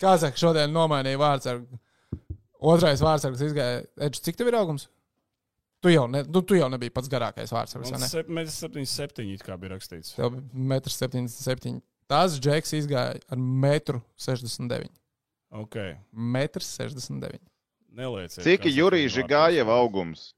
Kazaks 0.02 0.42
šodien 0.44 0.74
nomainīja 0.76 1.20
vārdu. 1.22 1.56
Otrais 2.60 3.00
vārds, 3.00 3.24
kas 3.24 3.46
izgāja. 3.48 3.80
Edž, 3.96 4.20
cik 4.28 4.36
tev 4.36 4.50
ir 4.52 4.58
augums? 4.60 4.90
Tu 5.84 5.92
jau, 5.92 6.06
ne, 6.10 6.22
nu, 6.24 6.40
tu 6.42 6.56
jau 6.56 6.68
nebija 6.72 6.90
pats 6.94 7.08
garākais 7.12 7.52
vārds. 7.52 7.74
Man 7.76 8.00
Ne? 8.00 8.06
sep- 8.08 8.28
Mēs 8.32 8.54
77 8.56 9.34
it 9.34 9.42
kā 9.44 9.58
bija 9.60 9.74
rakstīts. 9.76 10.14
Tev 10.16 10.30
bija 10.32 10.80
1,77 10.80 11.74
m. 11.76 11.82
Tas 12.08 12.38
džeks 12.40 12.72
izgāja 12.78 13.20
ar 13.28 13.36
1,69 13.38 14.86
m. 14.86 14.94
Ok, 15.50 15.76
1,69 16.14 17.34
m. 17.34 17.40
nelieciet. 17.96 18.42
Cik 18.44 18.66
vārtos. 18.66 19.14
Žigājeva 19.18 19.76
augums? 19.82 20.32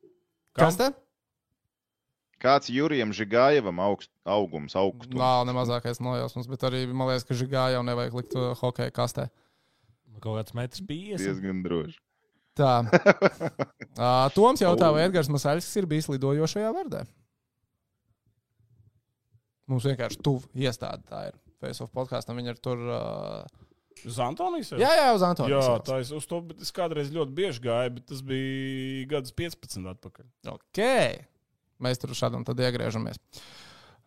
Kas 0.58 0.76
te? 0.76 0.90
Kāds 2.38 2.68
Jurijam 2.70 3.10
Žigājevam 3.10 3.80
augst, 3.82 4.10
augums? 4.24 4.74
augstums? 4.78 5.16
Nav 5.18 5.44
ne 5.46 5.52
mazākais 5.56 5.98
nojausmas, 5.98 6.46
bet 6.46 6.60
arī 6.68 6.84
man 6.92 7.08
liekas, 7.10 7.24
ka 7.26 7.34
žigā 7.34 7.64
jau 7.74 7.82
nevajag 7.82 8.14
likt 8.14 8.36
uh, 8.38 8.52
hokeja 8.60 8.92
kastē. 8.94 9.28
Kaut 10.22 10.38
kāds 10.38 10.54
metrs 10.54 10.80
bijis. 10.86 11.20
Diezgan 11.22 11.62
droši. 11.66 11.98
Tā. 12.58 12.74
Uh, 13.98 14.28
Toms 14.30 14.60
jautā, 14.62 14.92
vai 14.94 15.08
Edgars 15.08 15.26
Masaļskis 15.26 15.80
ir 15.80 15.86
bijis 15.90 16.06
lidojošajā 16.06 16.68
vardē? 16.70 17.00
Mums 19.66 19.88
vienkārši 19.88 20.20
tuvu 20.22 20.46
iestāde 20.54 21.02
tā 21.08 21.24
ir. 21.32 21.40
Face 21.58 21.82
of 21.82 21.90
podkāstam 21.90 22.38
viņi 22.38 22.52
ir 22.54 22.60
tur. 22.62 22.78
Uh... 22.78 23.66
Uz 24.06 24.20
Antonijas? 24.22 24.70
jau? 24.70 24.78
Jā, 24.78 24.92
jā, 24.94 25.08
uz 25.16 25.24
Antonijas. 25.26 25.66
Jā, 25.66 25.80
tā 25.82 25.98
es 26.04 26.12
uz 26.14 26.28
to 26.30 26.38
es 26.62 26.70
kādreiz 26.76 27.10
ļoti 27.10 27.34
bieži 27.40 27.64
gāju, 27.66 27.96
bet 27.96 28.06
tas 28.12 28.22
bija 28.22 29.08
gadus 29.16 29.34
15 29.42 29.90
atpakaļ. 29.96 30.30
Ok. 30.54 30.82
Mēs 31.82 31.98
tur 31.98 32.14
šādi 32.14 32.38
un 32.38 32.46
tad 32.46 32.62
iegriežamies. 32.62 33.18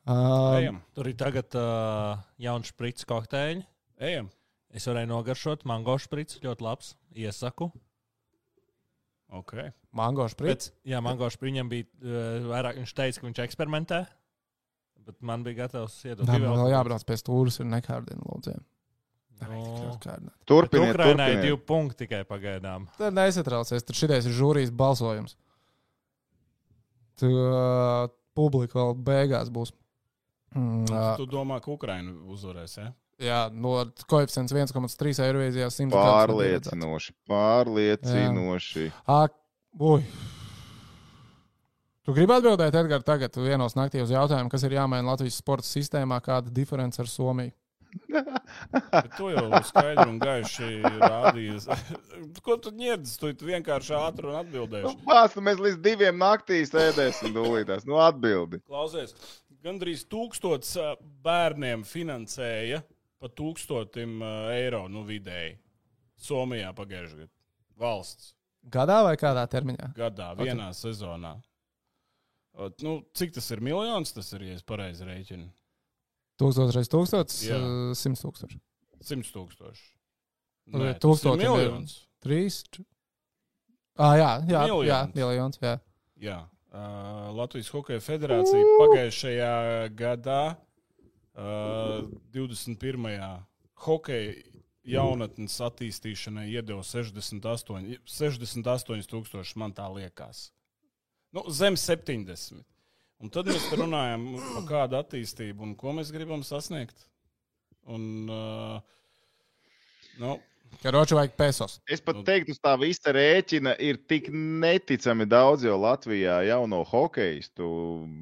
Uh, 0.08 0.56
Ejam, 0.62 0.80
Tur 0.96 1.12
ir 1.12 1.20
tagad 1.20 1.60
uh, 1.60 2.16
jauns 2.42 2.72
sprits 2.72 3.04
kokteļi. 3.12 3.68
ejam. 4.08 4.32
Es 4.72 4.88
varēju 4.88 5.12
nogaršot 5.12 5.68
mango 5.68 6.00
sprits, 6.00 6.40
ļoti 6.48 6.64
labs. 6.64 6.96
Iesaku. 7.12 7.74
Ok. 9.32 9.54
Mango 9.96 10.26
šprits. 10.32 10.72
Bet, 10.72 10.90
jā, 10.92 11.00
mango 11.04 11.30
sprits 11.32 11.52
viņam 11.54 11.70
bija 11.72 11.88
uh, 12.04 12.50
vairāk. 12.52 12.82
Viņš 12.82 12.94
teica, 12.98 13.22
ka 13.22 13.28
viņš 13.30 13.42
eksperimentē. 13.46 14.02
Bet 15.08 15.18
man 15.26 15.46
bija 15.46 15.64
gatavs 15.64 15.96
iedot 16.06 16.28
Tā 16.28 16.36
divu 16.36 16.52
man 16.52 16.60
vēl 16.62 16.74
jābrauc 16.76 17.06
pie 17.08 17.18
stūres, 17.18 17.58
ir 17.64 17.70
nekārdina 17.72 18.22
lūdzu. 18.28 18.58
Nu, 19.42 19.62
Turpiniet, 20.46 20.92
Ukrainai 20.92 20.92
ir 20.92 20.98
turpiniet. 21.02 21.40
divi 21.48 21.58
punkti 21.72 22.04
tikai 22.04 22.20
pagaidām. 22.30 22.84
Tad 23.00 23.16
nesatraucies, 23.18 23.82
tur 23.88 23.98
šitais 23.98 24.28
ir 24.30 24.36
žūrijas 24.38 24.70
balsojums. 24.78 25.34
Tu, 27.18 27.32
uh, 27.32 28.06
publika 28.38 28.78
vēl 28.78 28.94
beigās 29.08 29.50
būs. 29.54 29.74
Mm, 30.54 30.86
uh, 30.92 31.16
Tu 31.18 31.26
domā, 31.32 31.58
ka 31.64 31.72
Ukraina 31.74 32.14
uzvarēs? 32.30 32.78
Ja? 32.78 32.92
Jā, 33.22 33.42
no 33.54 33.78
koeficients 34.10 34.54
1,3 34.54 35.24
Eirovīzijā 35.28 35.70
100. 35.72 35.94
Pārliecinoši, 35.94 37.16
pārliecinoši. 37.30 38.92
Ak, 39.10 39.36
uj. 39.80 40.06
Tu 42.02 42.14
gribi 42.18 42.34
atbildēt, 42.34 42.74
Edgars, 42.74 43.06
tagad 43.06 43.36
vienos 43.38 43.78
naktī 43.78 44.02
uz 44.02 44.10
jautājumu, 44.12 44.50
kas 44.50 44.66
ir 44.66 44.74
jāmaina 44.74 45.14
Latvijas 45.14 45.38
sporta 45.38 45.68
sistēmā, 45.70 46.18
kāda 46.26 46.50
diference 46.54 47.02
ar 47.02 47.10
Somiju? 47.10 47.54
Bet 48.72 49.10
to 49.18 49.30
jau 49.32 49.60
skaidri 49.68 50.06
un 50.08 50.18
gaiši 50.22 50.70
rādījies. 51.02 51.68
Ko 52.46 52.56
tu 52.62 52.72
ņēdzi? 52.76 53.18
Tu 53.20 53.50
vienkārši 53.50 53.96
ātri 53.98 54.32
un 54.32 54.38
atbildēsi. 54.40 54.94
Pāstu 55.08 55.44
mēs 55.46 55.60
līdz 55.62 55.82
diviem 55.84 56.18
naktī 56.22 56.62
sēdēsim 56.68 57.36
dūlītās. 57.36 57.86
Nu, 57.90 58.00
atbildi. 58.04 58.62
Klausies, 58.66 59.14
gandrīz 59.64 60.06
tūkstots 60.10 60.78
bērniem 61.26 61.84
finansēja 61.88 62.82
pa 63.22 63.30
tūkstotim 63.30 64.20
eiro 64.56 64.88
nu, 64.92 65.04
vidēji. 65.08 65.56
Somijā 66.22 66.74
pagājušajā 66.78 67.22
gadā. 67.24 67.32
Valsts 67.82 68.34
Gadā 68.70 69.00
vai 69.08 69.16
kādā 69.18 69.42
termiņā? 69.50 69.88
gadā, 69.98 70.28
vienā 70.38 70.68
sezonā. 70.78 71.32
O, 72.54 72.68
Nu, 72.84 73.00
cik 73.18 73.32
tas 73.34 73.48
ir 73.56 73.62
miljons? 73.64 74.12
Tas 74.14 74.28
ir, 74.38 74.44
ja 74.52 74.58
es 74.60 74.62
pareizi 74.68 75.08
rēķinu. 75.08 75.48
Tūkstoš 76.42 76.76
reizes 76.76 76.92
uh, 77.58 77.94
simts 77.98 78.22
tūkstoši. 78.22 78.60
100 79.02 79.32
tūkstoši. 79.34 79.88
Nu, 80.72 80.84
Nē, 80.84 80.92
ir- 81.42 81.42
miljons. 81.42 81.96
Trīs. 82.22 82.60
Ah, 83.98 84.14
jā, 84.18 84.30
jā, 84.46 84.62
jā, 84.62 84.76
Miljons. 84.76 85.16
miljons. 85.16 85.58
Jā. 85.62 85.74
Jā, 86.22 86.38
uh, 86.72 87.32
Latvijas 87.34 87.70
Hokeja 87.74 88.00
federācija 88.04 88.62
pagājušajā 88.78 89.54
gadā, 89.98 90.42
uh, 90.52 90.71
21. 91.36 93.06
hokeja 93.86 94.34
jaunatnes 94.84 95.60
attīstīšanai 95.62 96.48
iedeva 96.52 96.84
68 96.84 98.02
68,000. 98.06 99.56
Man 99.62 99.74
tā 99.78 99.88
liekas. 99.94 100.50
Nu, 101.32 101.46
zem 101.54 101.78
70. 101.80 102.64
Un 103.22 103.30
tad 103.30 103.48
mēs 103.48 103.68
runājam 103.78 104.26
par 104.42 104.64
kādu 104.70 104.98
attīstību 104.98 105.64
un 105.68 105.76
ko 105.78 105.94
mēs 105.94 106.12
gribam 106.14 106.44
sasniegt. 106.44 107.06
Un, 107.90 108.04
uh, 108.30 108.82
nu, 110.22 110.36
Karoči 110.82 111.14
vajag 111.14 111.34
pesos. 111.38 111.80
Es 111.90 112.02
pat 112.02 112.16
Nu- 112.16 112.24
teiktu, 112.24 112.52
uz 112.56 112.60
tā 112.60 112.74
visa 112.80 113.12
rēķina 113.14 113.76
ir 113.80 113.98
tik 114.08 114.30
neticami 114.32 115.26
daudz, 115.30 115.64
jo 115.64 115.76
Latvijā 115.78 116.40
jauno 116.48 116.84
hokeistu 116.88 117.68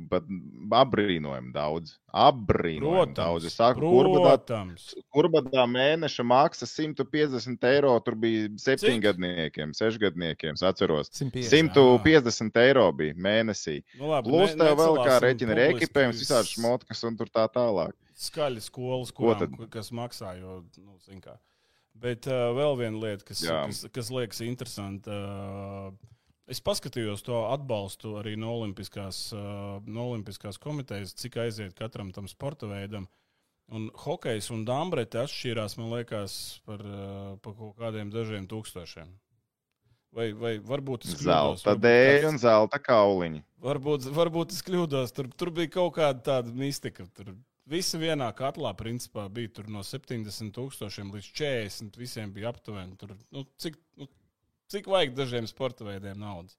pat 0.10 0.24
apbrīnojami 0.72 1.54
daudz. 1.54 1.94
Apbrīnojami 2.14 3.14
daudz. 3.16 3.46
Es 3.46 3.56
saku, 3.56 3.80
kurbadā, 3.82 4.34
protams. 4.36 4.94
kurbadā 5.16 5.64
mēneša 5.70 6.26
maksa 6.26 6.66
150 6.68 7.64
eiro, 7.64 7.94
tur 8.04 8.16
bija 8.16 8.50
septiņgadniekiem, 8.60 9.72
sešgadniekiem, 9.78 10.54
es 10.58 10.62
atceros. 10.64 11.10
150. 11.14 11.74
150 12.04 12.58
eiro 12.66 12.92
bija 12.92 13.14
mēnesī. 13.16 13.84
Nu, 13.98 14.10
labi, 14.10 14.30
Plus 14.30 14.56
ne- 14.56 14.66
tev 14.66 14.78
vēl 14.78 14.98
kā 15.06 15.20
rēķina 15.24 15.52
ar 15.56 15.62
publiski 15.70 15.86
ekipējums, 15.88 16.24
visādi 16.26 16.54
šmotkas 16.58 17.04
un 17.08 17.16
tur 17.18 17.28
tā 17.28 17.48
tālāk. 17.48 17.94
skaļas 18.20 18.68
skolas, 18.68 19.12
Ko 19.14 19.68
kas 19.70 19.92
maksā. 19.92 20.38
Jo, 20.40 20.64
nu, 20.78 20.98
zin 21.06 21.22
kā. 21.22 21.38
Bet 22.00 22.30
uh, 22.30 22.52
vēl 22.56 22.78
viena 22.80 23.02
lieta, 23.02 23.26
kas, 23.28 23.44
Jā. 23.44 23.62
kas, 23.68 23.84
kas 23.96 24.10
liekas 24.14 24.42
interesanta. 24.46 25.16
Uh, 25.16 26.20
es 26.50 26.62
paskatījos 26.64 27.26
to 27.26 27.42
atbalstu 27.50 28.16
arī 28.22 28.36
no 28.40 28.54
Olimpiskās, 28.60 29.30
uh, 29.36 29.80
no 29.84 30.10
Olimpiskās 30.14 30.62
komitejas, 30.62 31.16
cik 31.20 31.40
aiziet 31.44 31.76
katram 31.78 32.14
tam 32.16 32.30
sporta 32.32 32.70
veidam. 32.72 33.10
Un 33.70 33.90
hokejs 34.06 34.48
un 34.56 34.64
dāmbrete 34.66 35.20
atšķīrās, 35.22 35.76
man 35.78 35.92
liekas, 35.98 36.36
par, 36.66 36.82
uh, 36.82 37.34
par 37.44 37.58
kaut 37.58 37.76
kādiem 37.82 38.14
dažiem 38.14 38.48
tūkstošiem. 38.50 39.12
Vai, 40.16 40.32
vai 40.34 40.56
varbūt 40.66 41.06
es 41.06 41.14
kļūdos? 41.20 41.62
Zelta 41.62 41.76
dēļ 41.78 42.32
un 42.32 42.40
zelta 42.42 42.80
kauliņi. 42.82 43.44
Varbūt, 43.62 44.08
varbūt 44.16 44.56
es 44.56 44.64
kļūdos. 44.66 45.14
Tur, 45.14 45.30
tur 45.38 45.52
bija 45.54 45.70
kaut 45.76 45.94
kāda 46.00 46.24
tāda 46.26 46.54
mistika. 46.56 47.06
Tur 47.14 47.36
visi 47.70 48.00
vienā 48.02 48.30
katlā 48.38 48.72
principā 48.78 49.28
bija 49.34 49.52
tur 49.60 49.70
no 49.72 49.84
70 49.86 50.54
tūkstošiem 50.56 51.12
līdz 51.16 51.30
40. 51.40 52.00
Visiem 52.00 52.34
bija 52.36 52.52
aptuveni. 52.54 52.98
Tur, 53.00 53.14
nu, 53.36 53.46
cik, 53.62 53.78
nu, 54.00 54.10
cik 54.72 54.90
vajag 54.90 55.16
dažiem 55.18 55.48
sporta 55.50 55.88
veidiem 55.88 56.20
naudas? 56.20 56.58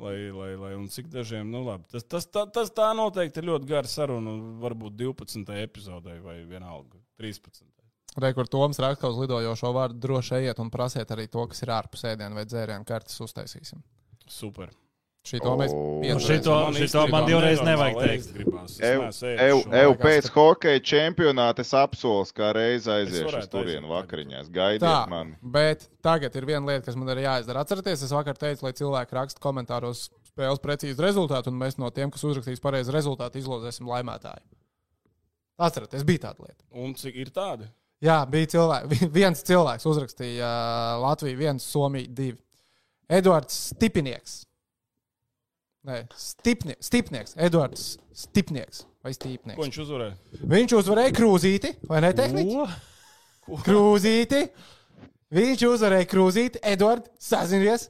Lai, 0.00 0.30
lai, 0.32 0.54
lai, 0.56 0.72
un 0.78 0.86
cik 0.88 1.10
dažiem, 1.12 1.50
nu 1.52 1.60
labi. 1.66 1.84
Tas, 1.92 2.06
tas, 2.08 2.26
tā, 2.32 2.46
tas 2.48 2.72
tā 2.72 2.88
noteikti 2.96 3.42
ir 3.42 3.50
ļoti 3.50 3.68
gara 3.68 3.90
saruna. 3.90 4.32
un 4.32 4.60
Varbūt 4.62 4.96
12. 4.96 5.52
epizodē 5.60 6.16
vai 6.24 6.40
vienalga 6.48 6.96
13. 7.20 7.68
Rekur 8.20 8.48
Toms 8.50 8.80
raksta 8.82 9.10
uz 9.12 9.20
lidojošo 9.20 9.70
vārdu 9.76 10.00
droši 10.02 10.40
ejiet 10.40 10.58
un 10.58 10.70
prasiet 10.72 11.12
arī 11.14 11.28
to, 11.30 11.44
kas 11.52 11.62
ir 11.62 11.70
ārpus 11.76 12.08
ēdienu 12.10 12.40
vai 12.40 12.46
dzērienu 12.48 12.88
kartes 12.88 13.20
uztaisīsim. 13.22 13.84
Super. 14.26 14.72
Šito 15.20 15.50
mēs 15.60 15.72
O. 15.76 15.80
piedzīvojam. 16.00 16.20
Šito, 16.24 16.54
Man 16.64 16.72
šito 16.74 16.84
īstenībā 16.86 17.10
man 17.12 17.26
divreiz 17.28 17.60
nevajag 17.60 17.98
teikt. 18.00 18.28
Gribās. 18.38 18.76
Es 18.80 18.80
Eju, 18.88 19.02
eju, 19.36 19.58
eju 19.82 19.96
pēc 20.00 20.28
ka- 20.30 20.34
hokeja 20.40 20.80
čempionāta 20.80 21.60
es 21.60 21.72
apsolos, 21.76 22.32
kā 22.32 22.54
reiz 22.56 22.86
aiziešu 22.88 23.38
uz 23.42 23.48
turienu 23.52 23.90
vakariņās. 23.92 24.48
Gaidiet 24.50 24.80
Tā, 24.86 25.04
mani. 25.12 25.36
bet 25.42 25.84
tagad 26.02 26.34
ir 26.40 26.46
viena 26.48 26.64
lieta, 26.66 26.86
kas 26.86 26.96
man 26.96 27.12
ir 27.12 27.20
jāizdara. 27.26 27.60
Atcerieties, 27.66 28.02
es 28.02 28.10
vakar 28.16 28.34
teicu, 28.40 28.64
lai 28.64 28.72
cilvēki 28.72 29.12
raksta 29.12 29.40
komentāros 29.44 30.06
spēles 30.32 30.58
precīzi 30.64 30.96
rezultātu, 31.04 31.52
un 31.52 31.60
mēs 31.60 31.76
no 31.78 31.90
tiem, 31.90 32.10
kas 32.10 32.24
uzrakstīs 32.24 32.60
pareizi 32.64 32.90
rezultātu, 32.90 33.36
izlozēsim 33.44 33.84
laimētāju. 33.92 34.40
Atcerieties, 35.60 36.04
bija 36.08 36.18
tāda 36.30 36.46
lieta. 36.48 36.64
Un 36.72 36.94
cik 36.96 37.16
ir 37.20 37.28
tādi? 37.36 37.68
Jā, 38.00 38.22
bija 38.30 38.46
cilvēki. 38.56 39.10
Viens 39.20 39.42
cilvēks 39.44 39.84
uzrakstīja 39.84 40.48
uh, 40.96 41.02
Latviju, 41.04 41.36
viens 41.36 41.62
Somija, 41.68 42.08
divi. 42.08 42.38
Edvards 43.10 43.52
Stipinieks. 43.74 44.46
Nē, 45.88 46.02
Stipnie, 46.12 46.74
Stipnieks. 46.84 47.32
Edvards 47.40 47.94
Stipnieks 48.12 48.82
vai 49.00 49.14
Ko 49.14 49.16
Stipnieks. 49.16 49.60
viņš 49.62 49.78
uzvarēja? 49.86 50.16
Viņš 50.52 50.74
uzvarēja 50.76 51.14
krūzīti, 51.16 51.70
vai 51.88 52.02
ne 52.04 52.10
tehniski? 52.12 52.66
Krūzīti. 53.64 54.42
Viņš 55.32 55.64
uzvarēja 55.70 56.06
krūzīti. 56.10 56.60
Edvards, 56.66 57.08
sazinies. 57.22 57.88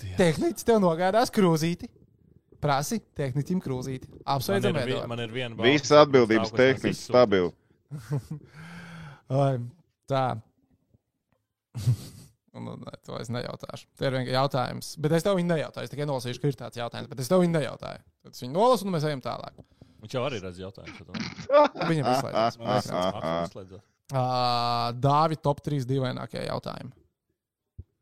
Dievs. 0.00 0.16
Tehnicis 0.18 0.66
tev 0.66 0.80
nogādās 0.82 1.30
krūzīti. 1.32 1.86
Prasi 2.60 2.98
tehniķim 3.16 3.60
krūzīti. 3.64 4.10
Man 4.10 4.34
Apsveicam, 4.34 4.76
Edvards. 4.82 5.08
man 5.08 5.22
ir 5.24 5.30
viena 5.32 5.54
balva. 5.54 5.70
Visas 5.70 5.94
atbildības 6.02 6.50
tehniski 6.52 6.92
stabili. 6.98 7.52
Ai, 9.30 9.54
tā. 10.10 10.24
Nu, 12.60 12.76
nē, 12.80 12.94
to 13.06 13.16
es 13.20 13.30
nejautāšu. 13.32 13.88
Tie 13.98 14.08
ir 14.08 14.16
vienkārši 14.16 14.36
jautājums. 14.36 14.92
Bet 15.00 15.14
es 15.16 15.24
tev 15.26 15.38
viņu 15.38 15.50
nejautāju. 15.50 15.88
Es 15.88 15.92
tikai 15.94 16.06
nolasīšu, 16.10 16.42
ka 16.42 16.50
ir 16.50 16.58
tāds 16.60 16.80
jautājums. 16.80 17.10
Bet 17.10 17.22
es 17.24 17.30
tev 17.30 17.42
viņu 17.42 17.54
nejautāju. 17.56 18.02
Tad 18.26 18.36
es 18.36 18.44
viņu 18.44 18.54
nolasu, 18.56 18.86
un 18.86 18.94
mēs 18.96 19.06
ejam 19.08 19.22
tālāk. 19.24 19.60
Viņš 20.00 20.16
jau 20.16 20.22
arī 20.26 20.40
redz 20.40 20.60
jautājumu. 20.60 21.16
Viņam 21.90 22.08
izslēdzas. 22.14 22.60
Uh, 24.10 24.88
Dāvi 24.98 25.36
top 25.38 25.60
3 25.62 25.84
dīvainākie 25.86 26.40
jautājumi. 26.46 26.90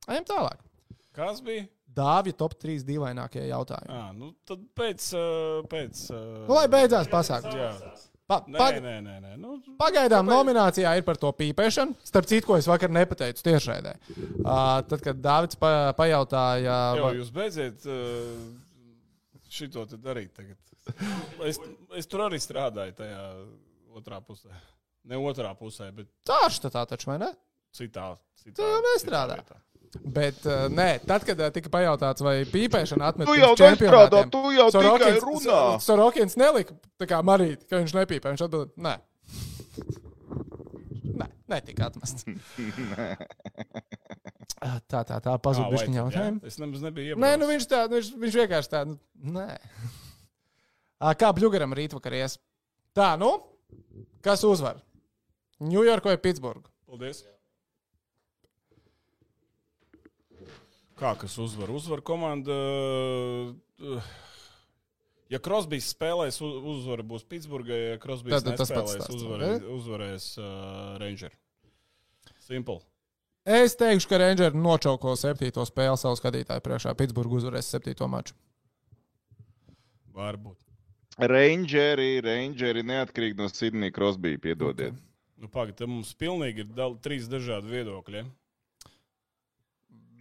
Ejam 0.09 0.29
tālāk. 0.29 0.63
Kas 1.17 1.43
bija? 1.45 1.67
Dāvi 1.99 2.33
top 2.39 2.55
3 2.63 2.85
dīvainākie 2.87 3.43
jautājumi. 3.49 3.91
À, 3.93 4.13
nu, 4.17 4.31
tad 4.49 4.63
pēc. 4.79 5.09
Pēc 5.69 6.05
uh, 6.15 6.23
Nu, 6.47 6.55
lai 6.55 6.69
beidzās 6.73 7.11
pasākums. 7.13 7.59
Jā, 7.59 7.73
Pa, 8.29 8.43
nē, 8.45 8.59
pa, 8.61 8.67
nē, 8.77 8.95
nē. 9.01 9.15
nē. 9.25 9.31
Nu, 9.41 9.55
pagaidām 9.81 10.27
nominācijā 10.29 10.91
ir 10.99 11.05
par 11.07 11.17
to 11.17 11.31
pīpēšanu. 11.33 11.95
Starp 12.05 12.27
citu, 12.29 12.45
ko 12.51 12.59
es 12.61 12.67
vakar 12.69 12.93
nepateicu 12.93 13.41
tiešraidē. 13.47 13.95
Uh, 14.45 14.83
tad, 14.85 15.01
kad 15.07 15.23
Dāvids 15.25 15.57
pa, 15.57 15.71
pajautāja, 15.97 16.75
jau 16.99 17.07
vai- 17.07 17.15
jūs 17.17 17.31
beidziet 17.33 17.87
uh, 17.89 18.35
šito 19.49 19.87
darīt 19.97 20.35
tagad. 20.37 20.61
Es, 21.49 21.57
es 21.97 22.09
tur 22.09 22.27
arī 22.27 22.37
strādāju 22.41 22.95
tajā 23.01 23.23
otrā 23.97 24.21
pusē. 24.25 24.53
Ne 25.09 25.17
otrā 25.17 25.55
pusē, 25.57 25.89
bet 25.97 26.11
Tārš 26.29 26.61
tā 26.69 26.85
taču, 26.85 27.09
vai 27.09 27.17
ne? 27.25 27.33
citā. 27.73 28.11
citā 28.41 28.57
Tu 28.61 28.69
jau 28.69 28.85
nestrādā. 28.91 29.41
citā 29.41 29.57
vietā. 29.57 29.63
Bet, 30.05 30.43
uh, 30.45 30.67
nē, 30.69 30.89
tad, 31.09 31.25
kad 31.25 31.39
uh, 31.41 31.49
tika 31.55 31.71
pajautāts, 31.73 32.21
vai 32.25 32.43
pīpēšana 32.49 33.09
atmet 33.09 33.29
Tu 33.31 33.39
jau 33.39 33.55
čempionātiem, 33.57 34.29
tu 34.35 34.43
jau 34.53 34.67
tikai 34.69 34.85
Sorokins- 34.85 35.25
runā. 35.25 35.61
Sorokins 35.81 36.37
nelika 36.41 36.77
tā 37.01 37.09
kā 37.09 37.23
marīt, 37.25 37.65
ka 37.71 37.81
viņš 37.81 37.95
nepīpē. 37.97 38.35
Viņš 38.35 38.45
atbild, 38.45 38.75
nē. 38.77 38.99
Nē, 41.19 41.31
netika 41.55 41.89
atmests. 41.89 42.29
Ah, 44.59 44.81
tā, 44.91 45.05
tā, 45.07 45.21
tā, 45.23 45.37
pazuda 45.39 45.69
viņa 45.71 45.85
tad, 45.85 45.93
jā? 45.95 46.01
jautājumu. 46.01 46.41
Es 46.51 46.57
nemaz 46.59 46.81
nebiju 46.83 47.19
Nē, 47.23 47.29
nu 47.39 47.47
viņš 47.47 47.67
tā, 47.71 47.85
viņš, 47.93 48.09
viņš 48.19 48.39
vienkārši 48.41 48.71
tā, 48.73 48.81
nu, 48.91 48.97
nē. 49.37 49.45
Kā 51.21 51.29
bļugaram 51.37 51.77
rītvakar 51.79 52.17
ies? 52.19 52.35
Tā, 52.97 53.13
nu, 53.21 53.29
kas 54.25 54.43
uzvar? 54.43 54.81
Ņujorka 55.63 56.11
vai 56.11 56.19
Pitsburga? 56.23 56.67
Paldies. 56.91 57.23
Kā 60.99 61.13
kas 61.19 61.37
uzvar? 61.39 61.71
Uzvar 61.71 62.03
komanda. 62.03 62.55
uh, 63.79 64.03
Ja 65.29 65.37
Krosbīs 65.45 65.91
spēlēs, 65.93 66.39
uzvara 66.41 67.05
būs 67.05 67.27
Pitsburgā. 67.29 67.77
Ja 67.93 67.97
Krosbīs 68.01 68.33
Tad- 68.33 68.47
tad 68.49 68.57
tas 68.57 68.71
pats 68.73 68.95
nespēlēs, 68.95 69.03
stāsts, 69.05 69.15
uzvarēs, 69.19 69.67
uzvarēs 69.77 70.29
uh, 70.41 70.95
Ranger. 71.03 71.35
Simple. 72.41 72.81
Es 73.45 73.77
teikšu, 73.77 74.09
ka 74.09 74.19
Rangers 74.23 74.57
nočauko 74.57 75.13
septīto 75.21 75.65
spēli 75.69 76.01
savu 76.01 76.17
skatītāju 76.17 76.65
priekšā. 76.65 76.95
Pitsburgā 76.97 77.39
uzvarēs 77.43 77.69
septīto 77.75 78.09
maču. 78.09 78.35
Varbūt. 80.17 80.57
Rangeri, 81.19 82.21
Rangeri 82.25 82.83
neatkarīgi 82.87 83.37
no 83.39 83.49
Sidnija 83.53 83.93
Krosbija, 83.95 84.41
piedodiet. 84.41 84.97
Nu, 85.39 85.49
Pagaidām, 85.53 85.77
te 85.77 85.87
mums 85.87 86.15
pilnīgi 86.19 86.65
ir 86.65 86.73
dal, 86.75 86.97
trīs 87.05 87.29
dažādi 87.31 87.69
viedokļi. 87.71 88.23
Ja? 88.23 88.25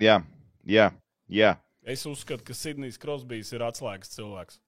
Jā, 0.04 0.18
jā, 0.68 0.92
jā. 1.32 1.56
Es 1.88 2.04
uzskatu, 2.10 2.44
ka 2.48 2.56
Sidnijs 2.58 3.00
Krosbīs 3.00 3.54
ir 3.56 3.64
atslēgas 3.64 4.12
cilvēks. 4.16 4.62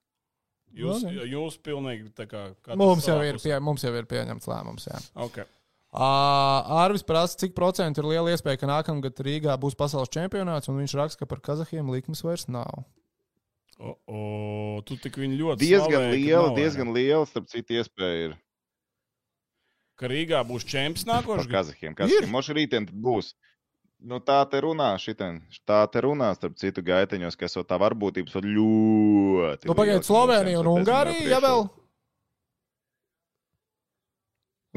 Jūs, 0.79 1.03
Nu, 1.03 1.25
jūs 1.25 1.57
pilnīgi 1.65 2.11
tā 2.15 2.27
kā. 2.29 2.43
Mums 2.77 3.07
jau, 3.09 3.17
ir 3.25 3.39
pie, 3.41 3.55
mums 3.63 3.83
jau 3.83 3.91
ir 3.97 4.05
pieņemts 4.09 4.47
lēmums. 4.47 4.85
Jā. 4.87 4.99
Okay. 5.25 5.47
Ārvis 5.89 7.01
prasa, 7.01 7.33
cik 7.41 7.55
procentu 7.57 8.03
ir 8.03 8.11
liela 8.11 8.35
iespēja, 8.35 8.61
ka 8.61 8.69
nākamgad 8.69 9.17
Rīgā 9.25 9.55
būs 9.57 9.77
pasaules 9.77 10.11
čempionāts, 10.13 10.69
un 10.69 10.77
viņš 10.77 10.93
raksta, 10.99 11.23
ka 11.23 11.29
par 11.31 11.41
Kazahiem 11.41 11.89
likmes 11.89 12.21
vairs 12.21 12.45
nav. 12.47 12.85
O, 13.79 13.95
o, 14.05 14.19
tu 14.85 14.99
tik 14.99 15.17
viņu 15.17 15.39
ļoti 15.39 15.63
Diezgan 15.63 15.87
slavēji, 15.87 16.11
ka 16.11 16.19
liela, 16.19 16.47
nav, 16.51 16.55
diezgan 16.59 16.93
liela, 16.93 17.25
starp 17.25 17.47
citu, 17.49 17.79
iespēja 17.79 18.27
ir 18.27 18.37
Ka 19.99 20.07
Rīgā 20.07 20.39
būs 20.47 20.63
čempions 20.67 21.03
par 21.03 21.17
nākošais 21.17 21.47
gads. 21.47 21.71
Kazahiem. 21.73 21.95
Kazahiem. 21.97 22.29
Moši 22.31 22.55
rītdien 22.55 22.85
tad 22.87 22.99
būs. 23.03 23.33
Nu, 23.99 24.21
tā 24.23 24.37
te 24.47 24.61
runā, 24.63 24.93
šitien, 24.95 25.41
tā 25.67 25.81
te 25.91 25.99
runā, 26.05 26.29
starp 26.37 26.53
citu, 26.55 26.79
gaiteņos, 26.87 27.35
ka 27.35 27.49
esot 27.49 27.67
tā 27.67 27.75
varbūtības 27.81 28.37
ir 28.39 28.45
ļoti. 28.47 29.67
Nu, 29.67 29.75
pagaidiet, 29.75 30.07
Slovenija 30.07 30.61
un 30.61 30.69
esam 30.69 30.77
Ungārija, 30.79 31.19
jau 31.25 31.33
ja 31.33 31.39
vēl? 31.43 31.65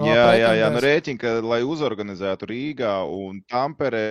No, 0.00 0.06
Jā, 0.08 0.24
jā, 0.40 0.50
jā, 0.56 0.68
nu 0.72 0.80
rēķina, 0.80 1.20
ka, 1.20 1.32
lai 1.44 1.60
uzorganizētu 1.68 2.48
Rīgā 2.48 2.92
un 3.12 3.42
Tamperē, 3.52 4.02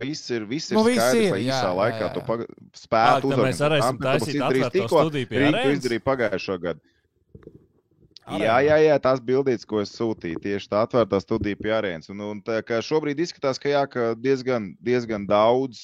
viss 0.00 0.30
ir, 0.30 0.44
viss 0.46 0.70
ir 0.70 0.78
Nu, 0.78 0.84
viss 0.86 1.00
skaidrs, 1.02 1.24
ir, 1.26 1.32
lai 1.34 1.40
jā, 1.42 1.48
īsā 1.50 1.66
jā, 1.68 1.72
laikā 1.80 2.02
jā. 2.04 2.10
to 2.14 2.22
paga- 2.28 2.46
spētu 2.78 3.32
tad 3.34 3.42
mēs 3.42 3.60
Tampere, 3.60 3.80
ko 3.82 4.04
taisīt 4.06 4.44
atvērto 4.48 4.86
studiju 4.94 5.30
pie 5.32 5.40
Rīga 5.42 5.50
to 5.50 5.58
arēnas. 5.58 5.80
izdarīja 5.80 6.04
pagājušo 6.08 6.56
gadu. 6.62 6.80
Arēnā. 8.24 8.44
Jā, 8.44 8.56
jā, 8.64 8.76
jā, 8.86 8.96
tās 9.04 9.20
bildītas, 9.20 9.66
ko 9.68 9.82
es 9.82 9.92
sūtīju, 9.92 10.40
tieši 10.40 10.70
tā 10.72 10.84
atvērtā 10.86 11.20
studija 11.20 11.58
pie 11.60 11.74
arēnas. 11.76 12.08
Un, 12.12 12.22
un 12.24 12.40
tā, 12.44 12.62
šobrīd 12.64 13.20
izskatās, 13.20 13.60
ka, 13.60 13.68
jā, 13.68 13.84
ka 13.90 14.12
diezgan, 14.16 14.70
diezgan 14.84 15.26
daudz, 15.28 15.82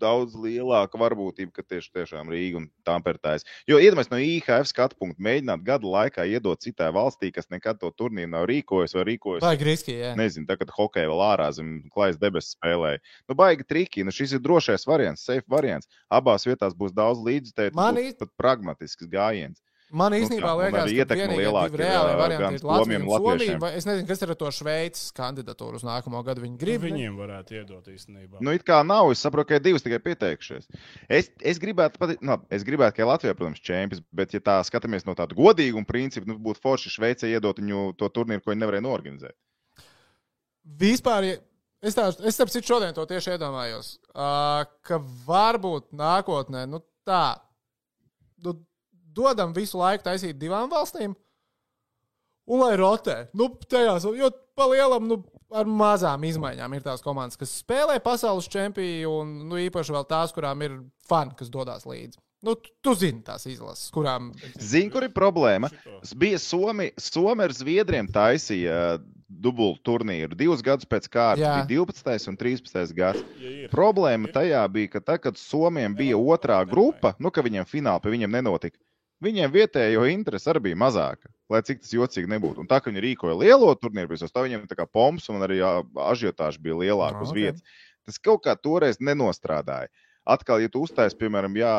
daudz 0.00 0.34
lielāka 0.34 0.98
varbūtība, 0.98 1.52
ka 1.54 1.62
tieši 1.62 1.92
tiešām 1.94 2.32
Rīga 2.32 2.58
un 2.58 2.66
Tampertājas. 2.88 3.46
Jo 3.70 3.78
iedomājieties 3.78 4.10
no 4.10 4.20
IHF 4.24 4.70
skatu 4.70 4.98
punktu, 4.98 5.22
mēģināt 5.22 5.62
gadu 5.66 5.92
laikā 5.92 6.26
iedot 6.32 6.58
citai 6.64 6.90
valstī, 6.96 7.30
kas 7.36 7.50
nekad 7.52 7.78
to 7.78 7.92
turnīru 7.94 8.32
nav 8.34 8.48
rīkojis 8.50 8.96
vai 8.98 9.06
rīkojis. 9.12 9.44
Vai 9.44 9.54
Griski, 9.60 9.94
jā. 10.00 10.14
Nezinu, 10.18 10.48
kā 10.50 10.68
hokeja 10.74 11.12
vēl 11.12 11.24
ārā 11.28 11.50
zem 11.54 11.74
klājas 11.94 12.18
debesis 12.18 12.56
spēlēja. 12.56 13.02
Nu, 13.30 13.38
baigi 13.38 13.68
triki. 13.68 14.06
Nu, 14.06 14.14
šis 14.14 14.34
ir 14.34 14.42
drošais 14.44 14.88
variants, 14.90 15.26
safe 15.28 15.46
variants. 15.52 15.90
Abās 16.10 16.48
vietās 16.48 16.74
būs 16.74 16.96
daudz 16.96 17.22
līdzekļu, 17.26 17.76
Man 17.78 18.00
būs 18.00 18.18
pat 18.24 18.34
pragmatisks 18.40 19.10
gājiens. 19.12 19.60
Man 19.90 20.12
Nu, 20.14 20.18
īstenībā 20.22 20.52
un 20.54 20.60
liekas, 20.60 20.76
ka 20.78 20.86
vienīgie 20.86 21.04
divi 21.10 21.36
ir, 21.42 21.78
reāli 21.80 22.12
varianti 22.20 22.60
ir 22.60 22.66
Latvija 22.68 23.00
un 23.00 23.08
Somija. 23.10 23.70
Es 23.74 23.86
nezinu, 23.88 24.06
kas 24.06 24.22
ir 24.22 24.30
ar 24.30 24.38
to 24.38 24.50
Šveices 24.54 25.08
kandidatūru 25.16 25.80
uz 25.80 25.84
nākamo 25.86 26.20
gadu. 26.26 26.44
Viņi 26.44 26.60
grib. 26.60 26.84
Viņiem 26.86 27.16
varētu 27.18 27.56
iedot 27.58 27.90
īstenībā. 27.90 28.38
Nu, 28.38 28.54
it 28.54 28.62
kā 28.68 28.78
nav, 28.86 29.10
es 29.10 29.24
saprotu, 29.24 29.48
ka 29.50 29.58
ir 29.58 29.64
divas 29.64 29.82
tikai 29.82 29.98
pieteikušies. 30.04 30.70
Es, 31.10 31.32
es 31.42 31.58
gribētu, 31.62 31.98
pat, 31.98 32.14
nu, 32.22 32.38
es 32.54 32.66
gribētu, 32.66 33.00
ka 33.00 33.08
Latvija, 33.10 33.34
protams, 33.34 33.58
ir 33.58 33.66
čempions, 33.66 34.04
bet, 34.14 34.36
ja 34.38 34.42
tā 34.46 34.60
skatāmies 34.68 35.08
no 35.08 35.16
tāda 35.18 35.34
godīguma 35.34 35.88
principa, 35.90 36.30
nu, 36.30 36.38
būtu 36.38 36.62
forši 36.62 36.94
Šveicē 36.94 37.32
iedot 37.34 37.58
viņu 37.58 37.90
to 37.98 38.12
turnīru, 38.14 38.44
ko 38.46 38.54
viņi 38.54 38.62
nevarēja 38.62 38.86
norganizēt. 38.86 39.38
Vispār, 40.80 41.26
ja- 41.32 41.42
es 41.82 41.98
tā, 41.98 42.06
es 42.14 42.38
starp 42.38 42.54
citu 42.54 42.70
šodien 42.76 42.94
to 42.94 43.02
tieši 43.10 43.34
iedomājos, 43.34 43.96
uh, 44.14 44.62
ka 44.86 45.02
varbūt 45.26 45.90
nākotnē, 45.98 46.68
nu 46.70 46.84
tā, 47.02 47.40
nu, 48.44 48.54
dodam 49.16 49.54
visu 49.56 49.80
laiku 49.80 50.06
taisīt 50.06 50.38
divām 50.40 50.70
valstīm, 50.72 51.14
un 52.50 52.64
lai 52.64 52.72
rotē. 52.80 53.24
Nu, 53.36 53.50
tajās, 53.70 54.06
jo 54.16 54.30
pa 54.58 54.66
lielam, 54.70 55.06
nu, 55.10 55.20
ar 55.54 55.68
mazām 55.68 56.24
izmaiņām 56.30 56.74
ir 56.76 56.86
tās 56.86 57.04
komandas, 57.04 57.38
kas 57.40 57.54
spēlē 57.62 58.00
pasaules 58.04 58.48
čempionu, 58.50 59.20
un 59.20 59.36
nu, 59.50 59.60
īpaši 59.68 59.96
vēl 59.96 60.08
tās, 60.10 60.34
kurām 60.36 60.66
ir 60.66 60.80
fani, 61.08 61.36
kas 61.38 61.52
dodas 61.52 61.86
līdzi. 61.88 62.20
Nu, 62.40 62.54
tu, 62.56 62.72
tu 62.80 62.94
zini 62.96 63.20
tās 63.20 63.44
izlases, 63.44 63.90
kurām 63.92 64.30
Zini, 64.56 64.88
kur 64.92 65.04
ir 65.04 65.12
problēma? 65.12 65.68
Bija 66.16 66.38
Somi, 66.40 66.86
Somi 66.96 67.44
ar 67.44 67.52
Zviedriem 67.52 68.08
taisīja 68.08 68.78
uh, 68.94 69.02
dubultu 69.28 69.82
turnīru. 69.90 70.36
Divus 70.38 70.62
gadus 70.64 70.88
pēc 70.88 71.08
kārtas 71.12 71.44
Jā. 71.44 71.52
bija 71.68 71.84
12. 71.84 72.30
un 72.32 72.38
13. 72.40 72.94
gads. 72.96 73.20
Ja. 73.40 73.68
Problēma 73.72 74.32
tajā 74.32 74.62
bija, 74.72 74.94
ka 74.94 75.02
tad, 75.04 75.20
kad 75.26 75.40
Somijam 75.40 75.94
bija 75.98 76.16
otrā 76.18 76.62
grupa, 76.68 77.12
nu, 77.20 77.28
ka 77.28 77.44
viņiem 77.44 77.68
fināli 77.68 78.02
pie 78.04 78.14
viņiem 78.16 78.38
nenotika, 78.40 78.80
viņiem 79.24 79.52
vietējo 79.54 80.06
interesi 80.10 80.50
arī 80.50 80.70
bija 80.70 80.78
mazāka. 80.80 81.30
Lai 81.50 81.62
cik 81.66 81.82
tas 81.82 81.92
jocīgi 81.94 82.30
nebūtu. 82.30 82.62
Un 82.62 82.70
tā, 82.70 82.78
ka 82.80 82.90
viņi 82.90 83.02
rīkoja 83.04 83.36
lielo 83.40 83.72
turnīru, 83.78 84.12
visos, 84.12 84.32
tā 84.32 84.44
viņiem 84.46 84.68
tā 84.70 84.78
kā 84.78 84.86
pomps 84.86 85.28
un 85.32 85.42
arī 85.46 85.58
ā, 85.66 85.80
ažiotāžs 86.10 86.60
bija 86.62 86.78
lielāks 86.78 87.26
uz 87.26 87.34
vietas. 87.34 87.82
Tas 88.06 88.20
kaut 88.22 88.44
kā 88.46 88.54
toreiz 88.56 89.00
nenostrādāja. 89.02 89.90
Atkal, 90.30 90.62
ja 90.62 90.70
tu 90.70 90.84
uztaisīji, 90.86 91.18
piemēram, 91.24 91.56
jā, 91.58 91.74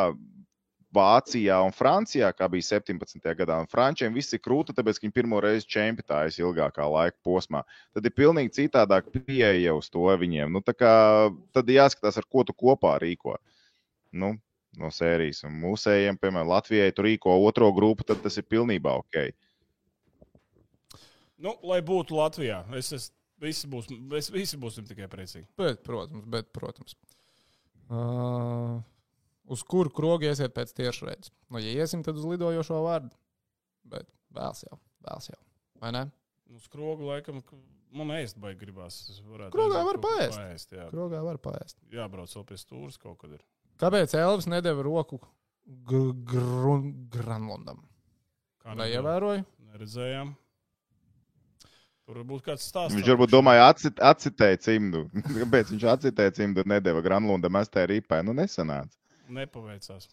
Vācijā 0.91 1.55
un 1.63 1.71
Francijā, 1.71 2.33
kā 2.35 2.49
bija 2.51 2.67
17. 2.67 3.23
gadā, 3.39 3.61
un 3.63 3.69
Frančiem 3.71 4.11
viss 4.15 4.35
ir 4.35 4.41
krūta, 4.43 4.75
tāpēc, 4.75 4.99
ka 4.99 5.05
viņi 5.05 5.15
pirmo 5.15 5.39
reizi 5.43 5.69
čempionājas 5.71 6.39
ilgākā 6.41 6.83
laika 6.83 7.15
posmā. 7.23 7.61
Tad 7.95 8.07
ir 8.07 8.15
pilnīgi 8.17 8.51
citādāk 8.57 9.07
pieeja 9.13 9.77
uz 9.77 9.87
to 9.93 10.11
viņiem. 10.19 10.51
Nu, 10.51 10.59
kā, 10.75 11.31
tad 11.55 11.71
jāskatās, 11.71 12.19
ar 12.19 12.27
ko 12.27 12.43
tu 12.43 12.55
kopā 12.57 12.97
rīko. 12.99 13.37
Nu, 14.11 14.33
no 14.79 14.91
sērijas. 14.93 15.43
Un 15.47 15.57
mūsējiem, 15.61 16.19
piemēram, 16.21 16.51
Latvijai 16.51 16.91
tur 16.95 17.07
rīko 17.09 17.33
otro 17.47 17.71
grupu, 17.75 18.05
tad 18.07 18.21
tas 18.23 18.37
ir 18.39 18.47
pilnībā 18.49 18.93
ok. 19.01 19.23
Nu, 21.41 21.55
lai 21.65 21.81
būtu 21.85 22.15
Latvijā, 22.19 22.61
es, 22.77 22.91
es, 22.95 23.09
visi, 23.41 23.67
būs, 23.69 23.89
mēs 24.11 24.29
visi 24.33 24.59
būsim 24.61 24.85
tikai 24.87 25.09
priecīgi. 25.11 25.47
Bet, 25.57 25.81
protams, 25.85 26.27
bet, 26.29 26.51
protams. 26.53 26.95
Uh, 27.91 28.77
uz 29.51 29.65
kuru 29.67 29.91
krogu 29.91 30.29
iesiet 30.29 30.53
pēc 30.55 30.71
tiešraides? 30.77 31.33
Nu, 31.49 31.59
ja 31.59 31.73
iesim, 31.81 32.05
tad 32.05 32.19
uz 32.21 32.27
lidojošo 32.29 32.83
vārdu. 32.85 33.11
Bet 33.91 34.07
vēls 34.35 34.63
jau, 34.67 34.77
vēls 35.07 35.31
jau. 35.33 35.39
Vai 35.81 35.91
ne? 35.97 36.05
Uz 36.53 36.67
skrogu 36.67 37.09
laikam 37.09 37.41
man 37.95 38.13
ēst 38.15 38.39
baigi 38.39 38.61
gribās. 38.65 39.01
Krogā 39.53 39.81
var 39.87 39.99
paēst. 40.03 40.37
paēst 40.37 40.75
jā. 40.77 40.87
Krogā 40.93 41.23
var 41.25 41.39
paēst. 41.41 41.79
Jābrauc 41.91 42.31
vēl 42.37 42.47
pie 42.51 42.59
stūres 42.61 43.01
kaut 43.01 43.17
kad 43.23 43.33
ir. 43.35 43.43
Kāpēc 43.81 44.13
Elvis 44.13 44.45
nedēva 44.45 44.83
roku 44.85 45.17
gr 45.89 46.11
gr 46.29 46.83
Granlundam? 47.15 47.81
Kā 48.61 48.75
Vai 48.77 48.91
ievēroju? 48.93 49.41
Neredzējām. 49.71 50.35
Tur 52.05 52.19
varbūt 52.21 52.43
kāds 52.45 52.67
stāsts. 52.67 52.93
Viņš 52.97 53.09
varbūt 53.13 53.31
domāja, 53.33 53.69
atcit, 53.71 53.97
atcitēja 54.03 54.59
cimdu. 54.67 55.05
Kāpēc 55.41 55.73
viņš 55.73 55.85
atcitēja 55.95 56.35
cimdu 56.37 56.61
un 56.61 56.73
nedēva 56.75 57.01
Granlundam 57.05 57.55
mestē 57.57 57.87
rīpē? 57.89 58.21
Nu, 58.27 58.35
nesanāca. 58.37 58.93
Nepaveicās. 59.31 60.09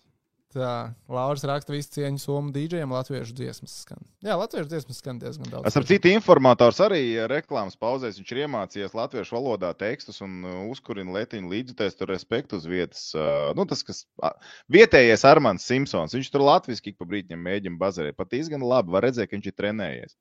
Tā, 0.58 0.90
Lauris 1.12 1.44
raksta 1.46 1.70
visu 1.70 1.92
cieņu 1.94 2.18
somu 2.18 2.50
dīdžiem, 2.50 2.90
latviešu 2.90 3.34
dziesmas 3.36 3.76
skan. 3.84 4.00
Jā, 4.24 4.34
latviešu 4.40 4.66
dziesmas 4.72 4.98
skan 4.98 5.20
diezgan 5.22 5.46
daudz. 5.52 5.68
Es 5.70 5.76
ar 5.78 5.86
citu 5.86 6.10
informators 6.10 6.80
arī 6.82 7.00
reklāmas 7.30 7.78
pauzēs. 7.78 8.18
Viņš 8.18 8.32
ir 8.34 8.40
iemācījies 8.42 8.96
latviešu 8.98 9.36
valodā 9.36 9.70
tekstus 9.78 10.18
un 10.24 10.40
uh, 10.42 10.56
uzkurina 10.72 11.14
letiņu 11.20 11.52
līdzjutēs 11.52 11.98
tur 12.00 12.10
respektu 12.10 12.58
uz 12.58 12.66
vietas. 12.66 13.04
uh, 13.14 13.52
Nu, 13.58 13.68
tas, 13.70 13.84
kas 13.86 14.02
a, 14.24 14.32
vietējais 14.74 15.26
Armāns 15.30 15.68
Simpsons, 15.68 16.16
viņš 16.18 16.32
tur 16.34 16.46
latviski 16.48 16.94
ik 16.94 16.98
pa 16.98 17.06
brīdim 17.06 17.38
mēģina 17.46 17.78
bazarēt. 17.78 18.18
Pat 18.18 18.34
diezgan 18.34 18.66
labi, 18.66 18.96
var 18.96 19.06
redzēt, 19.06 19.30
ka 19.30 19.38
viņš 19.38 19.52
ir 19.52 19.58
trenējies. 19.62 20.18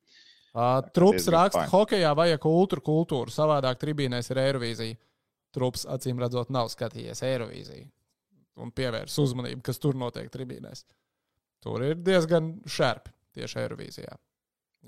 Uh, 0.54 0.78
trups 0.94 1.26
raksta, 1.34 1.66
ka 1.66 1.74
hokeja 1.74 2.14
vajag 2.18 2.44
kultūru, 2.46 2.86
kultūru. 2.92 3.34
Savādāk 3.34 3.82
tribīnēs 3.82 4.30
ir 4.30 4.46
Eirovīzija. 4.46 5.02
Trups 5.56 5.88
acīm 5.90 6.20
redzot, 6.22 6.52
nav 6.54 6.70
skatījies 6.70 7.24
Eirovīziju 7.26 7.88
un 8.62 8.72
pievērs 8.74 9.18
uzmanību, 9.22 9.62
kas 9.66 9.80
tur 9.82 9.98
notiek 9.98 10.30
tribīnēs. 10.32 10.84
Tur 11.64 11.84
ir 11.86 12.00
diezgan 12.04 12.56
šerpi 12.70 13.14
tieši 13.38 13.62
Eirovīzijā. 13.64 14.16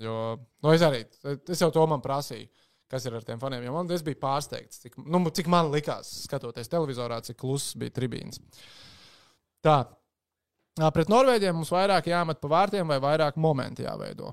Jo, 0.01 0.17
nu, 0.63 0.71
es 0.71 0.83
arī, 0.85 1.03
es 1.51 1.61
jau 1.61 1.69
to 1.73 1.83
man 1.89 2.03
prasīju, 2.03 2.47
kas 2.91 3.05
ir 3.07 3.15
ar 3.17 3.25
tiem 3.27 3.39
faniem. 3.41 3.67
Man 3.73 3.91
es 3.93 4.03
biju 4.05 4.19
pārsteigts, 4.21 4.81
cik, 4.83 4.99
nu, 5.03 5.23
cik 5.31 5.49
man 5.51 5.71
likās, 5.71 6.09
skatoties 6.25 6.71
televizorā, 6.71 7.21
cik 7.25 7.39
kluss 7.43 7.75
bija 7.79 7.93
tribīns. 7.95 8.41
Tā. 9.63 9.81
Pret 10.95 11.11
Norvēģiem 11.11 11.57
mums 11.59 11.71
vairāk 11.73 12.07
jāmet 12.07 12.39
pa 12.39 12.49
vārtiem 12.51 12.87
vai 12.87 12.97
vairāk 13.03 13.35
momenti 13.35 13.83
jāveido 13.83 14.31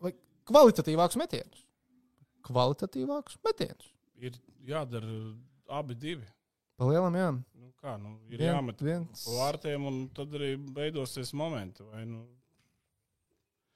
vai 0.00 0.12
kvalitatīvākus 0.48 1.18
metienus. 1.20 1.64
Kvalitatīvākus 2.46 3.40
metienus. 3.44 3.90
Ir 4.22 4.38
jādara 4.68 5.10
abi 5.80 5.96
divi. 5.98 6.28
Pa 6.80 6.88
lielam, 6.88 7.16
jā. 7.18 7.28
Nu, 7.60 7.66
kā, 7.76 7.98
nu, 8.00 8.14
ir 8.32 8.40
Vien- 8.40 8.54
jāmet 8.54 8.78
viens- 8.80 9.26
vārtiem, 9.28 9.84
un 9.84 9.96
tad 10.16 10.32
arī 10.32 10.54
veidosies 10.56 11.34
momenti. 11.36 11.84
Vai, 11.84 12.06
nu, 12.08 12.24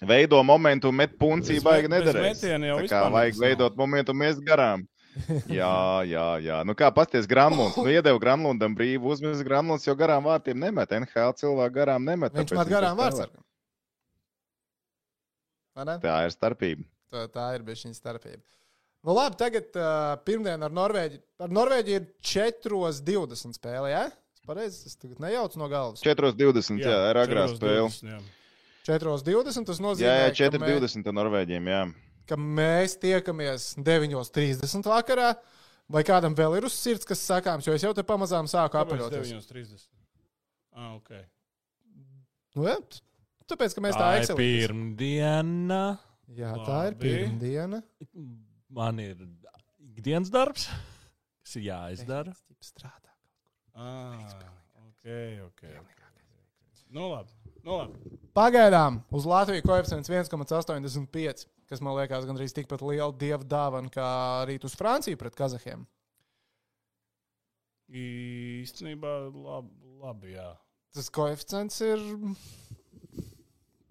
Veido 0.05 0.43
momentu, 0.43 0.91
met 0.93 1.19
puncī, 1.19 1.61
jau 2.67 2.79
Tā 2.81 2.89
kā 2.91 3.03
vajag 3.15 3.37
veidot 3.39 3.77
momentu, 3.77 4.13
mēs 4.13 4.41
garām. 4.43 4.83
Jā, 5.47 6.03
jā, 6.11 6.25
jā. 6.43 6.57
Nu 6.67 6.75
kā 6.75 6.89
pasties 6.91 7.29
Granlunds? 7.31 7.77
Nu 7.79 7.87
iedeva 7.87 8.19
Granlundam 8.19 8.75
brīvu 8.75 9.13
uzmanību. 9.15 9.45
Granlunds 9.47 9.87
jau 9.87 9.95
garām 9.95 10.27
vārtiem 10.27 10.59
nemet. 10.59 10.91
NHL 10.91 11.37
cilvēku 11.39 11.77
garām 11.77 12.03
nemet. 12.03 12.35
Viņš 12.35 12.57
met 12.59 12.73
garām 12.73 12.99
ne? 12.99 13.29
Tā 16.03 16.17
ir 16.27 16.35
starpība. 16.35 16.83
Tā, 17.15 17.29
tā 17.31 17.47
ir 17.55 17.63
bijusi 17.63 17.87
viņa 17.87 18.01
starpība. 18.01 18.43
Nu, 19.05 19.13
labi, 19.13 19.37
tagad 19.37 19.67
uh, 19.77 20.15
pirmdien 20.25 20.63
ar 20.65 20.73
Norvēģiju. 20.73 21.21
Ar 21.45 21.51
Norvēģiju 21.53 21.99
ir 22.01 22.07
4,20 22.25 23.53
spēle. 23.59 23.91
Ja? 23.93 24.07
Es 24.33 24.41
pareizi, 24.49 24.79
es 24.89 24.97
tagad 24.97 25.21
nejaucu 25.21 25.61
no 25.61 25.69
galvas. 25.69 26.01
4,20. 26.05 26.81
Jā, 26.81 26.89
jā, 26.89 27.11
ir 27.13 27.21
agrā 27.21 27.45
4:20, 27.53 27.59
spēle. 27.61 28.15
jā. 28.15 28.23
4,20 28.89 29.69
tas 29.69 29.79
nozīmē, 29.81 30.09
Jā, 30.09 30.15
jā, 30.29 30.31
ka 30.33 30.59
mē- 30.61 30.73
4,20 30.81 31.07
ar 31.13 31.17
Norvēģiem. 31.21 31.69
Jā. 31.73 31.83
ka 32.29 32.37
mēs 32.41 32.97
tiekamies 33.01 33.69
9.30 33.85 34.89
vakarā. 34.89 35.35
Vai 35.93 36.01
kādam 36.03 36.33
vēl 36.33 36.55
ir 36.57 36.65
uz 36.65 36.73
sirds, 36.81 37.05
kas 37.05 37.21
sakāms, 37.29 37.67
jo 37.69 37.75
es 37.77 37.83
jau 37.85 37.93
te 37.93 38.01
pamazām 38.09 38.47
sāku 38.49 38.79
apaļoties. 38.81 39.35
9.30? 39.37 39.85
Ah, 40.73 40.95
ok. 40.97 41.11
Nu, 42.57 42.65
jā, 42.65 42.79
tāpēc, 43.53 43.75
ka 43.77 43.83
mēs 43.85 43.93
tā 43.93 44.01
Tā 44.01 44.15
ir 44.17 44.23
ekselīsim. 44.23 44.39
pirmdiena. 44.65 45.83
Jā, 46.33 46.55
tā 46.65 46.79
ir 46.89 46.95
Labi. 46.97 47.03
pirmdiena. 47.05 47.83
Man 48.75 48.99
ir 48.99 49.21
ikdienas 49.95 50.33
darbs, 50.35 50.67
kas 51.45 51.59
ir 51.61 51.69
jāizdara. 51.69 52.35
Strādā. 52.65 53.13
Ah, 53.75 54.25
ok, 54.87 55.11
ok. 55.47 55.63
ok. 55.83 56.05
Nu, 56.95 57.09
labi. 57.11 57.31
Nu, 57.65 57.79
labi. 57.81 58.19
Pagaidām 58.35 59.01
uz 59.15 59.27
Latviju 59.29 59.65
koeficients 59.67 60.11
1,85, 60.11 61.47
kas 61.71 61.83
man 61.85 61.97
liekas 61.99 62.27
gandrīz 62.29 62.55
tikpat 62.57 62.83
liela 62.87 63.13
dieva 63.19 63.47
dāvana 63.47 63.91
kā 63.95 64.09
rīt 64.49 64.67
uz 64.67 64.77
Franciju 64.79 65.19
pret 65.21 65.35
Kazahiem. 65.39 65.87
Īstenībā 67.95 69.15
labi, 69.31 69.75
labi 70.03 70.35
jā. 70.35 70.51
Tas 70.95 71.11
koeficients 71.15 71.81
ir 71.85 72.03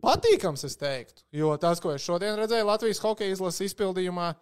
patīkams, 0.03 0.64
es 0.68 0.80
teiktu. 0.80 1.23
Jo 1.35 1.53
tas, 1.61 1.84
ko 1.84 1.91
es 1.95 2.03
šodien 2.03 2.39
redzēju 2.39 2.68
Latvijas 2.68 3.03
hokeja 3.03 3.35
izlases 3.35 3.72
izpildījumā, 3.72 4.34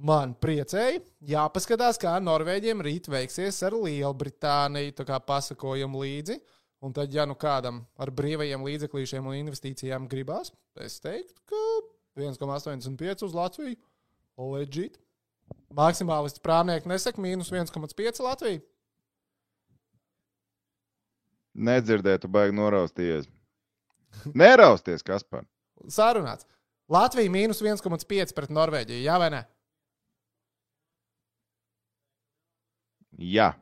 man 0.00 0.32
priecēja. 0.40 1.00
Jāpaskatās, 1.30 1.98
kā 2.00 2.14
Norvēģiem 2.22 2.80
rīt 2.84 3.10
veiksies 3.10 3.60
ar 3.66 3.76
Lielbritāniju. 3.76 4.94
Tā 4.96 5.06
kā 5.08 5.20
pasakojam 5.24 5.96
līdzi. 6.00 6.38
Un 6.80 6.94
tad, 6.96 7.12
ja 7.12 7.26
nu 7.28 7.36
kādam 7.36 7.82
ar 8.00 8.12
brīvajiem 8.16 8.62
līdzeklīšiem 8.64 9.26
un 9.28 9.36
investīcijām 9.36 10.06
gribās, 10.08 10.48
es 10.80 10.96
teiktu, 11.04 11.36
ka 11.50 11.60
1,85 12.16 13.26
uz 13.26 13.36
Latviju. 13.36 13.76
Legit. 14.40 14.96
Maksimālists 15.76 16.40
prāmnieki 16.40 16.88
nesaka, 16.88 17.20
mīnus 17.20 17.52
1,5 17.52 18.22
Latviju. 18.24 18.62
Nedzirdētu, 21.60 22.30
baigi 22.32 22.56
norausties. 22.56 23.28
Nerausties, 24.32 25.04
kas 25.04 25.26
par? 25.26 25.44
Sarunāts. 25.92 26.48
Latvija 26.90 27.30
mīnus 27.30 27.60
1,5 27.60 28.32
pret 28.34 28.54
Norvēģiju. 28.56 29.04
Jā, 29.04 29.18
vai 29.20 29.28
ne? 29.34 29.44
Jā. 33.20 33.52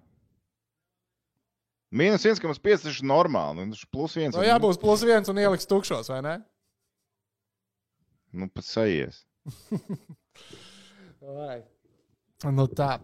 Mīnus 1.88 2.26
1,5 2.28 2.84
tas 2.84 2.86
ir 3.00 3.06
normāli. 3.08 3.64
Nu, 3.64 3.72
tas 3.74 3.82
ir 3.82 3.90
plus 3.90 4.14
1. 4.20 4.30
No 4.34 4.42
Nu, 4.42 4.46
jābūt 4.46 4.80
plus 4.82 5.02
viens 5.08 5.30
un 5.32 5.40
ieliks 5.40 5.66
tukšos, 5.68 6.10
vai 6.12 6.20
ne? 6.24 6.34
Nu, 8.36 8.48
pat 8.52 8.66
sajies. 8.68 9.22
Vai. 11.38 11.62
Nu 12.54 12.68
tā. 12.70 12.98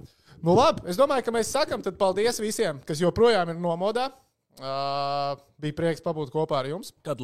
Nu 0.45 0.55
labi, 0.55 0.85
es 0.93 0.99
domāju, 1.01 1.25
ka 1.27 1.33
mēs 1.35 1.51
sakam 1.51 1.83
tad 1.83 1.97
paldies 1.99 2.39
visiem, 2.41 2.79
kas 2.87 3.01
joprojām 3.03 3.51
ir 3.51 3.59
nomodā. 3.59 4.11
Uh, 4.55 5.35
bija 5.59 5.75
prieks 5.75 6.03
pabūt 6.05 6.31
kopā 6.31 6.61
ar 6.61 6.69
jums. 6.71 6.93
Kad 7.03 7.19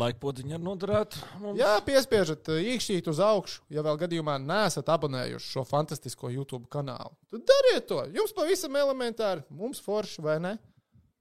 ir 0.58 0.62
noderēta? 0.64 1.20
mums? 1.38 1.60
Jā, 1.60 1.76
piespiežat 1.86 2.50
īkšķīt 2.56 3.06
uz 3.12 3.20
augšu, 3.22 3.62
ja 3.70 3.84
vēl 3.86 4.00
gadījumā 4.00 4.34
neesat 4.42 4.90
abonējuši 4.90 5.52
šo 5.52 5.62
fantastisko 5.68 6.32
YouTube 6.34 6.66
kanālu. 6.72 7.14
Tad 7.30 7.46
dariet 7.46 7.86
to. 7.86 8.00
Jums 8.16 8.34
pavisam 8.34 8.74
elementāri, 8.82 9.46
mums 9.54 9.78
forši 9.84 10.26
vai 10.26 10.40
ne? 10.42 10.56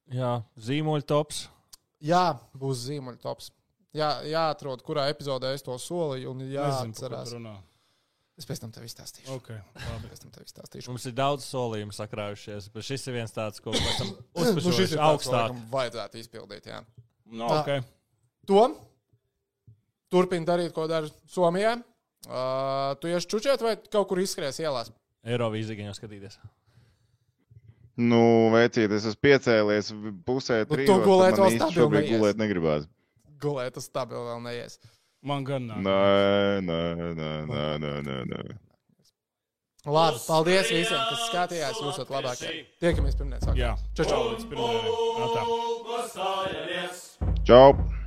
Jā, 0.10 0.40
zīmoļu 0.58 1.06
tops. 1.06 1.44
Jā, 2.02 2.40
būs 2.58 2.88
zīmoļu 2.88 3.22
tops. 3.22 3.52
Jā, 3.94 4.20
jāatrod, 4.26 4.82
kurā 4.86 5.08
epizodē 5.14 5.54
es 5.54 5.66
to 5.66 5.78
solīju, 5.82 6.34
un 6.34 6.42
Nezinu, 6.42 6.58
jāatcerās. 6.58 7.36
runā. 7.38 7.56
Es 8.40 8.48
pēc 8.48 8.62
tam 8.64 8.72
tev 8.72 8.86
izstāstīšu. 8.88 9.34
Ok, 9.36 9.50
labi. 9.52 10.10
Pēc 10.10 10.22
tam 10.24 10.32
tev 10.32 10.46
izstāstīšu. 10.48 10.94
Mums 10.94 11.06
ir 11.10 11.16
daudz 11.18 11.44
solījumu 11.44 11.96
sakrājušies, 11.96 12.70
bet 12.72 12.86
šis 12.88 13.04
ir 13.10 13.18
viens 13.18 13.34
tāds, 13.36 13.60
ko 13.60 13.74
mēs 13.76 13.90
esam 13.98 14.14
Nu, 14.16 14.46
šis 14.46 14.54
uzspēlējuši 14.56 14.86
ir 14.86 14.94
tāds, 14.94 14.96
ko 14.96 15.08
augstāk. 15.10 15.42
laikam 15.50 15.66
vajadzētu 15.74 16.22
izpildīt. 16.22 16.70
Jā. 16.72 16.80
No, 17.28 17.50
Tā. 17.52 17.58
okay. 17.60 17.84
To 18.50 18.64
turpina 20.10 20.48
darīt, 20.54 20.72
ko 20.76 20.88
dara 20.90 21.12
Somijā. 21.30 21.76
Uh, 22.30 22.96
tu 23.00 23.12
ieši 23.12 23.30
čučēt 23.32 23.62
vai 23.64 23.76
kaut 23.92 24.10
kur 24.10 24.20
izskries 24.24 24.60
ielās? 24.64 24.90
Eirovīzija 25.28 25.88
jau 25.88 25.96
skatīties. 25.96 26.40
Nu, 28.00 28.48
vecīt, 28.54 28.92
es 28.96 29.04
esmu 29.10 29.20
piecēlies 29.28 29.92
pusē 30.28 30.62
tu 30.64 30.78
trijos. 30.78 31.02
gulēt 31.04 31.36
tad 31.36 31.42
man 31.44 31.52
vēl 31.52 31.58
stabilu 31.60 32.04
gulēt 32.14 32.40
negribās. 32.40 32.88
Gulēt, 33.44 33.74
tas 33.76 33.88
stabili 33.88 34.24
vēl 34.24 34.40
neies. 34.46 34.80
Man 35.22 35.44
gan 35.44 35.68
nav. 35.68 35.78
Nē, 35.84 36.64
nē, 36.64 36.80
nē, 36.96 37.30
nē, 37.50 37.64
nē, 37.84 37.94
nē, 38.08 38.18
nē. 38.32 38.42
Labi, 39.90 40.20
paldies 40.28 40.70
visiem, 40.72 41.00
kas 41.10 41.26
skatījās. 41.28 41.80
Jūs 41.82 41.96
esat 41.98 42.12
labākie. 42.14 42.52
Tiekamies 42.84 43.16
pirmdien. 43.20 43.40
sākumā. 43.44 43.58
Jā, 43.60 43.72
Čau, 43.96 44.06
čau. 44.06 44.22
Klausājies! 45.88 47.04
Čau! 47.48 47.99